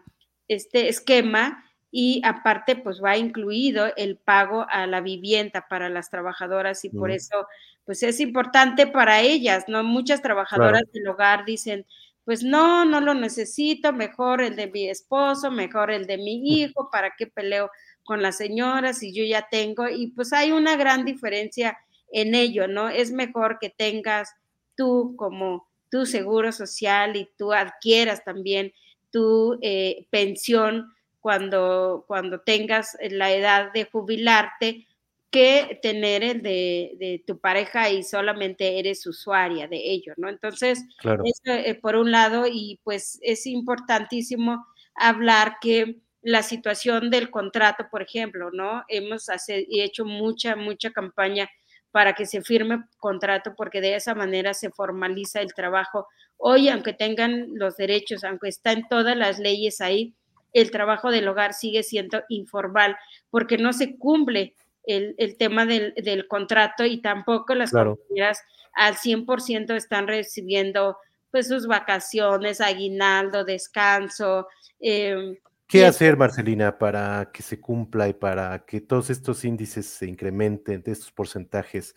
este 0.49 0.89
esquema 0.89 1.65
y 1.91 2.21
aparte 2.25 2.75
pues 2.75 3.01
va 3.03 3.17
incluido 3.17 3.87
el 3.97 4.17
pago 4.17 4.67
a 4.69 4.87
la 4.87 5.01
vivienda 5.01 5.67
para 5.69 5.89
las 5.89 6.11
trabajadoras 6.11 6.85
y 6.85 6.89
por 6.89 7.13
eso 7.13 7.47
pues 7.85 8.03
es 8.03 8.19
importante 8.19 8.87
para 8.87 9.21
ellas, 9.21 9.65
¿no? 9.69 9.85
Muchas 9.85 10.21
trabajadoras 10.21 10.83
del 10.93 11.07
hogar 11.07 11.45
dicen, 11.45 11.87
pues 12.25 12.43
no, 12.43 12.85
no 12.85 13.01
lo 13.01 13.15
necesito, 13.15 13.93
mejor 13.93 14.41
el 14.43 14.57
de 14.57 14.69
mi 14.69 14.89
esposo, 14.89 15.51
mejor 15.51 15.91
el 15.91 16.07
de 16.07 16.17
mi 16.19 16.63
hijo, 16.63 16.89
¿para 16.91 17.15
qué 17.17 17.27
peleo 17.27 17.71
con 18.03 18.23
las 18.23 18.39
señoras 18.39 18.99
si 18.99 19.13
yo 19.13 19.23
ya 19.23 19.47
tengo? 19.51 19.89
Y 19.89 20.09
pues 20.09 20.33
hay 20.33 20.51
una 20.51 20.77
gran 20.77 21.05
diferencia 21.05 21.79
en 22.11 22.35
ello, 22.35 22.67
¿no? 22.67 22.89
Es 22.89 23.13
mejor 23.13 23.59
que 23.61 23.71
tengas 23.71 24.35
tú 24.77 25.15
como 25.17 25.69
tu 25.91 26.07
seguro 26.07 26.51
social 26.51 27.17
y 27.17 27.29
tú 27.37 27.53
adquieras 27.53 28.25
también 28.25 28.73
tu 29.15 29.61
eh, 29.63 30.09
pensión 30.11 30.93
cuando, 31.21 32.05
cuando 32.09 32.41
tengas 32.41 32.97
la 33.11 33.31
edad 33.31 33.73
de 33.73 33.85
jubilarte 33.85 34.89
que 35.31 35.79
tener 35.81 36.25
el 36.25 36.43
de, 36.43 37.23
tu 37.25 37.39
pareja 37.39 37.91
y 37.91 38.03
solamente 38.03 38.81
eres 38.81 39.07
usuaria 39.07 39.69
de 39.69 39.77
ello, 39.77 40.15
¿no? 40.17 40.29
Entonces, 40.29 40.85
eso, 41.01 41.53
eh, 41.53 41.79
por 41.81 41.95
un 41.95 42.11
lado, 42.11 42.47
y 42.49 42.81
pues 42.83 43.21
es 43.23 43.47
importantísimo 43.47 44.67
hablar 44.97 45.59
que 45.61 46.01
la 46.21 46.43
situación 46.43 47.09
del 47.09 47.31
contrato, 47.31 47.87
por 47.93 48.03
ejemplo, 48.03 48.51
¿no? 48.53 48.83
Hemos 48.89 49.29
hecho 49.47 50.05
mucha, 50.05 50.57
mucha 50.57 50.91
campaña 50.91 51.49
para 51.93 52.15
que 52.15 52.27
se 52.27 52.43
firme 52.43 52.83
contrato 52.99 53.55
porque 53.57 53.81
de 53.81 53.95
esa 53.95 54.17
manera 54.17 54.55
se 54.55 54.71
formaliza 54.71 55.41
el 55.41 55.55
trabajo. 55.55 56.09
Hoy, 56.37 56.69
aunque 56.69 56.93
tengan 56.93 57.49
los 57.55 57.77
derechos, 57.77 58.25
aunque 58.25 58.49
está 58.49 58.73
en 58.73 58.87
todas 58.89 59.17
las 59.17 59.39
leyes 59.39 59.81
ahí, 59.81 60.15
el 60.53 60.71
trabajo 60.71 61.11
del 61.11 61.27
hogar 61.29 61.53
sigue 61.53 61.83
siendo 61.83 62.23
informal 62.29 62.97
porque 63.31 63.59
no 63.59 63.73
se 63.73 63.97
cumple 63.97 64.55
el, 64.85 65.37
tema 65.39 65.67
del, 65.67 66.27
contrato 66.29 66.85
y 66.85 67.01
tampoco 67.01 67.55
las 67.55 67.73
compañeras 67.73 68.41
al 68.75 68.97
100% 68.97 69.75
están 69.75 70.07
recibiendo 70.07 70.99
pues 71.31 71.49
sus 71.49 71.67
vacaciones, 71.67 72.61
aguinaldo, 72.61 73.45
descanso, 73.45 74.47
eh, 74.79 75.39
¿Qué 75.67 75.87
hacer, 75.87 76.17
Marcelina, 76.17 76.79
para 76.79 77.31
que 77.33 77.43
se 77.43 77.59
cumpla 77.59 78.09
y 78.09 78.13
para 78.13 78.65
que 78.65 78.81
todos 78.81 79.11
estos 79.11 79.45
índices 79.45 79.87
se 79.87 80.07
incrementen 80.07 80.83
de 80.83 80.93
estos 80.93 81.11
porcentajes? 81.11 81.95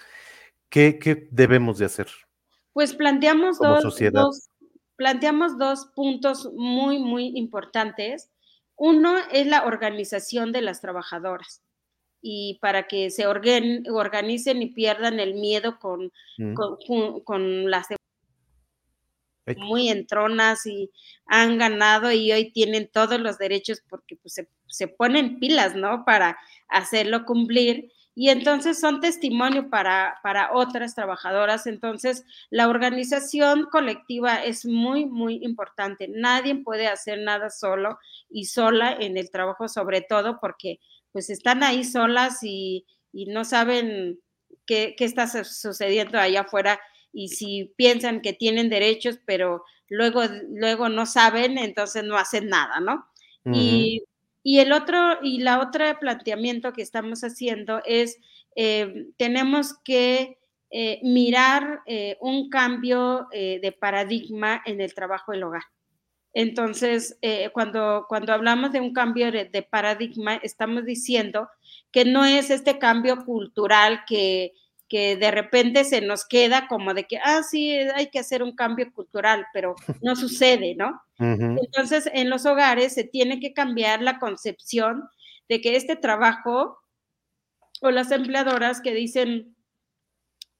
¿Qué, 0.69 1.27
debemos 1.31 1.77
de 1.77 1.85
hacer? 1.85 2.07
Pues 2.77 2.93
planteamos 2.93 3.57
dos, 3.57 3.97
planteamos 4.97 5.57
dos 5.57 5.87
puntos 5.95 6.51
muy, 6.53 6.99
muy 6.99 7.31
importantes. 7.35 8.29
Uno 8.75 9.15
es 9.31 9.47
la 9.47 9.65
organización 9.65 10.51
de 10.51 10.61
las 10.61 10.79
trabajadoras 10.79 11.63
y 12.21 12.59
para 12.61 12.87
que 12.87 13.09
se 13.09 13.25
organicen 13.25 14.61
y 14.61 14.67
pierdan 14.67 15.19
el 15.19 15.33
miedo 15.33 15.79
con, 15.79 16.11
mm. 16.37 16.53
con, 16.53 17.21
con, 17.21 17.71
las 17.71 17.87
muy 19.55 19.89
entronas 19.89 20.63
y 20.67 20.91
han 21.25 21.57
ganado 21.57 22.11
y 22.11 22.31
hoy 22.31 22.51
tienen 22.51 22.91
todos 22.93 23.19
los 23.19 23.39
derechos 23.39 23.81
porque 23.89 24.17
pues, 24.17 24.35
se, 24.35 24.49
se 24.67 24.87
ponen 24.87 25.39
pilas, 25.39 25.75
¿no? 25.75 26.05
Para 26.05 26.37
hacerlo 26.67 27.25
cumplir 27.25 27.91
y 28.19 28.30
entonces 28.31 28.80
son 28.80 28.99
testimonio 28.99 29.69
para, 29.69 30.18
para 30.23 30.52
otras 30.52 30.95
trabajadoras. 30.95 31.68
Entonces, 31.68 32.26
la 32.49 32.68
organización 32.68 33.68
colectiva 33.72 34.44
es 34.44 34.65
muy, 34.65 35.06
muy 35.06 35.35
importante. 35.44 36.07
Nadie 36.10 36.56
puede 36.56 36.88
hacer 36.88 37.19
nada 37.19 37.52
solo 37.52 37.99
y 38.27 38.45
sola 38.45 38.91
en 38.99 39.18
el 39.18 39.30
trabajo, 39.30 39.68
sobre 39.68 40.02
todo 40.02 40.39
porque 40.41 40.80
pues 41.11 41.30
están 41.30 41.61
ahí 41.61 41.84
solas 41.84 42.39
y, 42.41 42.88
y 43.14 43.27
no 43.27 43.45
saben 43.45 44.19
qué, 44.65 44.95
qué, 44.98 45.06
está 45.06 45.27
sucediendo 45.27 46.18
allá 46.18 46.41
afuera 46.41 46.80
y 47.14 47.27
si 47.27 47.72
piensan 47.77 48.22
que 48.22 48.34
tienen 48.34 48.68
derechos, 48.68 49.19
pero 49.27 49.64
luego, 49.89 50.23
luego 50.49 50.89
no 50.89 51.06
saben, 51.06 51.60
entonces 51.60 52.03
no 52.03 52.18
hacen 52.18 52.49
nada, 52.49 52.80
¿no? 52.80 53.06
Uh 53.45 53.52
-huh. 53.52 53.56
Y 53.56 54.03
y 54.47 54.59
el 54.59 54.71
otro, 54.71 55.17
y 55.21 55.39
la 55.39 55.59
otra 55.59 55.99
planteamiento 55.99 56.71
que 56.71 56.81
estamos 56.81 57.21
haciendo 57.21 57.81
es, 57.83 58.17
eh, 58.55 59.07
tenemos 59.17 59.73
que 59.83 60.37
eh, 60.71 61.01
mirar 61.03 61.81
eh, 61.85 62.15
un 62.21 62.49
cambio 62.49 63.27
eh, 63.33 63.59
de 63.61 63.73
paradigma 63.73 64.61
en 64.65 64.79
el 64.79 64.93
trabajo 64.93 65.33
del 65.33 65.43
hogar. 65.43 65.63
Entonces, 66.31 67.19
cuando, 67.51 68.05
cuando 68.07 68.31
hablamos 68.31 68.71
de 68.71 68.79
un 68.79 68.93
cambio 68.93 69.33
de, 69.33 69.67
paradigma, 69.69 70.35
estamos 70.35 70.85
diciendo 70.85 71.49
que 71.91 72.05
no 72.05 72.23
es 72.23 72.49
este 72.49 72.79
cambio 72.79 73.25
cultural 73.25 74.05
que, 74.07 74.53
que 74.89 75.18
de 75.18 75.31
repente 75.31 75.84
se 75.84 76.01
nos 76.01 76.26
queda 76.26 76.68
como 76.68 76.93
de 76.93 77.05
que, 77.05 77.18
ah, 77.23 77.43
sí, 77.43 77.72
hay 77.73 78.09
que 78.09 78.19
hacer 78.19 78.41
un 78.43 78.55
cambio 78.55 78.91
cultural, 78.93 79.45
pero 79.53 79.76
no 80.01 80.15
sucede, 80.15 80.76
¿no? 80.76 81.01
Uh 81.19 81.23
-huh. 81.23 81.59
Entonces, 81.65 82.09
en 82.14 82.30
los 82.30 82.45
hogares 82.45 82.93
se 82.93 83.03
tiene 83.03 83.39
que 83.39 83.53
cambiar 83.53 84.01
la 84.01 84.19
concepción 84.19 85.09
de 85.49 85.61
que 85.61 85.76
este 85.76 85.95
trabajo 85.95 86.80
o 87.81 87.91
las 87.91 88.11
empleadoras 88.11 88.81
que 88.81 88.93
dicen, 88.93 89.55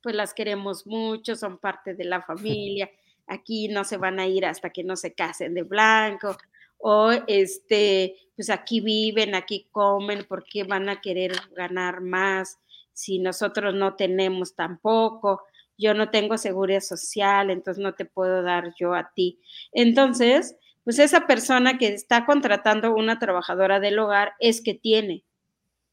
pues 0.02 0.16
las 0.16 0.34
queremos 0.34 0.86
mucho, 0.88 1.36
son 1.36 1.58
parte 1.58 1.94
de 1.96 2.06
la 2.06 2.22
familia, 2.22 2.90
aquí 3.28 3.68
no 3.68 3.84
se 3.84 3.98
van 3.98 4.20
a 4.20 4.28
ir 4.28 4.46
hasta 4.46 4.70
que 4.70 4.84
no 4.84 4.96
se 4.96 5.14
casen 5.14 5.54
de 5.54 5.64
blanco, 5.64 6.38
o 6.78 7.12
este, 7.28 8.16
pues 8.36 8.50
aquí 8.50 8.82
viven, 8.82 9.36
aquí 9.36 9.68
comen, 9.72 10.26
porque 10.30 10.64
van 10.64 10.90
a 10.90 11.02
querer 11.02 11.32
ganar 11.56 12.02
más 12.02 12.60
si 12.98 13.20
nosotros 13.20 13.76
no 13.76 13.94
tenemos 13.94 14.56
tampoco, 14.56 15.44
yo 15.78 15.94
no 15.94 16.10
tengo 16.10 16.36
seguridad 16.40 16.80
social, 16.80 17.52
entonces 17.52 17.80
no 17.80 17.94
te 17.94 18.06
puedo 18.06 18.42
dar 18.42 18.74
yo 18.76 18.96
a 18.96 19.12
ti. 19.14 19.40
Entonces, 19.72 20.56
pues 20.84 20.98
esa 20.98 21.28
persona 21.28 21.78
que 21.78 21.90
está 21.90 22.26
contratando 22.26 22.96
una 22.96 23.20
trabajadora 23.20 23.80
del 23.80 24.00
hogar 24.00 24.34
es 24.40 24.62
que 24.62 24.74
tiene. 24.74 25.24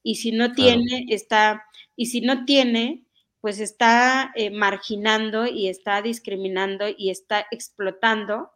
Y 0.02 0.14
si 0.14 0.32
no 0.32 0.52
tiene, 0.52 1.04
está, 1.10 1.64
y 1.94 2.06
si 2.06 2.22
no 2.22 2.46
tiene, 2.46 3.04
pues 3.42 3.60
está 3.60 4.32
eh, 4.34 4.48
marginando 4.48 5.46
y 5.46 5.68
está 5.68 6.00
discriminando 6.00 6.86
y 6.88 7.10
está 7.10 7.44
explotando 7.50 8.48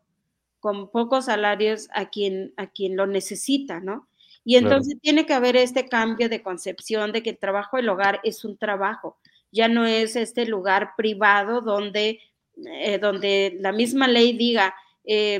con 0.58 0.90
pocos 0.90 1.26
salarios 1.26 1.88
a 1.92 2.08
quien, 2.08 2.54
a 2.56 2.68
quien 2.68 2.96
lo 2.96 3.06
necesita, 3.06 3.80
¿no? 3.80 4.08
Y 4.44 4.56
entonces 4.56 4.94
claro. 4.94 5.00
tiene 5.02 5.26
que 5.26 5.34
haber 5.34 5.56
este 5.56 5.88
cambio 5.88 6.28
de 6.28 6.42
concepción 6.42 7.12
de 7.12 7.22
que 7.22 7.30
el 7.30 7.38
trabajo 7.38 7.76
del 7.76 7.88
hogar 7.88 8.20
es 8.24 8.44
un 8.44 8.56
trabajo, 8.56 9.18
ya 9.50 9.68
no 9.68 9.86
es 9.86 10.16
este 10.16 10.46
lugar 10.46 10.92
privado 10.96 11.60
donde, 11.60 12.20
eh, 12.56 12.98
donde 12.98 13.56
la 13.60 13.72
misma 13.72 14.08
ley 14.08 14.36
diga, 14.36 14.74
eh, 15.04 15.38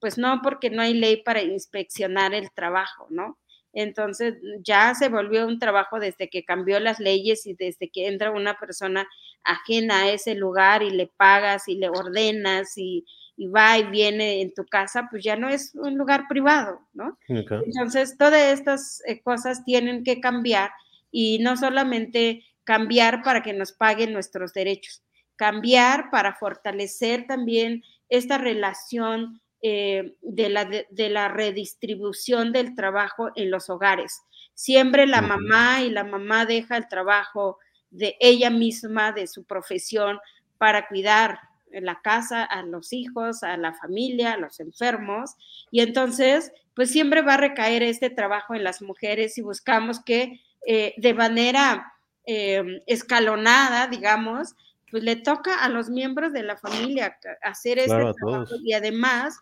pues 0.00 0.18
no, 0.18 0.40
porque 0.42 0.70
no 0.70 0.82
hay 0.82 0.94
ley 0.94 1.22
para 1.22 1.42
inspeccionar 1.42 2.34
el 2.34 2.50
trabajo, 2.52 3.06
¿no? 3.10 3.38
Entonces 3.72 4.36
ya 4.62 4.94
se 4.94 5.08
volvió 5.08 5.46
un 5.46 5.58
trabajo 5.58 5.98
desde 5.98 6.28
que 6.28 6.44
cambió 6.44 6.80
las 6.80 7.00
leyes 7.00 7.46
y 7.46 7.54
desde 7.54 7.90
que 7.90 8.08
entra 8.08 8.30
una 8.30 8.58
persona 8.58 9.08
ajena 9.44 10.02
a 10.02 10.10
ese 10.10 10.34
lugar 10.34 10.82
y 10.82 10.90
le 10.90 11.06
pagas 11.06 11.68
y 11.68 11.76
le 11.76 11.88
ordenas 11.88 12.76
y, 12.76 13.04
y 13.38 13.46
va 13.46 13.78
y 13.78 13.84
viene 13.84 14.42
en 14.42 14.52
tu 14.52 14.66
casa, 14.66 15.06
pues 15.08 15.22
ya 15.22 15.36
no 15.36 15.48
es 15.48 15.72
un 15.76 15.96
lugar 15.96 16.24
privado, 16.28 16.80
¿no? 16.92 17.16
Okay. 17.28 17.60
Entonces, 17.66 18.18
todas 18.18 18.42
estas 18.52 19.00
eh, 19.06 19.22
cosas 19.22 19.64
tienen 19.64 20.02
que 20.02 20.20
cambiar 20.20 20.72
y 21.12 21.38
no 21.38 21.56
solamente 21.56 22.44
cambiar 22.64 23.22
para 23.22 23.40
que 23.42 23.52
nos 23.52 23.70
paguen 23.70 24.12
nuestros 24.12 24.52
derechos, 24.52 25.04
cambiar 25.36 26.10
para 26.10 26.34
fortalecer 26.34 27.28
también 27.28 27.84
esta 28.08 28.38
relación 28.38 29.40
eh, 29.62 30.16
de, 30.20 30.48
la, 30.48 30.64
de, 30.64 30.88
de, 30.90 31.08
la 31.08 31.28
redistribución 31.28 32.52
del 32.52 32.74
trabajo 32.74 33.30
en 33.36 33.52
los 33.52 33.70
hogares. 33.70 34.20
Siempre 34.54 35.06
la 35.06 35.22
mamá 35.22 35.82
y 35.82 35.90
la 35.90 36.02
mamá 36.02 36.44
deja 36.44 36.76
el 36.76 36.88
trabajo 36.88 37.58
de 37.90 38.16
ella 38.18 38.50
misma, 38.50 39.12
de 39.12 39.28
su 39.28 39.44
profesión, 39.44 40.18
para 40.58 40.88
cuidar 40.88 41.38
en 41.72 41.84
la 41.84 42.00
casa, 42.00 42.44
a 42.44 42.62
los 42.62 42.92
hijos, 42.92 43.42
a 43.42 43.56
la 43.56 43.74
familia, 43.74 44.32
a 44.32 44.36
los 44.38 44.60
enfermos. 44.60 45.36
Y 45.70 45.80
entonces, 45.80 46.52
pues 46.74 46.90
siempre 46.90 47.22
va 47.22 47.34
a 47.34 47.38
recaer 47.38 47.82
este 47.82 48.10
trabajo 48.10 48.54
en 48.54 48.64
las 48.64 48.82
mujeres 48.82 49.38
y 49.38 49.42
buscamos 49.42 50.02
que 50.04 50.40
eh, 50.66 50.94
de 50.96 51.14
manera 51.14 51.92
eh, 52.26 52.82
escalonada, 52.86 53.86
digamos, 53.86 54.54
pues 54.90 55.02
le 55.02 55.16
toca 55.16 55.62
a 55.62 55.68
los 55.68 55.90
miembros 55.90 56.32
de 56.32 56.42
la 56.42 56.56
familia 56.56 57.18
hacer 57.42 57.78
este 57.78 57.90
claro, 57.90 58.14
trabajo 58.14 58.54
y 58.62 58.72
además, 58.72 59.38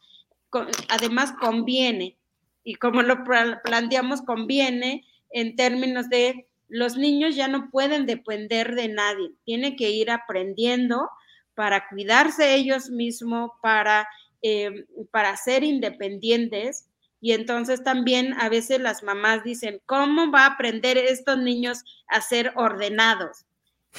con, 0.51 0.69
además 0.89 1.33
conviene. 1.33 2.17
Y 2.65 2.75
como 2.75 3.03
lo 3.03 3.23
planteamos, 3.63 4.23
conviene 4.23 5.05
en 5.31 5.55
términos 5.55 6.09
de 6.09 6.49
los 6.69 6.97
niños 6.97 7.37
ya 7.37 7.49
no 7.49 7.71
pueden 7.71 8.07
depender 8.07 8.75
de 8.75 8.89
nadie, 8.89 9.33
tienen 9.45 9.77
que 9.77 9.91
ir 9.91 10.11
aprendiendo 10.11 11.09
para 11.57 11.89
cuidarse 11.89 12.55
ellos 12.55 12.91
mismos, 12.91 13.51
para, 13.63 14.07
eh, 14.43 14.85
para 15.11 15.37
ser 15.37 15.65
independientes. 15.65 16.89
Y 17.21 17.33
entonces 17.33 17.83
también 17.83 18.35
a 18.39 18.49
veces 18.49 18.79
las 18.79 19.03
mamás 19.03 19.43
dicen, 19.43 19.81
¿cómo 19.87 20.31
va 20.31 20.43
a 20.43 20.55
aprender 20.55 20.99
estos 20.99 21.39
niños 21.39 21.83
a 22.07 22.21
ser 22.21 22.53
ordenados? 22.55 23.47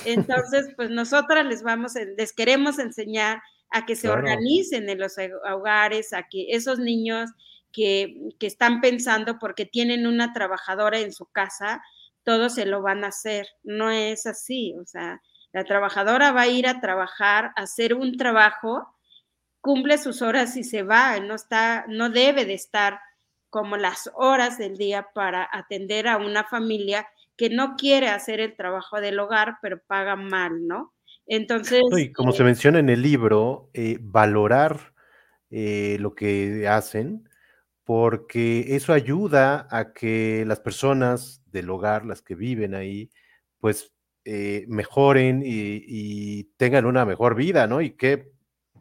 Entonces, 0.05 0.67
pues 0.77 0.91
nosotras 0.91 1.45
les 1.45 1.63
vamos, 1.63 1.93
les 2.15 2.31
queremos 2.31 2.79
enseñar 2.79 3.41
a 3.71 3.85
que 3.85 3.95
se 3.95 4.07
claro. 4.07 4.21
organicen 4.21 4.88
en 4.88 4.99
los 4.99 5.15
hogares, 5.51 6.13
a 6.13 6.23
que 6.29 6.51
esos 6.51 6.79
niños 6.79 7.31
que, 7.73 8.29
que, 8.39 8.47
están 8.47 8.79
pensando 8.81 9.39
porque 9.39 9.65
tienen 9.65 10.07
una 10.07 10.31
trabajadora 10.31 10.99
en 10.99 11.11
su 11.11 11.25
casa, 11.25 11.81
todos 12.23 12.53
se 12.53 12.65
lo 12.67 12.84
van 12.84 13.03
a 13.03 13.07
hacer. 13.07 13.47
No 13.63 13.89
es 13.89 14.25
así, 14.27 14.75
o 14.79 14.85
sea, 14.85 15.21
la 15.57 15.63
trabajadora 15.63 16.31
va 16.31 16.41
a 16.41 16.47
ir 16.47 16.67
a 16.67 16.79
trabajar, 16.79 17.45
a 17.55 17.63
hacer 17.63 17.95
un 17.95 18.15
trabajo, 18.15 18.93
cumple 19.59 19.97
sus 19.97 20.21
horas 20.21 20.55
y 20.55 20.63
se 20.63 20.84
va, 20.84 21.19
no 21.19 21.34
está, 21.34 21.84
no 21.88 22.11
debe 22.11 22.45
de 22.45 22.53
estar 22.53 22.99
como 23.49 23.75
las 23.75 24.07
horas 24.13 24.59
del 24.59 24.77
día 24.77 25.07
para 25.15 25.49
atender 25.51 26.07
a 26.07 26.17
una 26.17 26.43
familia 26.43 27.07
que 27.35 27.49
no 27.49 27.75
quiere 27.75 28.07
hacer 28.07 28.39
el 28.39 28.55
trabajo 28.55 29.01
del 29.01 29.17
hogar, 29.19 29.57
pero 29.59 29.81
paga 29.81 30.15
mal, 30.15 30.67
¿no? 30.67 30.93
Entonces. 31.25 31.81
Y 31.97 32.11
como 32.11 32.34
eh, 32.34 32.38
se 32.38 32.43
menciona 32.43 32.77
en 32.77 32.89
el 32.89 33.01
libro, 33.01 33.71
eh, 33.73 33.97
valorar 33.99 34.93
eh, 35.49 35.97
lo 35.99 36.13
que 36.13 36.67
hacen, 36.67 37.27
porque 37.84 38.75
eso 38.75 38.93
ayuda 38.93 39.67
a 39.71 39.91
que 39.91 40.45
las 40.45 40.59
personas 40.59 41.41
del 41.47 41.71
hogar, 41.71 42.05
las 42.05 42.21
que 42.21 42.35
viven 42.35 42.75
ahí, 42.75 43.09
pues 43.59 43.91
eh, 44.30 44.66
mejoren 44.68 45.41
y, 45.41 46.44
tengan 46.58 46.86
una 46.86 47.06
mejor 47.06 47.34
vida, 47.34 47.66
¿no? 47.66 47.80
Y 47.80 47.91
qué 47.91 48.34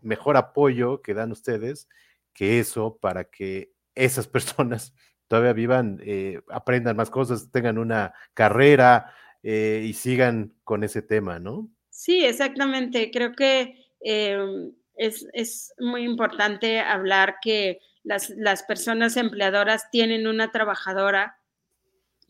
mejor 0.02 0.36
apoyo 0.36 1.02
que 1.02 1.14
dan 1.14 1.30
ustedes 1.30 1.88
que 2.34 2.58
eso 2.58 2.98
para 3.00 3.30
que 3.30 3.70
esas 3.94 4.26
personas 4.26 4.92
todavía 5.28 5.52
vivan, 5.52 6.00
eh, 6.02 6.40
aprendan 6.50 6.96
más 6.96 7.10
cosas, 7.10 7.52
tengan 7.52 7.78
una 7.78 8.12
carrera 8.34 9.14
eh, 9.44 9.84
y 9.84 9.92
sigan 9.92 10.52
con 10.64 10.82
ese 10.82 11.00
tema, 11.00 11.38
¿no? 11.38 11.70
Sí, 11.90 12.24
exactamente. 12.24 13.12
Creo 13.12 13.32
que 13.36 13.86
es, 14.00 15.28
es, 15.32 15.72
muy 15.78 16.02
importante 16.02 16.80
hablar 16.80 17.36
que 17.40 17.78
las, 18.02 18.30
las 18.30 18.64
personas 18.64 19.16
empleadoras 19.16 19.92
tienen 19.92 20.26
una 20.26 20.50
trabajadora 20.50 21.38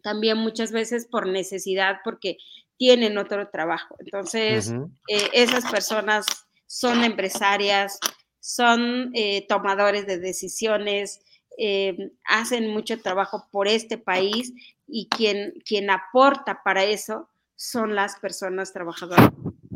también 0.02 0.36
muchas 0.36 0.70
veces 0.70 1.06
por 1.06 1.26
necesidad, 1.26 1.96
porque 2.04 2.36
tienen 2.76 3.18
otro 3.18 3.48
trabajo. 3.48 3.96
Entonces, 3.98 4.68
uh 4.68 4.74
-huh. 4.74 4.90
eh, 5.08 5.30
esas 5.32 5.70
personas 5.70 6.26
son 6.66 7.04
empresarias, 7.04 7.98
son 8.40 9.10
eh, 9.14 9.46
tomadores 9.48 10.06
de 10.06 10.18
decisiones, 10.18 11.20
eh, 11.58 12.12
hacen 12.24 12.68
mucho 12.68 13.00
trabajo 13.00 13.48
por 13.50 13.66
este 13.66 13.98
país 13.98 14.52
y 14.86 15.08
quien, 15.08 15.54
quien 15.64 15.90
aporta 15.90 16.62
para 16.62 16.84
eso 16.84 17.28
son 17.56 17.94
las 17.94 18.18
personas 18.20 18.72
trabajadoras. 18.72 19.30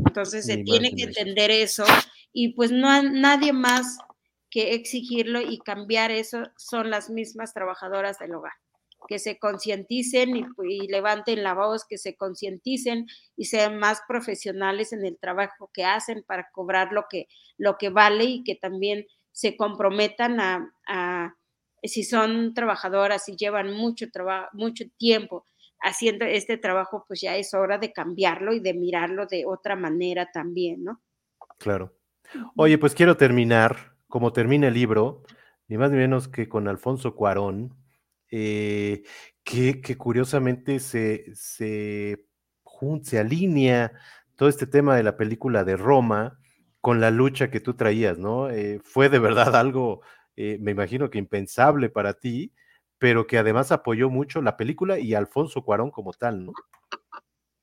Entonces 0.07 0.45
se 0.47 0.59
tiene 0.59 0.95
que 0.95 1.05
entender 1.05 1.51
eso 1.51 1.85
y 2.33 2.53
pues 2.55 2.71
no 2.71 3.03
nadie 3.03 3.53
más 3.53 3.99
que 4.51 4.75
exigirlo 4.75 5.41
y 5.41 5.59
cambiar 5.59 6.11
eso 6.11 6.43
son 6.57 6.91
las 6.91 7.09
mismas 7.09 7.55
trabajadoras 7.55 8.19
del 8.19 8.35
hogar 8.35 8.53
que 9.09 9.19
se 9.19 9.39
concienticen 9.39 10.37
y, 10.37 10.89
levanten 10.89 11.43
la 11.43 11.55
voz, 11.55 11.85
que 11.89 11.99
se 11.99 12.17
concienticen 12.17 13.07
y 13.37 13.47
sean 13.47 13.79
más 13.79 14.03
profesionales 14.07 14.93
en 14.93 15.05
el 15.05 15.19
trabajo 15.19 15.71
que 15.73 15.85
hacen 15.85 16.23
para 16.27 16.49
cobrar 16.53 16.93
lo 16.93 17.07
que, 17.09 17.27
lo 17.57 17.77
que 17.79 17.91
vale 17.91 18.25
y 18.25 18.45
que 18.45 18.55
también 18.55 19.07
se 19.33 19.57
comprometan 19.57 20.39
a, 20.41 21.35
si 21.83 22.05
son 22.05 22.53
trabajadoras 22.55 23.29
y 23.29 23.37
llevan 23.37 23.73
mucho, 23.73 24.11
trabajo, 24.11 24.49
mucho 24.53 24.85
tiempo 24.99 25.47
haciendo 25.83 26.27
este 26.27 26.59
trabajo, 26.59 27.05
pues 27.09 27.23
ya 27.23 27.37
es 27.37 27.55
hora 27.55 27.79
de 27.79 27.93
cambiarlo 27.93 28.53
y 28.53 28.61
de 28.61 28.75
mirarlo 28.75 29.27
de 29.27 29.47
otra 29.47 29.77
manera 29.77 30.31
también, 30.31 30.85
¿no? 30.85 31.01
Claro. 31.59 31.97
Oye, 32.57 32.77
pues 32.79 32.95
quiero 32.95 33.17
terminar, 33.17 33.97
como 34.09 34.33
termina 34.33 34.69
el 34.69 34.75
libro, 34.75 35.23
ni 35.69 35.79
más 35.79 35.91
ni 35.91 35.97
menos 35.97 36.29
que 36.29 36.49
con 36.49 36.69
Alfonso 36.69 37.15
Cuarón, 37.15 37.80
eh, 38.31 39.03
que, 39.43 39.97
curiosamente 39.97 40.79
se, 40.79 41.35
se, 41.35 42.27
se 43.03 43.19
alinea 43.19 43.93
todo 44.37 44.49
este 44.49 44.67
tema 44.67 44.97
de 44.97 45.03
la 45.03 45.17
película 45.17 45.65
de 45.65 45.77
Roma 45.77 46.39
con 46.81 47.01
la 47.01 47.11
lucha 47.11 47.51
que 47.51 47.61
tú 47.61 47.75
traías, 47.75 48.19
¿no? 48.19 48.49
Eh, 48.49 48.81
fue 48.83 49.09
de 49.09 49.19
verdad 49.19 49.55
algo, 49.57 50.03
eh, 50.37 50.59
me 50.61 50.71
imagino 50.71 51.11
que 51.11 51.19
impensable 51.19 51.91
para 51.91 52.15
ti, 52.15 52.53
pero 52.99 53.27
que 53.27 53.39
además 53.39 53.73
apoyó 53.73 54.09
mucho 54.09 54.41
la 54.41 54.57
película 54.57 54.99
y 54.99 55.15
Alfonso 55.15 55.63
Cuarón 55.63 55.91
como 55.91 56.13
tal, 56.13 56.47
¿no? 56.47 56.53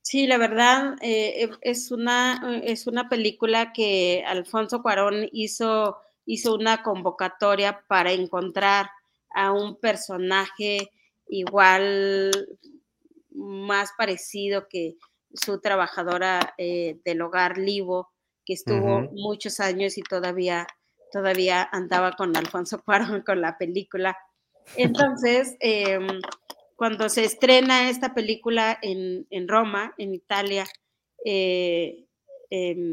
Sí, 0.02 0.26
la 0.26 0.38
verdad 0.38 0.96
es, 1.02 1.92
una, 1.92 2.62
es 2.64 2.88
una 2.88 3.10
película 3.10 3.74
que 3.74 4.24
Alfonso 4.26 4.82
Cuarón 4.82 5.28
hizo, 5.34 5.98
hizo 6.26 6.56
una 6.56 6.82
convocatoria 6.82 7.84
para 7.88 8.14
encontrar 8.14 8.90
a 9.38 9.52
un 9.52 9.76
personaje 9.76 10.92
igual 11.30 12.32
más 13.30 13.92
parecido 13.96 14.68
que 14.68 14.96
su 15.32 15.62
trabajadora 15.62 16.56
eh, 16.58 16.98
del 17.06 17.22
hogar 17.22 17.60
Livo, 17.60 18.10
que 18.44 18.54
estuvo 18.54 19.02
muchos 19.12 19.60
años 19.60 20.00
y 20.00 20.02
todavía, 20.02 20.66
todavía 21.12 21.70
andaba 21.72 22.14
con 22.14 22.36
Alfonso 22.36 22.82
Cuarón 22.84 23.22
con 23.26 23.40
la 23.40 23.60
película. 23.60 24.18
Entonces, 24.76 25.56
em, 25.60 26.08
cuando 26.76 27.08
se 27.08 27.24
estrena 27.24 27.92
esta 27.92 28.16
película 28.16 28.80
en, 28.82 29.48
Roma, 29.48 29.94
en 30.00 30.16
Italia, 30.16 30.66
eh, 31.24 32.08
em, 32.50 32.92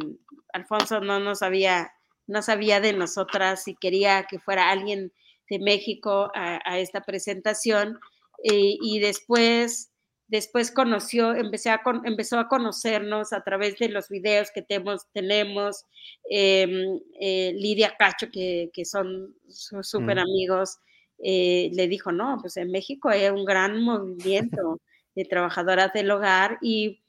Alfonso 0.52 1.00
no 1.00 1.20
nos 1.20 1.42
había, 1.42 1.94
no 2.26 2.42
sabía 2.42 2.80
de 2.80 2.92
nosotras 2.92 3.66
y 3.66 3.74
quería 3.76 4.24
que 4.24 4.38
fuera 4.38 4.68
alguien 4.70 5.10
de 5.48 5.58
México 5.58 6.30
a, 6.34 6.78
esta 6.78 7.02
presentación 7.02 7.98
eh, 8.42 8.76
y 8.80 8.98
después, 8.98 9.90
después 10.28 10.70
conoció, 10.70 11.34
empecé 11.34 11.70
a 11.70 11.80
empezó 12.04 12.38
a 12.38 12.48
conocernos 12.48 13.32
a 13.32 13.42
través 13.42 13.78
de 13.78 13.88
los 13.88 14.08
videos 14.08 14.50
que 14.50 14.62
tenemos, 14.62 15.06
tenemos 15.12 15.84
em, 16.30 16.98
eh, 17.20 17.52
Lidia 17.54 17.94
Cacho, 17.98 18.28
que, 18.30 18.70
son 18.84 19.34
súper 19.48 20.18
amigos, 20.18 20.78
eh, 21.18 21.70
le 21.72 21.88
dijo, 21.88 22.12
no, 22.12 22.38
pues 22.40 22.56
en 22.56 22.70
México 22.70 23.08
hay 23.08 23.28
un 23.28 23.44
gran 23.44 23.82
movimiento 23.82 24.80
de 25.14 25.24
trabajadoras 25.24 25.92
del 25.92 26.10
hogar 26.10 26.58
y, 26.60 27.00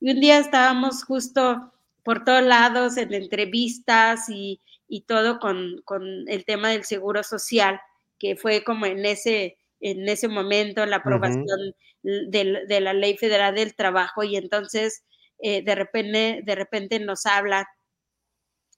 y 0.00 0.10
un 0.10 0.20
día 0.20 0.38
estábamos 0.38 1.04
justo 1.04 1.72
por 2.04 2.24
todos 2.24 2.42
lados 2.42 2.98
en 2.98 3.14
entrevistas 3.14 4.28
y, 4.28 4.60
y 4.94 5.00
todo 5.00 5.40
con, 5.40 5.82
con, 5.84 6.28
el 6.28 6.44
tema 6.44 6.70
del 6.70 6.84
seguro 6.84 7.24
social, 7.24 7.80
que 8.20 8.36
fue 8.36 8.62
como 8.62 8.86
en 8.86 9.04
ese, 9.04 9.58
en 9.80 10.08
ese 10.08 10.28
momento 10.28 10.86
la 10.86 10.96
aprobación 10.96 11.74
de, 12.02 12.62
de, 12.68 12.80
la 12.80 12.92
ley 12.92 13.16
federal 13.16 13.56
del 13.56 13.74
trabajo 13.74 14.22
y 14.22 14.36
entonces 14.36 15.02
eh, 15.40 15.64
de, 15.64 15.74
repente, 15.74 16.42
de 16.44 16.54
repente 16.54 17.00
nos 17.00 17.26
habla, 17.26 17.66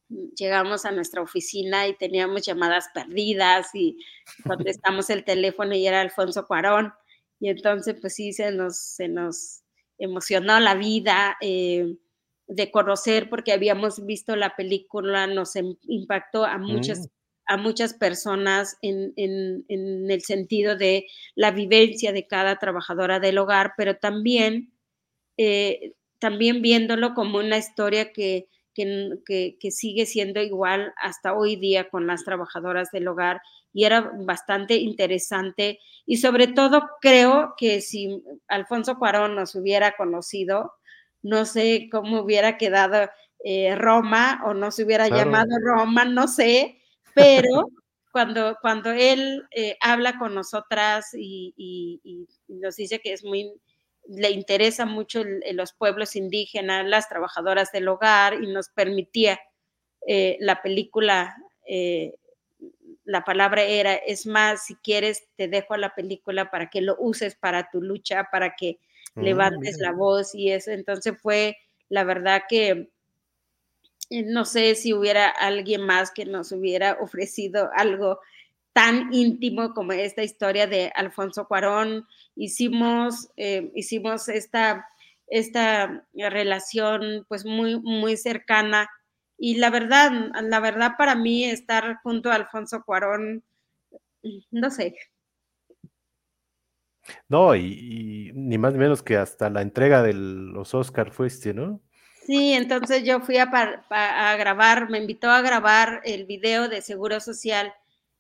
llegamos 0.09 0.86
a 0.86 0.93
nuestra 0.93 1.20
oficina 1.20 1.86
y 1.86 1.94
teníamos 1.98 2.47
llamadas 2.47 2.88
perdidas 2.94 3.74
y 3.74 3.98
contestamos 4.43 5.10
el 5.10 5.22
teléfono 5.22 5.74
y 5.74 5.86
era 5.86 6.01
Alfonso 6.01 6.47
Cuarón 6.47 6.94
y 7.40 7.51
entonces 7.51 7.94
pues 8.01 8.14
sí 8.14 8.32
se 8.32 8.52
nos, 8.52 8.78
se 8.78 9.09
nos 9.09 9.64
emocionó 9.98 10.60
la 10.60 10.76
vida. 10.76 11.36
Eh, 11.43 11.94
de 12.48 12.70
conocer 12.70 13.28
porque 13.28 13.52
habíamos 13.52 14.05
visto 14.05 14.36
la 14.36 14.55
película, 14.56 15.27
nos 15.27 15.55
impactó 15.82 16.44
a 16.44 16.59
muchas, 16.59 17.01
mm. 17.01 17.10
a 17.47 17.56
muchas 17.56 17.94
personas 17.94 18.77
en, 18.82 19.12
el 19.16 20.20
sentido 20.23 20.77
de 20.77 21.06
la 21.35 21.51
vivencia 21.51 22.12
de 22.12 22.27
cada 22.27 22.56
trabajadora 22.59 23.20
del 23.20 23.39
hogar, 23.39 23.74
pero 23.77 23.97
también, 23.97 24.73
eh, 25.36 25.94
también 26.18 26.62
viéndolo 26.62 27.14
como 27.14 27.39
una 27.39 27.59
historia 27.59 28.12
que, 28.12 28.48
que, 28.74 29.56
que, 29.59 29.70
sigue 29.70 30.05
siendo 30.05 30.40
igual 30.40 30.93
hasta 31.01 31.35
hoy 31.35 31.56
día 31.56 31.89
con 31.89 32.06
las 32.06 32.24
trabajadoras 32.24 32.90
del 32.90 33.09
hogar 33.09 33.40
y 33.73 33.85
era 33.85 34.12
bastante 34.24 34.77
interesante 34.77 35.81
y 36.05 36.18
sobre 36.18 36.47
todo 36.47 36.89
creo 37.01 37.55
que 37.56 37.81
si 37.81 38.23
Alfonso 38.48 38.98
Cuarón 38.98 39.35
nos 39.35 39.55
hubiera 39.55 39.97
conocido, 39.97 40.73
no 41.27 41.44
sé 41.44 41.89
cómo 41.90 42.20
hubiera 42.20 42.57
quedado 42.57 43.11
eh, 43.44 43.74
Roma 43.74 44.43
o 44.47 44.55
no 44.55 44.70
se 44.70 44.85
hubiera 44.85 45.09
llamado 45.09 45.51
Roma, 45.61 46.05
no 46.05 46.28
sé, 46.28 46.81
pero 47.15 47.69
cuando, 48.12 48.57
cuando 48.61 48.93
él 48.93 49.44
eh, 49.51 49.77
habla 49.81 50.19
con 50.19 50.35
nosotras 50.35 51.11
y, 51.15 52.28
nos 52.48 52.77
dice 52.77 53.01
que 53.01 53.12
es 53.12 53.24
muy, 53.24 53.53
le 54.09 54.31
interesa 54.31 54.86
mucho 54.86 55.24
los 55.53 55.73
pueblos 55.73 56.16
indígenas, 56.16 56.86
las 56.86 57.09
trabajadoras 57.09 57.73
del 57.73 57.89
hogar 57.89 58.43
y 58.43 58.47
nos 58.47 58.69
permitía 58.69 59.40
eh, 60.07 60.36
la 60.40 60.62
película, 60.62 61.36
la 63.05 63.24
palabra 63.24 63.62
era, 63.62 63.94
es 63.94 64.27
más, 64.27 64.66
si 64.66 64.77
quieres, 64.77 65.24
te 65.36 65.48
dejo 65.48 65.77
la 65.77 65.94
película 65.94 66.51
para 66.51 66.70
que 66.70 66.81
lo 66.81 66.97
uses 66.98 67.35
para 67.35 67.69
tu 67.70 67.82
lucha, 67.82 68.28
para 68.31 68.55
que 68.55 68.78
Mm, 69.16 69.22
levantes 69.22 69.78
la 69.78 69.93
voz 69.93 70.34
y 70.34 70.51
eso. 70.51 70.70
Entonces 70.70 71.14
fue, 71.20 71.56
la 71.88 72.05
verdad 72.05 72.43
que 72.48 72.90
eh, 74.10 74.22
no 74.22 74.44
sé 74.44 74.74
si 74.74 74.93
hubiera 74.94 75.28
alguien 75.28 75.82
más 75.82 76.12
que 76.12 76.24
nos 76.24 76.52
hubiera 76.52 76.98
ofrecido 77.01 77.70
algo 77.74 78.20
tan 78.72 79.12
íntimo 79.12 79.72
como 79.74 79.93
esta 79.93 80.22
historia 80.22 80.66
de 80.66 80.93
Alfonso 80.94 81.48
Cuarón. 81.48 82.06
Hicimos, 82.36 83.30
eh, 83.36 83.72
hicimos 83.74 84.28
esta, 84.28 84.86
esta 85.28 86.06
relación 86.14 87.24
pues 87.28 87.44
muy, 87.47 87.80
muy 87.80 88.16
cercana. 88.16 88.88
Y 89.38 89.56
la 89.56 89.70
verdad, 89.70 90.10
la 90.43 90.60
verdad 90.60 90.93
para 90.98 91.14
mí 91.14 91.44
estar 91.44 91.98
junto 92.02 92.30
a 92.30 92.34
Alfonso 92.36 92.82
Cuarón, 92.84 93.43
no 94.51 94.70
sé, 94.70 94.94
no, 97.28 97.55
y, 97.55 98.33
ni 98.35 98.59
más 98.59 98.73
ni 98.73 98.78
menos 98.78 99.03
que 99.03 99.16
hasta 99.16 99.51
la 99.51 99.62
entrega 99.62 100.03
de 100.03 100.12
los 100.15 100.74
Oscar 100.74 101.12
fuiste, 101.12 101.55
¿no? 101.55 101.81
Sí, 102.27 102.53
entonces 102.53 103.05
yo 103.05 103.20
fui 103.20 103.37
a, 103.39 103.47
grabar, 104.37 104.91
me 104.91 104.99
invitó 104.99 105.31
a 105.31 105.43
grabar 105.43 106.01
el 106.05 106.24
video 106.27 106.69
de 106.69 106.83
Seguro 106.83 107.20
Social 107.20 107.73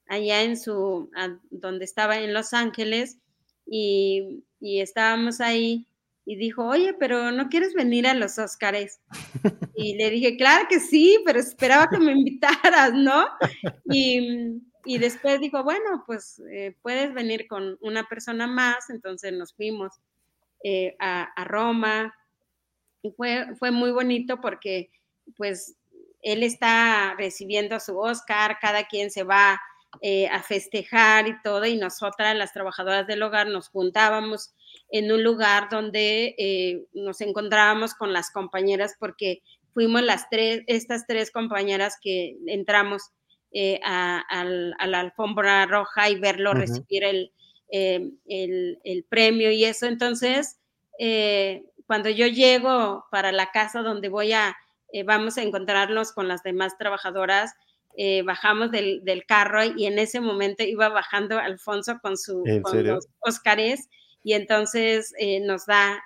allá 0.08 0.42
en 0.42 0.56
su, 0.56 1.10
donde 1.50 1.84
estaba 1.84 2.18
en 2.18 2.32
Los 2.32 2.54
Ángeles, 2.54 3.18
y 3.66 4.42
estábamos 4.60 5.40
ahí 5.40 5.88
y 6.26 6.36
dijo, 6.36 6.66
oye, 6.66 6.92
pero 6.92 7.30
¿no 7.30 7.48
quieres 7.48 7.72
venir 7.72 8.06
a 8.06 8.14
los 8.14 8.38
Oscars? 8.38 9.00
Y 9.78 9.94
le 9.96 10.08
dije, 10.08 10.38
claro 10.38 10.66
que 10.70 10.80
sí, 10.80 11.18
pero 11.26 11.38
esperaba 11.38 11.88
que 11.90 11.98
me 11.98 12.12
invitaras, 12.12 12.94
¿no? 12.94 13.26
Y, 13.90 14.62
y 14.86 14.98
después 14.98 15.40
dijo, 15.40 15.62
bueno, 15.64 16.04
pues 16.06 16.40
eh, 16.50 16.74
puedes 16.80 17.12
venir 17.12 17.46
con 17.46 17.76
una 17.80 18.08
persona 18.08 18.46
más, 18.46 18.88
entonces 18.88 19.32
nos 19.32 19.52
fuimos 19.52 20.00
eh, 20.62 20.96
a, 21.00 21.44
Roma 21.44 22.14
y 23.02 23.10
fue, 23.10 23.54
fue 23.56 23.72
muy 23.72 23.90
bonito 23.90 24.40
porque 24.40 24.90
pues 25.36 25.76
él 26.22 26.44
está 26.44 27.14
recibiendo 27.18 27.78
su 27.80 27.98
Oscar, 27.98 28.58
cada 28.60 28.86
quien 28.86 29.10
se 29.10 29.24
va 29.24 29.60
eh, 30.00 30.28
a 30.28 30.42
festejar 30.42 31.26
y 31.26 31.42
todo, 31.42 31.66
y 31.66 31.76
nosotras, 31.76 32.36
las 32.36 32.52
trabajadoras 32.52 33.06
del 33.06 33.22
hogar, 33.22 33.48
nos 33.48 33.68
juntábamos 33.68 34.54
en 34.90 35.10
un 35.10 35.22
lugar 35.22 35.68
donde 35.70 36.86
nos 36.92 37.20
encontrábamos 37.20 37.94
con 37.94 38.12
las 38.12 38.30
compañeras 38.30 38.94
porque 38.98 39.42
fuimos 39.76 40.02
las 40.02 40.30
tres, 40.30 40.62
estas 40.68 41.06
tres 41.06 41.30
compañeras 41.30 41.98
que 42.00 42.36
entramos 42.46 43.10
eh, 43.52 43.80
a, 43.84 44.44
la 44.44 45.00
alfombra 45.00 45.66
roja 45.66 46.08
y 46.10 46.18
verlo 46.18 46.54
recibir 46.54 47.04
eh, 47.04 48.10
el, 48.26 48.78
el, 48.84 49.04
premio 49.04 49.50
y 49.50 49.64
eso. 49.64 49.86
Entonces, 49.86 50.58
eh, 50.98 51.64
cuando 51.86 52.08
yo 52.08 52.26
llego 52.26 53.04
para 53.10 53.32
la 53.32 53.50
casa 53.50 53.82
donde 53.82 54.08
voy 54.08 54.32
a, 54.32 54.56
vamos 55.04 55.36
a 55.38 55.42
encontrarnos 55.42 56.12
con 56.12 56.26
las 56.28 56.42
demás 56.42 56.78
trabajadoras, 56.78 57.54
eh, 57.98 58.22
bajamos 58.22 58.70
del, 58.70 59.24
carro 59.26 59.64
y 59.64 59.86
en 59.86 59.98
ese 59.98 60.20
momento 60.20 60.62
iba 60.62 60.90
bajando 60.90 61.38
Alfonso 61.38 61.98
con, 62.02 62.18
su, 62.18 62.44
los 62.44 63.08
Óscares 63.20 63.88
y 64.26 64.32
entonces 64.32 65.14
eh, 65.20 65.38
nos 65.38 65.66
da, 65.66 66.02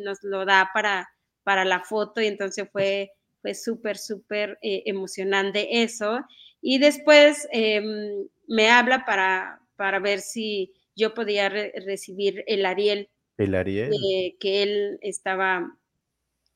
nos 0.00 0.18
lo 0.24 0.44
da 0.44 0.70
para, 0.74 1.08
para 1.44 1.64
la 1.64 1.78
foto 1.78 2.20
y 2.20 2.26
entonces 2.26 2.68
fue, 2.72 3.12
fue 3.40 3.54
súper, 3.54 3.98
súper 3.98 4.58
eh, 4.62 4.82
emocionante 4.86 5.84
eso. 5.84 6.26
Y 6.60 6.78
después 6.78 7.46
em, 7.52 8.26
me 8.48 8.68
habla 8.68 9.04
para, 9.04 9.60
para 9.76 10.00
ver 10.00 10.18
si 10.18 10.72
yo 10.96 11.14
podía 11.14 11.48
recibir 11.48 12.42
el 12.48 12.66
Ariel. 12.66 13.08
El 13.38 13.54
Ariel. 13.54 13.92
que 14.40 14.62
él 14.64 14.98
estaba 15.00 15.78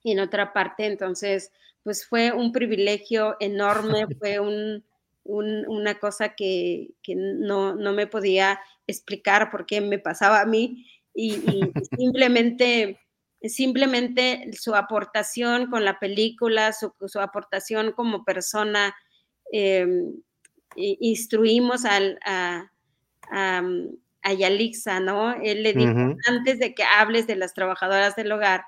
en 0.02 0.18
otra 0.18 0.52
parte, 0.52 0.86
entonces 0.86 1.52
pues 1.84 2.04
fue 2.04 2.32
un 2.32 2.50
privilegio 2.50 3.36
enorme, 3.38 4.06
fue 4.18 4.40
una 5.24 5.98
cosa 5.98 6.34
que, 6.34 6.90
no, 7.08 7.74
me 7.74 8.06
podía 8.06 8.60
explicar 8.86 9.50
por 9.50 9.66
qué 9.66 9.80
me 9.80 9.98
pasaba 9.98 10.40
a 10.40 10.46
mí 10.46 10.86
y, 11.14 11.32
simplemente, 11.98 13.00
simplemente 13.42 14.50
su 14.52 14.74
aportación 14.74 15.70
con 15.70 15.84
la 15.84 15.98
película, 15.98 16.72
su, 16.72 17.20
aportación 17.20 17.92
como 17.92 18.24
persona, 18.24 18.94
em, 19.50 20.12
instruimos 20.76 21.84
al, 21.84 22.18
a, 22.24 22.70
a, 23.30 24.32
Yalixa, 24.32 25.00
¿no? 25.00 25.34
Él 25.42 25.62
le 25.62 25.72
dijo, 25.74 26.16
antes 26.28 26.58
de 26.58 26.74
que 26.74 26.82
hables 26.82 27.26
de 27.26 27.36
las 27.36 27.54
trabajadoras 27.54 28.16
del 28.16 28.32
hogar, 28.32 28.64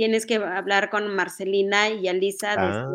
tienes 0.00 0.24
que 0.24 0.36
hablar 0.36 0.88
con 0.88 1.14
Marcelina 1.14 1.90
y 1.90 2.08
Alisa 2.08 2.54
ah, 2.56 2.88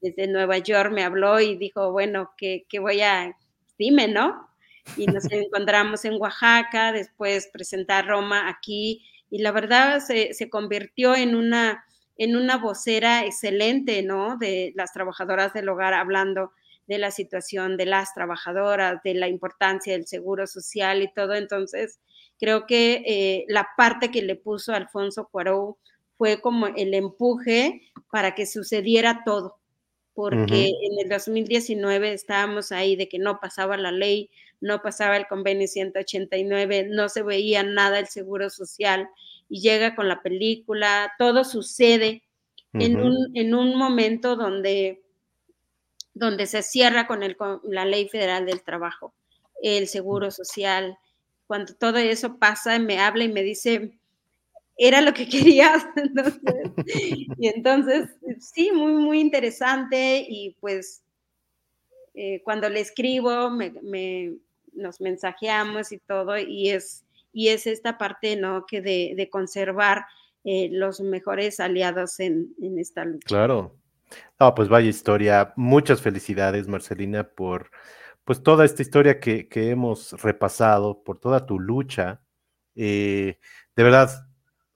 desde, 0.00 0.28
Nueva 0.28 0.58
York, 0.58 0.92
me 0.92 1.02
habló 1.02 1.40
y 1.40 1.56
dijo, 1.56 1.90
bueno, 1.90 2.30
que, 2.36 2.64
voy 2.78 3.00
a, 3.00 3.36
dime, 3.76 4.06
¿no? 4.06 4.48
Y 4.96 5.06
nos 5.06 5.24
encontramos 5.32 6.04
en 6.04 6.14
Oaxaca, 6.14 6.92
después 6.92 7.48
presentar 7.52 8.06
Roma 8.06 8.48
aquí, 8.48 9.04
y 9.30 9.38
la 9.38 9.50
verdad 9.50 9.98
se, 9.98 10.48
convirtió 10.48 11.16
en 11.16 11.34
una, 11.34 11.84
en 12.16 12.36
una 12.36 12.56
vocera 12.58 13.26
excelente, 13.26 14.04
¿no? 14.04 14.36
De 14.36 14.72
las 14.76 14.92
trabajadoras 14.92 15.54
del 15.54 15.68
hogar 15.68 15.92
hablando 15.92 16.52
de 16.86 16.98
la 16.98 17.10
situación 17.10 17.76
de 17.76 17.86
las 17.86 18.14
trabajadoras, 18.14 19.02
de 19.02 19.14
la 19.14 19.26
importancia 19.26 19.94
del 19.94 20.06
seguro 20.06 20.46
social 20.46 21.02
y 21.02 21.12
todo. 21.12 21.34
Entonces, 21.34 21.98
creo 22.38 22.64
que 22.64 23.02
eh, 23.04 23.44
la 23.48 23.70
parte 23.76 24.12
que 24.12 24.22
le 24.22 24.36
puso 24.36 24.72
Alfonso 24.72 25.28
Cuarón 25.32 25.74
fue 26.16 26.40
como 26.40 26.66
el 26.68 26.94
empuje 26.94 27.82
para 28.10 28.34
que 28.34 28.46
sucediera 28.46 29.22
todo, 29.24 29.58
porque 30.14 30.68
en 30.68 31.00
el 31.00 31.08
2019 31.08 32.12
estábamos 32.12 32.72
ahí 32.72 32.96
de 32.96 33.08
que 33.08 33.18
no 33.18 33.40
pasaba 33.40 33.76
la 33.76 33.90
ley, 33.90 34.30
no 34.60 34.80
pasaba 34.80 35.16
el 35.16 35.26
convenio 35.26 35.66
189, 35.66 36.88
no 36.90 37.08
se 37.08 37.22
veía 37.22 37.62
nada 37.62 37.96
del 37.96 38.06
seguro 38.06 38.50
social 38.50 39.08
y 39.48 39.60
llega 39.60 39.94
con 39.94 40.08
la 40.08 40.22
película, 40.22 41.12
todo 41.18 41.44
sucede 41.44 42.22
en, 42.72 43.00
un, 43.00 43.36
en 43.36 43.54
un 43.54 43.76
momento 43.76 44.36
donde, 44.36 45.02
donde 46.12 46.46
se 46.46 46.62
cierra 46.62 47.06
con, 47.06 47.22
el, 47.22 47.36
con 47.36 47.60
la 47.64 47.84
ley 47.84 48.08
federal 48.08 48.46
del 48.46 48.62
trabajo, 48.62 49.14
el 49.62 49.86
seguro 49.86 50.30
social. 50.30 50.98
Cuando 51.46 51.74
todo 51.74 51.98
eso 51.98 52.38
pasa, 52.38 52.78
me 52.78 52.98
habla 52.98 53.24
y 53.24 53.32
me 53.32 53.42
dice, 53.42 53.98
era 54.76 55.00
lo 55.00 55.12
que 55.14 55.28
querías. 55.28 55.86
y 57.38 57.48
entonces, 57.48 58.10
sí, 58.40 58.72
muy, 58.72 58.92
muy 58.92 59.20
interesante 59.20 60.24
y 60.28 60.56
pues 60.60 61.02
eh, 62.14 62.42
cuando 62.44 62.68
le 62.68 62.80
escribo, 62.80 63.50
me, 63.50 64.36
nos 64.72 65.00
mensajeamos 65.00 65.92
y 65.92 65.98
todo 65.98 66.38
y 66.38 66.70
es, 66.70 67.04
y 67.32 67.48
es 67.48 67.66
esta 67.66 67.98
parte, 67.98 68.36
¿no? 68.36 68.66
Que 68.66 68.80
de, 68.80 69.28
conservar 69.30 70.04
eh, 70.44 70.68
los 70.70 71.00
mejores 71.00 71.58
aliados 71.60 72.20
en, 72.20 72.54
esta 72.78 73.04
lucha. 73.04 73.26
Claro. 73.26 73.76
No, 74.38 74.54
pues 74.54 74.68
vaya 74.68 74.88
historia. 74.88 75.52
Muchas 75.56 76.02
felicidades, 76.02 76.68
Marcelina, 76.68 77.24
por 77.24 77.70
pues 78.24 78.42
toda 78.42 78.64
esta 78.64 78.82
historia 78.82 79.18
que, 79.18 79.48
hemos 79.52 80.12
repasado, 80.22 81.02
por 81.02 81.18
toda 81.18 81.46
tu 81.46 81.58
lucha. 81.58 82.20
Eh, 82.76 83.38
de 83.74 83.82
verdad, 83.82 84.28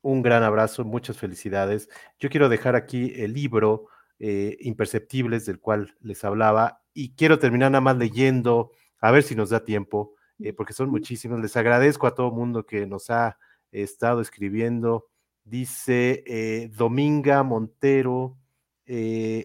un 0.08 0.22
gran 0.22 0.42
abrazo, 0.42 0.86
muchas 0.86 1.18
felicidades. 1.18 1.90
Yo 2.18 2.30
quiero 2.30 2.48
dejar 2.48 2.74
aquí 2.76 3.12
el 3.16 3.34
libro 3.34 3.88
eh, 4.18 4.56
Imperceptibles 4.60 5.44
del 5.44 5.60
cual 5.60 5.94
les 6.00 6.24
hablaba 6.24 6.80
y 6.94 7.14
quiero 7.14 7.38
terminar 7.38 7.70
nada 7.70 7.82
más 7.82 7.98
leyendo, 7.98 8.70
a 9.00 9.10
ver 9.10 9.22
si 9.22 9.34
nos 9.34 9.50
da 9.50 9.64
tiempo, 9.64 10.14
eh, 10.38 10.54
porque 10.54 10.72
son 10.72 10.88
muchísimos. 10.88 11.40
Les 11.40 11.58
agradezco 11.58 12.06
a 12.06 12.14
todo 12.14 12.30
mundo 12.30 12.64
que 12.64 12.86
nos 12.86 13.10
ha 13.10 13.36
estado 13.70 14.22
escribiendo. 14.22 15.08
Dice 15.44 16.24
eh, 16.26 16.70
Dominga 16.74 17.42
Montero, 17.42 18.38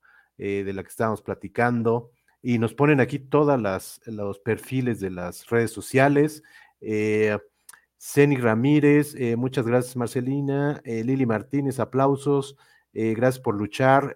eh, 0.43 0.63
de 0.63 0.73
la 0.73 0.81
que 0.81 0.89
estábamos 0.89 1.21
platicando. 1.21 2.09
Y 2.41 2.57
nos 2.57 2.73
ponen 2.73 2.99
aquí 2.99 3.19
todos 3.19 3.61
los 4.07 4.39
perfiles 4.39 4.99
de 4.99 5.11
las 5.11 5.47
redes 5.47 5.69
sociales. 5.69 6.41
Eh, 6.81 7.37
Ramírez, 8.39 9.13
eh, 9.13 9.35
muchas 9.35 9.67
gracias 9.67 9.95
Marcelina. 9.95 10.81
Lili 10.83 11.27
Martínez, 11.27 11.79
aplausos. 11.79 12.57
gracias 12.91 13.39
por 13.39 13.53
luchar. 13.55 14.15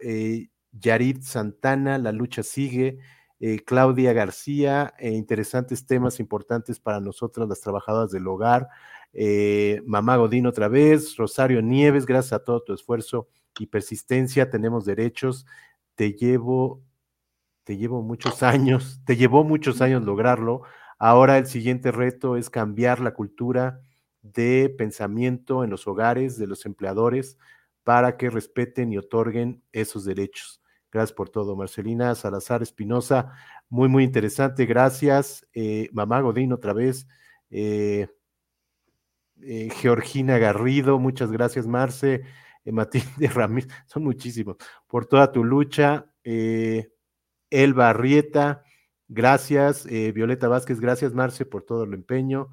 Yarit 0.72 1.22
Santana, 1.22 2.00
la 2.00 2.12
lucha 2.12 2.42
sigue. 2.42 2.98
Claudia 3.66 4.12
García, 4.12 4.96
interesantes 5.00 5.86
temas 5.86 6.20
importantes 6.20 6.80
para 6.80 7.00
nosotros, 7.00 7.48
las 7.48 7.62
trabajadoras 7.62 8.10
del 8.10 8.28
hogar. 8.28 8.68
Mamá 9.86 10.18
Godín 10.18 10.48
otra 10.48 10.70
vez. 10.70 11.16
Rosario 11.18 11.62
Nieves, 11.62 12.08
gracias 12.08 12.34
a 12.34 12.44
todo 12.44 12.64
tu 12.64 12.74
esfuerzo 12.74 13.28
y 13.60 13.68
persistencia, 13.68 14.50
tenemos 14.50 14.86
derechos. 14.86 15.46
Te 15.96 16.14
llevo, 16.14 16.84
te 17.64 17.78
llevo 17.78 18.02
muchos 18.02 18.44
años, 18.44 19.02
te 19.06 19.16
llevó 19.16 19.44
muchos 19.44 19.82
años 19.82 20.04
lograrlo. 20.04 20.64
Ahora 20.98 21.38
el 21.38 21.48
siguiente 21.48 21.92
reto 21.92 22.38
es 22.38 22.50
cambiar 22.50 23.00
la 23.00 23.14
cultura 23.14 23.82
de 24.22 24.74
pensamiento 24.78 25.64
en 25.64 25.70
los 25.70 25.88
hogares 25.88 26.38
de 26.38 26.48
los 26.48 26.66
empleadores 26.66 27.38
para 27.84 28.18
que 28.18 28.30
respeten 28.30 28.92
y 28.92 28.98
otorguen 28.98 29.62
esos 29.72 30.06
derechos. 30.06 30.62
Gracias 30.92 31.14
por 31.14 31.30
todo, 31.30 31.56
Marcelina 31.56 32.16
Salazar 32.16 32.64
Espinosa. 32.64 33.34
Muy, 33.70 33.90
muy 33.90 34.04
interesante. 34.04 34.66
Gracias. 34.66 35.46
Eh, 35.54 35.90
Mamá 35.92 36.22
Godín, 36.22 36.54
otra 36.54 36.74
vez. 36.74 37.08
Eh, 37.50 38.08
eh, 39.42 39.70
Georgina 39.76 40.38
Garrido, 40.38 40.98
muchas 40.98 41.32
gracias, 41.32 41.68
Marce. 41.68 42.24
Eh, 42.66 42.72
Matilde 42.72 43.28
Ramírez, 43.34 43.70
son 43.86 44.04
muchísimos, 44.04 44.58
por 44.88 45.06
toda 45.06 45.32
tu 45.32 45.44
lucha. 45.44 46.08
Eh, 46.24 46.90
Elba 47.50 47.92
Arrieta, 47.92 48.64
gracias. 49.08 49.86
Eh, 49.86 50.12
Violeta 50.12 50.48
Vázquez, 50.48 50.80
gracias, 50.80 51.14
Marce, 51.14 51.46
por 51.46 51.64
todo 51.64 51.84
el 51.84 51.94
empeño, 51.94 52.50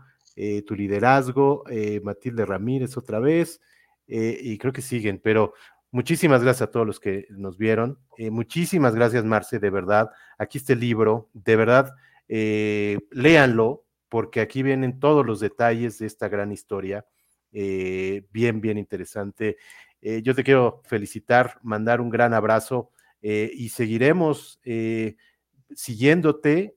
tu 0.67 0.75
liderazgo. 0.75 1.65
Matilde 2.03 2.47
Ramírez, 2.47 2.97
otra 2.97 3.19
vez. 3.19 3.61
y 4.07 4.57
creo 4.59 4.73
que 4.73 4.83
siguen, 4.83 5.21
pero 5.23 5.53
muchísimas 5.91 6.43
gracias 6.43 6.69
a 6.69 6.71
todos 6.71 6.87
los 6.87 7.01
que 7.01 7.27
nos 7.31 7.59
vieron. 7.59 7.99
muchísimas 8.31 8.95
gracias, 8.95 9.25
Marce, 9.25 9.59
de 9.59 9.71
verdad. 9.71 10.11
Aquí 10.39 10.57
está 10.59 10.73
el 10.73 10.81
libro, 10.81 11.29
de 11.35 11.57
verdad, 11.57 11.95
léanlo, 12.29 13.85
porque 14.09 14.41
aquí 14.41 14.63
vienen 14.63 15.01
todos 15.01 15.27
los 15.27 15.41
detalles 15.41 15.99
de 15.99 16.07
esta 16.07 16.29
gran 16.29 16.51
historia. 16.51 17.05
bien, 17.51 18.61
bien 18.61 18.79
interesante. 18.79 19.59
Eh, 20.03 20.21
yo 20.23 20.35
te 20.35 20.43
quiero 20.43 20.83
felicitar, 20.85 21.59
mandar 21.63 22.01
un 22.01 22.11
gran 22.11 22.35
abrazo 22.35 22.91
eh, 23.23 23.51
y 23.55 23.69
seguiremos 23.69 24.61
eh, 24.65 25.17
siguiéndote 25.75 26.77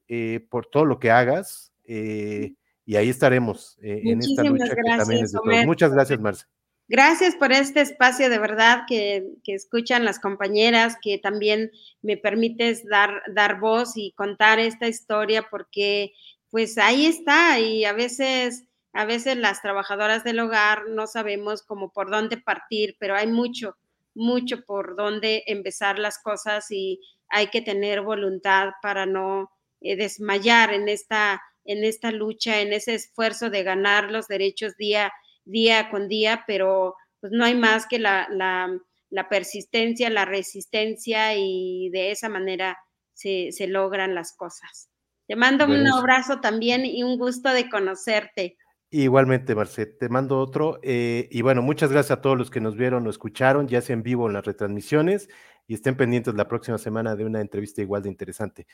por 0.49 0.67
todo 0.67 0.85
lo 0.85 0.99
que 0.99 1.11
hagas. 1.11 1.73
y 1.83 2.95
ahí 2.95 3.09
estaremos 3.09 3.77
en 3.81 4.19
esta 4.19 4.43
lucha 4.43 4.65
gracias, 4.65 4.85
que 4.85 4.97
también 4.97 5.23
es 5.25 5.31
de 5.31 5.39
todos. 5.43 5.65
Muchas 5.65 5.91
gracias, 5.91 6.19
Marce. 6.19 6.45
Gracias 6.87 7.35
por 7.35 7.51
este 7.51 7.81
espacio 7.81 8.29
de 8.29 8.37
verdad 8.37 8.83
que, 8.87 9.25
que, 9.43 9.55
escuchan 9.55 10.05
las 10.05 10.19
compañeras, 10.19 10.97
que 11.01 11.17
también 11.17 11.71
me 12.03 12.15
permites 12.15 12.85
dar, 12.85 13.23
dar 13.33 13.59
voz 13.59 13.93
y 13.97 14.11
contar 14.11 14.59
esta 14.59 14.87
historia 14.87 15.47
porque 15.49 16.13
pues 16.51 16.77
ahí 16.77 17.07
está 17.07 17.59
y 17.59 17.85
a 17.85 17.93
veces, 17.93 18.65
a 18.95 19.03
veces 19.03 19.35
las 19.35 19.61
trabajadoras 19.61 20.23
del 20.23 20.39
hogar 20.39 20.87
no 20.87 21.05
sabemos 21.05 21.63
cómo 21.63 21.91
por 21.91 22.09
dónde 22.09 22.37
partir, 22.37 22.95
pero 22.97 23.13
hay 23.13 23.27
mucho, 23.27 23.75
mucho 24.13 24.63
por 24.63 24.95
dónde 24.95 25.43
empezar 25.47 25.99
las 25.99 26.17
cosas 26.17 26.71
y 26.71 27.01
hay 27.27 27.47
que 27.47 27.61
tener 27.61 28.01
voluntad 28.01 28.69
para 28.81 29.05
no 29.05 29.51
eh, 29.81 29.97
desmayar 29.97 30.73
en 30.73 30.87
esta, 30.87 31.41
en 31.65 31.83
esta 31.83 32.11
lucha, 32.11 32.61
en 32.61 32.71
ese 32.71 32.95
esfuerzo 32.95 33.49
de 33.49 33.63
ganar 33.63 34.11
los 34.11 34.29
derechos 34.29 34.77
día, 34.77 35.11
día 35.43 35.89
con 35.89 36.07
día, 36.07 36.45
pero 36.47 36.95
pues 37.19 37.33
no 37.33 37.43
hay 37.43 37.55
más 37.55 37.87
que 37.87 37.99
la, 37.99 38.29
la, 38.31 38.79
la 39.09 39.27
persistencia, 39.27 40.09
la 40.09 40.23
resistencia 40.23 41.35
y 41.35 41.89
de 41.89 42.11
esa 42.11 42.29
manera 42.29 42.77
se, 43.13 43.51
se 43.51 43.67
logran 43.67 44.15
las 44.15 44.37
cosas. 44.37 44.89
Te 45.27 45.35
mando 45.35 45.65
un 45.65 45.85
abrazo 45.87 46.39
también 46.39 46.85
y 46.85 47.03
un 47.03 47.17
gusto 47.17 47.51
de 47.51 47.67
conocerte. 47.67 48.57
Igualmente, 48.97 49.55
Marce, 49.55 49.87
te 49.87 50.07
mando 50.07 50.39
otro. 50.39 50.79
Eh, 50.81 51.27
y 51.29 51.41
bueno, 51.41 51.61
muchas 51.61 51.91
gracias 51.91 52.17
a 52.17 52.21
todos 52.21 52.37
los 52.37 52.49
que 52.49 52.61
nos 52.61 52.77
vieron 52.77 53.05
o 53.05 53.09
escucharon, 53.09 53.67
ya 53.67 53.81
sea 53.81 53.93
en 53.93 54.03
vivo 54.03 54.25
en 54.27 54.31
las 54.31 54.45
retransmisiones, 54.45 55.27
y 55.67 55.73
estén 55.73 55.97
pendientes 55.97 56.33
la 56.35 56.47
próxima 56.47 56.77
semana 56.77 57.13
de 57.17 57.25
una 57.25 57.41
entrevista 57.41 57.81
igual 57.81 58.03
de 58.03 58.09
interesante. 58.09 58.67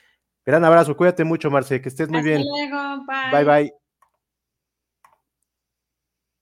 Gran 0.46 0.64
abrazo, 0.64 0.96
cuídate 0.96 1.24
mucho, 1.24 1.50
Marce, 1.50 1.82
que 1.82 1.90
estés 1.90 2.10
muy 2.10 2.20
Hasta 2.20 2.30
bien. 2.30 2.44
Luego, 2.44 3.04
bye. 3.32 3.44
bye. 3.46 3.81